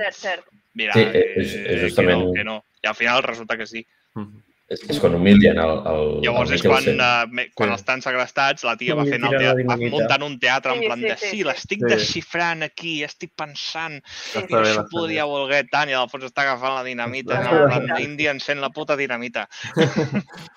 Cert, 0.00 0.16
cert. 0.18 0.50
Mira, 0.78 0.94
Sí, 0.94 1.02
eh, 1.02 1.24
és- 1.42 1.54
és 1.54 1.80
justament- 1.84 2.20
Que 2.20 2.26
no, 2.26 2.34
que 2.34 2.44
no. 2.44 2.56
I 2.82 2.88
al 2.88 2.94
final 2.96 3.22
resulta 3.22 3.56
que 3.58 3.66
sí. 3.66 3.84
Mhm. 4.14 4.42
És, 4.70 4.84
és 4.86 5.00
quan 5.02 5.16
humilien 5.18 5.58
el, 5.58 5.70
el, 5.90 6.04
Llavors 6.22 6.52
el 6.52 6.60
és 6.60 6.62
quan, 6.62 6.84
uh, 6.94 7.26
me- 7.34 7.48
quan 7.58 7.72
Sí. 7.72 7.74
estan 7.80 8.02
segrestats, 8.04 8.62
la 8.62 8.76
tia 8.78 8.94
va 8.94 9.02
fent 9.04 9.24
el 9.26 9.34
teatre, 9.34 9.64
va 9.66 9.76
muntant 9.82 10.22
un 10.22 10.36
teatre 10.38 10.72
en 10.76 10.78
Sí, 10.78 10.86
plan 10.86 11.00
sí, 11.00 11.08
de 11.08 11.16
sí, 11.16 11.24
sí, 11.26 11.36
sí. 11.38 11.42
l'estic 11.48 11.80
Sí. 11.82 11.88
desxifrant 11.90 12.62
aquí, 12.62 12.92
estic 13.02 13.32
pensant 13.34 13.96
i 13.98 14.44
bé, 14.46 14.60
això 14.60 14.84
podria 14.92 15.24
voler 15.26 15.64
tant 15.72 15.90
i 15.90 15.92
al 15.98 16.06
fons 16.08 16.24
està 16.28 16.42
agafant 16.46 16.76
la 16.78 16.84
dinamita. 16.86 17.40
Està 17.42 17.50
En 17.80 17.86
plan, 17.88 17.98
l'Índia 17.98 18.30
encén 18.30 18.60
la 18.62 18.70
puta 18.70 18.96
dinamita. 18.96 19.48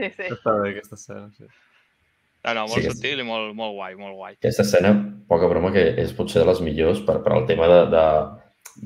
Sí, 0.00 0.06
sí. 0.16 0.26
Està 0.32 0.52
bé 0.62 0.70
aquesta 0.70 0.94
escena, 0.96 1.26
sí. 1.36 1.44
No, 2.44 2.54
no, 2.54 2.62
molt 2.70 2.80
Sí, 2.80 2.86
subtil 2.88 3.20
i 3.20 3.24
molt, 3.26 3.50
molt 3.54 3.74
guai, 3.76 3.94
molt 4.00 4.14
guai. 4.16 4.32
Aquesta 4.38 4.62
escena, 4.64 4.94
poca 5.28 5.46
broma, 5.50 5.70
que 5.74 5.82
és 6.00 6.14
potser 6.16 6.40
de 6.40 6.46
les 6.48 6.60
millors 6.64 7.02
per, 7.04 7.18
per 7.22 7.34
al 7.36 7.44
tema 7.46 7.66
de, 7.68 7.80
de, 7.92 8.04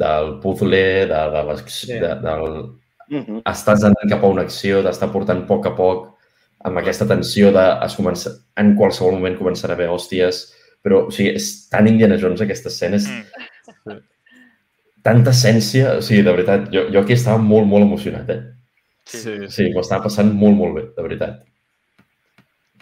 del 0.03 0.33
puzzle, 0.43 0.81
de, 1.07 1.21
de 1.37 1.43
les, 1.51 1.63
Sí. 1.71 1.93
de, 2.03 2.17
del, 2.25 2.57
Mhm. 3.09 3.43
estàs 3.45 3.85
anant 3.85 4.09
cap 4.11 4.23
a 4.25 4.27
una 4.29 4.43
acció, 4.43 4.83
d'estar 4.83 5.11
portant 5.13 5.43
a 5.43 5.47
poc 5.47 5.67
a 5.67 5.75
poc 5.77 6.11
amb 6.65 6.79
aquesta 6.79 7.07
tensió 7.07 7.53
de 7.53 7.65
es 7.85 7.95
comença, 7.95 8.31
en 8.57 8.75
qualsevol 8.77 9.13
moment 9.19 9.37
començarà 9.39 9.71
a 9.71 9.75
haver 9.75 9.89
hòsties, 9.89 10.53
però 10.83 11.07
o 11.07 11.11
sigui, 11.11 11.35
és 11.37 11.69
tan 11.69 11.87
Indiana 11.89 12.17
Jones 12.17 12.41
aquesta 12.41 12.69
escena, 12.69 12.97
és 12.97 13.09
Mm. 13.09 14.01
tanta 15.03 15.31
essència, 15.31 15.99
o 15.99 16.03
sigui, 16.03 16.23
de 16.23 16.33
veritat, 16.33 16.71
jo, 16.73 16.87
jo 16.93 17.01
aquí 17.01 17.13
estava 17.13 17.39
molt, 17.39 17.67
molt 17.67 17.85
emocionat, 17.85 18.31
eh? 18.31 18.43
Sí, 19.05 19.19
sí. 19.21 19.35
Sí, 19.51 19.67
m'ho 19.75 19.81
estava 19.85 20.05
passant 20.05 20.33
molt, 20.33 20.57
molt 20.57 20.75
bé, 20.75 20.83
de 20.97 21.03
veritat. 21.03 21.43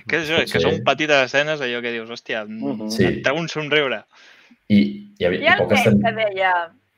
Que 0.06 0.16
és, 0.18 0.28
això, 0.30 0.36
que 0.38 0.58
Potser- 0.58 0.62
són 0.62 0.84
petites 0.84 1.24
escenes, 1.26 1.60
allò 1.60 1.80
que 1.82 1.92
dius, 1.92 2.08
hòstia, 2.10 2.44
Mhm. 2.46 2.90
Sí. 2.90 3.04
et 3.04 3.22
treu 3.24 3.36
un 3.36 3.48
somriure. 3.48 4.04
I, 4.68 4.78
i, 4.78 5.14
Hi 5.18 5.24
i, 5.26 5.42
i 5.42 5.46
el 5.46 5.66
nen 5.68 6.00
que 6.02 6.12
deia, 6.12 6.52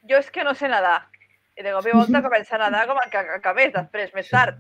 jo 0.08 0.16
és 0.18 0.30
que 0.30 0.44
no 0.44 0.54
sé 0.54 0.68
nedar. 0.68 1.06
I 1.55 1.62
de 1.62 1.72
cop 1.72 1.86
i 1.86 1.94
volta 1.94 2.22
comença 2.24 2.57
a 2.59 2.64
nedar 2.66 2.86
com 2.90 2.98
que 3.11 3.24
acabés 3.38 3.72
després, 3.74 4.12
més 4.16 4.30
tard. 4.32 4.59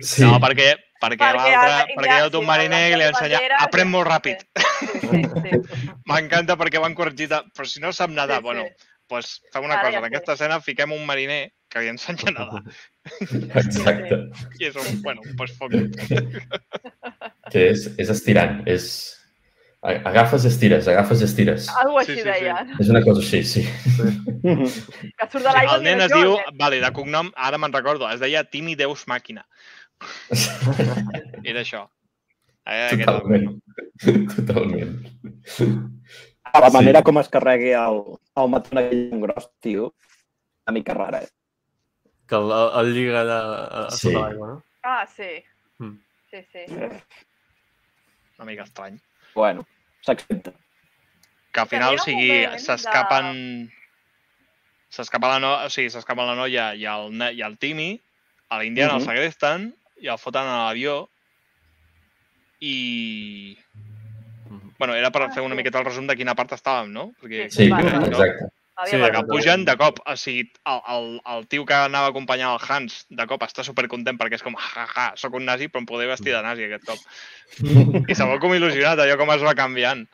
Sí, 0.00 0.22
No, 0.22 0.36
perquè, 0.38 0.68
perquè, 1.02 1.16
Perquè 1.18 1.34
l'altre, 1.34 1.94
perquè 1.96 2.06
hi 2.06 2.20
ja, 2.20 2.26
ha 2.28 2.38
un 2.38 2.46
mariner 2.46 2.82
que 2.92 2.98
li 3.00 3.06
ensenya, 3.08 3.40
aprèn 3.64 3.88
molt 3.90 4.06
ràpid. 4.06 4.44
Sí, 4.54 5.00
sí, 5.02 5.22
sí. 5.24 5.58
M'encanta 6.10 6.54
perquè 6.60 6.82
van 6.82 6.94
corregit, 6.94 7.34
però 7.56 7.66
si 7.66 7.82
no 7.82 7.90
sap 7.96 8.12
nedar, 8.12 8.38
Sí, 8.38 8.42
sí. 8.42 8.46
bueno, 8.46 8.68
doncs 9.10 9.32
fem 9.52 9.66
una 9.66 9.74
Ara 9.80 9.88
cosa, 9.88 9.96
ja 9.96 9.98
en 9.98 10.06
aquesta 10.08 10.36
escena 10.38 10.60
fiquem 10.62 10.94
un 10.94 11.02
mariner 11.08 11.40
que 11.68 11.82
li 11.82 11.90
ensenya 11.90 12.30
a 12.30 12.36
nedar. 12.36 12.62
exacte. 13.64 14.20
I 14.60 14.68
és 14.70 14.78
un, 14.78 15.02
bueno, 15.02 15.24
doncs 15.34 15.58
foc. 15.58 15.74
Que 17.52 17.66
és, 17.72 17.88
és 18.00 18.08
estirant, 18.12 18.62
és... 18.70 18.86
Agafes 19.82 20.44
i 20.44 20.48
estires, 20.48 20.86
agafes 20.86 21.20
i 21.20 21.24
estires. 21.26 21.64
Algo 21.74 22.02
Sí, 22.04 22.12
així 22.12 22.22
sí, 22.22 22.22
sí. 22.22 22.28
deia. 22.44 22.66
És 22.78 22.88
una 22.92 23.00
cosa 23.02 23.20
així, 23.20 23.40
sí. 23.42 23.62
Mhm. 24.42 24.68
Que 25.18 25.26
surt 25.32 25.42
de 25.42 25.50
l'aigua 25.56 25.74
El 25.76 25.82
nen 25.82 26.00
es 26.04 26.12
diu, 26.12 26.36
eh? 26.38 26.44
vale, 26.54 26.78
de 26.80 26.90
cognom, 26.94 27.32
ara 27.34 27.58
me'n 27.58 27.72
recordo, 27.74 28.06
es 28.10 28.20
deia 28.22 28.44
Timi 28.44 28.76
Deus 28.78 29.06
Màquina. 29.10 29.42
Era 31.42 31.60
això. 31.64 31.88
Era 32.64 32.94
Totalment. 32.94 33.60
Totalment. 34.36 34.94
A 36.52 36.60
la 36.60 36.70
Sí. 36.70 36.76
manera 36.76 37.02
com 37.02 37.18
es 37.18 37.28
carregui 37.28 37.72
el, 37.74 38.02
el 38.36 38.48
mató 38.54 38.78
aquell 38.78 39.18
gros, 39.20 39.50
tio, 39.60 39.94
una 40.66 40.74
mica 40.78 40.94
rara, 40.94 41.22
eh? 41.24 41.28
Que 42.28 42.36
el, 42.36 42.50
el, 42.54 42.70
el 42.86 42.94
lliga 42.94 43.22
allà 43.22 43.38
a, 43.42 43.86
a 43.86 43.90
Sí. 43.90 44.12
sota 44.12 44.28
l'aigua, 44.28 44.46
no? 44.54 44.62
Ah, 44.84 45.06
sí. 45.06 45.42
Mm. 45.78 45.96
Sí, 46.30 46.44
sí. 46.52 46.64
una 48.38 48.44
mica 48.46 48.62
estrany. 48.62 49.00
Bueno, 49.34 49.66
s'accepta. 50.04 50.52
Que 51.52 51.60
al 51.60 51.68
final, 51.68 51.94
o 51.94 52.02
sigui, 52.02 52.30
s'escapen... 52.58 53.70
S'escapa 54.92 55.28
la, 55.32 55.38
no... 55.40 55.52
o 55.64 55.70
sigui, 55.72 55.88
s'escapa 55.92 56.24
la 56.28 56.34
noia 56.36 56.74
i 56.76 56.84
el, 56.84 57.10
ne- 57.16 57.32
i 57.32 57.40
el 57.44 57.56
Timmy, 57.58 57.94
a 58.52 58.58
l'Indiana 58.60 58.94
Mhm. 58.98 59.00
el 59.00 59.06
segresten 59.08 59.70
i 60.04 60.08
el 60.12 60.18
foten 60.20 60.44
a 60.44 60.66
l'avió 60.66 61.08
i... 62.60 63.56
Mhm. 64.50 64.74
Bueno, 64.78 64.94
era 64.94 65.10
per 65.10 65.22
Ah, 65.22 65.30
fer 65.32 65.42
una 65.42 65.54
sí. 65.54 65.58
miqueta 65.62 65.78
el 65.78 65.84
resum 65.86 66.06
de 66.06 66.16
quina 66.16 66.34
part 66.34 66.52
estàvem, 66.52 66.90
no? 66.92 67.12
Perquè 67.22 67.48
Sí, 67.50 67.68
Vale. 67.70 67.96
exacte. 68.08 68.50
Sí, 68.88 68.96
que 69.12 69.18
pugen 69.36 69.64
de 69.68 69.74
cop, 69.76 69.98
o 70.08 70.14
sigui, 70.16 70.46
el, 70.66 70.78
el, 70.94 71.08
el 71.34 71.46
tio 71.52 71.64
que 71.68 71.74
anava 71.76 72.06
a 72.08 72.10
acompanyar 72.14 72.54
el 72.54 72.62
Hans, 72.68 73.02
de 73.10 73.26
cop 73.28 73.42
està 73.44 73.62
supercontent 73.66 74.16
perquè 74.18 74.38
és 74.38 74.42
com, 74.42 74.56
ja, 74.56 74.86
ja, 74.94 75.04
sóc 75.20 75.34
un 75.36 75.44
nazi, 75.44 75.68
però 75.68 75.82
em 75.84 75.86
podré 75.90 76.06
vestir 76.08 76.32
de 76.32 76.40
nazi 76.42 76.64
aquest 76.64 76.86
cop. 76.88 76.98
I 78.10 78.16
se 78.16 78.24
veu 78.24 78.40
com 78.40 78.54
il·lusionat, 78.56 78.98
allò 79.04 79.18
com 79.20 79.30
es 79.36 79.44
va 79.44 79.52
canviant. 79.58 80.06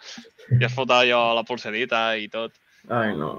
I 0.59 0.65
es 0.67 0.75
fot 0.75 0.91
allò 0.91 1.23
la 1.39 1.45
pulserita 1.47 2.03
i 2.19 2.27
tot. 2.29 2.53
Ai, 2.91 3.15
no. 3.17 3.31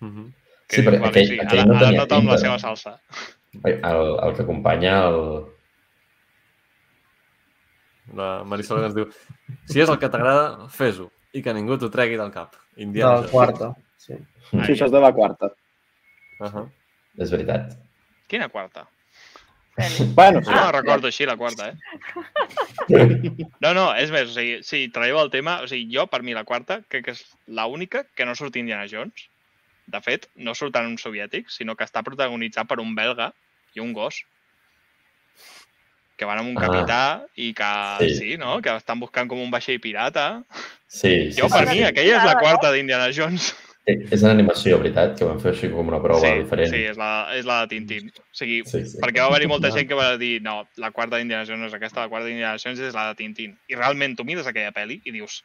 Mhm. 0.00 0.32
Sí, 0.70 0.80
però 0.82 0.96
vale, 0.98 1.10
aquell- 1.12 1.28
sí, 1.28 1.38
aquell 1.44 1.60
ara, 1.60 1.68
no 1.68 1.76
ara 1.76 2.06
tenia 2.08 2.18
amb 2.18 2.30
la 2.32 2.38
seva 2.40 2.58
salsa. 2.58 2.96
El, 3.62 3.74
el 4.24 4.34
que 4.34 4.42
acompanya 4.42 4.96
el... 5.10 5.20
La 8.14 8.44
Marisol 8.44 8.80
que 8.82 8.88
ens 8.90 8.96
diu 8.96 9.06
si 9.70 9.80
és 9.80 9.88
el 9.88 9.98
que 10.00 10.08
t'agrada, 10.12 10.66
fes-ho 10.72 11.06
i 11.36 11.40
que 11.44 11.54
ningú 11.56 11.76
t'ho 11.80 11.88
tregui 11.92 12.18
del 12.20 12.32
cap. 12.34 12.56
Indiana 12.76 13.20
Del 13.20 13.30
Jones. 13.30 13.30
quarto. 13.30 13.76
Sí. 13.96 14.14
Sí, 14.50 14.58
això 14.74 14.86
és 14.86 14.92
de 14.92 15.00
la 15.00 15.12
quarta. 15.12 15.52
Uh 16.40 16.46
-huh. 16.46 16.66
És 17.18 17.30
veritat. 17.30 17.76
Quina 18.28 18.48
quarta? 18.48 18.88
Bueno, 20.14 20.40
no 20.40 20.52
la 20.52 20.72
recordo 20.72 21.08
així, 21.08 21.26
la 21.26 21.36
quarta, 21.36 21.70
eh? 21.70 21.76
No, 23.60 23.74
no, 23.74 23.94
és 23.94 24.10
més, 24.10 24.30
o 24.30 24.34
sigui, 24.34 24.62
si 24.62 24.88
traieu 24.88 25.18
el 25.18 25.30
tema, 25.30 25.60
o 25.62 25.66
sigui, 25.66 25.88
jo, 25.96 26.06
per 26.06 26.22
mi, 26.22 26.34
la 26.34 26.44
quarta, 26.44 26.82
crec 26.88 27.04
que 27.04 27.10
és 27.10 27.24
l'única 27.46 28.04
que 28.14 28.24
no 28.24 28.34
surt 28.34 28.56
Indiana 28.56 28.86
Jones. 28.86 29.28
De 29.86 30.00
fet, 30.00 30.28
no 30.36 30.54
surt 30.54 30.76
en 30.76 30.86
un 30.86 30.98
soviètic, 30.98 31.50
sinó 31.50 31.74
que 31.74 31.84
està 31.84 32.02
protagonitzat 32.02 32.68
per 32.68 32.78
un 32.80 32.94
belga 32.94 33.32
i 33.74 33.80
un 33.80 33.92
gos 33.92 34.22
que 36.16 36.24
van 36.24 36.38
amb 36.38 36.48
un 36.50 36.58
Ah. 36.58 36.66
capità 36.68 37.26
i 37.36 37.52
que, 37.54 37.72
Sí. 38.00 38.14
sí, 38.18 38.36
no?, 38.38 38.60
que 38.62 38.74
estan 38.76 39.00
buscant 39.00 39.28
com 39.28 39.40
un 39.40 39.50
vaixell 39.50 39.80
pirata. 39.80 40.42
Sí, 40.86 41.32
sí, 41.32 41.40
Jo, 41.40 41.48
per 41.48 41.66
sí, 41.66 41.72
mi, 41.72 41.78
sí. 41.78 41.84
aquella 41.84 42.16
és 42.18 42.24
la 42.24 42.38
quarta 42.38 42.70
d'Indiana 42.72 43.10
Jones. 43.12 43.54
Eh, 43.86 43.98
És 44.10 44.22
en 44.22 44.30
animació, 44.30 44.78
veritat, 44.78 45.18
que 45.18 45.26
van 45.26 45.40
fer 45.42 45.50
així 45.52 45.68
com 45.70 45.86
una 45.88 45.98
prova 46.00 46.20
sí, 46.20 46.38
diferent. 46.40 46.70
sí, 46.72 46.84
és 46.88 46.96
la, 46.96 47.28
és 47.36 47.44
la 47.44 47.60
de 47.66 47.66
Tintín. 47.74 48.06
O 48.08 48.22
sigui, 48.32 48.62
sí, 48.64 48.80
sí. 48.86 48.96
perquè 49.02 49.20
va 49.20 49.26
haver-hi 49.26 49.46
molta 49.46 49.70
gent 49.70 49.86
que 49.86 49.94
va 49.98 50.16
dir 50.16 50.40
no, 50.40 50.66
la 50.76 50.90
quarta 50.90 51.18
d'Indiana 51.18 51.44
Jones 51.44 51.60
no 51.60 51.66
és 51.66 51.74
aquesta, 51.74 52.00
la 52.00 52.08
quarta 52.08 52.26
d'Indiana 52.28 52.56
Jones 52.56 52.78
és 52.80 52.94
la 52.94 53.08
de 53.10 53.14
Tintín. 53.16 53.58
I 53.68 53.74
realment 53.74 54.16
tu 54.16 54.24
mires 54.24 54.46
aquella 54.46 54.72
pel·li 54.72 55.02
i 55.04 55.10
dius 55.12 55.42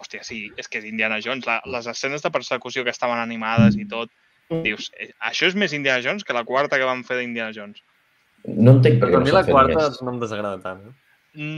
hòstia, 0.00 0.24
sí, 0.24 0.50
és 0.56 0.66
que 0.68 0.78
és 0.78 0.84
Indiana 0.86 1.20
Jones. 1.20 1.44
La, 1.44 1.60
les 1.66 1.86
escenes 1.86 2.22
de 2.22 2.30
persecució 2.30 2.84
que 2.84 2.90
estaven 2.90 3.18
animades 3.18 3.76
i 3.76 3.84
tot, 3.86 4.08
dius, 4.62 4.90
eh, 4.98 5.10
això 5.20 5.46
és 5.46 5.54
més 5.54 5.72
Indiana 5.74 6.00
Jones 6.02 6.24
que 6.24 6.32
la 6.32 6.44
quarta 6.44 6.78
que 6.78 6.84
van 6.88 7.04
fer 7.04 7.18
d'Indiana 7.18 7.52
Jones. 7.52 7.82
No 8.46 8.74
entenc 8.76 9.00
per 9.00 9.08
què 9.08 9.14
Però 9.14 9.16
a 9.16 9.22
no 9.22 9.24
mi 9.24 9.32
la 9.32 9.40
s'han 9.40 9.46
fet 9.46 9.54
quarta 9.56 9.88
més. 9.88 10.02
no 10.02 10.12
em 10.12 10.20
desagrada 10.20 10.60
tant. 10.60 10.80
Eh? 10.88 10.92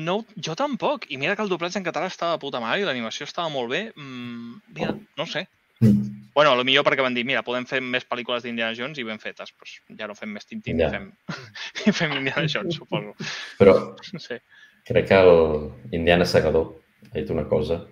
No, 0.07 0.21
jo 0.41 0.55
tampoc. 0.57 1.05
I 1.11 1.19
mira 1.21 1.35
que 1.37 1.43
el 1.43 1.49
doblatge 1.51 1.79
en 1.79 1.85
català 1.85 2.07
estava 2.07 2.37
de 2.37 2.39
puta 2.41 2.61
mare 2.63 2.81
i 2.81 2.85
l'animació 2.87 3.27
estava 3.27 3.49
molt 3.53 3.69
bé. 3.71 3.93
Mm, 3.97 4.61
mira, 4.77 4.95
no 5.17 5.25
ho 5.25 5.27
sé. 5.27 5.47
Mm. 5.81 6.31
Bueno, 6.37 6.53
a 6.53 6.57
lo 6.57 6.65
millor 6.65 6.85
perquè 6.85 7.03
van 7.05 7.13
dir, 7.17 7.25
mira, 7.29 7.43
podem 7.43 7.67
fer 7.69 7.81
més 7.85 8.05
pel·lícules 8.09 8.43
d'Indiana 8.45 8.77
Jones 8.77 8.99
i 8.99 9.05
ben 9.05 9.19
fetes. 9.21 9.53
Pues 9.59 9.81
ja 9.99 10.07
no 10.09 10.15
fem 10.15 10.31
més 10.33 10.47
Tintín 10.47 10.79
Ja. 10.81 10.89
i 10.89 10.91
fem, 10.95 11.11
i 11.89 11.93
fem 11.93 12.13
Indiana 12.17 12.47
Jones, 12.49 12.77
suposo. 12.77 13.13
Però 13.59 13.75
No 14.13 14.21
sé. 14.21 14.41
crec 14.87 15.09
que 15.09 15.19
el 15.21 15.73
Indiana 15.93 16.25
Segador 16.25 16.77
ha 17.11 17.15
dit 17.19 17.31
una 17.31 17.45
cosa. 17.49 17.83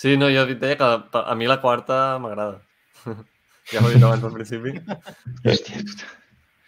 Sí, 0.00 0.16
no, 0.16 0.30
jo 0.32 0.46
deia 0.46 0.76
que 0.80 0.84
a 1.20 1.34
mi 1.36 1.46
la 1.46 1.60
quarta 1.60 2.18
m'agrada. 2.18 2.62
ja 3.70 3.80
ho 3.84 3.90
he 3.90 3.94
dit 3.94 4.02
abans 4.02 4.24
al 4.24 4.32
principi. 4.32 4.72
Hòstia, 5.44 5.82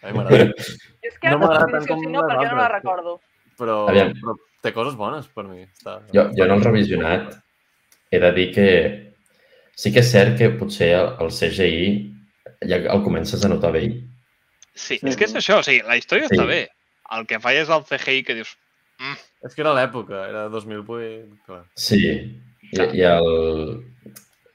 A 0.03 0.11
mi 0.11 0.19
m'agrada. 0.19 0.53
És 1.07 1.17
que 1.19 1.29
No 1.31 1.37
no 1.37 1.45
m'agrada 1.45 1.67
no 1.67 1.73
tant 1.77 1.87
com 1.89 2.03
no, 2.03 2.21
les 2.21 2.31
perquè 2.33 2.49
no 2.51 2.59
la 2.59 2.67
recordo. 2.71 3.15
Però, 3.59 3.77
Aviam. 3.89 4.13
però 4.19 4.35
té 4.63 4.71
coses 4.75 4.95
bones 4.99 5.27
per 5.33 5.45
mi. 5.47 5.63
Està... 5.65 5.97
Jo, 6.13 6.27
jo 6.35 6.45
en 6.47 6.51
el 6.57 6.63
revisionat 6.63 7.35
he 8.13 8.19
de 8.21 8.31
dir 8.35 8.47
que 8.55 8.67
sí 9.75 9.91
que 9.93 10.03
és 10.03 10.11
cert 10.11 10.37
que 10.37 10.51
potser 10.57 10.91
el, 10.95 11.29
CGI 11.33 11.85
ja 12.69 12.77
el 12.93 13.03
comences 13.05 13.43
a 13.45 13.49
notar 13.51 13.71
bé. 13.75 13.87
Sí, 14.73 14.97
Sí. 14.97 15.07
és 15.07 15.15
que 15.17 15.25
és 15.25 15.35
això, 15.37 15.59
o 15.59 15.63
sigui, 15.65 15.81
la 15.85 15.97
història 15.97 16.27
Sí. 16.29 16.35
està 16.37 16.45
bé. 16.49 16.67
El 17.13 17.27
que 17.29 17.39
falla 17.39 17.61
és 17.61 17.69
el 17.69 17.83
CGI 17.85 18.23
que 18.25 18.35
dius, 18.39 18.55
És 19.43 19.53
que 19.53 19.61
era 19.61 19.73
l'època, 19.75 20.21
era 20.29 20.47
2008, 20.49 21.35
clar. 21.45 21.65
Sí, 21.75 21.99
i, 22.71 22.77
i 22.95 23.01
el... 23.03 23.83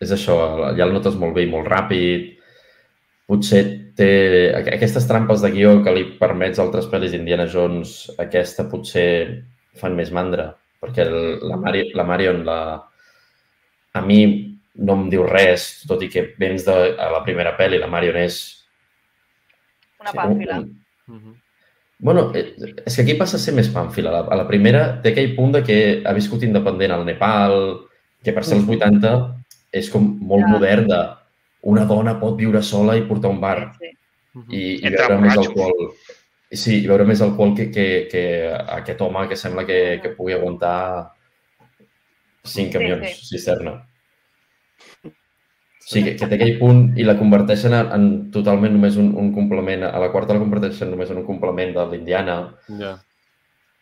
és 0.01 0.11
això, 0.15 0.37
ja 0.79 0.87
el 0.87 0.95
notes 0.95 1.15
molt 1.21 1.35
bé 1.37 1.43
i 1.45 1.51
molt 1.51 1.69
ràpid. 1.69 2.38
Potser 3.29 3.63
té 3.99 4.09
aqu- 4.57 4.73
aquestes 4.79 5.07
trampes 5.09 5.43
de 5.45 5.51
guió 5.53 5.83
que 5.85 5.93
li 5.93 6.05
permets 6.21 6.59
a 6.59 6.63
altres 6.65 6.87
pel·lis 6.89 7.13
d'Indiana 7.13 7.47
Jones, 7.53 8.11
aquesta 8.19 8.65
potser 8.71 9.45
fan 9.77 9.95
més 9.99 10.11
mandra, 10.15 10.55
perquè 10.81 11.05
el, 11.05 11.19
la, 11.47 11.57
Mari, 11.61 11.83
la 11.95 12.05
Marion, 12.09 12.45
la, 12.47 12.59
a 13.93 14.01
mi 14.01 14.21
no 14.79 14.95
em 14.95 15.09
diu 15.11 15.27
res, 15.27 15.85
tot 15.91 16.03
i 16.03 16.09
que 16.09 16.35
vens 16.39 16.65
de 16.65 16.73
a 16.97 17.11
la 17.13 17.21
primera 17.27 17.57
pel·li, 17.59 17.79
la 17.83 17.91
Marion 17.91 18.17
és... 18.17 18.39
Una 20.01 20.13
pàmfila. 20.15 20.59
un- 20.63 20.75
Uh 21.09 21.15
-huh. 21.17 21.35
Bueno, 22.01 22.31
eh, 22.35 22.55
és 22.87 22.95
que 22.95 23.03
aquí 23.03 23.15
passa 23.15 23.37
a 23.37 23.41
ser 23.41 23.55
més 23.55 23.69
pàmfila. 23.73 24.11
A 24.11 24.13
la, 24.13 24.19
a 24.31 24.37
la 24.37 24.47
primera 24.47 25.01
té 25.03 25.09
aquell 25.09 25.35
punt 25.35 25.53
de 25.53 25.63
que 25.65 26.03
ha 26.05 26.13
viscut 26.13 26.43
independent 26.43 26.93
al 26.93 27.05
Nepal, 27.07 27.81
que 28.23 28.33
per 28.33 28.45
ser 28.45 28.59
els 28.59 28.69
80 28.69 29.35
és 29.73 29.89
com 29.91 30.19
molt 30.21 30.45
Ja. 30.45 30.49
modern 30.53 30.87
de 30.87 31.01
una 31.63 31.85
dona 31.85 32.19
pot 32.21 32.37
viure 32.37 32.63
sola 32.63 32.97
i 32.97 33.03
portar 33.03 33.31
un 33.31 33.41
bar 33.41 33.73
Sí. 33.79 33.89
Uh 34.35 34.43
-huh. 34.43 34.55
i, 34.55 34.87
i 34.87 34.91
veure 34.91 35.19
més 35.19 35.37
alcohol. 35.37 35.93
Sí, 36.51 36.83
i 36.85 36.87
veure 36.87 37.05
més 37.05 37.21
alcohol 37.21 37.55
que, 37.57 37.71
que, 37.71 38.09
que 38.11 38.53
aquest 38.53 39.01
home 39.01 39.29
que 39.29 39.37
sembla 39.37 39.65
que, 39.67 39.99
que 40.03 40.11
pugui 40.11 40.33
aguantar 40.35 41.11
cinc 42.45 42.67
Sí, 42.69 42.73
camions 42.73 43.09
sí. 43.09 43.27
cisterna. 43.37 43.85
Sí, 45.81 46.03
que, 46.05 46.17
que 46.21 46.27
té 46.29 46.35
aquell 46.37 46.59
punt 46.61 46.81
i 47.01 47.05
la 47.09 47.15
converteixen 47.17 47.73
en, 47.73 47.87
en 47.97 48.31
totalment 48.31 48.75
només 48.75 48.97
un, 49.01 49.15
un 49.17 49.31
complement. 49.33 49.85
A 49.89 49.99
la 49.99 50.11
quarta 50.13 50.35
la 50.37 50.43
converteixen 50.43 50.91
només 50.93 51.11
en 51.11 51.17
un 51.23 51.25
complement 51.25 51.73
de 51.75 51.87
l'Indiana. 51.91 52.35
Ja. 52.81 52.99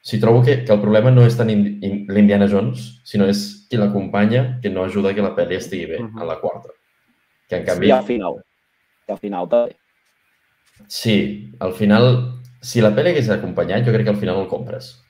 Sí, 0.07 0.21
trobo 0.23 0.43
que, 0.47 0.61
que 0.65 0.73
el 0.73 0.81
problema 0.81 1.11
no 1.11 1.25
és 1.27 1.37
tant 1.37 1.51
in- 1.51 1.81
in- 1.83 2.05
l'Indiana 2.15 2.47
Jones, 2.47 3.01
sinó 3.05 3.27
és 3.27 3.67
qui 3.69 3.77
l'acompanya 3.77 4.61
que 4.63 4.71
no 4.71 4.85
ajuda 4.85 5.13
que 5.17 5.23
la 5.25 5.35
pel·li 5.35 5.57
estigui 5.59 5.87
bé, 5.87 5.99
Mhm. 5.99 6.19
a 6.23 6.25
la 6.25 6.39
quarta. 6.39 6.69
Que 7.49 7.57
en 7.57 7.63
I 7.63 7.67
canvi, 7.67 7.91
al 7.95 8.05
final. 8.05 8.41
I 9.09 9.13
al 9.13 9.19
final 9.19 9.49
també. 9.49 9.77
sí, 10.89 11.53
al 11.61 11.73
final, 11.73 12.09
si 12.61 12.81
la 12.83 12.91
pel·li 12.95 13.11
hagués 13.15 13.31
acompanyat, 13.31 13.85
jo 13.87 13.93
crec 13.95 14.05
que 14.05 14.11
al 14.15 14.21
final 14.23 14.41
el 14.43 14.49
compres. 14.49 15.03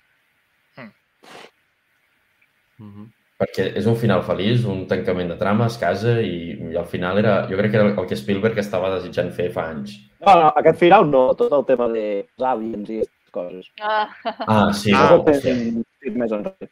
Uh 2.78 2.86
-huh. 2.86 3.06
Perquè 3.38 3.72
és 3.76 3.86
un 3.86 3.96
final 3.96 4.22
feliç, 4.22 4.64
un 4.64 4.86
tancament 4.88 5.28
de 5.28 5.36
trama, 5.36 5.66
es 5.66 5.76
casa 5.78 6.20
i, 6.22 6.56
i 6.72 6.76
al 6.76 6.86
final 6.86 7.18
era, 7.18 7.46
jo 7.48 7.56
crec 7.56 7.70
que 7.70 7.76
era 7.76 7.88
el 8.00 8.06
que 8.06 8.16
Spielberg 8.16 8.58
estava 8.58 8.94
desitjant 8.94 9.30
fer 9.32 9.50
fa 9.52 9.68
anys. 9.70 9.90
No, 10.20 10.34
no, 10.40 10.52
aquest 10.56 10.78
final 10.78 11.10
no, 11.10 11.34
tot 11.34 11.52
el 11.52 11.64
tema 11.66 11.88
de 11.88 12.20
els 12.20 12.42
aliens 12.52 12.88
i 12.90 12.96
aquestes 12.96 13.30
coses. 13.30 13.66
Ah, 13.80 14.08
Ah, 14.46 14.72
sí, 14.72 14.92
Ah, 14.94 15.10
no, 15.10 15.24
més 15.24 16.32
enrere. 16.32 16.70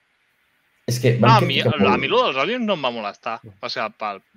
És 0.87 1.01
que 1.01 1.15
No, 1.19 1.27
van 1.27 1.43
a 1.43 1.47
mi, 1.47 1.61
a 1.61 1.97
mi 1.97 2.09
lo 2.09 2.23
dels 2.25 2.37
aliens 2.37 2.65
no 2.65 2.75
em 2.75 2.85
va 2.85 2.91
molestar. 2.91 3.41
Va 3.63 3.69
ser 3.69 3.83
el 3.83 3.93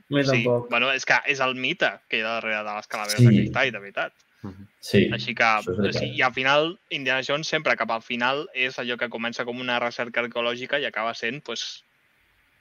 mi 0.10 0.24
Sí, 0.24 0.44
tampoc. 0.44 0.70
bueno, 0.70 0.92
és 0.94 1.06
que 1.06 1.18
és 1.26 1.40
el 1.40 1.56
mite 1.56 1.90
que 2.08 2.18
hi 2.18 2.22
ha 2.22 2.38
darrere 2.40 2.64
de 2.64 2.76
les 2.76 2.88
calaveres 2.88 3.20
Sí. 3.20 3.26
de 3.26 3.36
cristall, 3.42 3.72
de 3.72 3.80
veritat. 3.80 4.14
Uh 4.44 4.50
-huh. 4.52 4.68
Sí, 4.80 5.10
Així 5.12 5.34
que, 5.36 5.44
o 5.44 5.92
sigui, 5.92 6.16
i 6.16 6.22
al 6.22 6.34
final, 6.34 6.80
Indiana 6.90 7.22
Jones 7.28 7.48
sempre 7.48 7.76
cap 7.76 7.90
al 7.92 8.02
final 8.02 8.48
és 8.54 8.78
allò 8.80 8.98
que 8.98 9.10
comença 9.10 9.44
com 9.44 9.60
una 9.60 9.80
recerca 9.80 10.22
arqueològica 10.22 10.80
i 10.80 10.86
acaba 10.86 11.14
sent 11.14 11.44
pues, 11.44 11.84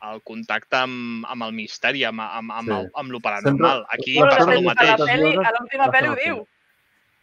el 0.03 0.21
contacte 0.23 0.77
amb, 0.77 1.25
amb 1.27 1.43
el 1.43 1.53
misteri, 1.53 2.05
amb, 2.05 2.21
amb, 2.21 2.51
amb, 2.53 2.69
Sí. 2.69 2.75
sí. 2.85 2.91
amb 2.95 3.11
lo 3.11 3.21
paranormal. 3.21 3.87
Aquí 3.91 4.15
Bueno, 4.19 4.37
passa 4.37 4.53
el 4.55 4.65
mateix. 4.65 4.91
a 4.91 5.53
l'última 5.61 5.87
pel·li 5.93 6.09
ho 6.09 6.17
diu. 6.25 6.49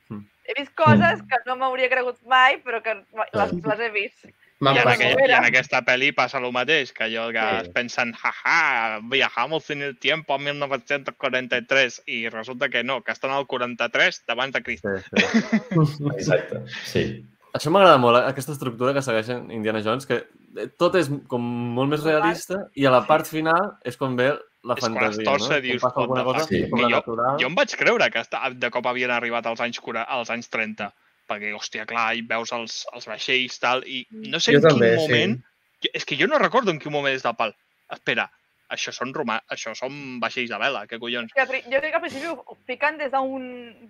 Mm. 0.09 0.25
He 0.45 0.53
vist 0.59 0.73
coses 0.75 1.21
que 1.21 1.37
no 1.45 1.55
m'hauria 1.55 1.89
cregut 1.89 2.21
mai, 2.25 2.61
però 2.63 2.81
que 2.81 2.93
les, 3.33 3.53
les 3.53 3.79
he 3.79 3.89
vist. 3.89 4.25
I 4.71 4.77
en, 4.77 4.83
Ja, 4.83 4.91
aquell, 4.93 5.15
passat. 5.15 5.29
I 5.29 5.33
en 5.37 5.45
aquesta 5.49 5.81
pel·li 5.83 6.11
passa 6.15 6.37
el 6.39 6.51
mateix, 6.55 6.93
que 6.93 7.03
allò 7.03 7.27
que 7.35 7.43
Sí. 7.43 7.61
es 7.63 7.69
pensen, 7.75 8.13
jaja, 8.13 8.99
viajamos 9.11 9.69
en 9.69 9.81
el 9.81 9.97
tiempo 9.99 10.33
a 10.33 10.37
1943, 10.39 12.03
i 12.07 12.29
resulta 12.29 12.69
que 12.69 12.83
no, 12.83 13.01
que 13.03 13.11
estan 13.11 13.31
al 13.31 13.45
43 13.47 14.23
d'abans 14.27 14.53
de 14.53 14.63
Crist. 14.63 14.85
Sí, 14.85 15.03
sí. 15.11 15.69
exacte. 16.17 16.63
Sí. 16.85 17.05
Això 17.53 17.69
m'agrada 17.69 17.99
molt, 18.01 18.17
eh, 18.17 18.29
aquesta 18.31 18.51
estructura 18.55 18.93
que 18.95 19.01
segueixen 19.05 19.51
Indiana 19.51 19.81
Jones, 19.85 20.07
que 20.09 20.23
eh, 20.57 20.67
tot 20.79 20.95
és 20.97 21.09
com 21.29 21.43
molt 21.75 21.91
més 21.91 22.01
realista 22.03 22.63
i 22.73 22.87
a 22.89 22.93
la 22.93 23.03
part 23.05 23.29
final 23.29 23.75
és 23.85 23.97
quan 23.99 24.15
ve 24.17 24.31
la 24.63 24.73
És 24.79 24.87
quan 24.87 24.97
es 25.05 25.19
torça 25.21 25.57
no? 25.57 25.61
dius, 25.61 25.81
passa 25.83 26.01
alguna 26.01 26.23
cosa? 26.23 26.47
Sí. 26.47 26.63
sobrenatural. 26.69 27.37
Jo 27.37 27.47
em 27.51 27.55
vaig 27.55 27.75
creure 27.77 28.09
que 28.09 28.23
de 28.55 28.69
cop 28.71 28.85
havien 28.87 29.11
arribat 29.11 29.45
als 29.45 29.61
anys, 29.61 29.81
als 30.07 30.31
anys 30.33 30.49
30, 30.49 30.89
perquè, 31.33 31.51
hòstia, 31.57 31.85
clar, 31.89 32.11
i 32.15 32.21
veus 32.29 32.53
els, 32.55 32.83
els 32.93 33.09
vaixells, 33.09 33.59
tal, 33.59 33.83
i 33.89 34.05
no 34.11 34.39
sé 34.39 34.53
Jo 34.53 34.61
en 34.61 34.63
quin 34.63 34.69
també, 34.77 34.93
sí. 34.95 35.01
moment... 35.03 35.35
jo- 35.83 35.91
És 35.93 36.05
que 36.05 36.15
jo 36.15 36.27
no 36.31 36.37
recordo 36.39 36.71
en 36.71 36.79
quin 36.79 36.93
moment 36.93 37.13
és 37.17 37.23
del 37.25 37.35
pal. 37.35 37.51
Espera, 37.91 38.29
això 38.73 38.93
són, 38.95 39.11
romà... 39.13 39.41
això 39.51 39.73
són 39.75 40.19
vaixells 40.21 40.49
de 40.49 40.57
vela, 40.57 40.85
què 40.87 40.97
collons? 40.97 41.29
Jo 41.35 41.45
crec 41.49 41.67
que 41.67 41.93
al 41.97 42.01
principi 42.01 42.31
ho 42.31 42.55
fiquen 42.65 42.97
des 42.97 43.11
d'un, 43.11 43.43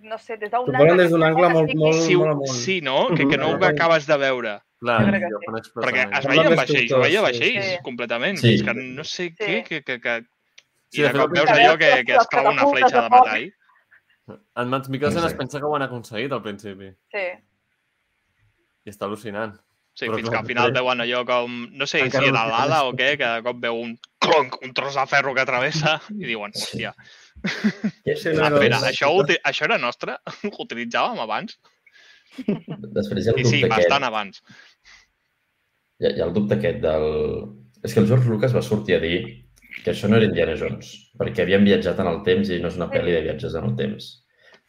no 0.10 0.18
sé, 0.18 0.36
des 0.42 0.50
d'un 0.52 0.66
posen 0.74 0.98
des 0.98 1.12
d'un 1.14 1.24
angle 1.24 1.50
molt, 1.54 1.70
que 1.70 1.78
molt, 1.78 2.02
Sí, 2.02 2.16
molt 2.18 2.32
amunt. 2.34 2.50
sí, 2.66 2.82
no? 2.82 3.08
Que, 3.16 3.28
que 3.30 3.38
no 3.38 3.52
ho 3.52 3.58
Mhm. 3.60 3.64
acabes 3.70 4.08
de 4.10 4.18
veure. 4.18 4.58
Clar, 4.84 5.00
Jo 5.22 5.40
sí. 5.64 5.72
Perquè 5.80 6.02
es 6.20 6.26
veien 6.28 6.56
vaixells, 6.58 6.90
dubtós, 6.90 7.06
veia 7.06 7.20
sí. 7.20 7.24
vaixells 7.30 7.66
Sí. 7.70 7.78
completament. 7.84 8.38
Sí. 8.42 8.54
És 8.56 8.64
que 8.64 8.74
no 8.74 9.04
sé 9.04 9.30
Sí. 9.30 9.36
què, 9.40 9.64
que, 9.64 9.84
que, 9.84 10.00
que... 10.02 10.18
Sí, 10.90 11.00
I 11.00 11.04
de 11.06 11.14
de 11.14 11.20
cop 11.20 11.32
veus 11.32 11.50
allò 11.50 11.78
que, 11.78 12.04
que 12.06 12.16
es 12.18 12.28
clava 12.28 12.50
una 12.52 12.66
fletxa 12.68 12.98
de 12.98 13.02
de 13.04 13.10
metall. 13.10 13.46
En 14.30 14.70
Matt 14.72 14.88
Mikkelsen 14.88 15.26
es 15.28 15.34
pensa 15.36 15.60
que 15.60 15.68
ho 15.68 15.76
han 15.76 15.84
aconseguit 15.84 16.32
al 16.32 16.42
principi. 16.46 16.90
Sí. 17.12 17.24
I 18.86 18.92
està 18.92 19.08
al·lucinant. 19.08 19.58
Sí, 19.94 20.08
Però 20.08 20.16
fins 20.18 20.30
clar, 20.30 20.34
que 20.34 20.40
al 20.42 20.48
final 20.50 20.70
després- 20.72 20.80
veuen 20.82 21.02
allò 21.04 21.20
com... 21.28 21.58
No 21.78 21.86
sé 21.86 22.00
si 22.00 22.06
Encara 22.08 22.26
era 22.32 22.34
no 22.40 22.46
sé 22.48 22.54
l'ala 22.56 22.80
o 22.88 22.94
què, 22.98 23.10
que 23.20 23.28
de 23.36 23.44
cop 23.46 23.60
veu 23.62 23.76
un... 23.84 23.92
clonc, 24.24 24.56
un 24.64 24.72
tros 24.74 24.96
de 24.96 25.04
ferro 25.12 25.34
que 25.36 25.44
travessa 25.46 25.98
i 26.16 26.24
diuen, 26.26 26.54
hòstia, 26.56 26.94
Sí, 27.44 28.32
ah, 28.32 28.48
espera, 28.48 28.80
no, 28.80 28.88
això, 28.88 29.10
uti- 29.20 29.38
això 29.44 29.66
era 29.68 29.78
nostre? 29.78 30.16
Ho 30.54 30.56
utilitzàvem 30.64 31.20
abans? 31.20 31.58
Després 32.40 33.26
hi 33.26 33.30
ha 33.30 33.34
el 33.36 33.42
I 33.44 33.46
sí, 33.46 33.60
aquest. 33.60 33.74
bastant 33.76 34.08
abans. 34.08 34.40
Hi 36.00 36.08
ha, 36.08 36.14
hi 36.16 36.22
ha 36.24 36.26
el 36.30 36.34
dubte 36.34 36.56
aquest 36.58 36.80
del... 36.82 37.08
És 37.84 37.94
que 37.94 38.00
el 38.00 38.08
George 38.08 38.32
Lucas 38.32 38.56
va 38.56 38.64
sortir 38.64 38.96
a 38.96 39.02
dir 39.04 39.18
que 39.84 39.92
això 39.92 40.10
no 40.10 40.20
era 40.20 40.28
Indiana 40.30 40.58
Jones, 40.60 40.92
perquè 41.20 41.44
havien 41.44 41.66
viatjat 41.66 42.00
en 42.04 42.10
el 42.12 42.22
temps 42.28 42.52
i 42.52 42.60
no 42.62 42.70
és 42.72 42.78
una 42.80 42.90
pel·li 42.92 43.16
de 43.16 43.24
viatges 43.26 43.56
en 43.60 43.72
el 43.72 43.78
temps. 43.80 44.10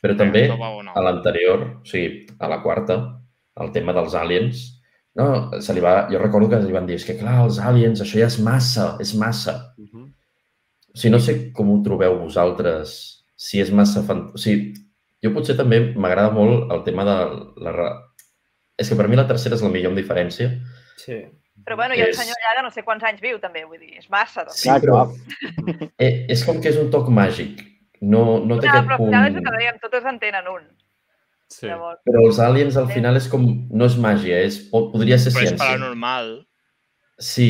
Però 0.05 0.17
també 0.21 0.47
a 0.51 1.03
l'anterior, 1.05 1.67
o 1.81 1.89
sigui, 1.89 2.25
a 2.39 2.49
la 2.53 2.61
quarta, 2.65 2.99
el 3.63 3.71
tema 3.73 3.95
dels 3.97 4.17
aliens, 4.19 4.65
no, 5.15 5.61
se 5.63 5.75
li 5.75 5.83
va, 5.83 6.09
jo 6.11 6.19
recordo 6.19 6.51
que 6.51 6.61
li 6.65 6.75
van 6.75 6.89
dir, 6.89 6.99
és 6.99 7.07
que 7.07 7.17
clar, 7.19 7.39
els 7.45 7.61
aliens, 7.63 8.03
això 8.03 8.19
ja 8.19 8.27
és 8.27 8.41
massa, 8.43 8.95
és 9.01 9.15
massa. 9.15 9.55
Uh 9.79 9.87
-huh. 9.87 10.07
O 10.95 10.99
sigui, 10.99 11.13
no 11.13 11.21
sé 11.21 11.53
com 11.53 11.71
ho 11.71 11.83
trobeu 11.83 12.19
vosaltres, 12.19 13.25
si 13.37 13.61
és 13.61 13.71
massa... 13.71 14.03
Fan... 14.03 14.31
O 14.35 14.39
sigui, 14.39 14.75
jo 15.23 15.33
potser 15.33 15.57
també 15.57 15.81
m'agrada 15.95 16.31
molt 16.31 16.73
el 16.73 16.83
tema 16.85 17.05
de 17.05 17.17
la... 17.65 17.89
És 18.77 18.89
que 18.89 18.97
per 18.97 19.09
mi 19.09 19.17
la 19.17 19.27
tercera 19.27 19.55
és 19.55 19.63
la 19.63 19.71
millor 19.71 19.93
amb 19.93 19.99
diferència. 19.99 20.51
Sí. 20.97 21.25
Però 21.65 21.77
bueno, 21.77 21.95
i 21.97 22.01
el 22.05 22.11
És- 22.13 22.19
senyor 22.19 22.37
Llaga 22.45 22.63
no 22.67 22.71
sé 22.71 22.83
quants 22.85 23.05
anys 23.09 23.21
viu, 23.25 23.39
també, 23.41 23.65
vull 23.65 23.79
dir, 23.81 23.95
és 23.99 24.09
massa. 24.13 24.45
Doncs. 24.45 24.61
Sí, 24.61 24.69
però 24.83 25.07
eh, 25.99 26.27
és 26.29 26.45
com 26.45 26.61
que 26.61 26.69
és 26.69 26.77
un 26.81 26.91
toc 26.93 27.09
màgic. 27.09 27.63
No, 28.05 28.41
no 28.45 28.59
té 28.61 28.67
No, 28.67 28.73
aquest 28.73 28.85
però 28.89 28.97
al 28.97 28.99
punt... 28.99 29.09
final 29.11 29.29
és 29.31 29.37
el 29.39 29.45
que 29.47 29.55
dèiem, 29.59 29.79
totes 29.81 30.05
en 30.11 30.19
tenen 30.21 30.49
un. 30.53 30.67
Sí. 31.49 31.67
Llavors, 31.69 32.01
Però 32.05 32.25
els 32.27 32.39
aliens 32.43 32.77
al 32.77 32.89
final 32.91 33.17
és 33.17 33.29
com... 33.31 33.45
No 33.71 33.85
és 33.89 33.95
màgia, 34.01 34.41
és, 34.45 34.59
po- 34.73 34.91
podria 34.93 35.17
ser 35.21 35.33
Però 35.33 35.43
és 35.45 35.49
ciència. 35.53 35.63
paranormal. 35.65 36.31
Sí, 37.19 37.49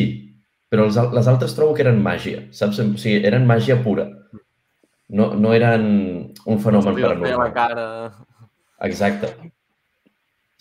però 0.70 0.84
els, 0.90 0.96
al- 1.00 1.10
les 1.14 1.26
altres 1.30 1.54
trobo 1.56 1.74
que 1.74 1.82
eren 1.86 2.02
màgia, 2.04 2.44
saps? 2.52 2.78
O 2.82 2.86
sigui, 3.00 3.22
eren 3.26 3.46
màgia 3.48 3.78
pura. 3.82 4.06
No, 5.08 5.32
no 5.38 5.52
eren 5.54 5.84
un 6.46 6.58
fenomen 6.62 6.94
paranormal. 7.00 7.52
cara. 7.54 7.86
Exacte. 8.86 9.30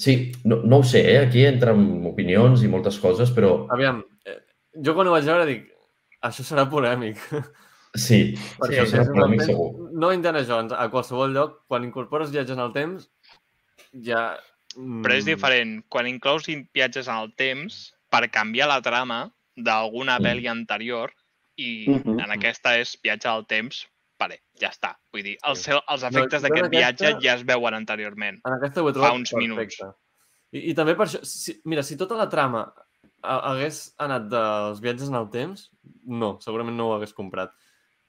Sí, 0.03 0.13
no, 0.43 0.57
no 0.67 0.81
ho 0.81 0.84
sé, 0.88 1.01
eh? 1.13 1.19
aquí 1.25 1.45
entren 1.47 1.84
opinions 2.09 2.63
i 2.65 2.69
moltes 2.71 2.97
coses, 2.99 3.30
però 3.31 3.53
Aviam, 3.71 4.01
eh, 4.27 4.39
jo 4.84 4.95
quan 4.97 5.07
ho 5.07 5.13
vaig 5.15 5.27
veure 5.30 5.45
dic, 5.47 5.67
això 6.27 6.43
serà 6.47 6.65
polèmic. 6.71 7.21
sí, 7.95 8.34
sí, 8.35 8.41
això, 8.67 8.88
serà 8.89 9.05
polèmic 9.11 9.45
segur. 9.47 9.69
No 9.93 10.09
Indiana 10.15 10.41
Jones, 10.47 10.73
a 10.75 10.89
qualsevol 10.91 11.31
lloc, 11.38 11.59
quan 11.69 11.85
incorpores 11.88 12.34
viatges 12.34 12.57
en 12.57 12.63
el 12.65 12.73
temps, 12.75 13.07
ja... 14.09 14.34
mm, 14.75 15.03
Però 15.05 15.15
és 15.21 15.30
diferent. 15.30 15.77
Quan 15.93 16.09
inclous 16.09 16.49
in- 16.49 16.65
viatges 16.73 17.07
en 17.07 17.21
el 17.21 17.31
temps 17.39 17.93
per 18.11 18.25
canviar 18.34 18.67
la 18.73 18.81
trama 18.85 19.21
d'alguna 19.55 20.17
pel·li 20.19 20.49
anterior 20.49 21.11
i 21.61 21.85
Mhm. 21.93 22.17
en 22.19 22.31
aquesta 22.34 22.75
és 22.81 22.95
viatge 23.03 23.30
al 23.30 23.45
temps, 23.45 23.84
vale, 24.24 24.40
ja 24.60 24.70
està. 24.74 24.94
Vull 25.14 25.24
dir, 25.28 25.36
els, 25.50 25.62
seu- 25.68 25.82
els 25.84 26.04
No, 26.06 26.10
efectes 26.14 26.41
en 26.44 26.48
d'aquest 26.50 26.72
viatge 26.72 27.08
aquesta- 27.12 27.24
ja 27.28 27.36
es 27.36 27.44
veuen 27.45 27.76
anteriorment. 27.78 28.40
En 28.48 28.56
aquesta 28.58 28.82
ho 28.84 28.90
he 28.90 28.95
trobat 28.95 29.14
uns 29.20 29.32
perfecte. 29.36 29.44
minuts. 29.50 29.82
I, 30.54 30.70
I 30.72 30.74
també 30.78 30.95
per 30.95 31.08
això... 31.10 31.20
Si, 31.26 31.60
mira, 31.66 31.84
si 31.84 31.98
tota 32.00 32.16
la 32.20 32.30
trama 32.30 32.64
ha- 33.24 33.41
hagués 33.52 33.84
anat 34.04 34.28
dels 34.32 34.82
viatges 34.84 35.10
en 35.10 35.16
el 35.20 35.30
temps, 35.34 35.70
no, 36.06 36.36
segurament 36.44 36.76
no 36.78 36.90
ho 36.91 36.95
hagués 36.98 37.14
comprat. 37.14 37.52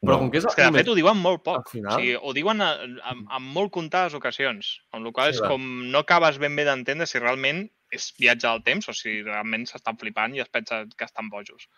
Però 0.04 0.18
No. 0.18 0.18
com 0.20 0.30
que 0.30 0.36
és, 0.42 0.44
És 0.44 0.54
que, 0.58 0.64
de 0.68 0.72
fet, 0.76 0.88
ho 0.92 0.94
diuen 0.98 1.16
molt 1.16 1.40
poc. 1.46 1.62
al 1.62 1.70
final? 1.70 1.94
O 1.94 1.96
sigui, 2.02 2.16
ho 2.20 2.32
diuen 2.36 2.60
a, 2.60 2.66
a, 3.08 3.14
en 3.38 3.42
molt 3.54 3.70
comptades 3.72 4.12
ocasions, 4.18 4.74
amb 4.92 5.06
la 5.06 5.12
qual 5.16 5.30
Sí, 5.32 5.38
és 5.38 5.40
va. 5.40 5.48
com 5.54 5.64
no 5.90 6.02
acabes 6.04 6.36
ben 6.42 6.54
bé 6.58 6.66
d'entendre 6.68 7.06
si 7.08 7.18
realment 7.22 7.62
és 7.90 8.10
viatge 8.18 8.44
al 8.50 8.60
temps 8.66 8.88
o 8.90 8.92
si 8.92 9.22
realment 9.22 9.64
s'estan 9.70 9.96
flipant 9.96 10.34
i 10.36 10.40
es 10.44 10.50
pensa 10.52 10.82
que 10.94 11.04
estan 11.08 11.30
bojos. 11.32 11.70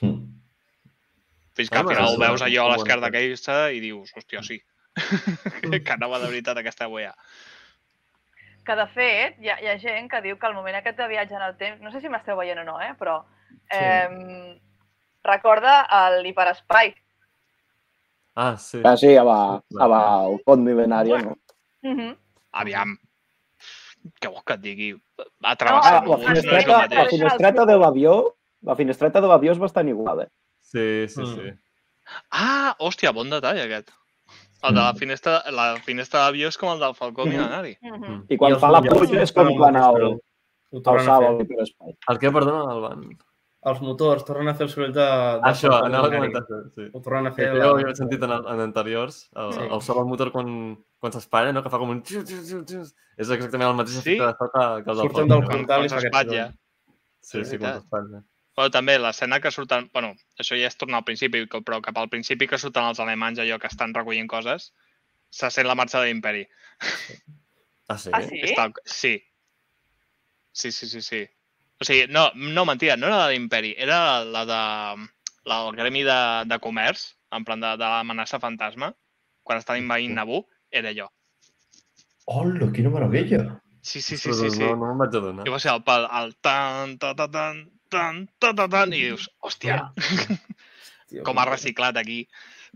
Mm. 0.00 0.37
Fins 1.58 1.70
que 1.74 1.78
al 1.80 1.88
final 1.90 2.16
veus 2.20 2.42
allò 2.46 2.64
a 2.64 2.66
una 2.68 2.76
l'esquerda 2.76 3.08
bona 3.08 3.18
aquesta 3.18 3.54
i 3.74 3.80
dius, 3.82 4.12
hòstia, 4.14 4.42
sí. 4.46 4.60
que 5.84 5.92
anava 5.94 6.20
de 6.22 6.28
veritat 6.30 6.58
aquesta 6.60 6.86
wea. 6.88 7.14
que 8.68 8.74
de 8.76 8.84
fet, 8.92 9.36
hi 9.40 9.48
ha, 9.48 9.54
hi 9.64 9.68
ha 9.70 9.78
gent 9.80 10.10
que 10.12 10.18
diu 10.20 10.36
que 10.36 10.46
el 10.46 10.52
moment 10.54 10.76
aquest 10.76 10.98
de 11.00 11.06
viatge 11.08 11.32
en 11.34 11.42
el 11.42 11.54
temps, 11.56 11.80
no 11.80 11.90
sé 11.90 12.02
si 12.02 12.08
m'esteu 12.12 12.36
veient 12.36 12.58
o 12.60 12.64
no, 12.66 12.74
eh, 12.84 12.90
però 13.00 13.14
eh, 13.72 14.58
recorda 15.24 15.78
l'hiperespai. 16.20 16.92
Ah, 18.36 18.56
sí. 18.60 18.82
Ah, 18.84 18.92
sí, 19.00 19.14
a- 19.16 19.24
amb 19.24 19.94
el 19.98 20.36
pont 20.44 20.62
mil·lenari, 20.66 21.16
no? 21.16 21.38
Mm 21.82 21.94
-hmm. 21.96 22.16
Aviam. 22.60 22.98
Què 24.20 24.28
vols 24.30 24.44
que 24.44 24.54
et 24.54 24.60
digui? 24.60 24.90
Atrevessar 25.42 25.94
Ah, 25.94 26.00
no, 26.04 26.10
la 26.10 26.16
el 26.16 26.26
finestreta, 26.26 26.86
la 26.94 27.08
finestreta 27.08 27.64
de 27.66 27.78
l'avió 27.78 28.34
la 28.62 28.76
finestreta 28.76 29.20
de 29.20 29.28
l'avió 29.28 29.52
és 29.52 29.58
bastant 29.58 29.88
igual, 29.88 30.20
eh? 30.22 30.28
Sí, 30.68 30.84
sí, 31.08 31.22
Mm. 31.22 31.34
sí. 31.34 31.52
Ah, 32.30 32.74
hòstia, 32.80 33.12
bon 33.16 33.30
detall 33.30 33.60
aquest. 33.62 33.90
El 34.62 34.74
de 34.74 34.80
la 34.80 34.92
finestra, 34.98 35.38
la 35.54 35.66
finestra 35.86 36.24
d'avió 36.24 36.48
és 36.50 36.56
com 36.58 36.72
el 36.72 36.80
del 36.82 36.94
Falcó 36.98 37.24
Mhm. 37.24 37.30
Milenari. 37.32 37.76
Mm 37.80 37.88
-hmm. 37.94 38.08
Mm. 38.08 38.24
I 38.28 38.36
quan 38.36 38.52
I 38.52 38.58
fa 38.58 38.70
la 38.70 38.80
pluja 38.82 39.22
és 39.22 39.32
com 39.32 39.46
el 39.48 39.56
quan 39.56 39.76
el, 39.76 40.18
el 40.72 40.78
a 40.80 40.82
salt 40.82 41.08
a 41.08 41.18
fer. 41.20 41.38
l'hiperespai. 41.38 41.96
El 42.08 42.18
què, 42.18 42.32
perdona, 42.32 42.72
Alban? 42.72 43.08
Els 43.68 43.80
motors 43.82 44.24
tornen 44.24 44.48
a 44.48 44.54
fer 44.54 44.64
el 44.66 44.70
soroll 44.70 44.92
de... 44.92 45.00
de 45.00 45.40
Això, 45.50 45.68
Falcon 45.68 45.86
anava 45.86 46.06
a 46.06 46.10
comentar. 46.10 46.42
Sí. 46.74 46.82
Ho 46.92 47.00
tornen 47.02 47.26
a 47.26 47.30
Que 47.34 47.42
fer... 47.42 47.56
ja 47.58 47.66
ho 47.70 47.74
havia 47.74 47.94
sentit 47.94 48.22
en, 48.22 48.30
en 48.32 48.60
anteriors, 48.60 49.30
el, 49.36 49.52
Sí. 49.52 49.60
el 49.60 49.80
so 49.82 49.94
del 49.94 50.04
motor 50.06 50.30
quan, 50.32 50.78
quan 51.00 51.12
s'espara, 51.12 51.52
no? 51.52 51.62
que 51.62 51.70
fa 51.70 51.78
com 51.78 51.90
un... 51.90 52.02
xiu, 52.04 52.22
xiu, 52.24 52.42
xiu, 52.44 52.64
xiu. 52.64 52.82
És 53.16 53.30
exactament 53.30 53.70
el 53.70 53.76
mateix 53.76 53.94
Sí? 54.02 54.14
efecte 54.16 54.26
de 54.26 54.32
so 54.38 54.50
que, 54.52 54.84
que 54.84 54.90
el 54.90 54.96
del 54.96 54.96
Surten 54.96 55.28
Falcon. 55.28 55.28
del 55.28 55.66
quan 55.66 55.84
i 55.84 55.88
s'espatlla. 55.88 56.52
Sí, 57.20 57.44
sí, 57.44 57.58
quan 57.58 57.74
s'espatlla. 57.74 58.22
Però 58.58 58.72
també 58.74 58.96
l'escena 58.98 59.38
que 59.38 59.52
surten... 59.54 59.84
Bueno, 59.94 60.16
això 60.42 60.56
ja 60.58 60.66
és 60.66 60.74
tornar 60.74 60.98
al 60.98 61.06
principi, 61.06 61.44
que- 61.46 61.60
però 61.62 61.78
cap 61.84 61.98
al 62.00 62.08
principi 62.10 62.48
que 62.50 62.58
surten 62.58 62.88
els 62.90 62.98
alemanys 62.98 63.38
allò 63.44 63.58
que 63.62 63.68
estan 63.70 63.92
recollint 63.94 64.26
coses, 64.26 64.72
se 65.30 65.50
sent 65.54 65.68
la 65.68 65.76
marxa 65.78 66.00
de 66.02 66.08
l'imperi. 66.08 66.42
Ah, 67.86 67.98
sí? 68.02 68.10
Ah, 68.12 68.22
sí? 68.26 68.40
Està... 68.48 68.64
Sí. 68.84 69.12
Sí, 70.50 70.72
sí, 70.74 70.88
sí, 70.90 71.04
sí. 71.06 71.22
O 71.78 71.86
sigui, 71.86 72.08
no, 72.10 72.32
no, 72.34 72.64
mentida, 72.66 72.96
no 72.98 73.06
era 73.06 73.20
la 73.22 73.28
de 73.28 73.36
l'imperi, 73.38 73.76
era 73.78 74.24
la 74.24 74.42
de... 74.50 74.58
La 75.48 75.62
del 75.64 75.76
gremi 75.78 76.02
de, 76.04 76.18
de 76.50 76.58
comerç, 76.60 77.06
en 77.32 77.44
plan 77.46 77.62
de, 77.62 77.70
de 77.78 77.86
l'amenaça 77.86 78.42
fantasma, 78.42 78.90
quan 79.46 79.62
estan 79.62 79.78
invadint 79.80 80.18
Naboo, 80.18 80.42
era 80.68 80.90
allò. 80.90 81.06
Hola, 82.26 82.68
quina 82.74 82.90
meravella! 82.90 83.44
Sí, 83.80 84.02
sí, 84.02 84.18
sí, 84.18 84.34
sí, 84.34 84.50
sí. 84.50 84.60
No, 84.66 84.74
no 84.76 84.90
me'n 84.90 84.98
vaig 85.00 85.14
adonar. 85.16 85.46
I 85.46 85.54
va 85.54 85.62
ser 85.62 85.70
el 85.72 85.84
pal, 85.86 86.04
el 86.20 86.34
tan, 86.44 86.98
tan, 86.98 87.14
tan, 87.16 87.30
tan, 87.32 87.62
tan, 87.88 88.26
tan, 88.38 88.54
tan, 88.56 88.70
tan, 88.70 88.92
i 88.92 89.02
dius, 89.08 89.28
hòstia, 89.44 89.78
Tio, 91.08 91.22
com 91.24 91.38
ha 91.40 91.46
reciclat 91.48 91.96
aquí. 91.96 92.26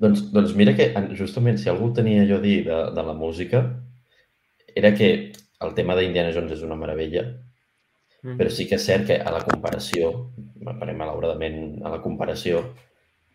Doncs, 0.00 0.22
doncs 0.32 0.54
mira 0.56 0.72
que 0.76 0.90
en- 0.96 1.10
justament 1.16 1.58
si 1.60 1.68
algú 1.68 1.90
tenia 1.92 2.22
allò 2.24 2.38
a 2.38 2.44
dir 2.44 2.62
de, 2.64 2.78
de 2.96 3.02
la 3.04 3.12
música 3.12 3.60
era 4.74 4.94
que 4.96 5.32
el 5.60 5.74
tema 5.76 5.94
d'Indiana 5.94 6.32
Jones 6.32 6.52
és 6.56 6.62
una 6.64 6.76
meravella, 6.80 7.26
Mhm. 8.22 8.36
però 8.38 8.50
sí 8.54 8.68
que 8.68 8.76
és 8.76 8.84
cert 8.86 9.06
que 9.06 9.16
a 9.18 9.30
la 9.34 9.40
comparació, 9.44 10.30
per 10.64 10.92
malauradament 10.94 11.82
a 11.84 11.90
la 11.90 12.00
comparació, 12.00 12.62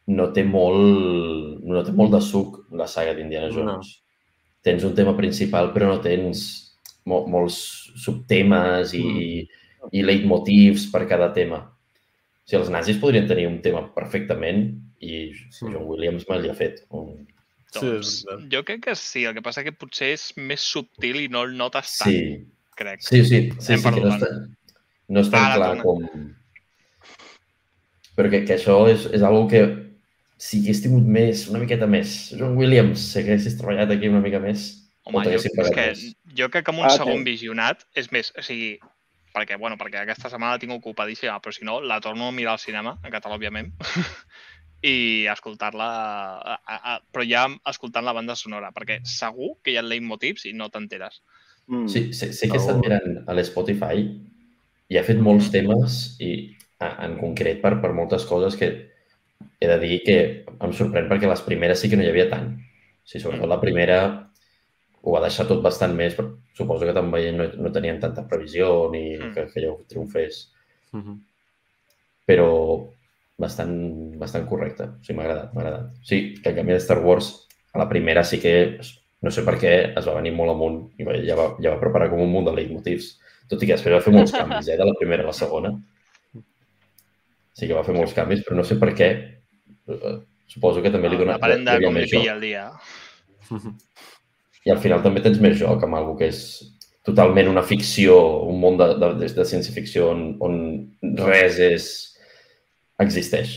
no 0.07 0.29
té 0.31 0.43
molt, 0.47 1.59
no 1.67 1.83
té 1.83 1.91
molt 1.91 2.13
de 2.15 2.21
suc 2.23 2.61
la 2.71 2.87
saga 2.87 3.13
d'Indiana 3.13 3.49
Jones. 3.51 4.01
Tens 4.63 4.83
un 4.87 4.95
tema 4.95 5.13
principal, 5.17 5.73
però 5.73 5.87
no 5.91 5.99
tens 6.01 6.45
mo 7.05 7.25
molts 7.27 7.57
subtemes 7.99 8.93
i, 8.95 9.47
i 9.91 10.03
leitmotivs 10.03 10.87
per 10.91 11.05
cada 11.07 11.31
tema. 11.35 11.61
O 11.67 12.47
sigui, 12.49 12.61
els 12.61 12.69
nazis 12.73 12.99
podrien 13.01 13.27
tenir 13.27 13.47
un 13.47 13.61
tema 13.61 13.81
perfectament 13.95 14.69
i 15.03 15.31
John 15.59 15.75
Williams 15.85 16.25
me 16.29 16.39
l'hi 16.41 16.49
ha 16.51 16.55
fet. 16.57 16.83
Un... 16.89 17.25
Sí, 17.67 17.83
Doncs 17.83 18.11
jo 18.51 18.61
crec 18.63 18.85
que 18.85 18.95
sí, 18.95 19.25
el 19.27 19.33
que 19.35 19.43
passa 19.43 19.63
que 19.65 19.73
potser 19.75 20.13
és 20.15 20.29
més 20.39 20.63
subtil 20.63 21.19
i 21.25 21.27
no 21.27 21.41
el 21.43 21.57
notes 21.59 21.97
tant, 21.99 22.07
Sí, 22.13 22.45
crec. 22.79 23.01
sí, 23.03 23.19
sí, 23.27 23.41
sí, 23.59 23.73
Hem 23.75 23.83
sí 23.83 23.91
que 23.91 24.03
no 24.05 24.13
està, 24.15 24.29
no 25.09 25.19
és 25.25 25.29
tan 25.33 25.43
Ara 25.49 25.57
clar 25.59 25.83
com... 25.83 26.05
Però 28.17 28.31
que, 28.31 28.39
que 28.47 28.55
això 28.55 28.79
és, 28.89 29.03
és 29.13 29.21
algo 29.21 29.43
que 29.51 29.61
si 30.41 30.61
hagués 30.63 30.79
tingut 30.85 31.05
més, 31.05 31.43
una 31.51 31.59
miqueta 31.61 31.85
més, 31.89 32.15
John 32.37 32.55
Williams, 32.57 33.03
si 33.11 33.19
haguessis 33.21 33.57
treballat 33.59 33.91
aquí 33.93 34.09
una 34.09 34.21
mica 34.23 34.39
més, 34.41 34.69
Home, 35.07 35.21
jo, 35.23 35.37
és 35.39 35.45
que 35.71 35.85
més. 35.87 36.01
jo 36.35 36.49
crec 36.51 36.65
que 36.67 36.71
amb 36.73 36.81
un 36.81 36.87
Ah, 36.89 36.95
segon 36.97 37.21
sí. 37.21 37.27
visionat 37.29 37.85
és 37.95 38.09
més, 38.11 38.31
o 38.37 38.43
sigui, 38.43 38.73
perquè, 39.37 39.57
bueno, 39.61 39.77
perquè 39.79 40.01
aquesta 40.01 40.31
setmana 40.33 40.57
la 40.57 40.61
tinc 40.61 40.75
ocupadíssima, 40.75 41.39
però 41.43 41.53
si 41.53 41.65
no, 41.67 41.79
la 41.81 42.01
torno 42.03 42.27
a 42.27 42.35
mirar 42.35 42.57
al 42.57 42.63
cinema, 42.63 42.97
en 43.03 43.13
català, 43.13 43.37
òbviament, 43.37 43.71
i 44.91 45.25
escoltar-la, 45.31 45.89
però 47.13 47.25
ja 47.25 47.47
escoltant 47.69 48.05
la 48.05 48.15
banda 48.17 48.35
sonora, 48.37 48.73
perquè 48.75 48.99
segur 49.07 49.55
que 49.63 49.73
hi 49.73 49.79
ha 49.79 49.85
leitmotivs 49.85 50.45
i 50.49 50.53
no 50.57 50.69
t'enteres. 50.73 51.21
Mm. 51.67 51.87
Sí, 51.91 52.03
sí, 52.13 52.31
sí 52.33 52.47
que 52.47 52.57
he 52.57 52.61
estat 52.61 52.79
mirant 52.79 53.23
a 53.27 53.35
l'Spotify 53.35 54.05
i 54.87 54.99
ha 54.99 55.03
fet 55.03 55.19
molts 55.19 55.49
temes 55.51 55.97
i 56.23 56.31
en 56.79 57.17
concret 57.19 57.59
per, 57.63 57.73
per 57.81 57.91
moltes 57.97 58.23
coses 58.29 58.55
que 58.55 58.69
he 59.59 59.67
de 59.67 59.77
dir 59.81 59.97
que 60.05 60.17
em 60.47 60.73
sorprèn 60.73 61.09
perquè 61.09 61.27
les 61.29 61.43
primeres 61.43 61.81
sí 61.81 61.89
que 61.89 61.99
no 61.99 62.05
hi 62.05 62.11
havia 62.11 62.29
tant. 62.31 62.53
O 62.53 63.09
sigui, 63.09 63.25
sobretot 63.25 63.49
la 63.49 63.59
primera 63.59 63.99
ho 65.07 65.13
va 65.15 65.21
deixar 65.23 65.45
tot 65.47 65.61
bastant 65.63 65.93
més, 65.95 66.15
però 66.17 66.33
suposo 66.57 66.83
que 66.89 66.93
també 66.95 67.31
no, 67.31 67.45
no 67.63 67.71
tenien 67.71 67.99
tanta 68.03 68.25
previsió 68.27 68.89
ni 68.91 69.15
Mm. 69.15 69.33
que, 69.33 69.45
que 69.53 69.61
allò 69.63 69.77
triomfés. 69.87 70.41
Mhm. 70.91 71.15
Però 72.27 72.47
bastant, 73.39 73.73
bastant 74.19 74.47
correcte. 74.49 74.83
O 74.83 75.03
sigui, 75.05 75.15
m'ha 75.19 75.23
agradat, 75.29 75.53
m'ha 75.53 75.61
agradat. 75.63 75.91
Sí, 76.03 76.19
que 76.43 76.49
en 76.51 76.57
canvi 76.59 76.73
de 76.75 76.79
Star 76.83 76.99
Wars, 77.05 77.29
a 77.73 77.79
la 77.79 77.87
primera 77.87 78.23
sí 78.27 78.39
que, 78.43 78.79
no 79.21 79.31
sé 79.31 79.43
per 79.47 79.55
què, 79.61 79.73
es 79.97 80.07
va 80.07 80.15
venir 80.17 80.33
molt 80.35 80.51
amunt 80.51 80.79
i 80.99 81.05
va- 81.07 81.15
ja 81.23 81.35
va, 81.39 81.47
ja 81.63 81.71
va 81.75 81.79
preparar 81.79 82.09
com 82.11 82.19
un 82.25 82.31
munt 82.33 82.45
de 82.49 82.55
leitmotivs. 82.57 83.13
Tot 83.47 83.61
i 83.63 83.67
que 83.69 83.77
després 83.77 83.95
va 83.95 84.01
fer 84.03 84.11
molts 84.13 84.33
canvis, 84.35 84.67
eh, 84.67 84.75
de 84.77 84.85
la 84.85 84.93
primera 84.99 85.23
a 85.23 85.27
la 85.31 85.33
segona. 85.37 85.71
Sí 87.53 87.65
que 87.67 87.73
va 87.77 87.83
fer 87.87 87.95
molts 87.95 88.13
canvis, 88.13 88.43
però 88.45 88.55
no 88.59 88.63
sé 88.67 88.75
per 88.81 88.91
què. 88.93 89.11
Eh, 89.87 90.17
Suposo 90.47 90.81
que 90.81 90.89
també 90.91 91.09
li 91.09 91.17
dona... 91.19 91.33
Depenent 91.35 91.65
de 91.67 91.79
com 91.85 91.95
li 91.97 92.05
pilla 92.07 92.33
el 92.35 92.41
dia. 92.41 92.71
I 94.67 94.73
al 94.73 94.81
final 94.83 94.99
també 95.05 95.23
tens 95.23 95.39
més 95.43 95.55
joc 95.59 95.85
amb 95.85 95.95
algo 95.95 96.17
que 96.19 96.27
és 96.27 96.41
totalment 97.07 97.47
una 97.47 97.63
ficció, 97.63 98.17
un 98.51 98.59
món 98.59 98.75
de, 98.79 98.89
de, 98.99 99.13
de, 99.21 99.31
de 99.37 99.47
ciència-ficció 99.47 100.11
on, 100.11 100.27
on 100.43 100.59
res 101.23 101.61
és... 101.63 101.87
existeix, 102.99 103.53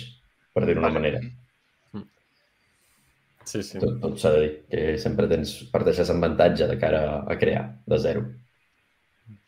per 0.55 0.67
dir-ho 0.67 0.79
d'una 0.79 0.93
manera. 0.95 1.23
Sí, 3.51 3.63
sí. 3.67 3.81
Tot, 3.83 3.97
tot 4.03 4.21
s'ha 4.21 4.31
de 4.37 4.43
dir, 4.45 4.51
que 4.71 4.83
sempre 5.03 5.27
tens, 5.31 5.57
parteixes 5.73 6.13
amb 6.13 6.23
avantatge 6.23 6.69
de 6.71 6.77
cara 6.79 7.01
a, 7.25 7.37
crear, 7.41 7.65
de 7.91 7.99
zero. 7.99 8.23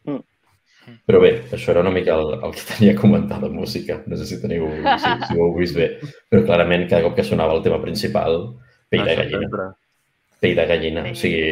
Mm. 0.09 0.22
Però 1.06 1.20
bé, 1.22 1.30
això 1.55 1.70
era 1.70 1.84
una 1.84 1.93
mica 1.94 2.16
el, 2.18 2.32
el 2.40 2.56
que 2.56 2.64
tenia 2.72 2.97
a 2.97 2.98
comentar 2.98 3.39
de 3.44 3.52
música. 3.52 4.01
No 4.10 4.18
sé 4.18 4.26
si 4.26 4.40
teniu, 4.43 4.66
si, 4.72 5.12
si 5.28 5.36
ho 5.36 5.47
heu 5.47 5.55
vist 5.60 5.78
bé. 5.78 5.93
Però 6.32 6.43
clarament, 6.48 6.89
cada 6.90 7.05
cop 7.06 7.14
que 7.20 7.26
sonava 7.28 7.55
el 7.55 7.62
tema 7.62 7.78
principal, 7.84 8.40
pell 8.90 9.06
de 9.06 9.14
gallina. 9.20 9.44
sempre. 9.47 9.68
Pell 10.43 10.59
de 10.59 10.66
gallina. 10.69 11.06
O 11.10 11.16
sigui, 11.19 11.43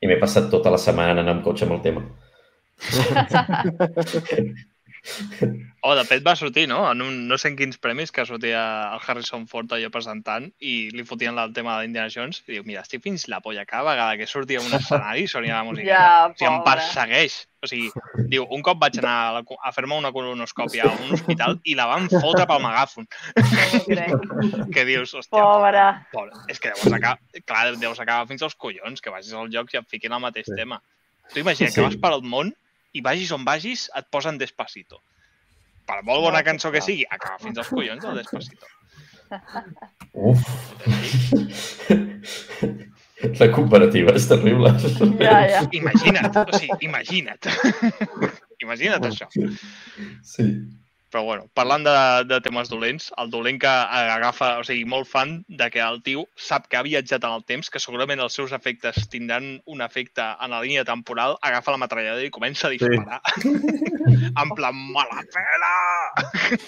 i 0.00 0.08
m'he 0.08 0.18
passat 0.22 0.50
tota 0.52 0.72
la 0.72 0.80
setmana 0.80 1.18
anant 1.18 1.34
amb 1.36 1.46
cotxe 1.46 1.66
amb 1.66 1.76
el 1.78 1.82
tema. 1.86 2.02
Oh, 5.82 5.94
de 5.96 6.02
fet 6.04 6.20
va 6.20 6.34
sortir, 6.36 6.66
no? 6.68 6.82
En 6.92 7.00
un, 7.00 7.14
no 7.26 7.38
sé 7.40 7.48
en 7.48 7.54
quins 7.56 7.78
premis 7.80 8.10
que 8.12 8.26
sortia 8.28 8.60
el 8.92 9.00
Harrison 9.00 9.46
Ford 9.48 9.70
allò 9.72 9.88
presentant 9.90 10.50
i 10.60 10.90
li 10.92 11.04
fotien 11.08 11.38
el 11.40 11.54
tema 11.56 11.78
de 11.78 11.86
l'Indiana 11.86 12.12
Jones 12.12 12.42
i 12.44 12.52
diu, 12.58 12.66
mira, 12.68 12.82
estic 12.84 13.00
fins 13.06 13.24
la 13.32 13.38
polla 13.40 13.64
cada 13.64 13.86
vegada 13.88 14.18
que 14.20 14.26
sortia 14.28 14.60
un 14.60 14.68
escenari 14.76 15.24
sonia 15.26 15.56
la 15.56 15.64
música. 15.64 15.88
Ja, 15.96 16.26
o 16.28 16.34
sigui, 16.36 16.50
em 16.52 16.60
persegueix. 16.66 17.38
O 17.64 17.70
sigui, 17.72 17.88
diu, 18.28 18.44
un 18.52 18.60
cop 18.64 18.76
vaig 18.80 18.98
anar 19.00 19.14
a, 19.22 19.32
la, 19.38 19.42
a 19.64 19.72
fer-me 19.72 19.96
una 19.96 20.12
colonoscòpia 20.12 20.84
a 20.84 20.92
un 20.92 21.16
hospital 21.16 21.56
i 21.64 21.74
la 21.80 21.88
van 21.88 22.10
fotre 22.12 22.44
pel 22.48 22.60
megàfon. 22.66 23.08
No. 23.40 24.68
Que 24.74 24.84
dius, 24.84 25.14
hòstia, 25.16 25.40
Pobre. 25.40 25.84
pobre. 26.12 26.36
És 26.52 26.60
que 26.60 26.74
deus 26.76 26.92
acabar, 26.92 27.18
clar, 27.48 27.64
deus 27.80 28.00
acabar 28.04 28.28
fins 28.28 28.44
als 28.44 28.54
collons, 28.54 29.00
que 29.00 29.10
vagis 29.12 29.32
al 29.32 29.48
lloc 29.52 29.72
i 29.74 29.80
et 29.80 29.88
fiquin 29.88 30.12
el 30.12 30.20
mateix 30.22 30.46
Sí. 30.52 30.56
tema. 30.60 30.82
Tu 31.32 31.40
imagina 31.40 31.70
Sí. 31.70 31.80
que 31.80 31.86
vas 31.88 31.96
per 31.96 32.12
al 32.12 32.22
món 32.22 32.52
i 32.92 33.02
vagis 33.04 33.32
on 33.36 33.44
vagis, 33.46 33.88
et 33.96 34.06
posen 34.10 34.38
Despacito. 34.40 35.00
Per 35.86 36.00
molt 36.06 36.22
bona 36.26 36.42
cançó 36.46 36.70
que 36.74 36.82
sigui, 36.84 37.06
acaba 37.10 37.38
fins 37.42 37.58
als 37.58 37.70
collons 37.72 38.04
el 38.04 38.20
Despacito. 38.20 38.66
Uf! 40.14 40.46
La 43.38 43.50
comparativa 43.52 44.14
és 44.16 44.26
terrible. 44.30 44.72
Ja, 45.20 45.38
ja. 45.46 45.62
Imagina't, 45.76 46.36
o 46.40 46.56
sigui, 46.56 46.78
imagina't. 46.88 47.50
imagina't 48.64 49.06
això. 49.10 49.28
Sí. 50.24 50.46
Però 51.10 51.24
bueno, 51.26 51.48
parlant 51.58 51.82
de, 51.82 51.92
de 52.30 52.36
temes 52.40 52.68
dolents, 52.70 53.08
el 53.18 53.30
dolent 53.32 53.56
que 53.58 53.66
agafa, 53.66 54.52
o 54.60 54.62
sigui, 54.62 54.84
molt 54.86 55.08
fan 55.10 55.40
de 55.48 55.66
que 55.74 55.80
el 55.82 55.96
tio 56.06 56.20
sap 56.38 56.68
que 56.70 56.78
ha 56.78 56.84
viatjat 56.86 57.24
en 57.26 57.32
el 57.34 57.42
temps, 57.48 57.66
que 57.68 57.80
segurament 57.82 58.22
els 58.22 58.36
seus 58.38 58.52
efectes 58.54 59.08
tindran 59.10 59.56
un 59.66 59.82
efecte 59.82 60.22
en 60.22 60.54
la 60.54 60.60
línia 60.62 60.84
temporal, 60.86 61.34
agafa 61.42 61.74
la 61.74 61.80
metralladora 61.82 62.28
i 62.28 62.30
comença 62.30 62.68
a 62.68 62.70
disparar. 62.70 63.18
en 64.44 64.54
plan, 64.54 64.78
me 64.94 65.02
la 65.10 65.24
pela! 65.34 65.74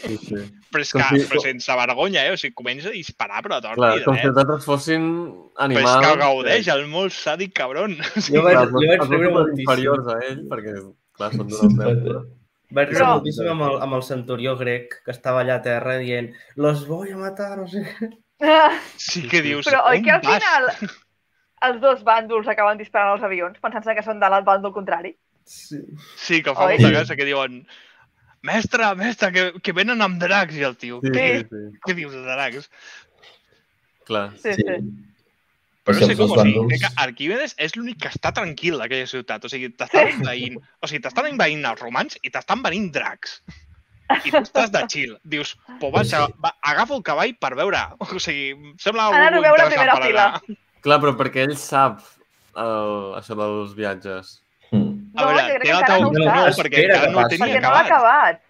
Sí, 0.03 0.19
sí. 0.27 0.43
Però 0.75 0.83
és 0.83 0.91
que, 0.97 1.07
si- 1.13 1.29
però 1.31 1.45
sense 1.47 1.79
vergonya, 1.85 2.27
eh? 2.27 2.35
O 2.35 2.43
sigui, 2.43 2.55
comença 2.59 2.91
a 2.91 2.97
disparar, 2.99 3.45
però 3.47 3.61
a 3.61 3.65
tort 3.69 3.79
Clar, 3.79 3.95
com 4.03 4.19
si 4.19 4.25
dret. 4.27 4.31
els 4.35 4.43
altres 4.43 4.67
fossin 4.67 5.07
Però 5.31 5.65
animals. 5.69 5.91
és 6.03 6.03
que 6.09 6.19
gaudeix, 6.27 6.69
el 6.75 6.87
molt 6.91 7.15
sàdic 7.15 7.55
cabron. 7.63 7.95
Jo 8.27 8.43
vaig, 8.43 8.59
jo 8.75 8.91
vaig 8.91 9.07
riure 9.07 9.33
moltíssim. 9.39 9.63
inferiors 9.69 10.11
a 10.11 10.19
ell, 10.27 10.43
perquè, 10.51 10.79
clar, 11.19 11.31
són 11.39 11.47
d'una. 11.55 12.25
Vaig 12.73 12.89
riure 12.89 13.03
Però- 13.05 13.15
moltíssim 13.19 13.49
amb 13.53 13.65
el, 13.69 13.77
amb 13.85 13.95
el 13.99 14.03
centurió 14.07 14.57
grec 14.57 14.99
que 15.05 15.13
estava 15.13 15.43
allà 15.43 15.59
a 15.61 15.63
terra 15.65 15.99
dient 16.01 16.31
los 16.57 16.87
voy 16.89 17.11
a 17.13 17.17
matar, 17.21 17.57
no 17.59 17.67
sé 17.69 17.83
què. 17.85 18.11
sí 18.99 19.27
que 19.29 19.43
dius, 19.45 19.67
Però 19.69 19.85
oi 19.91 20.01
que 20.03 20.11
al 20.15 20.23
vas? 20.25 20.43
final 20.43 20.69
els 21.69 21.81
dos 21.85 22.01
bàndols 22.03 22.49
acaben 22.51 22.79
disparant 22.81 23.13
als 23.15 23.23
avions 23.29 23.61
pensant-se 23.63 23.95
que 23.95 24.03
són 24.03 24.19
de 24.23 24.29
l'alt 24.33 24.47
bàndol 24.49 24.73
contrari? 24.75 25.13
Sí. 25.45 25.79
Sí, 26.17 26.41
que 26.43 26.55
fa 26.55 26.67
Oi? 26.71 26.79
molta 26.79 26.91
gràcia 26.97 27.17
que 27.19 27.27
diuen 27.29 27.61
mestre, 28.43 28.89
mestre, 28.99 29.31
que, 29.35 29.45
que 29.63 29.73
venen 29.77 30.01
amb 30.03 30.19
dracs, 30.19 30.57
i 30.59 30.65
el 30.67 30.75
tio, 30.77 30.99
Sí, 31.05 31.11
què, 31.15 31.27
sí, 31.43 31.47
sí. 31.51 31.79
què 31.87 31.95
dius 31.95 32.13
de 32.17 32.23
dracs? 32.27 32.71
Clar. 34.09 34.31
Sí, 34.43 34.55
sí. 34.59 34.65
Però 34.67 34.79
Però 35.83 35.99
no 35.99 36.07
sé 36.07 36.13
els 36.15 36.21
com, 36.21 36.31
o 36.31 36.43
sigui, 36.45 36.63
crec 36.71 36.81
que 36.85 36.91
Arquímedes 37.03 37.55
és 37.59 37.73
l'únic 37.75 37.99
que 38.05 38.11
està 38.13 38.31
tranquil 38.37 38.79
a 38.81 38.85
aquella 38.87 39.09
ciutat. 39.11 39.45
O 39.45 39.51
sigui, 39.51 39.73
t'estan 39.75 40.13
envaint, 40.13 40.61
o 40.79 40.87
sigui, 40.91 41.01
t'estan 41.03 41.27
envaint 41.33 41.65
els 41.73 41.81
romans 41.83 42.19
i 42.23 42.31
t'estan 42.31 42.63
venint 42.63 42.91
dracs. 42.95 43.41
I 44.13 44.31
tu 44.31 44.43
estàs 44.45 44.71
de 44.71 44.83
chill. 44.93 45.17
Dius, 45.25 45.55
po, 45.81 45.91
vaig, 45.95 46.11
a, 46.15 46.27
va, 46.45 46.53
agafo 46.71 46.99
el 47.01 47.03
cavall 47.07 47.35
per 47.41 47.55
veure. 47.59 47.81
O 47.99 48.21
sigui, 48.23 48.51
em 48.55 48.75
sembla 48.79 49.09
Anar-ho 49.11 49.25
a 49.25 49.41
algú 49.41 49.43
veure 49.49 49.67
primera 49.73 49.95
per 49.97 50.07
fila. 50.07 50.27
anar. 50.29 50.59
Clar, 50.87 50.99
però 51.03 51.15
perquè 51.19 51.47
ell 51.49 51.57
sap 51.59 52.01
el, 52.55 53.15
això 53.19 53.35
dels 53.39 53.75
viatges. 53.79 54.33
Mm. 54.71 54.91
A 55.17 55.23
No, 55.23 55.29
veure, 55.29 55.43
jo 55.43 55.49
crec 55.49 55.63
té 55.63 55.67
que 55.67 55.73
la 55.73 55.81
encara 55.83 56.01
no 56.01 56.09
ho 56.09 56.13
teoria, 56.17 56.45
sap. 56.53 56.61
perquè 56.63 56.83
encara 56.87 57.11
no 57.13 57.19
ho 57.19 57.29
tenia 57.33 57.47
Perquè 57.47 57.63
no 57.67 57.73
l'ha 57.75 57.83
acabat. 57.89 58.41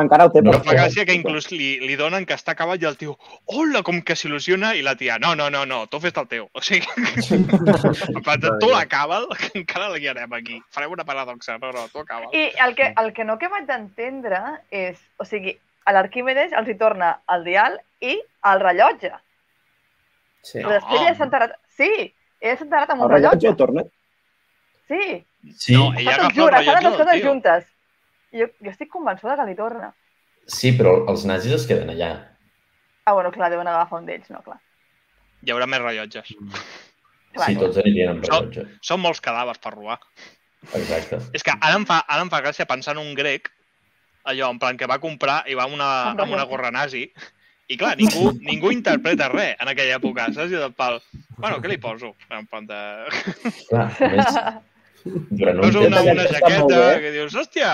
Encara 0.00 0.24
ho 0.24 0.30
té. 0.32 0.40
No, 0.42 0.52
fa 0.64 0.72
gràcia 0.72 1.04
que 1.04 1.14
inclús 1.14 1.50
li, 1.52 1.74
li 1.84 1.96
donen 2.00 2.24
que 2.24 2.34
està 2.34 2.54
acabat 2.54 2.80
i 2.80 2.86
el 2.88 2.96
tio, 2.96 3.18
hola, 3.52 3.82
com 3.84 4.00
que 4.02 4.14
s'il·lusiona, 4.16 4.72
i 4.78 4.82
la 4.82 4.94
tia, 4.96 5.18
no, 5.20 5.34
no, 5.36 5.50
no, 5.52 5.64
no, 5.68 5.82
tu 5.92 6.00
fes 6.00 6.16
el 6.16 6.28
teu. 6.30 6.48
O 6.52 6.62
sigui, 6.64 6.86
tu 8.62 8.70
l'acaba'l, 8.70 9.28
que 9.36 9.50
encara 9.60 9.90
la 9.92 9.98
guiarem 9.98 10.32
aquí. 10.38 10.60
Farem 10.72 10.92
una 10.96 11.04
paradoxa, 11.04 11.58
no, 11.58 11.72
no, 11.72 11.86
tu 11.92 12.00
acaba'l. 12.00 12.32
I 12.32 12.48
el 12.64 12.74
que, 12.78 12.92
el 13.04 13.12
que 13.12 13.26
no 13.28 13.36
acabat 13.36 13.66
d'entendre 13.68 14.40
és, 14.70 14.98
o 15.20 15.26
sigui, 15.28 15.56
a 15.84 15.92
l'Arquímedes 15.96 16.52
els 16.56 16.68
hi 16.70 16.76
torna 16.78 17.16
el 17.34 17.44
dial 17.44 17.76
i 18.00 18.16
el 18.52 18.60
rellotge. 18.62 19.12
Sí. 20.42 20.60
Però 20.60 20.78
després 20.78 21.00
ella 21.02 21.14
s'ha 21.18 21.26
enterrat... 21.28 21.58
Sí, 21.76 21.90
ella 22.40 22.56
s'ha 22.56 22.64
enterrat 22.66 22.90
amb 22.94 23.02
El 23.02 23.06
un 23.08 23.12
rellotge 23.16 23.46
rellotge. 23.46 23.52
ho 23.52 23.60
torna. 23.66 23.84
Sí, 24.88 25.04
Sí, 25.58 25.74
No, 25.74 25.88
ella 25.98 26.12
agafa 26.14 26.28
el 26.38 26.46
les 26.46 26.52
rellotge 26.54 26.82
dues 26.84 26.96
del 26.98 27.06
coses 27.06 27.20
tio. 27.20 27.28
juntes. 27.30 27.64
Jo, 28.32 28.46
jo 28.64 28.70
estic 28.72 28.88
convençuda 28.92 29.36
que 29.36 29.46
li 29.50 29.54
torna. 29.58 29.92
sí, 30.46 30.72
però 30.78 31.08
els 31.08 31.24
nazis 31.28 31.52
es 31.52 31.66
queden 31.68 31.90
allà. 31.92 32.12
Ah, 33.04 33.12
bueno, 33.14 33.30
clar, 33.34 33.50
deuen 33.50 33.66
agafar 33.68 33.98
un 34.00 34.06
d'ells, 34.06 34.28
no, 34.30 34.40
clar. 34.42 34.58
Hi 35.42 35.50
haurà 35.50 35.66
més 35.66 35.80
rellotges. 35.82 36.28
clar. 37.32 37.48
Sí, 37.48 37.56
tots 37.58 37.78
anirien 37.82 38.10
amb 38.14 38.24
Això- 38.24 38.40
rellotge. 38.40 38.66
Són 38.80 39.00
molts 39.00 39.20
cadàvers 39.20 39.58
per 39.62 39.72
robar. 39.74 39.98
Exacte. 40.74 41.18
És 41.34 41.42
que 41.42 41.50
ara 41.60 41.74
em 41.74 41.84
fa, 41.86 42.04
ara 42.06 42.22
em 42.22 42.30
fa 42.30 42.40
gràcia 42.44 42.66
pensar 42.66 42.92
en 42.94 43.02
un 43.02 43.14
grec, 43.18 43.50
allò, 44.24 44.50
en 44.50 44.58
plan, 44.62 44.76
que 44.78 44.86
va 44.86 45.00
comprar 45.02 45.42
i 45.50 45.54
va 45.58 45.64
amb 45.64 45.74
una, 45.74 45.88
Amb 46.12 46.20
amb 46.20 46.32
una 46.36 46.44
gorra 46.46 46.70
nazi, 46.70 47.08
i 47.68 47.76
clar, 47.76 47.96
ningú, 47.98 48.32
ningú 48.40 48.70
interpreta 48.70 49.28
res 49.32 49.56
en 49.60 49.68
aquella 49.68 49.96
època, 49.98 50.28
saps? 50.32 50.52
I 50.52 50.60
del 50.60 50.72
pal, 50.74 51.00
bueno, 51.38 51.58
què 51.62 51.68
li 51.72 51.78
poso? 51.78 52.14
En 52.30 52.46
plan 52.46 52.66
de... 52.66 52.78
Clar, 53.68 53.88
a 53.90 54.08
més, 54.12 54.38
durant 55.04 55.58
un 55.58 55.66
una, 55.66 56.02
temps... 56.02 56.10
una 56.12 56.26
jaqueta 56.30 56.80
que 57.02 57.12
dius, 57.14 57.34
hòstia, 57.38 57.72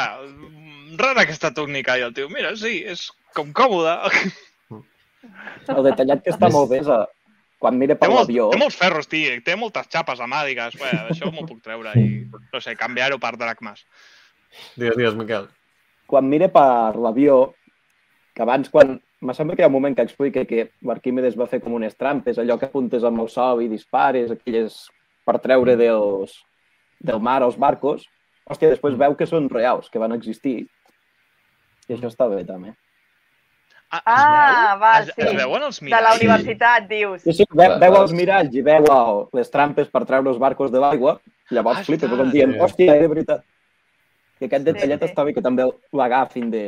rara 0.98 1.24
aquesta 1.24 1.52
túnica, 1.54 1.98
i 1.98 2.04
el 2.06 2.14
tio, 2.16 2.28
mira, 2.32 2.54
sí, 2.56 2.80
és 2.88 3.08
com 3.36 3.52
còmode. 3.56 3.94
El 5.74 5.84
detallat 5.84 6.22
que 6.24 6.32
està 6.32 6.48
molt 6.52 6.70
bé 6.70 6.80
és 6.80 6.88
a, 6.92 7.02
quan 7.60 7.76
mira 7.78 7.96
per 7.98 8.08
l'avió, 8.12 8.48
té 8.54 8.60
molts 8.60 8.78
ferros, 8.78 9.10
tio, 9.10 9.34
té 9.44 9.56
moltes 9.58 9.90
xapes 9.92 10.22
a 10.22 10.28
mà, 10.30 10.44
digues, 10.48 10.78
bé, 10.80 10.92
això 11.12 11.32
m'ho 11.34 11.44
puc 11.48 11.60
treure 11.64 11.92
i, 11.98 12.22
no 12.54 12.62
sé, 12.64 12.76
canviar-ho 12.78 13.18
per 13.22 13.34
dracmes. 13.36 13.84
Digues, 14.78 14.96
digues, 14.96 15.18
Miquel. 15.18 15.50
quan 16.08 16.24
mira 16.24 16.48
per 16.48 16.96
l'avió, 16.96 17.52
que 18.34 18.42
abans, 18.46 18.72
quan... 18.72 18.98
Me 19.18 19.34
sembla 19.34 19.56
que 19.56 19.64
hi 19.64 19.66
ha 19.66 19.68
un 19.68 19.74
moment 19.74 19.96
que 19.98 20.04
explica 20.06 20.44
que 20.46 20.68
l'Arquímedes 20.86 21.34
va 21.34 21.48
fer 21.50 21.58
com 21.58 21.72
unes 21.74 21.96
trampes, 21.98 22.36
allò 22.38 22.54
que 22.54 22.68
apuntes 22.68 23.02
amb 23.02 23.18
el 23.24 23.26
sol 23.32 23.64
i 23.64 23.66
dispares, 23.66 24.30
aquelles 24.30 24.76
per 25.26 25.40
treure 25.42 25.74
dels, 25.74 26.36
del 27.00 27.20
mar 27.20 27.42
els 27.42 27.56
barcos. 27.58 28.06
Hòstia, 28.48 28.70
després 28.72 28.96
veu 28.96 29.14
que 29.16 29.26
són 29.28 29.48
reals, 29.52 29.90
que 29.92 29.98
van 30.00 30.12
existir. 30.16 30.66
I 31.88 31.94
això 31.96 32.08
està 32.08 32.28
bé, 32.28 32.44
també. 32.48 32.74
Ah, 33.90 34.02
Ah, 34.04 34.76
val, 34.76 35.04
sí. 35.06 35.12
es 35.24 35.34
veuen 35.36 35.62
els 35.62 35.78
De 35.80 35.88
la 35.88 35.96
miralls? 36.00 36.18
universitat, 36.20 36.88
dius. 36.88 37.22
Sí, 37.22 37.32
sí, 37.32 37.44
veu, 37.50 37.70
Clar, 37.70 37.78
veu 37.80 37.96
els 38.02 38.12
miralls 38.12 38.54
i 38.54 38.62
veu 38.62 38.84
el, 38.92 39.22
les 39.32 39.48
trampes 39.50 39.88
per 39.88 40.02
treure 40.04 40.28
els 40.28 40.38
barcos 40.38 40.70
de 40.70 40.78
l'aigua, 40.82 41.14
llavors 41.50 41.78
Ah, 41.80 41.84
flipa, 41.84 42.06
perquè 42.06 42.30
dient, 42.32 42.52
sí. 42.52 42.58
hòstia, 42.60 42.96
era 42.98 43.08
veritat. 43.08 43.44
I 44.40 44.44
aquest 44.44 44.64
Sí, 44.66 44.72
detallet 44.72 45.00
sí. 45.02 45.08
està 45.08 45.24
bé, 45.24 45.32
que 45.34 45.40
també 45.42 45.64
l'agafin 45.92 46.50
de, 46.50 46.66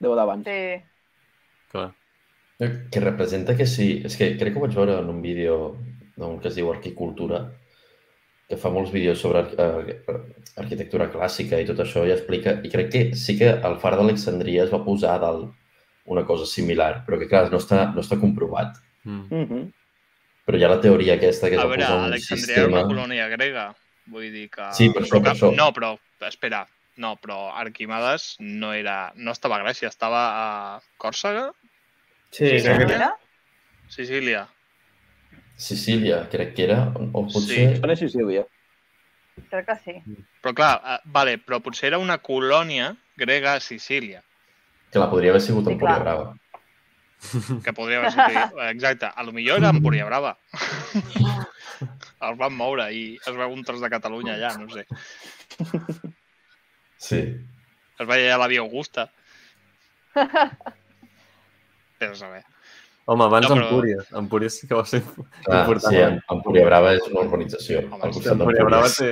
de 0.00 0.08
d'abans. 0.14 0.44
Sí. 0.44 0.82
Clar. 1.72 1.88
Que 2.92 3.00
representa 3.00 3.56
que 3.56 3.64
sí. 3.66 4.02
És 4.04 4.16
que 4.16 4.36
crec 4.36 4.52
que 4.52 4.58
ho 4.60 4.66
vaig 4.66 4.74
veure 4.76 4.98
en 5.00 5.08
un 5.08 5.22
vídeo 5.22 5.76
d'un 6.16 6.38
que 6.40 6.48
es 6.48 6.54
diu 6.54 6.68
Arquicultura, 6.70 7.46
que 8.50 8.58
fa 8.58 8.72
molts 8.74 8.90
vídeos 8.90 9.20
sobre 9.22 9.44
ar 9.62 9.68
ar 10.10 10.16
arquitectura 10.60 11.08
clàssica 11.12 11.60
i 11.62 11.66
tot 11.68 11.78
això 11.84 12.02
i 12.06 12.12
explica, 12.14 12.56
i 12.66 12.70
crec 12.72 12.88
que 12.92 13.02
sí 13.16 13.36
que 13.38 13.52
el 13.68 13.76
far 13.82 13.94
d'Alexandria 13.96 14.64
es 14.66 14.72
va 14.74 14.82
posar 14.84 15.14
a 15.14 15.20
dalt 15.22 15.52
una 16.10 16.24
cosa 16.26 16.46
similar, 16.50 17.04
però 17.06 17.20
que, 17.20 17.28
clar, 17.30 17.44
no 17.52 17.60
està, 17.62 17.84
no 17.94 18.02
està 18.02 18.18
comprovat. 18.18 18.74
Mm. 19.04 19.26
Mm 19.30 19.46
-hmm. 19.46 19.70
Però 20.46 20.58
hi 20.58 20.64
ha 20.64 20.74
la 20.74 20.80
teoria 20.80 21.14
aquesta 21.14 21.48
que 21.48 21.54
és 21.54 21.60
A 21.60 21.62
el 21.62 21.68
veure, 21.68 21.84
posar 21.84 21.98
un 21.98 22.04
Alexandria 22.04 22.56
era 22.56 22.64
sistema... 22.64 22.80
una 22.80 22.88
colònia 22.94 23.28
grega. 23.28 23.74
Vull 24.06 24.32
dir 24.32 24.48
que... 24.50 24.72
Sí, 24.74 24.90
per 24.90 25.02
això, 25.02 25.10
però 25.10 25.22
per 25.22 25.32
això. 25.32 25.54
No, 25.54 25.72
però, 25.72 25.98
espera, 26.26 26.66
no, 26.96 27.16
però 27.16 27.54
Arquimedes 27.54 28.36
no 28.40 28.72
era... 28.72 29.12
No 29.14 29.30
estava 29.30 29.56
a 29.56 29.62
Grècia, 29.62 29.88
estava 29.88 30.22
a 30.34 30.80
Còrsega, 30.98 31.52
Sí. 32.30 32.44
Era? 32.44 33.16
Sicília. 33.88 34.48
Sicília, 35.56 36.22
crec 36.32 36.54
que 36.56 36.64
era, 36.64 36.80
o 37.12 37.26
potser... 37.28 37.76
Sona 37.80 37.96
Sicília. 37.96 38.46
Crec 39.50 39.66
que 39.66 39.76
sí. 39.84 39.94
Però 40.40 40.52
clar, 40.56 40.74
eh, 40.84 40.98
vale, 41.04 41.38
però 41.38 41.60
potser 41.64 41.90
era 41.90 41.98
una 42.00 42.18
colònia 42.18 42.94
grega 43.16 43.54
a 43.54 43.60
Sicília, 43.60 44.22
Que 44.90 44.98
la 44.98 45.06
podria 45.10 45.30
haver 45.30 45.40
sigut 45.40 45.66
Sí, 45.66 45.72
Empúria. 45.72 45.98
Brava. 45.98 46.34
que 47.64 47.72
podria 47.72 47.98
haver 48.00 48.10
sigut... 48.10 48.58
Exacte, 48.70 49.06
a 49.06 49.22
lo 49.22 49.32
millor 49.32 49.58
era 49.60 49.70
Empúria 49.70 50.04
Brava. 50.08 50.36
Els 52.26 52.38
van 52.40 52.56
moure 52.56 52.90
i 52.92 53.04
es 53.16 53.36
veu 53.36 53.54
un 53.54 53.62
tros 53.64 53.80
de 53.80 53.88
Catalunya 53.92 54.34
allà, 54.34 54.50
no 54.58 54.68
sé. 54.72 54.84
Sí. 57.00 57.20
Es 58.00 58.08
veia 58.08 58.36
la 58.40 58.48
Via 58.50 58.60
Augusta. 58.64 59.06
Però 62.00 62.14
saber. 62.16 62.42
Home, 63.10 63.24
abans 63.24 63.48
No, 63.48 63.56
però- 63.56 63.64
Empúria. 63.66 63.96
Empúria 64.20 64.50
sí 64.54 64.68
que 64.68 64.74
va 64.78 64.84
ser 64.86 65.00
Clar, 65.02 65.60
important. 65.64 65.92
sí, 65.92 65.96
Em- 66.00 66.20
Empúria 66.36 66.64
Brava 66.68 66.92
és 66.94 67.02
una 67.10 67.20
urbanització. 67.24 67.80
Empúria 67.80 68.64
Brava 68.68 68.86
té, 68.96 69.10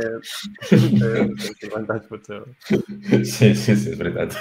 té, 0.69 0.77
té 0.79 1.55
50 1.67 1.97
anys, 1.97 2.07
potser. 2.07 2.43
Sí, 3.25 3.55
sí, 3.57 3.75
sí, 3.75 3.91
és 3.91 3.99
veritat. 3.99 4.37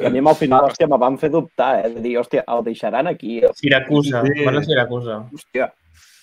I 0.00 0.06
a 0.06 0.10
mi 0.10 0.18
al 0.18 0.34
final, 0.34 0.64
hòstia, 0.66 0.88
me 0.90 0.98
van 0.98 1.16
fer 1.18 1.30
dubtar, 1.30 1.84
eh? 1.84 1.90
De 1.94 2.00
dir, 2.02 2.16
hòstia, 2.18 2.42
el 2.48 2.64
deixaran 2.66 3.06
aquí. 3.06 3.40
Siracusa, 3.54 4.24
Sí. 4.26 4.44
parla 4.44 4.62
Siracusa. 4.64 5.18
Hòstia, 5.32 5.72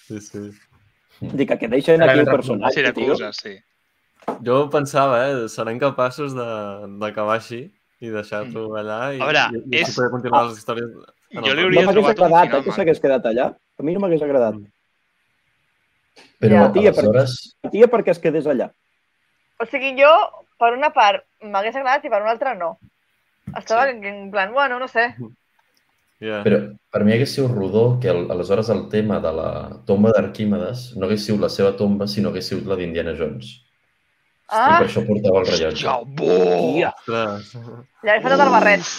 Sí, 0.09 0.19
sí. 0.19 0.43
dic 1.21 1.55
que 1.57 1.67
deixen 1.69 2.01
aquí 2.03 2.19
el 2.19 2.25
personatge, 2.25 2.83
tio. 2.91 3.15
Siracusa, 3.15 3.31
sí. 3.33 3.55
Jo 4.43 4.69
pensava, 4.69 5.29
eh, 5.29 5.47
seran 5.47 5.79
capaços 5.79 6.33
de- 6.35 6.97
d'acabar 6.99 7.37
així 7.37 7.71
i 8.05 8.13
deixar-lo 8.13 8.63
allà 8.79 8.99
i, 9.15 9.19
A 9.19 9.25
veure, 9.29 9.43
i, 9.57 9.63
i 9.75 9.81
és- 9.81 9.95
poder 9.97 10.11
continuar 10.13 10.45
les 10.47 10.57
històries. 10.61 10.89
en 11.31 11.43
Jo 11.43 11.53
li. 11.53 11.61
No 11.61 11.67
hauria 11.67 11.85
m'hagués 11.85 11.93
trobat 11.95 12.17
un 12.19 12.25
agradat, 12.25 12.47
final 12.47 12.61
eh, 12.61 12.63
que 12.69 12.75
s'hagués 12.77 12.99
quedat 13.03 13.25
allà. 13.31 13.47
A 13.79 13.83
mi 13.83 13.93
no 13.95 13.99
m'hagués 14.05 14.21
agradat. 14.23 14.55
Però 16.39 16.59
Ja. 16.61 16.71
Tia, 16.71 16.91
per- 16.91 17.03
aleshores... 17.05 17.55
Tia, 17.71 17.87
perquè 17.91 18.11
es 18.15 18.19
quedés 18.23 18.45
allà. 18.47 18.69
O 19.59 19.65
sigui, 19.65 19.93
jo, 19.99 20.11
per 20.59 20.73
una 20.75 20.91
part, 20.93 21.23
m'hagués 21.41 21.75
agradat 21.75 22.05
i 22.05 22.09
per 22.11 22.21
una 22.21 22.31
altra 22.35 22.53
no. 22.55 22.77
Estava 23.55 23.85
Sí. 23.85 23.95
en, 23.97 24.03
en 24.05 24.31
plan, 24.31 24.53
bueno, 24.53 24.79
no 24.79 24.87
sé. 24.87 25.13
Yeah. 26.19 26.43
Però 26.43 26.59
per 26.91 27.03
mi 27.03 27.11
hagués 27.13 27.33
sigut 27.35 27.51
rodó 27.51 27.99
que 27.99 28.07
el, 28.09 28.29
aleshores 28.31 28.69
el 28.69 28.87
tema 28.89 29.19
de 29.19 29.31
la 29.35 29.49
tomba 29.85 30.11
d'Arquímedes 30.15 30.95
no 30.95 31.05
hagués 31.07 31.25
sigut 31.25 31.41
la 31.41 31.49
seva 31.49 31.75
tomba, 31.75 32.07
sinó 32.07 32.29
que 32.31 32.39
hagués 32.39 32.47
sigut 32.47 32.65
la 32.67 32.75
d'Indiana 32.79 33.15
Jones. 33.17 33.64
I 34.45 34.53
Ah, 34.53 34.77
per 34.79 34.87
això 34.87 35.01
portava 35.07 35.39
el 35.41 35.47
rellotge. 35.49 35.87
Hòstia, 35.89 36.91
bo! 37.07 37.25
Ja 38.05 38.13
he 38.15 38.21
faltat 38.21 38.43
el 38.45 38.51
barret 38.53 38.91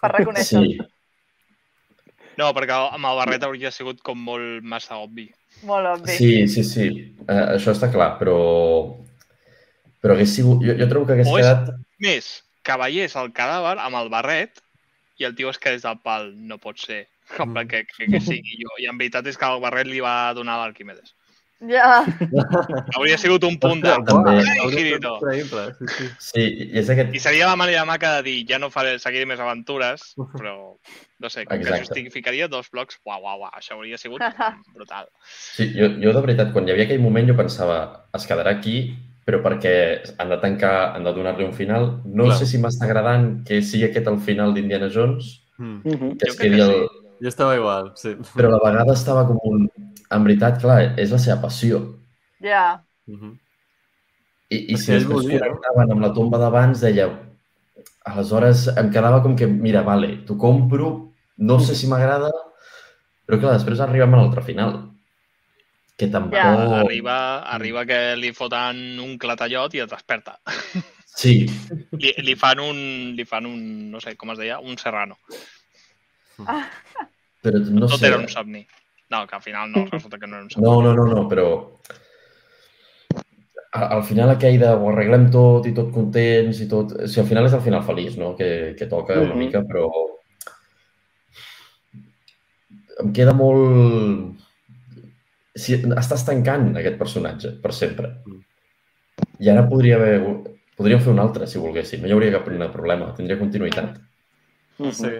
per 0.00 0.10
reconèixer. 0.14 0.62
Sí, 0.64 0.78
No, 2.40 2.46
perquè 2.56 2.72
amb 2.72 3.04
el 3.04 3.18
barret 3.18 3.42
hauria 3.44 3.68
sigut 3.74 3.98
com 4.06 4.16
molt 4.24 4.64
massa 4.64 4.96
obvi. 5.02 5.26
Molt 5.68 5.86
obvi. 5.90 6.14
sí, 6.16 6.30
sí, 6.48 6.62
sí. 6.64 6.86
Uh, 7.26 7.56
això 7.58 7.74
està 7.74 7.90
clar, 7.92 8.14
però... 8.20 8.36
Però 10.00 10.14
hagués 10.16 10.32
sigut... 10.38 10.62
Jo, 10.64 10.72
jo 10.78 10.86
trobo 10.88 11.04
que 11.10 11.18
hagués 11.18 11.28
O 11.28 11.36
és- 11.36 11.44
quedat... 11.44 11.74
Més, 12.00 12.30
que 12.64 12.76
veiés 12.80 13.16
el 13.20 13.28
cadàver 13.36 13.74
amb 13.84 13.98
el 14.00 14.08
barret 14.08 14.62
i 15.20 15.26
el 15.28 15.34
tio 15.36 15.50
es 15.52 15.58
quedés 15.60 15.82
del 15.84 15.98
pal. 16.00 16.30
No 16.48 16.56
pot 16.62 16.80
ser. 16.80 17.02
Com 17.36 17.52
Mm. 17.52 17.66
que, 17.68 17.84
que, 17.90 18.06
que 18.14 18.20
sigui 18.24 18.56
jo. 18.62 18.72
I 18.80 18.88
en 18.88 18.96
veritat 18.96 19.26
és 19.28 19.36
que 19.36 19.44
el 19.52 19.60
barret 19.60 19.86
li 19.90 20.00
va 20.00 20.32
donar 20.32 20.56
l'Arquimedes. 20.62 21.12
Ja. 21.68 22.00
Hauria 22.96 23.18
sigut 23.20 23.44
un 23.44 23.58
punt 23.60 23.82
de... 23.84 23.92
També. 24.08 24.36
Ai, 24.40 24.70
sí, 24.72 25.42
sí. 25.44 26.08
Sí, 26.30 26.44
i 26.72 26.78
és 26.80 26.88
aquest... 26.92 27.12
I 27.14 27.20
seria 27.20 27.50
la 27.50 27.56
manera 27.60 27.84
maca 27.88 28.14
de 28.16 28.22
dir 28.30 28.36
ja 28.48 28.58
no 28.62 28.70
faré, 28.72 28.94
seguiré 29.02 29.26
més 29.28 29.42
aventures, 29.42 30.14
però 30.38 30.54
no 31.20 31.28
sé, 31.28 31.44
com 31.44 31.58
que 31.60 31.68
Exacte. 31.68 31.84
justificaria 31.90 32.48
dos 32.48 32.70
blocs, 32.72 32.96
uau, 33.04 33.20
uau, 33.26 33.42
uau, 33.44 33.50
això 33.52 33.76
hauria 33.76 33.98
sigut 34.00 34.24
brutal. 34.76 35.10
Sí, 35.28 35.68
jo, 35.76 35.90
jo 36.00 36.14
de 36.16 36.24
veritat, 36.24 36.54
quan 36.54 36.68
hi 36.68 36.72
havia 36.72 36.88
aquell 36.88 37.02
moment, 37.04 37.28
jo 37.28 37.36
pensava, 37.36 37.80
es 38.16 38.24
quedarà 38.30 38.56
aquí, 38.56 38.78
però 39.28 39.42
perquè 39.44 39.74
han 40.18 40.32
de 40.32 40.40
tancar, 40.42 40.94
han 40.96 41.04
de 41.06 41.12
donar-li 41.14 41.44
un 41.44 41.52
final. 41.54 41.90
No 42.08 42.30
Clar. 42.30 42.38
sé 42.40 42.48
si 42.48 42.58
m'està 42.58 42.88
agradant 42.88 43.44
que 43.46 43.60
sigui 43.62 43.84
aquest 43.90 44.08
el 44.10 44.18
final 44.24 44.56
d'Indiana 44.56 44.88
Jones, 44.90 45.36
Mm. 45.60 45.82
Mhm. 45.84 46.16
que 46.16 46.24
Jo 46.24 46.32
es 46.32 46.36
crec 46.38 46.40
quedi 46.40 46.56
que 46.56 46.62
el... 46.64 46.86
Jo 47.20 47.28
estava 47.28 47.54
igual, 47.54 47.90
sí. 47.94 48.14
Però 48.34 48.48
a 48.48 48.52
la 48.56 48.60
vegada 48.64 48.94
estava 48.94 49.26
com 49.28 49.36
un... 49.44 49.66
En 50.10 50.24
veritat, 50.26 50.58
clar, 50.62 50.80
és 50.98 51.12
la 51.14 51.18
seva 51.22 51.40
passió. 51.44 51.80
Ja. 52.42 52.82
Mhm. 53.06 53.36
I, 54.50 54.56
i 54.72 54.74
És 54.74 54.82
si 54.84 54.90
després 54.92 55.22
volia, 55.22 55.38
no? 55.38 55.54
connectaven 55.54 55.92
amb 55.94 56.02
la 56.06 56.12
tomba 56.16 56.38
d'abans, 56.42 56.80
deia... 56.82 57.08
Aleshores 58.10 58.64
em 58.80 58.88
quedava 58.90 59.20
com 59.22 59.34
que, 59.36 59.46
mira, 59.46 59.82
vale, 59.86 60.14
t'ho 60.26 60.34
compro, 60.40 60.88
no 61.38 61.58
sé 61.60 61.74
si 61.76 61.86
m'agrada, 61.86 62.30
però 63.28 63.38
clar, 63.38 63.52
després 63.58 63.82
arribem 63.84 64.14
a 64.16 64.22
l'altre 64.22 64.42
final. 64.42 64.72
Que 66.00 66.08
tampoc... 66.08 66.34
Ja. 66.40 66.80
Arriba, 66.80 67.16
arriba 67.54 67.84
que 67.86 67.98
li 68.16 68.32
foten 68.32 68.80
un 69.04 69.18
clatallot 69.20 69.76
i 69.76 69.84
es 69.84 69.90
desperta. 69.92 70.38
Sí, 71.20 71.44
Li, 71.98 72.12
li, 72.22 72.34
fan 72.38 72.60
un, 72.62 72.76
li 73.18 73.24
fan 73.28 73.44
un, 73.44 73.90
no 73.90 73.98
sé 74.00 74.14
com 74.16 74.30
es 74.32 74.38
deia, 74.40 74.60
un 74.62 74.78
serrano. 74.80 75.18
però 77.42 77.58
no 77.66 77.88
Tot 77.90 77.98
sé... 77.98 78.06
era 78.08 78.20
un 78.22 78.28
somni. 78.30 78.62
No, 79.10 79.26
que 79.26 79.34
al 79.34 79.42
final 79.42 79.72
no, 79.72 79.86
resulta 79.90 80.18
que 80.18 80.26
no 80.26 80.36
era 80.36 80.44
un 80.44 80.50
somni. 80.50 80.66
No, 80.66 80.80
no, 80.82 80.94
no, 80.94 81.06
no, 81.10 81.28
però 81.28 81.48
al 83.72 84.02
final 84.02 84.30
aquell 84.32 84.58
de 84.58 84.68
ho 84.70 84.88
arreglem 84.90 85.28
tot 85.30 85.66
i 85.66 85.72
tot 85.74 85.92
contents 85.94 86.60
i 86.62 86.68
tot... 86.70 86.92
O 86.94 87.06
sigui, 87.06 87.22
al 87.24 87.28
final 87.30 87.46
és 87.46 87.52
el 87.54 87.62
final 87.66 87.84
feliç, 87.86 88.16
no?, 88.18 88.32
que, 88.38 88.74
que 88.78 88.86
toca 88.90 89.18
una 89.20 89.34
Mhm. 89.34 89.38
mica, 89.38 89.62
però 89.66 89.88
em 93.00 93.12
queda 93.16 93.32
molt... 93.34 94.36
Si, 95.54 95.74
estàs 95.74 96.24
tancant 96.26 96.70
aquest 96.78 96.98
personatge 96.98 97.54
per 97.62 97.72
sempre. 97.74 98.12
I 99.40 99.50
ara 99.50 99.66
podria 99.68 99.96
haver... 99.98 100.16
Podríem 100.80 101.00
fer 101.04 101.12
un 101.12 101.18
altre, 101.20 101.46
si 101.46 101.58
volguéssim. 101.60 102.00
No 102.00 102.08
hi 102.08 102.12
hauria 102.14 102.32
cap 102.38 102.46
problema. 102.72 103.10
Tindria 103.16 103.38
continuïtat. 103.38 103.98
Mhm. 104.78 104.92
Sí. 104.96 105.10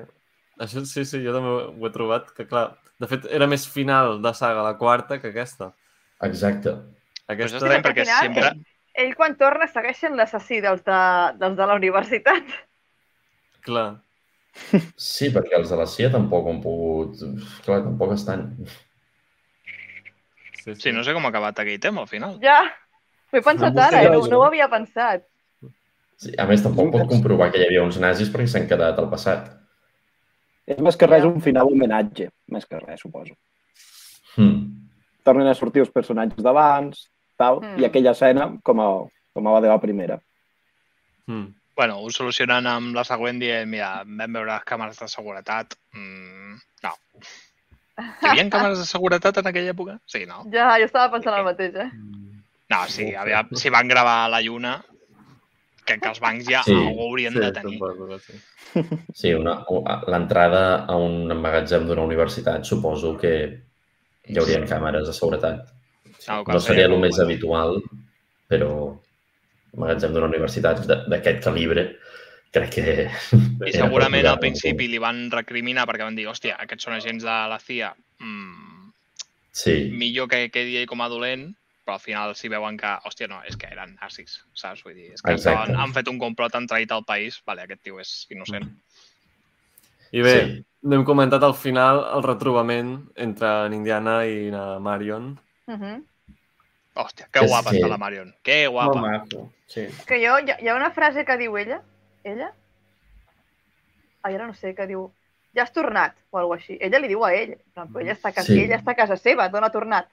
Això 0.60 0.82
sí, 0.84 1.06
sí, 1.08 1.22
jo 1.24 1.32
també 1.32 1.52
ho 1.70 1.88
he 1.88 1.92
trobat, 1.94 2.28
que 2.36 2.44
clar, 2.48 2.66
de 3.00 3.08
fet 3.08 3.24
era 3.32 3.48
més 3.48 3.64
final 3.68 4.18
de 4.24 4.32
saga 4.36 4.64
la 4.66 4.74
quarta 4.80 5.20
que 5.20 5.30
aquesta. 5.32 5.70
Exacte. 6.26 6.74
Però 7.30 7.36
Aquesta... 7.36 7.62
bé 7.70 7.80
perquè 7.84 8.04
Al 8.04 8.10
final, 8.10 8.26
sempre... 8.26 8.52
Ell, 9.00 9.14
quan 9.16 9.36
torna, 9.38 9.68
segueix 9.70 10.00
sent 10.02 10.16
l'assassí 10.18 10.58
dels, 10.60 10.82
de, 10.84 11.00
dels 11.40 11.56
de 11.56 11.66
la 11.70 11.76
universitat. 11.78 12.54
Clar. 13.64 13.88
Sí, 14.98 15.30
perquè 15.30 15.54
els 15.60 15.70
de 15.70 15.78
la 15.78 15.86
CIA 15.88 16.10
tampoc 16.12 16.48
han 16.50 16.58
pogut... 16.64 17.22
Clar, 17.64 17.82
tampoc 17.86 18.16
estan... 18.16 18.48
Sí, 20.60 20.74
Sí, 20.76 20.92
no 20.92 21.04
sé 21.06 21.14
com 21.16 21.24
ha 21.24 21.30
acabat 21.32 21.62
aquell 21.62 21.80
tema 21.80 22.02
al 22.04 22.10
final. 22.10 22.36
Ja. 22.42 22.60
Ho 23.30 23.38
he 23.38 23.44
pensat 23.46 23.72
No, 23.72 23.86
ara, 23.86 24.02
eh? 24.02 24.10
no, 24.10 24.18
no. 24.18 24.28
no 24.28 24.40
ho 24.42 24.48
havia 24.48 24.68
pensat. 24.68 25.24
Sí, 26.20 26.34
a 26.36 26.44
més, 26.50 26.60
tampoc 26.60 26.90
pot 26.92 27.06
comprovar 27.08 27.48
que 27.52 27.62
hi 27.62 27.68
havia 27.68 27.86
uns 27.86 27.96
nazis 28.02 28.28
perquè 28.32 28.50
s'han 28.52 28.68
quedat 28.68 28.98
al 29.00 29.08
passat. 29.12 29.48
És 30.70 30.78
més 30.78 30.96
que 30.96 31.08
res 31.08 31.24
un 31.26 31.40
final 31.42 31.70
homenatge, 31.72 32.28
més 32.54 32.66
que 32.66 32.78
res, 32.78 33.00
suposo. 33.02 33.34
Hmm. 34.36 34.88
Tornen 35.26 35.48
a 35.50 35.54
sortir 35.58 35.82
els 35.82 35.90
personatges 35.92 36.44
d'abans, 36.44 37.08
tal, 37.40 37.60
Mm. 37.60 37.80
i 37.80 37.84
aquella 37.86 38.12
escena 38.12 38.46
com 38.62 38.80
a, 38.80 38.88
com 39.34 39.46
a 39.48 39.52
la 39.56 39.60
de 39.64 39.68
la 39.68 39.80
primera. 39.80 40.18
Mm. 41.26 41.46
Bueno, 41.76 41.98
ho 42.00 42.10
solucionen 42.12 42.66
amb 42.66 42.94
la 42.94 43.04
següent 43.08 43.38
dient, 43.40 43.68
mira, 43.68 44.02
vam 44.04 44.32
veure 44.36 44.52
les 44.52 44.64
càmeres 44.68 44.98
de 45.00 45.08
seguretat. 45.08 45.76
Mm, 45.96 46.58
no. 46.84 46.92
Hi 48.00 48.28
havia 48.32 48.44
càmeres 48.52 48.78
de 48.82 48.86
seguretat 48.88 49.38
en 49.40 49.48
aquella 49.48 49.72
època? 49.72 49.98
Sí, 50.06 50.26
no? 50.28 50.44
Ja, 50.52 50.74
jo 50.80 50.88
estava 50.88 51.10
pensant 51.14 51.38
el 51.38 51.44
mateix, 51.48 51.74
eh? 51.74 51.88
No, 52.70 52.84
sí, 52.88 53.14
aviam, 53.14 53.48
si 53.56 53.72
van 53.72 53.88
gravar 53.88 54.26
a 54.26 54.28
la 54.28 54.40
Lluna, 54.44 54.76
crec 55.90 56.00
que 56.06 56.12
els 56.14 56.20
bancs 56.22 56.46
ja 56.48 56.62
Sí. 56.66 56.72
ho 56.74 57.04
haurien 57.08 57.34
de 57.34 57.50
tenir. 57.52 57.78
suposo 57.78 58.18
sí. 58.22 58.38
Sí, 59.14 59.34
una- 59.34 59.58
l'entrada 60.06 60.84
a 60.86 60.96
un 60.96 61.26
magatzem 61.40 61.86
d'una 61.88 62.02
universitat 62.06 62.64
suposo 62.64 63.16
que 63.18 63.34
hi 64.30 64.38
haurien 64.38 64.66
càmeres 64.70 65.06
de 65.10 65.12
seguretat. 65.16 65.66
No, 66.28 66.42
No 66.46 66.60
seria 66.60 66.86
el 66.86 66.98
més 67.00 67.18
habitual, 67.18 67.80
però 68.48 68.70
un 69.72 69.80
magatzem 69.80 70.12
d'una 70.14 70.26
universitat 70.30 70.84
d'aquest 71.08 71.42
calibre 71.44 71.96
crec 72.52 72.70
que... 72.74 73.10
I 73.66 73.72
segurament 73.72 74.26
al 74.26 74.38
principi 74.42 74.88
li 74.90 74.98
van 74.98 75.28
recriminar 75.30 75.84
perquè 75.86 76.02
van 76.02 76.16
dir, 76.18 76.26
hòstia, 76.26 76.56
aquests 76.58 76.84
són 76.88 76.94
agents 76.96 77.22
de 77.22 77.36
la 77.52 77.58
CIA, 77.62 77.92
mm, 78.18 78.66
Sí, 79.52 79.90
millor 79.90 80.28
que 80.30 80.48
quedi 80.50 80.76
ell 80.78 80.86
com 80.86 81.00
a 81.02 81.08
dolent, 81.10 81.48
però 81.90 81.94
al 81.94 82.00
final 82.00 82.34
si 82.36 82.48
veuen 82.48 82.76
que, 82.78 82.86
hòstia, 83.04 83.26
no, 83.28 83.40
és 83.48 83.56
que 83.58 83.66
eren 83.66 83.96
nazis, 84.00 84.36
saps? 84.54 84.84
Vull 84.86 84.94
dir, 84.94 85.08
és 85.16 85.22
que 85.22 85.32
Exacte. 85.34 85.58
estaven, 85.64 85.80
han 85.80 85.92
fet 85.96 86.08
un 86.08 86.18
complot, 86.20 86.54
han 86.54 86.68
traït 86.70 86.92
el 86.94 87.04
país, 87.04 87.40
vale, 87.46 87.62
aquest 87.66 87.82
tio 87.82 87.98
és 88.00 88.26
innocent. 88.30 88.68
I 90.12 90.22
bé, 90.22 90.34
Sí. 90.46 90.64
no 90.82 90.96
hem 90.96 91.04
comentat 91.04 91.42
al 91.42 91.54
final 91.54 92.04
el 92.14 92.22
retrobament 92.22 93.10
entre 93.16 93.66
en 93.66 93.72
Indiana 93.74 94.24
i 94.26 94.50
na 94.50 94.78
Marion. 94.78 95.38
Mhm. 95.66 96.04
Hòstia, 96.94 97.28
que 97.32 97.40
guapa 97.46 97.70
que- 97.70 97.78
està 97.78 97.88
la 97.88 97.98
Marion. 97.98 98.34
Que 98.42 98.66
guapa. 98.66 99.00
maco, 99.00 99.52
sí. 99.66 99.86
Que 100.06 100.16
jo, 100.26 100.38
hi 100.38 100.50
ha, 100.50 100.58
hi 100.60 100.68
ha 100.68 100.74
una 100.76 100.90
frase 100.90 101.24
que 101.24 101.36
diu 101.36 101.56
ella, 101.56 101.82
ella? 102.24 102.52
Ai, 104.22 104.34
ara 104.34 104.46
no 104.46 104.54
sé, 104.54 104.74
que 104.74 104.86
diu, 104.86 105.10
ja 105.54 105.62
has 105.62 105.72
tornat, 105.72 106.14
o 106.30 106.38
alguna 106.38 106.58
així. 106.60 106.76
Ella 106.80 106.98
li 106.98 107.08
diu 107.08 107.24
a 107.24 107.32
ell, 107.34 107.56
en 107.76 107.88
però 107.92 108.00
ella 108.00 108.12
està 108.12 108.28
a 108.28 108.32
casa, 108.32 108.52
Sí. 108.52 108.60
ella 108.60 108.76
està 108.78 108.92
a 108.92 108.94
casa 108.96 109.16
seva, 109.16 109.48
d'on 109.48 109.64
ha 109.64 109.70
tornat? 109.70 110.08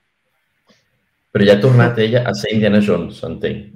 Però 1.34 1.45
ja 1.45 1.54
ha 1.58 1.62
tornat 1.62 1.98
ella 1.99 2.24
a 2.28 2.34
ser 2.34 2.54
Indiana 2.54 2.80
Jones, 2.82 3.22
entenc. 3.24 3.74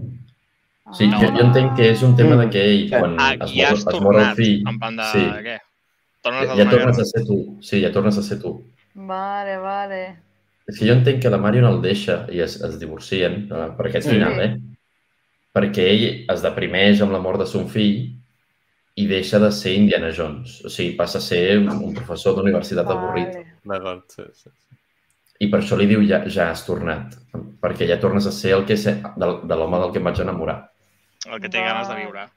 Sí, 0.98 1.06
Ah. 1.14 1.20
jo, 1.22 1.28
jo 1.38 1.44
entenc 1.46 1.76
que 1.78 1.90
és 1.92 2.02
un 2.04 2.16
tema 2.16 2.36
Mm. 2.36 2.40
de 2.40 2.50
que 2.50 2.62
ell, 2.66 2.90
quan 2.90 3.16
Ah, 3.20 3.34
es, 3.40 3.52
ja 3.54 3.70
mor, 3.70 3.78
es 3.78 3.86
mor 3.86 3.94
el 3.96 4.02
tornat, 4.02 4.36
fill... 4.36 4.64
en 4.68 4.80
plan 4.80 4.96
de... 4.98 5.04
Sí, 5.12 5.20
Què? 5.20 5.58
Tornes 6.22 6.50
ja, 6.50 6.56
ja 6.56 6.70
tornes 6.70 7.00
a 7.00 7.06
ser 7.06 7.24
tu. 7.26 7.58
Sí, 7.62 7.82
ja 7.82 7.92
tornes 7.92 8.18
a 8.18 8.22
ser 8.22 8.40
tu. 8.42 8.52
Vale, 8.94 9.58
vale. 9.58 10.02
És 10.68 10.78
que 10.78 10.86
jo 10.86 10.94
entenc 10.94 11.22
que 11.22 11.30
la 11.30 11.38
Marion 11.38 11.66
el 11.66 11.82
deixa 11.82 12.28
i 12.32 12.40
es, 12.42 12.58
es 12.62 12.78
divorcien 12.80 13.48
eh, 13.52 13.70
per 13.78 13.88
aquest 13.88 14.08
Sí. 14.08 14.14
final, 14.16 14.40
eh? 14.42 14.58
Perquè 15.56 15.86
ell 15.90 16.26
es 16.30 16.42
deprimeix 16.44 17.02
amb 17.02 17.12
la 17.12 17.20
mort 17.20 17.40
de 17.40 17.46
son 17.48 17.68
fill 17.70 18.12
i 18.96 19.08
deixa 19.08 19.40
de 19.40 19.50
ser 19.52 19.74
Indiana 19.74 20.12
Jones. 20.16 20.60
O 20.66 20.70
sigui, 20.70 20.94
passa 20.96 21.18
a 21.18 21.22
ser 21.22 21.58
un, 21.60 21.70
un 21.72 21.94
professor 21.94 22.36
d'universitat 22.36 22.86
avorrit. 22.88 23.34
vale. 23.34 23.48
D'acord, 23.80 24.04
sí, 24.10 24.24
sí. 24.34 24.50
sí. 24.50 24.76
I 25.42 25.48
per 25.50 25.62
això 25.62 25.78
li 25.80 25.88
diu 25.90 26.04
ja, 26.06 26.22
ja 26.30 26.50
has 26.52 26.66
tornat. 26.68 27.16
Perquè 27.62 27.88
ja 27.90 27.98
tornes 28.02 28.28
a 28.30 28.34
ser 28.36 28.54
el 28.58 28.66
que 28.70 28.78
sé, 28.78 28.98
de, 29.02 29.30
de 29.50 29.56
l'home 29.58 29.80
del 29.82 29.92
que 29.94 30.02
em 30.02 30.06
vaig 30.10 30.22
enamorar. 30.22 30.60
El 31.30 31.42
que 31.42 31.50
té 31.50 31.62
ganes 31.66 31.90
de 31.90 31.96
viure. 31.98 32.28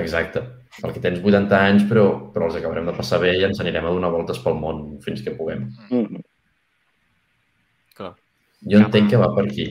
Exacte. 0.00 0.42
El 0.82 0.92
que 0.94 1.02
tens 1.04 1.20
80 1.22 1.58
anys, 1.68 1.82
però, 1.90 2.04
però 2.32 2.46
els 2.48 2.56
acabarem 2.58 2.86
de 2.88 2.94
passar 2.96 3.18
bé 3.22 3.34
i 3.36 3.44
ens 3.44 3.60
anirem 3.60 3.86
a 3.86 3.92
donar 3.94 4.10
voltes 4.14 4.38
pel 4.42 4.54
món 4.58 4.84
fins 5.04 5.22
que 5.22 5.34
puguem. 5.36 5.66
Mhm. 5.90 6.22
Clar. 7.98 8.14
Jo 8.70 8.78
entenc 8.80 9.10
que 9.10 9.20
va 9.20 9.28
per 9.36 9.44
aquí. 9.48 9.66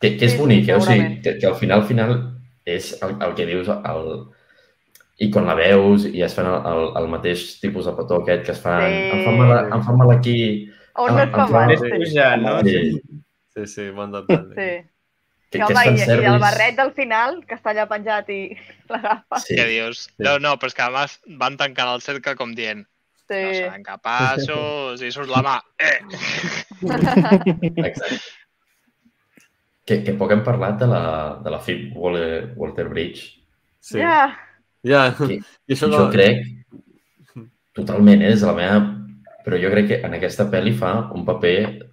Que, 0.00 0.14
que 0.16 0.26
és 0.28 0.32
Sí, 0.32 0.36
sí, 0.36 0.40
bonic, 0.42 0.68
eh? 0.68 0.76
O 0.76 0.80
sigui, 0.84 1.20
que, 1.22 1.36
que 1.40 1.46
al 1.50 1.54
final, 1.60 1.80
al 1.82 1.86
final, 1.88 2.14
és 2.66 2.90
el, 3.02 3.16
el 3.22 3.34
que 3.38 3.46
dius, 3.48 3.68
el... 3.68 4.08
i 5.24 5.30
quan 5.32 5.46
la 5.48 5.54
veus 5.56 6.04
i 6.10 6.20
es 6.24 6.34
fan 6.36 6.44
el, 6.50 6.58
el, 6.72 6.90
el 7.00 7.06
mateix 7.08 7.44
tipus 7.62 7.86
de 7.88 7.94
petó 7.96 8.18
aquest 8.20 8.42
que 8.44 8.52
es 8.52 8.58
fan, 8.60 8.84
Sí. 8.90 9.04
em, 9.14 9.22
fa 9.24 9.36
mal, 9.38 9.54
em 9.72 9.84
fa 9.86 9.94
mal 9.96 10.10
aquí... 10.16 10.38
On 10.98 11.12
no 11.14 11.22
et 11.22 11.30
fa 11.32 11.44
em 11.44 11.48
fa- 11.50 11.60
mal? 11.60 11.68
Més 11.72 11.80
sí. 11.84 11.90
pujant, 11.94 12.42
no? 12.42 12.58
Sí, 12.66 13.00
Sí, 13.56 13.66
sí, 13.72 13.84
bon 13.96 14.10
detall. 14.12 14.50
Sí. 14.52 14.68
que, 15.48 15.58
I, 15.58 15.60
que 15.60 15.64
home, 15.64 15.72
es 15.72 16.02
fan 16.04 16.18
i, 16.20 16.24
i 16.24 16.26
el 16.28 16.38
barret 16.42 16.76
del 16.76 16.90
final, 16.92 17.38
que 17.48 17.54
està 17.56 17.70
allà 17.72 17.86
penjat 17.88 18.28
i 18.34 18.40
l'agafa. 18.92 19.38
Sí, 19.40 19.56
Què 19.56 19.64
dius? 19.70 20.02
No, 20.18 20.34
no, 20.42 20.56
però 20.60 20.68
és 20.72 20.76
que 20.76 20.82
además 20.84 21.14
van 21.40 21.56
tancant 21.56 21.94
el 21.94 22.02
cercle 22.04 22.34
com 22.36 22.52
dient 22.58 22.84
no 22.84 22.92
Sí. 23.26 23.56
seran 23.58 23.82
capaços, 23.82 25.00
i 25.02 25.08
surt 25.10 25.26
la 25.32 25.40
mà. 25.42 25.54
Eh! 25.82 25.98
exacte. 27.82 28.20
Que, 29.86 30.00
que 30.02 30.14
poc 30.18 30.32
hem 30.34 30.42
parlat 30.46 30.78
de 30.80 30.86
la, 30.90 31.00
de 31.44 31.50
la 31.50 31.58
Waller, 31.94 32.52
Walter 32.58 32.88
Bridge. 32.90 33.24
Sí. 33.80 33.98
Ja. 34.02 34.36
Ja, 34.86 35.08
Sí. 35.18 35.40
i 35.66 35.74
això 35.74 35.88
Jo 35.90 36.04
no... 36.06 36.10
crec, 36.10 36.44
totalment, 37.74 38.22
eh, 38.22 38.30
des 38.34 38.40
de 38.42 38.46
la 38.46 38.54
meva... 38.60 38.78
Però 39.46 39.58
jo 39.62 39.70
crec 39.70 39.86
que 39.92 39.98
en 40.02 40.14
aquesta 40.16 40.48
pel·li 40.50 40.72
fa 40.74 40.96
un 41.14 41.22
paper 41.24 41.92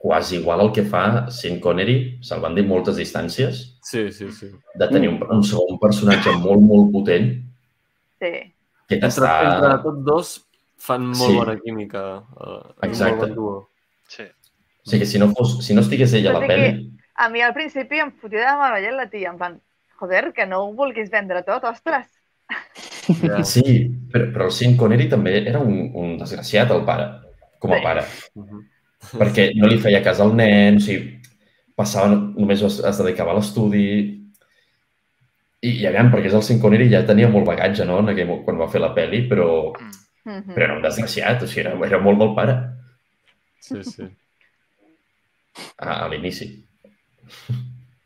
quasi 0.00 0.36
igual 0.38 0.60
al 0.62 0.70
que 0.72 0.84
fa 0.86 1.26
Sean 1.34 1.58
Connery, 1.60 2.20
salvant 2.24 2.54
de 2.56 2.62
moltes 2.64 2.96
distàncies, 2.96 3.64
Sí, 3.82 4.06
sí, 4.14 4.30
sí. 4.32 4.48
de 4.78 4.88
tenir 4.88 5.10
un, 5.10 5.18
un 5.34 5.42
segon 5.44 5.78
personatge 5.82 6.30
molt, 6.38 6.62
molt 6.62 6.92
potent 6.94 7.32
Sí. 8.20 8.30
que 8.88 8.94
Entre, 9.00 9.26
entre 9.26 9.74
tots 9.82 10.04
dos 10.04 10.30
fan 10.78 11.04
molt 11.10 11.16
Sí. 11.30 11.34
bona 11.36 11.56
química. 11.60 12.04
Uh, 12.38 12.72
Exacte. 12.86 13.26
Molt 13.26 13.36
bon. 13.36 13.66
Sí. 14.08 14.22
O 14.22 14.88
sigui 14.88 15.00
que 15.02 15.06
si 15.06 15.18
no, 15.18 15.28
fos, 15.34 15.58
si 15.66 15.74
no 15.74 15.82
estigués 15.82 16.12
ella 16.14 16.30
a 16.30 16.38
la 16.40 16.46
pel·li, 16.46 16.86
A 17.20 17.28
mi 17.28 17.42
al 17.42 17.52
principi 17.52 17.98
em 18.00 18.12
fotia 18.16 18.46
de 18.46 18.56
meravella 18.56 18.92
la 18.96 19.10
tia, 19.10 19.28
en 19.28 19.36
plan, 19.36 19.60
joder, 19.98 20.32
que 20.32 20.46
no 20.46 20.62
ho 20.64 20.72
vulguis 20.72 21.10
vendre 21.10 21.42
tot, 21.42 21.64
ostres. 21.64 22.06
Sí, 23.44 23.88
però, 24.12 24.26
però 24.32 24.44
el 24.46 24.52
Sean 24.54 24.76
Connery 24.76 25.08
també 25.10 25.32
era 25.48 25.58
un, 25.60 25.90
un 25.94 26.16
desgraciat, 26.18 26.70
el 26.74 26.84
pare, 26.86 27.06
com 27.58 27.72
a 27.72 27.78
Sí. 27.80 27.82
pare. 27.84 28.04
Mhm. 28.34 28.66
perquè 29.16 29.46
no 29.56 29.66
li 29.66 29.78
feia 29.80 30.02
cas 30.04 30.18
al 30.20 30.34
nen, 30.36 30.76
o 30.76 30.80
sigui, 30.84 31.14
passava, 31.74 32.10
només 32.14 32.60
es, 32.62 32.74
es 32.84 32.98
dedicava 33.00 33.32
a 33.32 33.38
l'estudi. 33.38 33.86
I, 35.62 35.70
I 35.80 35.86
aviam, 35.88 36.10
perquè 36.12 36.28
és 36.28 36.34
el 36.36 36.42
Sean 36.44 36.60
Connery 36.60 36.90
ja 36.92 37.00
tenia 37.08 37.28
molt 37.32 37.46
bagatge, 37.48 37.84
no?, 37.88 37.98
en 38.00 38.08
aquell, 38.12 38.28
quan 38.44 38.58
va 38.60 38.68
fer 38.68 38.80
la 38.84 38.92
pel·li, 38.96 39.26
però, 39.30 39.72
Mm. 39.80 39.96
Mhm. 40.36 40.52
però 40.54 40.64
era 40.66 40.74
un 40.76 40.82
desgraciat, 40.84 41.42
o 41.42 41.46
sigui, 41.48 41.62
era, 41.66 41.72
era 41.86 41.98
molt 41.98 42.18
mal 42.20 42.34
pare 42.36 42.54
Sí, 43.60 43.82
sí. 43.84 44.04
a, 45.78 46.04
a 46.04 46.08
l'inici. 46.12 46.50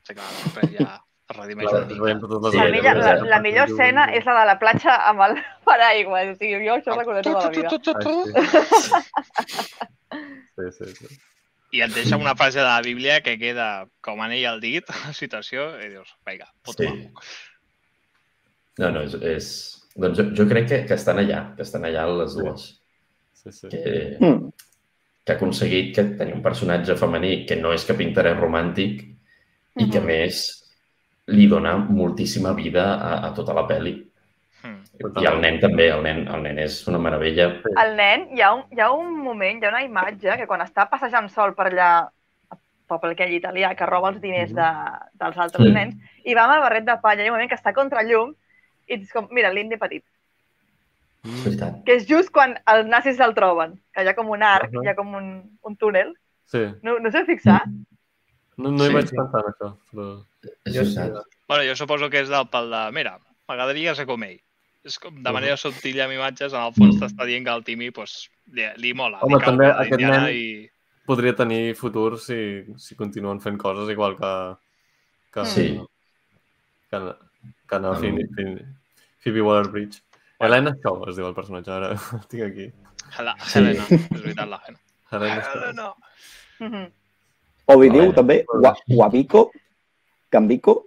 Sí, 0.04 0.14
clar, 0.14 0.70
ja 0.78 1.03
La, 1.32 1.40
la 1.40 1.46
millor, 1.56 1.72
la, 1.72 2.60
veritat. 2.60 3.22
la 3.30 3.38
millor 3.40 3.70
escena 3.70 4.02
és 4.12 4.26
la 4.28 4.34
de 4.40 4.46
la 4.50 4.58
platja 4.60 4.96
amb 5.08 5.22
el 5.24 5.38
paraigua. 5.68 6.20
O 6.30 6.34
sigui, 6.36 6.58
jo 6.66 6.74
això 6.76 6.96
recordo 6.98 7.22
tota 7.24 7.46
la 7.46 7.50
vida. 7.54 7.68
Ah, 10.10 10.18
sí. 10.68 10.70
sí, 10.70 10.84
sí, 10.84 11.06
sí. 11.08 11.20
I 11.74 11.80
et 11.82 11.94
deixa 11.96 12.16
una 12.20 12.36
frase 12.38 12.60
de 12.60 12.64
la 12.68 12.80
Bíblia 12.84 13.16
que 13.24 13.34
queda 13.40 13.86
com 14.04 14.20
anell 14.22 14.44
al 14.46 14.60
dit, 14.62 14.84
la 15.06 15.12
situació, 15.16 15.70
i 15.82 15.88
dius, 15.94 16.12
vinga, 16.28 16.50
puto 16.62 16.84
Sí. 16.84 17.08
No, 18.78 18.90
no, 18.90 19.02
és... 19.06 19.14
és... 19.22 19.48
Doncs 19.94 20.18
jo, 20.18 20.24
jo 20.34 20.44
crec 20.50 20.64
que, 20.66 20.78
que 20.88 20.94
estan 20.98 21.20
allà, 21.22 21.40
que 21.54 21.62
estan 21.62 21.84
allà 21.86 22.04
les 22.10 22.32
dues. 22.34 22.62
sí, 23.38 23.52
sí. 23.52 23.68
Que, 23.70 24.16
Mm. 24.18 24.50
que 25.24 25.32
ha 25.32 25.36
aconseguit 25.36 25.94
que 25.96 26.02
tenir 26.18 26.34
un 26.34 26.42
personatge 26.42 26.96
femení 27.00 27.44
que 27.46 27.56
no 27.56 27.70
és 27.72 27.84
cap 27.88 28.00
interès 28.02 28.34
romàntic 28.36 29.04
i 29.78 29.86
que, 29.90 29.98
a 29.98 30.00
Mhm. 30.02 30.06
més, 30.06 30.40
li 31.26 31.46
dona 31.48 31.76
moltíssima 31.78 32.52
vida 32.52 32.84
a, 32.94 33.12
a 33.28 33.30
tota 33.34 33.54
la 33.56 33.64
pel·li. 33.68 33.94
Mm. 34.64 34.80
I 35.20 35.26
el 35.28 35.40
nen 35.42 35.58
també, 35.60 35.88
el 35.92 36.02
nen, 36.04 36.26
el 36.28 36.42
nen 36.44 36.58
és 36.62 36.76
una 36.88 36.98
meravella. 37.02 37.48
El 37.82 37.96
nen, 37.96 38.28
hi 38.36 38.42
ha, 38.44 38.52
un, 38.54 38.62
hi 38.72 38.80
ha 38.80 38.90
un 38.92 39.10
moment, 39.24 39.60
hi 39.62 39.66
ha 39.66 39.72
una 39.72 39.82
imatge 39.84 40.36
que 40.40 40.46
quan 40.46 40.62
està 40.64 40.86
passejant 40.90 41.28
sol 41.32 41.54
per 41.56 41.66
allà, 41.70 41.88
al 42.52 42.60
poble 42.88 43.12
aquell 43.16 43.32
italià, 43.34 43.74
que 43.76 43.88
roba 43.88 44.12
els 44.12 44.20
diners 44.22 44.52
de, 44.54 44.68
dels 45.20 45.36
altres 45.38 45.66
Sí. 45.66 45.72
nens, 45.72 45.96
i 46.24 46.34
va 46.36 46.44
amb 46.46 46.56
el 46.58 46.64
barret 46.64 46.84
de 46.88 46.96
palla, 47.02 47.22
hi 47.24 47.28
ha 47.28 47.32
un 47.32 47.38
moment 47.38 47.48
que 47.50 47.56
està 47.58 47.72
contra 47.74 48.04
llum, 48.04 48.34
i 48.88 49.00
és 49.00 49.12
com, 49.12 49.28
mira, 49.32 49.52
l'indi 49.52 49.76
petit, 49.80 50.04
Mm. 51.24 51.84
que 51.86 51.94
és 51.96 52.02
just 52.04 52.28
quan 52.30 52.50
els 52.68 52.84
nazis 52.86 53.18
el 53.24 53.32
troben, 53.32 53.78
que 53.94 54.02
hi 54.04 54.08
ha 54.08 54.14
com 54.14 54.28
un 54.28 54.42
arc, 54.44 54.68
Ahà. 54.74 54.82
hi 54.84 54.88
ha 54.90 54.94
com 54.94 55.14
un, 55.16 55.28
un 55.64 55.76
túnel. 55.76 56.10
Sí. 56.44 56.60
No, 56.82 56.98
no 57.00 57.10
sé 57.10 57.24
fixar? 57.24 57.62
No, 58.56 58.70
no 58.70 58.84
hi 58.84 58.88
Sí, 58.90 58.94
vaig 58.94 59.08
sí. 59.10 59.16
pensar 59.18 59.40
en 59.44 59.52
això, 59.52 59.68
però... 59.90 60.08
Jo 60.74 60.84
sí. 60.86 61.06
Bueno, 61.48 61.64
jo 61.68 61.76
suposo 61.76 62.08
que 62.10 62.20
és 62.24 62.28
del 62.30 62.48
pal 62.52 62.70
de... 62.70 62.82
Mira, 62.96 63.16
m'agradaria 63.48 63.94
ser 63.98 64.06
com 64.06 64.22
ell. 64.24 64.38
És 64.84 64.98
com, 65.00 65.16
de 65.24 65.32
manera 65.32 65.56
subtil 65.56 65.98
amb 66.04 66.12
imatges, 66.12 66.52
en 66.52 66.60
el 66.60 66.74
fons 66.76 66.94
Mm. 66.96 67.00
t'està 67.02 67.24
dient 67.26 67.44
que 67.46 67.52
el 67.56 67.64
Timi 67.64 67.90
pues, 67.90 68.28
li, 68.52 68.66
li 68.76 68.92
mola. 68.94 69.18
Home, 69.24 69.38
li 69.40 69.44
també 69.44 69.66
aquest 69.72 70.00
nen- 70.04 70.28
I... 70.30 70.70
Podria 71.04 71.34
tenir 71.36 71.74
futur 71.76 72.18
si, 72.20 72.38
si 72.80 72.94
continuen 72.96 73.40
fent 73.40 73.58
coses 73.60 73.90
igual 73.92 74.16
que... 74.16 74.32
que 75.34 75.44
Sí. 75.46 75.66
Que, 76.90 77.00
que 77.68 77.76
en 77.76 77.84
el 77.84 77.90
Amb- 77.90 78.00
Phoebe, 78.00 78.26
Phoebe, 78.36 78.66
Phoebe 79.24 79.42
Waller-Bridge. 79.42 80.02
Helena 80.44 80.72
Shaw 80.82 81.08
es 81.08 81.16
diu 81.16 81.26
el 81.26 81.34
personatge, 81.34 81.70
ara 81.72 81.90
el 82.18 82.26
tinc 82.28 82.42
aquí. 82.46 82.68
Hela, 83.18 83.34
Sí. 83.44 83.58
Helena, 83.58 83.84
és 83.90 84.20
veritat, 84.22 84.48
la 84.48 84.60
Helena. 84.62 84.80
Helena 85.10 85.40
Shaw. 85.40 85.56
Helena. 85.62 85.88
Mhm. 86.60 86.84
O 87.66 87.76
li 87.80 87.88
diu 87.90 88.12
també 88.12 88.44
Guabico, 88.88 89.50
Cambico, 90.30 90.86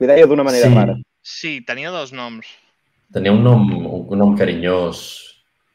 li 0.00 0.06
deia 0.06 0.26
d'una 0.26 0.42
manera 0.44 0.68
Sí. 0.68 0.74
rara. 0.74 0.96
Sí, 1.22 1.60
tenia 1.64 1.90
dos 1.90 2.12
noms. 2.12 2.46
Tenia 3.12 3.32
un 3.32 3.42
nom, 3.42 3.64
un 4.10 4.18
nom 4.18 4.36
carinyós 4.36 5.26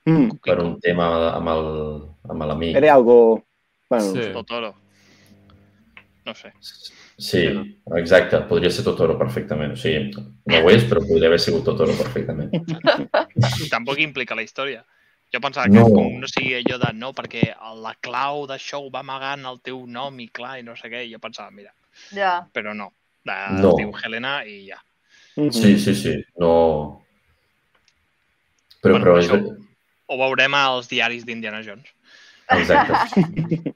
Mm. 0.05 0.37
per 0.43 0.59
un 0.61 0.79
tema 0.79 1.33
amb 1.35 1.47
el- 1.49 2.01
amb 2.29 2.43
l'amic. 2.43 2.75
Era 2.75 2.93
algo... 2.93 3.43
Bueno, 3.89 4.05
Sí. 4.13 4.31
Totoro. 4.33 4.75
No 6.25 6.33
sé. 6.33 6.51
Sí, 7.17 7.47
exacte. 7.95 8.37
Podria 8.49 8.69
ser 8.71 8.83
Totoro 8.83 9.17
perfectament. 9.17 9.73
O 9.73 9.75
sigui, 9.75 10.11
no 10.45 10.57
ho 10.57 10.69
és, 10.69 10.83
però 10.89 10.99
podria 11.05 11.27
haver 11.27 11.39
sigut 11.39 11.63
Totoro 11.63 11.93
perfectament. 11.93 12.51
Tampoc 13.71 13.99
implica 13.99 14.35
la 14.35 14.41
història. 14.43 14.83
Jo 15.35 15.41
pensava 15.43 15.67
que 15.67 15.75
No. 15.75 15.87
no. 15.89 15.95
com 15.99 16.19
no 16.23 16.27
sigui 16.31 16.55
allò 16.61 16.77
de 16.79 16.93
no, 16.95 17.11
perquè 17.13 17.49
la 17.83 17.93
clau 17.99 18.45
d'això 18.47 18.79
ho 18.85 18.89
va 18.93 19.01
amagant 19.03 19.43
el 19.49 19.59
teu 19.61 19.83
nom 19.85 20.17
i 20.23 20.29
clar, 20.31 20.57
i 20.61 20.63
no 20.63 20.75
sé 20.79 20.87
què, 20.89 21.03
i 21.05 21.11
jo 21.13 21.19
pensava, 21.19 21.51
mira, 21.51 21.73
Ja. 22.15 22.37
però 22.53 22.73
no. 22.73 22.91
De, 23.25 23.33
No. 23.59 23.71
Es 23.73 23.75
diu 23.81 23.91
Helena 24.03 24.37
i 24.45 24.67
ja. 24.69 24.79
Mhm. 25.35 25.51
Sí, 25.51 25.77
sí, 25.79 25.93
sí. 25.95 26.13
No... 26.39 27.01
Però, 28.81 28.93
Bueno, 28.99 29.05
però 29.05 29.17
és... 29.19 29.29
això- 29.29 29.57
Ho 30.07 30.17
veurem 30.19 30.53
als 30.53 30.87
diaris 30.87 31.25
d'Indiana 31.25 31.63
Jones. 31.65 31.87
Exacte. 32.53 33.73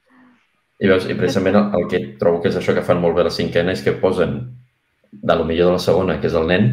I 0.80 0.86
veus, 0.88 1.04
i 1.10 1.14
precisament 1.18 1.56
el, 1.58 1.72
el 1.80 1.88
que 1.90 1.98
trobo 2.20 2.38
que 2.40 2.48
és 2.48 2.56
això 2.56 2.72
que 2.72 2.84
fan 2.86 3.00
molt 3.02 3.16
bé 3.18 3.24
la 3.26 3.30
cinquena 3.34 3.72
és 3.74 3.82
que 3.82 3.92
posen 4.00 4.36
de 5.10 5.34
lo 5.36 5.44
millor 5.44 5.66
de 5.66 5.72
la 5.74 5.82
segona, 5.82 6.20
que 6.20 6.28
és 6.30 6.34
el 6.38 6.46
nen, 6.46 6.70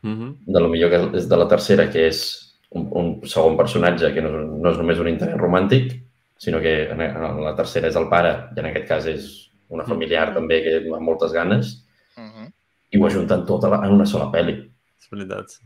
Mhm. 0.00 0.44
de 0.46 0.60
lo 0.60 0.68
millor 0.70 0.90
que 0.90 1.18
és 1.18 1.28
de 1.28 1.36
la 1.36 1.46
tercera, 1.48 1.90
que 1.90 2.06
és 2.08 2.47
un, 2.70 2.88
un 2.92 3.26
segon 3.28 3.56
personatge 3.56 4.12
que 4.14 4.20
no, 4.22 4.28
és- 4.28 4.50
no 4.62 4.70
és 4.70 4.78
només 4.78 4.98
un 5.00 5.08
interès 5.08 5.36
romàntic, 5.40 5.94
sinó 6.38 6.60
que 6.60 6.90
en, 6.90 7.00
en 7.00 7.40
la 7.44 7.54
tercera 7.56 7.88
és 7.88 7.96
el 7.96 8.08
pare, 8.08 8.48
i 8.56 8.60
en 8.60 8.66
aquest 8.66 8.86
cas 8.88 9.06
és 9.06 9.50
una 9.68 9.84
familiar 9.84 10.30
Mm. 10.30 10.34
també 10.34 10.62
que 10.62 10.76
amb 10.94 11.00
moltes 11.02 11.32
ganes, 11.32 11.84
Uh 12.16 12.22
-huh. 12.24 12.52
i 12.90 12.98
ho 12.98 13.06
ajunten 13.06 13.44
tot 13.46 13.62
la- 13.64 13.84
en 13.86 13.92
una 13.92 14.06
sola 14.06 14.30
pel·li. 14.32 14.70
És 15.00 15.08
veritat. 15.10 15.48
sí. 15.48 15.62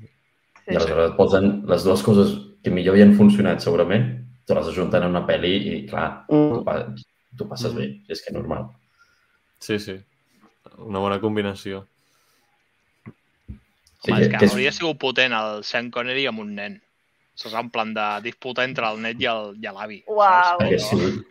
I 0.69 0.77
aleshores 0.77 1.11
et 1.11 1.17
posen 1.17 1.65
les 1.67 1.83
dues 1.85 2.03
coses 2.03 2.39
que 2.63 2.71
millor 2.71 2.95
havien 2.95 3.15
funcionat 3.17 3.61
segurament, 3.61 4.25
te 4.47 4.55
les 4.55 4.67
ajunten 4.69 5.03
en 5.03 5.09
una 5.11 5.27
pel·li 5.27 5.57
i, 5.83 5.87
clar, 5.87 6.25
tu, 6.29 6.35
Mm. 6.35 6.65
pa- 6.65 6.95
tu 7.37 7.49
passes 7.49 7.73
Mm. 7.73 7.77
bé, 7.77 8.01
és 8.09 8.23
que 8.23 8.33
normal. 8.33 8.67
Sí, 9.59 9.79
sí. 9.79 9.97
Una 10.79 10.99
bona 10.99 11.21
combinació. 11.21 11.87
Sí, 14.05 14.11
Home, 14.11 14.17
que, 14.21 14.23
és 14.27 14.29
que, 14.33 14.39
que 14.39 14.45
és, 14.47 14.53
hauria 14.53 14.73
sigut 14.73 14.99
potent 14.99 15.33
el 15.33 15.63
Sean 15.65 15.91
Connery 15.91 16.27
amb 16.27 16.41
un 16.41 16.55
nen. 16.55 16.83
Saps? 17.35 17.55
En 17.59 17.71
plan 17.71 17.93
de 17.95 18.07
disputa 18.23 18.65
entre 18.65 18.87
el 18.91 19.01
net 19.03 19.21
i 19.21 19.27
el- 19.27 19.55
i 19.57 19.67
l'avi. 19.73 20.03
Uau. 20.07 20.59
hagués 20.61 20.89
sigut, 20.89 21.27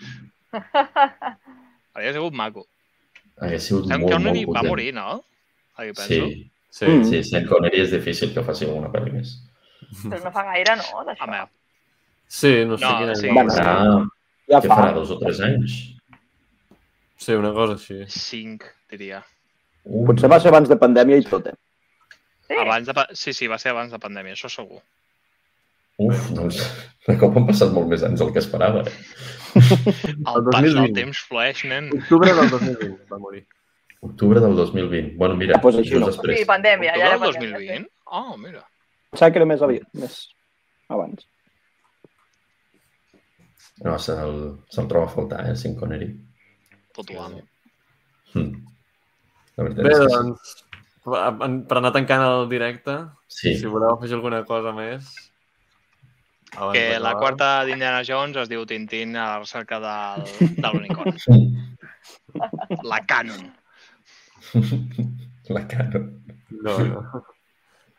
Hauria 1.94 2.14
sigut 2.14 2.34
maco. 2.34 2.66
hagués 3.42 3.64
sigut 3.68 3.88
Sean 3.88 4.02
molt, 4.02 4.14
Connery 4.14 4.46
molt 4.46 4.58
va 4.58 4.64
morir, 4.68 4.94
no? 4.94 5.24
Aquí 5.76 5.94
penso. 5.94 6.08
Sí, 6.08 6.52
Sí. 6.72 6.86
Mm. 6.88 7.04
sí, 7.04 7.24
Sean 7.24 7.46
Connery 7.48 7.82
és 7.82 7.92
difícil 7.92 8.34
que 8.34 8.44
faci 8.48 8.64
alguna 8.66 8.88
pel·li 8.94 9.12
més. 9.12 9.34
Però 10.06 10.22
no 10.24 10.32
fa 10.32 10.44
gaire, 10.48 10.76
no, 10.80 11.02
d'això. 11.08 11.26
Home, 11.28 11.42
Sí, 12.32 12.52
no 12.66 12.78
sé 12.78 12.86
No, 12.86 12.92
quin 12.98 13.10
any 13.10 13.16
sí. 13.20 13.28
va 13.28 13.44
Ja 14.48 14.60
què 14.62 14.68
fa. 14.70 14.76
farà, 14.78 14.94
dos 14.96 15.12
o 15.12 15.18
tres 15.20 15.40
anys? 15.42 15.74
Sí, 17.18 17.34
una 17.34 17.52
cosa 17.54 17.74
així. 17.76 18.06
5, 18.08 18.66
diria. 18.90 19.20
Uh, 19.84 20.06
Potser 20.08 20.30
va 20.32 20.40
ser 20.40 20.48
abans 20.50 20.70
de 20.70 20.78
pandèmia 20.80 21.18
i 21.20 21.24
tot, 21.28 21.48
eh? 21.48 21.54
Sí. 22.48 22.56
Abans 22.56 22.88
de... 22.88 22.94
pa- 22.94 23.08
Sí, 23.14 23.34
sí, 23.34 23.48
va 23.48 23.58
ser 23.60 23.72
abans 23.72 23.92
de 23.92 24.00
pandèmia, 24.00 24.34
això 24.34 24.50
segur. 24.50 24.80
Uf, 26.00 26.30
doncs 26.38 26.62
de 27.08 27.18
cop 27.20 27.36
han 27.38 27.48
passat 27.48 27.72
molt 27.74 27.88
més 27.92 28.04
anys 28.04 28.20
del 28.22 28.32
que 28.34 28.40
esperava. 28.40 28.84
eh? 28.86 28.94
El, 29.56 29.62
El 29.62 30.46
pas, 30.48 30.64
el 30.64 30.74
2020. 30.74 30.94
temps 30.96 31.20
flueix, 31.28 31.64
nen. 31.68 31.90
Octubre 31.98 32.34
del 32.34 32.50
2020 32.50 33.10
va 33.12 33.18
morir. 33.20 33.46
Octubre 34.02 34.40
del 34.40 34.56
2020. 34.56 35.16
Bueno, 35.18 35.36
mira, 35.36 35.58
Ah, 35.58 35.62
doncs 35.62 35.78
així 35.82 35.94
no. 36.00 36.08
Sí, 36.08 36.12
després. 36.18 36.46
pandèmia, 36.48 36.94
ja 36.96 37.10
Octubre 37.10 37.10
era 37.10 37.20
del 37.26 37.34
pandèmia. 37.36 37.60
2020? 37.60 37.90
Oh, 38.12 38.38
mira. 38.38 38.64
Pensava 39.12 39.32
que 39.32 39.40
era 39.42 39.46
més 39.50 39.62
aviat, 39.62 39.88
més 39.94 40.16
abans. 40.90 41.28
No, 43.84 43.96
se'l 44.00 44.36
se 44.70 44.84
troba 44.90 45.08
a 45.10 45.12
faltar, 45.14 45.42
eh, 45.50 45.56
Sean 45.58 45.76
Connery. 45.76 46.10
Puto 46.96 47.18
amo. 47.22 47.42
Hm. 48.34 48.52
La 49.58 49.64
veritat 49.68 49.84
Bé, 49.86 49.92
és 49.92 50.00
que 50.00 50.08
sí. 50.08 50.16
doncs, 50.16 50.54
per 51.04 51.22
per 51.68 51.78
anar 51.80 51.92
tancant 51.96 52.24
el 52.28 52.48
directe, 52.52 52.98
Sí, 53.28 53.56
si 53.58 53.66
voleu 53.68 53.96
afegir 53.96 54.16
alguna 54.20 54.44
cosa 54.46 54.72
més... 54.76 55.12
abans 56.58 56.74
Que 56.76 57.00
la 57.00 57.14
quarta 57.16 57.50
d'Indiana 57.66 58.04
Jones 58.08 58.38
es 58.44 58.50
diu 58.52 58.66
Tintín 58.68 59.16
a 59.16 59.28
la 59.34 59.40
recerca 59.40 59.80
del, 59.80 60.26
de 60.58 60.72
l'unicorn. 60.74 61.16
La 62.84 63.00
canon. 63.08 63.50
la 65.50 65.68
cara. 65.68 66.00
No, 66.62 66.78
no. 66.80 67.24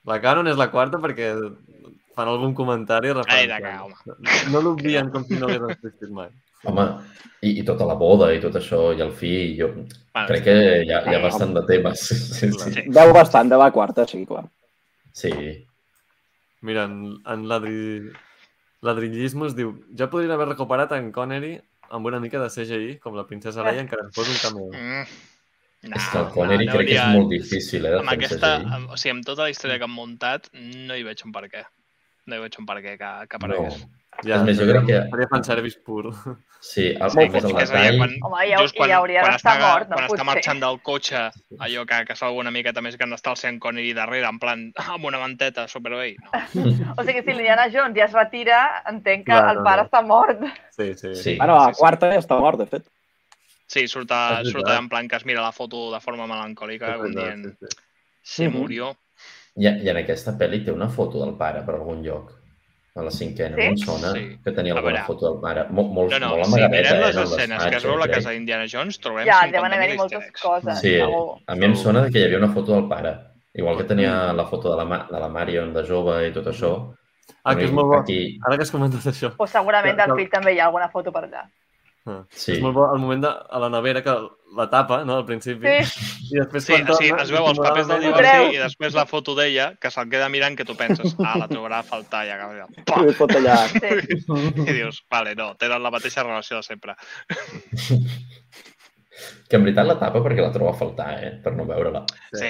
La 0.04 0.18
Canon 0.20 0.48
és 0.50 0.56
la 0.58 0.66
quarta 0.72 0.98
perquè 0.98 1.28
fan 2.16 2.28
algun 2.28 2.52
comentari 2.58 3.12
Ai, 3.12 3.14
referent. 3.14 3.52
de 3.52 3.58
que, 3.62 3.74
home. 3.84 4.48
No 4.52 4.60
l'obvien 4.64 5.10
com 5.14 5.22
si 5.28 5.38
no 5.38 5.46
hagués 5.46 5.76
existit 5.76 6.10
mai. 6.10 6.28
Home, 6.66 6.84
i, 7.42 7.52
i 7.60 7.62
tota 7.66 7.86
la 7.88 7.94
boda 7.98 8.28
i 8.34 8.40
tot 8.42 8.54
això, 8.58 8.80
i 8.94 9.02
el 9.02 9.12
fill, 9.18 9.54
jo 9.58 9.68
Bueno, 9.72 10.26
crec 10.28 10.44
que 10.46 10.56
hi 10.84 10.90
ha, 10.94 11.00
hi 11.06 11.14
ha 11.16 11.22
bastant 11.22 11.54
de 11.56 11.62
temes. 11.70 12.02
Sí, 12.08 12.50
sí. 12.50 12.50
Sí. 12.74 12.84
Veu 12.98 13.14
bastant 13.14 13.50
de 13.50 13.58
la 13.62 13.70
quarta, 13.74 14.06
sí, 14.10 14.24
clar. 14.26 14.44
sí. 15.12 15.32
Mira, 16.62 16.84
en, 16.86 17.16
en 17.26 17.48
l'adri... 17.50 18.10
l'adrillisme 18.86 19.46
es 19.48 19.56
diu 19.58 19.74
ja 19.98 20.08
podrien 20.12 20.34
haver 20.34 20.48
recuperat 20.52 20.94
en 20.98 21.12
Connery 21.14 21.56
amb 21.92 22.08
una 22.08 22.20
mica 22.20 22.40
de 22.40 22.48
CGI, 22.50 22.96
com 23.02 23.16
la 23.18 23.26
princesa 23.28 23.64
Leia, 23.66 23.84
encara 23.84 24.08
que 24.08 24.16
fos 24.16 24.30
un 24.32 24.40
cameo. 24.40 24.70
Mm. 24.72 25.20
No, 25.82 25.96
És 25.98 26.04
que 26.12 26.18
el 26.20 26.28
Connery 26.30 26.66
no, 26.68 26.74
crec 26.76 26.88
que 26.92 26.98
és 26.98 27.16
molt 27.16 27.32
difícil, 27.32 27.86
eh, 27.88 27.90
de 27.90 27.98
Amb 28.00 28.12
fer 28.12 28.18
aquesta, 28.20 28.50
amb, 28.76 28.92
o 28.94 28.98
sigui, 29.00 29.16
amb 29.16 29.26
tota 29.26 29.48
la 29.48 29.50
història 29.50 29.80
que 29.82 29.88
han 29.88 29.94
muntat, 29.96 30.46
no 30.54 30.94
hi 30.96 31.02
veig 31.08 31.24
un 31.26 31.34
per 31.34 31.42
què. 31.50 31.64
No 32.30 32.38
hi 32.38 32.44
veig 32.44 32.58
un 32.62 32.68
per 32.68 32.76
què 32.84 32.94
que, 33.00 33.10
que 33.26 33.40
aparegués. 33.40 33.80
No. 33.82 34.01
Ja, 34.22 34.36
És 34.36 34.42
més, 34.46 34.58
jo 34.60 34.66
crec 34.68 34.84
que- 34.86 34.98
Seria 35.10 35.26
fanservice 35.30 35.78
pur. 35.82 36.12
Sí, 36.60 36.84
el, 36.92 37.10
Sí, 37.10 37.18
el, 37.18 37.30
que, 37.32 37.38
el, 37.38 37.54
que 37.56 37.62
és 37.64 37.70
allà 37.72 37.80
detall... 37.82 37.96
quan, 37.98 38.12
Home, 38.28 38.42
ja, 38.46 38.58
just 38.60 38.76
quan, 38.76 38.90
ja 38.92 38.98
hauria 39.00 39.22
d'estar 39.24 39.54
mort, 39.58 39.88
no? 39.88 39.96
quan 39.96 40.06
està 40.12 40.24
marxant 40.28 40.60
del 40.62 40.78
cotxe, 40.86 41.22
allò 41.58 41.84
que, 41.88 41.98
que 42.06 42.14
salga 42.14 42.38
una 42.38 42.52
miqueta 42.54 42.80
més 42.84 42.94
gran 43.00 43.10
està 43.16 43.32
el 43.32 43.36
Sean 43.40 43.58
Connery 43.58 43.94
darrere, 43.96 44.28
en 44.28 44.38
plan, 44.38 44.62
amb 44.94 45.08
una 45.10 45.18
manteta, 45.18 45.66
superbé. 45.66 46.14
No. 46.54 46.70
O 46.98 47.02
sigui, 47.08 47.22
si 47.24 47.32
l'Indiana 47.34 47.66
Jones 47.72 47.96
ja 47.98 48.04
es 48.04 48.12
retira, 48.14 48.60
entenc 48.92 49.24
que 49.26 49.32
Clar, 49.32 49.48
el 49.56 49.58
no, 49.58 49.64
pare 49.66 49.82
no. 49.82 49.88
està 49.88 50.02
mort. 50.06 50.44
Sí, 50.76 50.92
sí. 50.94 51.14
Sí. 51.16 51.34
Bueno, 51.40 51.56
la 51.58 51.72
quarta 51.72 52.12
ja 52.12 52.20
està 52.20 52.38
mort, 52.38 52.60
de 52.62 52.66
fet. 52.66 52.84
Sí, 53.66 53.86
surt, 53.88 54.10
a, 54.12 54.42
surt 54.44 54.68
en 54.68 54.90
plan 54.92 55.08
que 55.08 55.16
es 55.16 55.24
mira 55.24 55.40
la 55.40 55.50
foto 55.56 55.90
de 55.90 55.98
forma 56.04 56.26
melancòlica, 56.28 56.98
com 57.00 57.10
dient, 57.16 57.48
Sí, 57.56 57.66
sí. 57.72 58.44
se 58.44 58.48
murió. 58.52 58.92
I, 59.56 59.66
I 59.66 59.88
en 59.88 59.96
aquesta 60.04 60.36
pel·li 60.38 60.62
té 60.64 60.70
una 60.70 60.90
foto 60.92 61.18
del 61.24 61.34
pare 61.40 61.64
per 61.66 61.74
algun 61.80 62.04
lloc. 62.04 62.30
A 62.94 63.02
la 63.02 63.10
cinquena, 63.10 63.56
Sí? 63.56 63.62
no 63.62 63.70
em 63.70 63.76
sona 63.78 64.12
Sí. 64.12 64.38
que 64.44 64.52
tenia 64.52 64.74
alguna 64.74 64.92
veure. 64.92 65.06
foto 65.06 65.32
del 65.32 65.40
pare. 65.40 65.64
Molt, 65.70 65.88
molt, 65.92 66.10
No, 66.12 66.18
no, 66.18 66.28
molt 66.36 66.44
si 66.44 66.50
amagadeta, 66.60 66.90
mirem 66.92 67.02
eh, 67.02 67.06
les 67.06 67.16
en 67.16 67.22
escenes 67.22 67.64
que 67.64 67.76
es 67.76 67.84
veu 67.84 67.96
la 67.96 68.08
casa 68.08 68.30
d'Indiana 68.30 68.66
Jones, 68.70 68.98
trobem 69.00 69.24
Ja, 69.26 69.40
50.000 69.40 69.52
deuen 69.52 69.72
haver-hi 69.72 69.92
easter 69.96 70.18
moltes 70.18 70.28
eggs. 70.28 70.42
coses. 70.42 70.80
Sí, 70.80 70.90
segur. 70.98 71.38
a 71.46 71.54
mi 71.54 71.64
em 71.64 71.74
sona 71.76 72.10
que 72.10 72.18
hi 72.18 72.24
havia 72.24 72.36
una 72.38 72.48
foto 72.52 72.72
del 72.74 72.88
pare. 72.88 73.14
Igual 73.54 73.76
que 73.78 73.84
tenia 73.84 74.32
la 74.34 74.44
foto 74.44 74.76
de 74.76 74.84
la, 74.84 75.06
de 75.10 75.20
la 75.20 75.28
Marion 75.28 75.72
de 75.72 75.84
jove 75.86 76.26
i 76.28 76.32
tot 76.32 76.46
això. 76.46 76.94
Ah, 77.44 77.54
que 77.56 77.64
és 77.64 77.72
molt 77.72 77.86
bo. 77.88 77.98
Aquí, 78.00 78.38
Ara 78.46 78.56
que 78.56 78.62
has 78.62 78.70
comentat 78.70 79.00
això, 79.06 79.32
O 79.38 79.46
segurament 79.46 79.96
del 79.96 80.14
fill 80.16 80.28
també 80.30 80.52
hi 80.54 80.58
ha 80.60 80.66
alguna 80.66 80.88
foto 80.90 81.10
per 81.10 81.24
allà. 81.24 81.48
Ah, 82.10 82.22
sí. 82.30 82.56
és 82.56 82.62
molt 82.64 82.76
bo 82.76 82.86
el 82.92 83.00
moment 83.02 83.24
de, 83.24 83.30
a 83.30 83.60
la 83.62 83.68
nevera 83.72 84.02
que 84.04 84.14
la 84.56 84.66
tapa, 84.68 85.00
no?, 85.08 85.16
al 85.20 85.26
principi, 85.28 85.70
Sí, 85.88 86.08
i 86.32 86.40
després 86.40 86.66
Sí, 86.66 86.74
quan 86.74 86.86
torna... 86.90 87.22
es 87.22 87.32
veu 87.32 87.46
els 87.48 87.60
papers 87.62 87.88
del 87.88 88.04
divorci 88.04 88.56
i 88.56 88.60
després 88.60 88.96
la 88.98 89.06
foto 89.08 89.36
d'ella, 89.38 89.70
que 89.80 89.90
se'l 89.92 90.10
queda 90.12 90.28
mirant 90.32 90.58
que 90.58 90.66
tu 90.68 90.76
penses, 90.76 91.16
ah, 91.24 91.38
la 91.40 91.48
trobarà 91.48 91.80
a 91.80 91.88
faltar 91.88 92.26
i 92.28 92.34
acaba 92.34 92.58
de... 92.58 92.84
Pah! 92.88 93.00
I 93.06 93.38
allà. 93.40 93.58
sí. 93.72 94.20
I 94.68 94.76
dius, 94.76 95.02
vale, 95.10 95.34
no, 95.38 95.52
tenen 95.60 95.82
la 95.82 95.94
mateixa 95.94 96.26
relació 96.26 96.60
de 96.60 96.68
sempre. 96.68 96.98
Que 99.48 99.58
en 99.58 99.66
veritat 99.66 99.86
la 99.86 99.98
tapa 100.00 100.22
perquè 100.24 100.40
la 100.40 100.52
troba 100.54 100.72
a 100.72 100.78
faltar, 100.78 101.10
eh? 101.20 101.32
Per 101.44 101.52
no 101.54 101.66
veure-la. 101.68 102.00
Sí, 102.32 102.48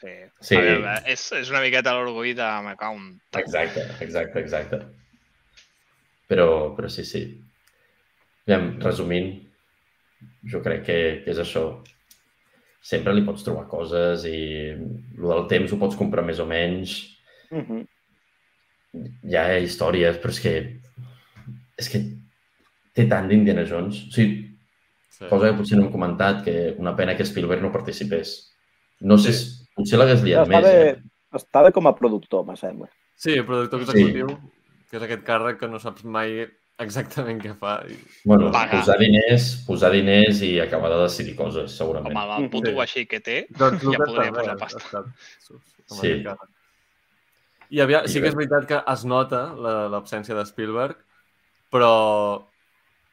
sí. 0.00 0.14
Sí. 0.40 0.56
A 0.56 0.62
veure, 0.64 0.94
és, 1.12 1.26
és 1.38 1.50
una 1.52 1.60
miqueta 1.62 1.92
l'orgull 1.94 2.32
de 2.38 2.48
me 2.64 2.72
cau 2.80 2.96
un... 2.96 3.10
Exacte, 3.38 3.84
exacte, 4.00 4.40
exacte. 4.40 4.80
Però, 6.32 6.46
però 6.74 6.88
sí, 6.90 7.04
sí. 7.06 7.22
Aviam, 8.46 8.72
resumint, 8.82 9.28
jo 10.50 10.60
crec 10.64 10.84
que, 10.86 10.96
que 11.24 11.30
és 11.30 11.38
això. 11.42 11.66
Sempre 12.82 13.12
li 13.14 13.22
pots 13.22 13.44
trobar 13.46 13.68
coses 13.70 14.24
i 14.26 14.38
el 14.74 15.28
del 15.28 15.44
temps 15.50 15.70
ho 15.72 15.78
pots 15.78 15.94
comprar 15.98 16.24
més 16.26 16.40
o 16.42 16.46
menys. 16.50 16.96
Mhm. 17.54 17.84
Hi 19.30 19.36
ha 19.38 19.44
històries, 19.62 20.18
però 20.20 20.34
és 20.34 20.40
que... 20.42 20.54
És 21.78 21.88
que 21.88 22.00
té 22.92 23.06
tant 23.08 23.28
d'Indiana 23.30 23.64
Jones. 23.68 24.02
O 24.08 24.16
sigui, 24.16 24.48
Sí. 25.12 25.26
cosa 25.28 25.50
que 25.50 25.56
potser 25.58 25.76
no 25.78 25.84
hem 25.86 25.92
comentat, 25.92 26.42
que 26.44 26.74
una 26.78 26.96
pena 26.96 27.14
que 27.16 27.24
Spielberg 27.24 27.62
no 27.62 27.70
participés. 27.70 28.50
No 29.00 29.16
sé, 29.18 29.32
Sí. 29.32 29.44
si- 29.44 29.66
potser 29.76 29.98
l'hagués 29.98 30.22
liat 30.24 30.48
més. 30.48 30.58
Estava, 30.58 30.72
Eh? 30.88 30.96
estava 31.34 31.70
com 31.72 31.86
a 31.86 31.94
productor, 31.94 32.44
me 32.46 32.56
sembla. 32.56 32.88
Sí, 33.14 33.32
el 33.34 33.44
productor 33.46 33.82
executiu, 33.82 34.26
que 34.90 34.96
és 34.96 35.02
aquest 35.02 35.22
càrrec 35.22 35.58
que 35.60 35.68
no 35.68 35.78
saps 35.78 36.02
mai 36.04 36.48
exactament 36.78 37.40
què 37.42 37.52
fa. 37.58 37.82
I... 37.88 37.96
Bueno, 38.24 38.50
Pagar. 38.52 38.80
posar 38.80 38.98
diners, 38.98 39.50
posar 39.66 39.90
diners 39.92 40.40
i 40.42 40.58
acabar 40.60 40.90
de 40.90 41.02
decidir 41.04 41.34
coses, 41.36 41.76
segurament. 41.76 42.14
Com 42.14 42.42
el 42.42 42.48
puto 42.50 42.70
Sí. 42.72 42.78
així 42.86 43.06
que 43.06 43.20
té, 43.20 43.46
Doncs 43.50 43.82
Ja 43.82 43.98
podria 43.98 44.32
posar 44.32 44.56
pasta. 44.58 44.78
estat 44.78 45.06
Sí. 45.92 46.24
I 47.72 47.80
havia, 47.80 48.02
sí 48.08 48.20
que 48.20 48.28
és 48.28 48.34
veritat 48.36 48.66
que 48.68 48.78
es 48.92 49.04
nota 49.04 49.54
la- 49.54 49.88
l'absència 49.88 50.34
de 50.36 50.44
Spielberg, 50.44 50.96
però 51.72 52.42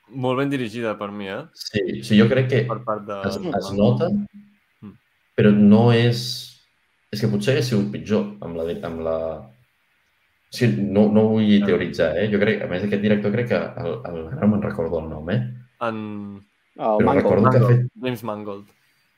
molt 0.10 0.38
ben 0.40 0.50
dirigida 0.50 0.98
per 0.98 1.12
mi, 1.12 1.28
eh? 1.30 1.44
Sí, 1.54 2.02
sí, 2.04 2.18
jo 2.20 2.28
crec 2.28 2.50
que 2.50 2.64
Per 2.68 2.84
part 2.84 3.06
de... 3.08 3.22
es, 3.30 3.36
es 3.38 3.72
nota, 3.74 4.10
Mm. 4.82 4.94
però 5.36 5.52
no 5.56 5.92
és... 5.94 6.46
És 7.12 7.22
que 7.22 7.28
potser 7.28 7.54
hagués 7.56 7.68
sigut 7.72 7.92
pitjor 7.92 8.36
amb 8.42 8.56
la... 8.56 8.64
Amb 8.86 9.00
la... 9.02 9.16
Sí, 10.50 10.66
no, 10.82 11.04
no 11.14 11.28
vull 11.30 11.62
teoritzar, 11.66 12.16
eh? 12.18 12.28
Jo 12.32 12.40
crec, 12.42 12.64
a 12.66 12.68
més, 12.72 12.84
aquest 12.88 13.02
director 13.04 13.32
crec 13.36 13.48
que 13.52 13.58
el, 13.84 13.92
el, 14.10 14.20
ara 14.34 14.42
no 14.48 14.56
me'n 14.56 14.64
recordo 14.66 15.00
el 15.04 15.10
nom, 15.12 15.30
eh? 15.30 15.40
En... 15.86 16.00
El 16.80 16.96
Però 17.02 17.06
Mangold. 17.06 17.24
recordo 17.26 17.50
que 17.52 17.58
ha 17.60 17.68
fet, 17.68 17.82
James 18.02 18.24
Mangold. 18.24 18.68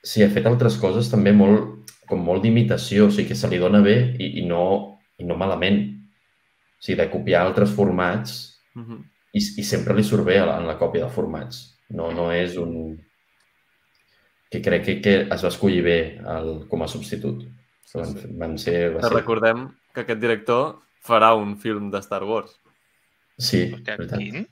sí, 0.03 0.24
ha 0.26 0.30
fet 0.34 0.48
altres 0.49 0.76
coses 0.82 1.12
també 1.12 1.32
molt, 1.32 1.91
com 2.10 2.20
molt 2.26 2.41
d'imitació, 2.44 3.06
o 3.08 3.12
sigui, 3.14 3.28
que 3.30 3.36
se 3.38 3.48
li 3.52 3.60
dona 3.62 3.80
bé 3.86 3.95
i, 4.18 4.32
i, 4.41 4.45
no, 4.49 4.98
i 5.22 5.24
no 5.30 5.38
malament. 5.38 5.80
O 5.86 6.82
sigui, 6.84 6.98
de 7.03 7.10
copiar 7.12 7.44
altres 7.45 7.72
formats 7.78 8.40
Mhm. 8.76 8.98
i, 9.36 9.40
i 9.62 9.64
sempre 9.68 9.94
li 9.94 10.03
surt 10.03 10.24
bé 10.26 10.38
a 10.40 10.45
la, 10.48 10.58
en 10.62 10.68
la 10.68 10.78
còpia 10.80 11.06
de 11.06 11.12
formats. 11.12 11.58
No, 11.91 12.10
no 12.16 12.30
és 12.32 12.58
un... 12.58 12.98
que 14.52 14.62
crec 14.62 14.84
que, 14.86 14.94
que 15.02 15.14
es 15.32 15.44
va 15.44 15.49
escollir 15.52 15.82
bé 15.84 15.98
el, 16.20 16.66
com 16.68 16.82
a 16.84 16.88
substitut. 16.88 17.44
Van, 17.94 18.16
van 18.40 18.58
ser... 18.60 18.94
Va 18.95 19.02
Que 19.03 19.08
ser... 19.10 19.16
recordem 19.18 19.68
que 19.94 20.02
aquest 20.06 20.20
director 20.24 20.80
farà 21.02 21.34
un 21.38 21.56
film 21.57 21.90
de 21.94 22.02
Star 22.06 22.23
Wars. 22.23 22.53
Sí, 23.41 23.72
Hòstia, 23.73 23.95
veritat. 23.98 24.19
quin? 24.19 24.45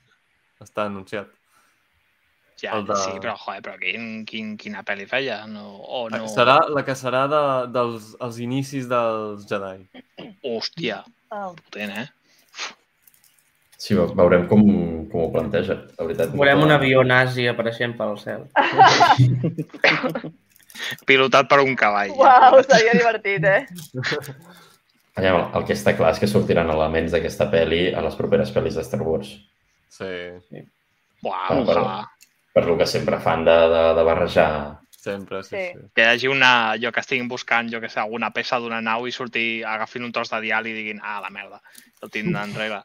Està 0.63 0.87
anunciat. 0.89 1.27
Ja, 2.59 2.73
El 2.75 2.83
de- 2.89 2.95
sí, 2.99 3.13
però, 3.23 3.37
joder, 3.39 3.61
però 3.63 3.77
quin, 3.79 4.25
quin, 4.27 4.57
quina 4.59 4.81
pel·li 4.83 5.05
feia? 5.07 5.45
No, 5.47 5.77
o 5.79 6.09
no... 6.11 6.25
Serà 6.27 6.57
la 6.67 6.81
que 6.83 6.91
serà 6.99 7.21
de, 7.31 7.39
dels 7.71 8.09
els 8.19 8.39
inicis 8.43 8.89
dels 8.91 9.45
Jedi. 9.47 9.85
Hòstia, 10.43 11.03
Oh. 11.31 11.53
potent, 11.53 11.91
eh? 11.93 12.07
Sí, 13.79 13.93
ve- 13.95 14.09
veurem 14.17 14.47
com, 14.49 14.59
com 15.11 15.21
ho 15.23 15.29
planteja, 15.31 15.75
la 15.95 16.03
veritat. 16.09 16.33
Veurem 16.33 16.59
un 16.65 16.71
avió 16.75 17.03
nazi 17.07 17.45
apareixent 17.47 17.93
pel 17.95 18.17
cel. 18.19 18.47
Pilotat 21.07 21.47
per 21.51 21.59
un 21.63 21.75
cavall. 21.79 22.11
Uau, 22.17 22.59
seria 22.65 22.93
divertit, 22.97 23.45
eh? 23.45 23.61
Allà, 25.17 25.51
el 25.57 25.65
que 25.65 25.73
està 25.73 25.95
clar 25.97 26.11
és 26.13 26.19
que 26.21 26.27
sortiran 26.29 26.69
elements 26.69 27.11
d'aquesta 27.11 27.49
pel·li 27.51 27.93
a 27.97 28.01
les 28.05 28.15
properes 28.15 28.51
pel·lis 28.55 28.75
de 28.77 28.83
Star 28.85 29.01
Wars. 29.01 29.31
Sí, 29.89 30.05
Uau, 31.23 31.33
Bueno, 31.49 31.65
però- 31.65 31.81
ojalà. 31.81 32.05
Per 32.53 32.65
lo 32.65 32.77
que 32.77 32.85
sempre 32.87 33.19
fan 33.19 33.43
de, 33.45 33.51
de, 33.51 33.81
de 33.95 34.03
barrejar... 34.03 34.79
sempre, 34.91 35.43
sí, 35.43 35.55
Sí. 35.55 35.65
sí. 35.73 35.85
Que 35.95 36.01
hi 36.01 36.05
hagi 36.13 36.27
una... 36.27 36.75
Jo 36.81 36.91
que 36.91 36.99
estiguin 36.99 37.27
buscant, 37.27 37.69
jo 37.71 37.79
que 37.81 37.89
sé, 37.89 37.99
alguna 38.01 38.31
peça 38.31 38.57
d'una 38.59 38.81
nau 38.81 39.05
i 39.07 39.11
sortir, 39.11 39.63
agafin 39.65 40.03
un 40.03 40.11
tros 40.11 40.29
de 40.29 40.41
dial 40.41 40.67
i 40.67 40.73
diguin, 40.73 40.99
ah, 41.03 41.19
la 41.21 41.29
merda, 41.29 41.61
el 42.01 42.09
tinc 42.11 42.35
enrere. 42.35 42.81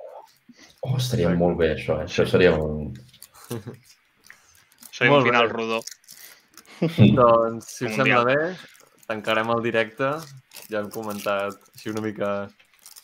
Oh, 0.83 0.97
estaria 0.97 1.31
molt 1.35 1.57
bé, 1.59 1.73
això. 1.75 2.01
Eh? 2.01 2.05
Això 2.07 2.27
seria 2.29 2.53
un... 2.55 2.93
Soy 4.95 5.09
Molt 5.11 5.25
un 5.25 5.29
final 5.31 5.49
bé. 5.49 5.53
rodó. 5.53 5.81
Doncs, 6.81 7.67
si 7.67 7.85
us 7.87 7.91
Un 7.91 7.97
sembla 7.97 8.23
bé, 8.29 8.37
tancarem 9.09 9.51
el 9.57 9.63
directe. 9.65 10.13
Ja 10.71 10.81
hem 10.81 10.91
comentat 10.91 11.59
així 11.75 11.91
una 11.91 12.01
mica 12.05 12.31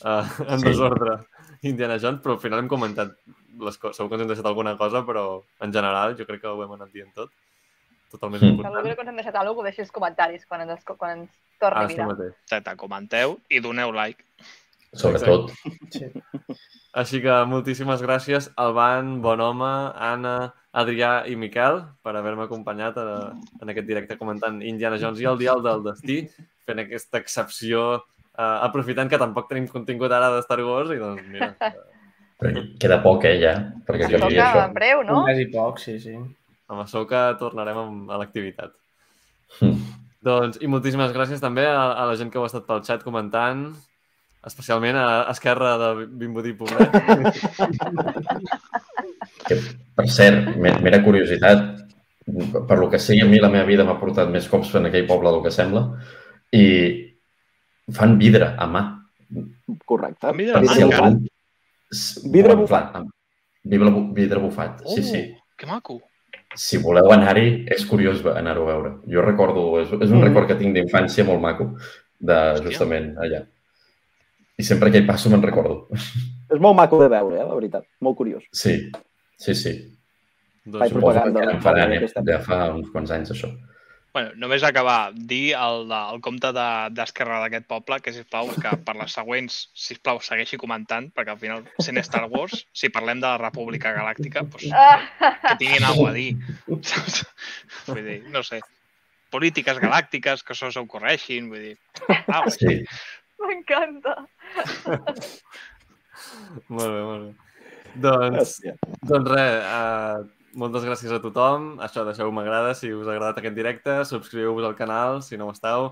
uh, 0.05 0.25
en 0.49 0.59
Sí. 0.61 0.67
desordre 0.71 1.19
Indiana 1.63 1.99
Jones, 2.01 2.21
però 2.25 2.33
al 2.39 2.41
final 2.41 2.59
hem 2.63 2.69
comentat 2.69 3.13
les 3.61 3.77
coses. 3.77 3.97
Segur 3.99 4.09
que 4.09 4.15
ens 4.17 4.23
hem 4.25 4.29
deixat 4.33 4.47
alguna 4.47 4.77
cosa, 4.79 5.03
però 5.05 5.43
en 5.61 5.73
general 5.73 6.17
jo 6.17 6.25
crec 6.27 6.41
que 6.41 6.49
ho 6.49 6.63
hem 6.65 6.73
anat 6.79 6.93
dient 6.93 7.13
tot. 7.15 7.31
Totalment 8.11 8.41
Mm. 8.43 8.47
Si 8.47 8.55
important. 8.57 8.83
creu 8.83 8.95
que 8.97 9.01
ens 9.03 9.09
hem 9.11 9.17
deixat 9.21 9.37
alguna 9.37 9.55
cosa, 9.55 9.61
ho 9.61 9.69
deixi 9.71 9.81
als 9.83 9.93
comentaris 9.93 10.47
quan 10.47 10.61
ens, 10.69 10.85
quan 10.85 11.19
ens 11.19 11.31
torni 11.61 11.79
Ah, 11.79 11.85
a 11.85 11.89
mirar. 11.89 12.33
Exacte, 12.43 12.77
comenteu 12.77 13.39
i 13.51 13.61
doneu 13.61 13.93
like. 13.93 14.25
Sobretot, 14.93 15.53
Així 16.93 17.21
que 17.23 17.35
moltíssimes 17.47 18.01
gràcies, 18.03 18.49
Alban, 18.59 19.21
Bonhome, 19.23 19.69
Anna, 19.95 20.53
Adrià 20.75 21.25
i 21.31 21.37
Miquel 21.39 21.85
per 22.03 22.17
haver-me 22.19 22.49
acompanyat 22.49 22.97
a, 22.99 23.05
en 23.63 23.69
aquest 23.71 23.87
directe 23.87 24.17
comentant 24.19 24.59
Indiana 24.63 24.99
Jones 24.99 25.21
i 25.23 25.29
el 25.31 25.39
Dial 25.39 25.63
del 25.63 25.85
Destí, 25.87 26.17
fent 26.71 26.83
aquesta 26.87 27.21
excepció, 27.21 27.87
eh, 28.33 28.57
aprofitant 28.71 29.11
que 29.11 29.21
tampoc 29.21 29.51
tenim 29.51 29.69
contingut 29.71 30.13
ara 30.15 30.31
de 30.37 30.43
Star 30.47 30.63
Wars 30.65 30.95
i 30.95 31.01
doncs 31.03 31.27
mira, 31.29 31.53
però 32.41 32.55
queda 32.81 33.01
poc, 33.05 33.27
eh, 33.29 33.37
ja, 33.43 33.57
perquè 33.87 34.07
acabi 34.09 34.23
toca 34.23 34.47
això. 34.49 34.67
en 34.69 34.77
breu, 34.79 35.03
no? 35.07 35.21
Un 35.21 35.31
mes 35.33 35.43
i 35.43 35.49
poc, 35.53 35.83
sí, 35.83 35.99
sí. 36.01 36.15
amb 36.71 36.85
això 36.87 37.05
que 37.11 37.25
tornarem 37.41 38.09
a 38.09 38.21
l'activitat. 38.23 38.73
Mm. 39.61 39.79
Doncs, 40.25 40.59
i 40.61 40.69
moltíssimes 40.69 41.15
gràcies 41.17 41.41
també 41.41 41.65
a, 41.67 41.93
a 41.97 42.05
la 42.11 42.17
gent 42.21 42.31
que 42.31 42.39
ho 42.39 42.45
ha 42.45 42.51
estat 42.51 42.67
pel 42.69 42.83
xat 42.85 43.03
comentant, 43.03 43.71
especialment 44.47 44.97
a 45.01 45.07
Esquerra 45.33 45.75
de 45.81 46.07
Vimbodí 46.21 46.55
Poblet. 46.57 46.93
Que, 49.51 49.57
per 49.97 50.05
cert, 50.13 50.51
me- 50.63 50.77
mera 50.85 51.01
curiositat, 51.03 51.63
per 52.69 52.77
lo 52.79 52.89
que 52.93 53.01
sigui, 53.03 53.25
a 53.25 53.29
mi 53.29 53.41
la 53.41 53.49
meva 53.51 53.67
vida 53.67 53.87
m'ha 53.89 53.97
portat 53.99 54.31
més 54.31 54.47
cops 54.53 54.75
en 54.79 54.87
aquell 54.87 55.09
poble 55.09 55.33
del 55.33 55.43
que 55.43 55.53
sembla, 55.55 55.83
i 56.53 56.65
fan 57.93 58.17
vidre 58.19 58.55
a 58.59 58.67
mà. 58.67 58.83
Correcte. 59.87 60.33
Vidre 60.37 60.59
a 60.59 60.63
mà, 60.63 60.75
si 60.75 60.83
encara? 60.83 61.11
S- 61.91 62.23
Vidre 62.31 62.55
bufat. 62.57 62.97
Vidre, 63.65 63.91
bu- 63.91 64.13
vidre 64.15 64.39
bufat, 64.41 64.83
sí, 64.95 65.03
sí. 65.03 65.21
Uh, 65.35 65.57
que 65.59 65.67
maco. 65.67 66.01
Si 66.57 66.79
voleu 66.83 67.11
anar-hi, 67.13 67.65
és 67.71 67.85
curiós 67.87 68.25
anar-ho 68.27 68.65
a 68.69 68.73
veure. 68.75 68.93
Jo 69.07 69.23
recordo, 69.23 69.81
és, 69.81 69.89
és 69.93 70.11
un 70.11 70.19
Mm. 70.19 70.25
record 70.25 70.49
que 70.49 70.55
tinc 70.59 70.75
d'infància 70.75 71.25
molt 71.25 71.41
maco, 71.41 71.77
de 72.19 72.33
Hòstia. 72.35 72.65
justament 72.65 73.17
allà. 73.19 73.45
I 74.59 74.63
sempre 74.63 74.91
que 74.91 74.99
hi 74.99 75.07
passo 75.07 75.31
me'n 75.31 75.43
recordo. 75.43 75.89
És 76.51 76.59
molt 76.61 76.77
maco 76.77 76.99
de 77.01 77.09
veure, 77.09 77.37
eh, 77.41 77.45
la 77.47 77.55
veritat. 77.55 77.85
Molt 78.01 78.17
curiós. 78.17 78.43
Sí, 78.53 78.91
sí, 79.37 79.55
sí. 79.55 79.97
doncs, 80.65 80.79
Faig 80.79 80.91
Suposo 80.93 81.13
propaganda. 81.21 81.41
que 81.41 81.55
en 81.57 81.63
faran, 81.63 81.93
eh? 81.93 82.07
Ja 82.27 82.39
fa 82.41 82.75
uns 82.75 82.91
quants 82.91 83.11
anys, 83.11 83.31
això. 83.31 83.49
Bueno, 84.13 84.33
només 84.43 84.65
acabar, 84.67 85.13
dir 85.15 85.53
el, 85.55 85.85
de- 85.89 86.01
el 86.15 86.21
compte 86.21 86.51
de- 86.57 86.89
d'Esquerra 86.97 87.37
d'aquest 87.45 87.67
poble 87.71 88.01
que, 88.03 88.11
sisplau, 88.13 88.49
que 88.61 88.73
per 88.87 88.97
les 88.99 89.13
següents, 89.15 89.59
sisplau, 89.75 90.19
segueixi 90.25 90.59
comentant, 90.59 91.07
perquè 91.15 91.31
al 91.31 91.39
final, 91.39 91.63
sent 91.79 92.01
Star 92.03 92.25
Wars, 92.33 92.65
si 92.75 92.91
parlem 92.91 93.21
de 93.23 93.29
la 93.29 93.39
República 93.39 93.93
Galàctica, 93.95 94.43
doncs, 94.43 94.67
Ah, 94.75 94.99
que 95.47 95.57
tinguin 95.63 95.85
alguna 95.87 96.11
a 96.11 96.15
dir. 96.19 96.35
Vull 97.87 98.03
dir, 98.05 98.19
no 98.35 98.43
sé, 98.43 98.59
polítiques 99.31 99.79
galàctiques, 99.79 100.43
que 100.43 100.55
això 100.57 100.73
s'ocorreixin, 100.75 101.49
vull 101.53 101.69
dir... 101.71 101.79
Ah, 102.27 102.43
Sí. 102.51 102.67
sí. 102.67 102.85
M'encanta. 103.41 104.17
Molt 106.69 106.91
bé, 106.91 107.01
molt 107.07 107.23
bé. 107.25 107.31
Doncs, 108.05 108.37
Hòstia. 108.43 108.75
doncs 109.09 109.31
res, 109.31 109.55
uh, 109.65 110.27
moltes 110.59 110.85
gràcies 110.87 111.13
a 111.15 111.21
tothom. 111.23 111.77
Això, 111.85 112.05
deixeu 112.07 112.31
m'agrada 112.35 112.75
si 112.79 112.93
us 112.95 113.07
ha 113.09 113.15
agradat 113.15 113.41
aquest 113.41 113.57
directe. 113.57 114.01
Subscriveu-vos 114.09 114.67
al 114.67 114.77
canal 114.79 115.23
si 115.27 115.39
no 115.41 115.49
ho 115.49 115.55
esteu. 115.55 115.91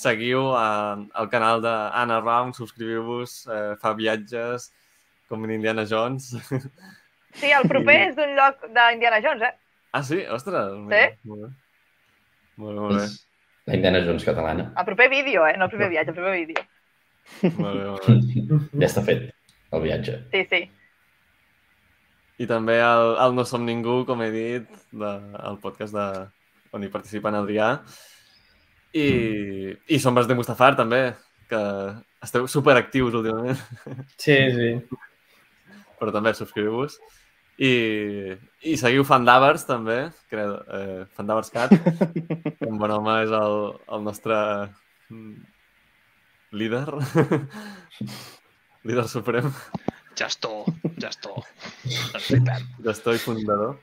Seguiu 0.00 0.52
uh, 0.54 1.02
el 1.20 1.28
canal 1.32 1.60
d'Anna 1.64 2.20
Round, 2.22 2.56
subscriviu-vos, 2.56 3.34
uh, 3.50 3.74
fa 3.82 3.92
viatges 3.98 4.70
com 5.28 5.44
en 5.44 5.56
Indiana 5.58 5.86
Jones. 5.86 6.34
Sí, 7.38 7.46
el 7.54 7.68
proper 7.70 7.94
és 8.08 8.16
d'un 8.16 8.32
lloc 8.34 8.64
d'Indiana 8.74 9.20
Jones, 9.22 9.44
eh? 9.46 9.52
ah, 9.94 10.00
sí? 10.02 10.16
Ostres! 10.34 10.72
Mira, 10.82 11.12
Molt 11.30 11.44
bé. 11.44 11.50
Molt 12.58 12.72
bé, 12.74 12.80
molt 12.80 12.96
bé. 12.98 13.04
La 13.70 13.76
Indiana 13.78 14.00
Jones 14.02 14.26
catalana. 14.26 14.64
El 14.80 14.88
proper 14.88 15.06
vídeo, 15.12 15.44
eh? 15.46 15.54
No 15.56 15.68
el 15.68 15.70
primer 15.70 15.92
viatge, 15.92 16.10
el 16.10 16.16
primer 16.16 16.32
vídeo. 16.34 16.64
Molt 17.60 17.78
bé, 17.78 17.84
molt 17.86 18.08
bé. 18.08 18.48
Ja 18.82 18.88
està 18.88 19.04
fet, 19.06 19.28
el 19.70 19.84
viatge. 19.86 20.16
Sí, 20.34 20.42
sí. 20.50 20.60
I 22.40 22.46
també 22.48 22.78
el, 22.80 23.14
el 23.20 23.34
No 23.36 23.44
Som 23.44 23.66
Ningú, 23.68 24.00
com 24.08 24.22
he 24.24 24.30
dit, 24.32 24.68
de, 24.96 25.10
el 25.44 25.58
podcast 25.60 25.92
de, 25.96 26.06
on 26.72 26.84
hi 26.86 26.92
participa 26.92 27.28
en 27.28 27.40
Adrià. 27.42 27.74
I, 28.96 29.06
i 29.92 29.98
Sombres 30.02 30.26
de 30.30 30.36
Mustafar, 30.38 30.72
també, 30.78 31.02
que 31.50 31.60
esteu 32.24 32.48
superactius 32.48 33.16
últimament, 33.20 33.60
Sí, 34.16 34.36
sí. 34.56 34.70
però 36.00 36.14
també 36.14 36.32
subscriu-vos. 36.36 36.96
I, 37.60 37.72
I 38.64 38.76
seguiu 38.80 39.04
Fandavers, 39.04 39.66
també, 39.68 39.98
que, 40.32 40.40
eh, 40.40 41.04
Fandavers 41.16 41.52
Cat. 41.52 41.76
Un 42.64 42.80
bon 42.80 42.96
home 42.96 43.20
és 43.26 43.36
el, 43.36 43.56
el 43.96 44.06
nostre 44.06 44.40
mm, 45.12 45.34
líder. 46.56 46.86
líder 48.88 49.08
suprem. 49.12 49.52
Gestor, 50.18 50.66
gestor. 51.00 51.44
Gestor 52.84 53.14
i 53.14 53.18
fundador. 53.22 53.76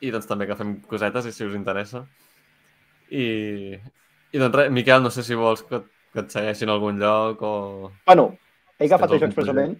I 0.00 0.10
doncs 0.14 0.28
també 0.28 0.46
que 0.48 0.56
fem 0.56 0.76
cosetes, 0.88 1.26
i 1.28 1.32
si 1.34 1.44
us 1.44 1.56
interessa. 1.56 2.04
I, 3.10 3.24
i 4.32 4.38
doncs 4.40 4.56
res, 4.56 4.70
Miquel, 4.72 5.02
no 5.02 5.10
sé 5.12 5.24
si 5.26 5.34
vols 5.36 5.64
que, 5.66 5.82
que 6.14 6.22
et 6.24 6.30
segueixin 6.36 6.70
a 6.70 6.76
algun 6.78 7.00
lloc 7.02 7.42
o... 7.42 7.52
Bueno, 8.06 8.30
he 8.78 8.86
agafat 8.86 9.16
això 9.16 9.28
expressament. 9.28 9.74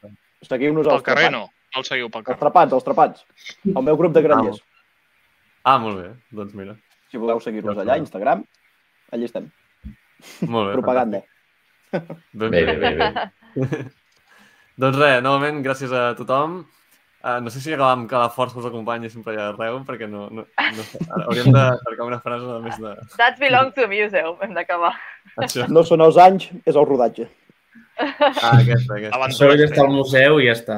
Seguiu-nos 0.49 0.89
als 0.91 1.05
carrer 1.07 1.29
trapats. 1.29 1.37
no, 1.37 1.71
no 1.77 1.81
el 1.85 1.87
seguiu 1.89 2.11
pel 2.11 2.21
Els 2.25 2.27
carrer. 2.27 2.41
trapats, 2.43 2.75
els 2.77 2.87
trapats. 2.89 3.25
El 3.71 3.83
meu 3.87 3.97
grup 4.01 4.17
de 4.17 4.25
granyers. 4.27 4.59
Ah, 5.63 5.79
molt 5.79 6.01
bé, 6.01 6.11
doncs 6.35 6.57
mira. 6.59 6.75
Si 7.13 7.21
voleu 7.21 7.41
seguir-nos 7.45 7.79
allà, 7.79 7.99
Instagram, 8.01 8.43
allà 9.13 9.29
estem. 9.29 9.47
Molt 10.49 10.71
bé. 10.71 10.77
Propaganda. 10.81 11.23
Bé, 11.93 12.49
bé, 12.51 12.65
bé, 12.67 12.93
bé. 12.99 13.81
Doncs 14.81 14.97
res, 15.01 15.19
novament, 15.25 15.61
gràcies 15.65 15.93
a 15.93 16.11
tothom. 16.19 16.63
Uh, 17.21 17.37
no 17.45 17.51
sé 17.53 17.61
si 17.61 17.73
acabem 17.77 18.07
que 18.09 18.17
la 18.17 18.31
força 18.33 18.57
us 18.57 18.65
acompanyi 18.65 19.11
sempre 19.13 19.35
allà 19.35 19.51
arreu, 19.51 19.83
perquè 19.85 20.07
no, 20.09 20.23
no, 20.33 20.47
no 20.49 20.85
sé. 20.89 21.01
Ara 21.05 21.27
Hauríem 21.27 21.51
de 21.53 21.65
cercar 21.83 22.07
una 22.07 22.19
frase 22.25 22.49
a 22.49 22.61
més 22.65 22.79
de... 22.81 22.95
That 23.21 23.37
belongs 23.43 23.75
to 23.77 23.85
museum, 23.91 24.39
hem 24.41 24.55
d'acabar. 24.57 24.95
Això. 25.45 25.67
No 25.69 25.83
són 25.85 26.01
els 26.07 26.17
anys, 26.17 26.49
és 26.65 26.75
el 26.81 26.89
rodatge. 26.89 27.29
Ah, 28.01 28.55
aquesta, 28.57 28.95
aquesta. 28.97 29.19
Això 29.27 29.51
ja 29.53 29.67
està 29.67 29.83
al 29.85 29.91
museu 29.93 30.39
i 30.41 30.47
ja 30.47 30.55
està. 30.57 30.77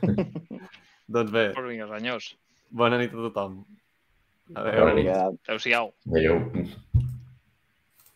Doncs 1.16 1.32
bé, 1.32 1.46
Però 1.56 1.64
vinga, 1.70 1.86
senyors. 1.94 2.26
bona 2.68 2.98
nit 3.00 3.14
a 3.16 3.22
tothom. 3.24 3.62
Adéu. 4.52 4.82
Bona 4.82 4.94
nit. 4.98 5.08
Adéu-siau. 5.48 5.88
Adéu. 6.12 6.36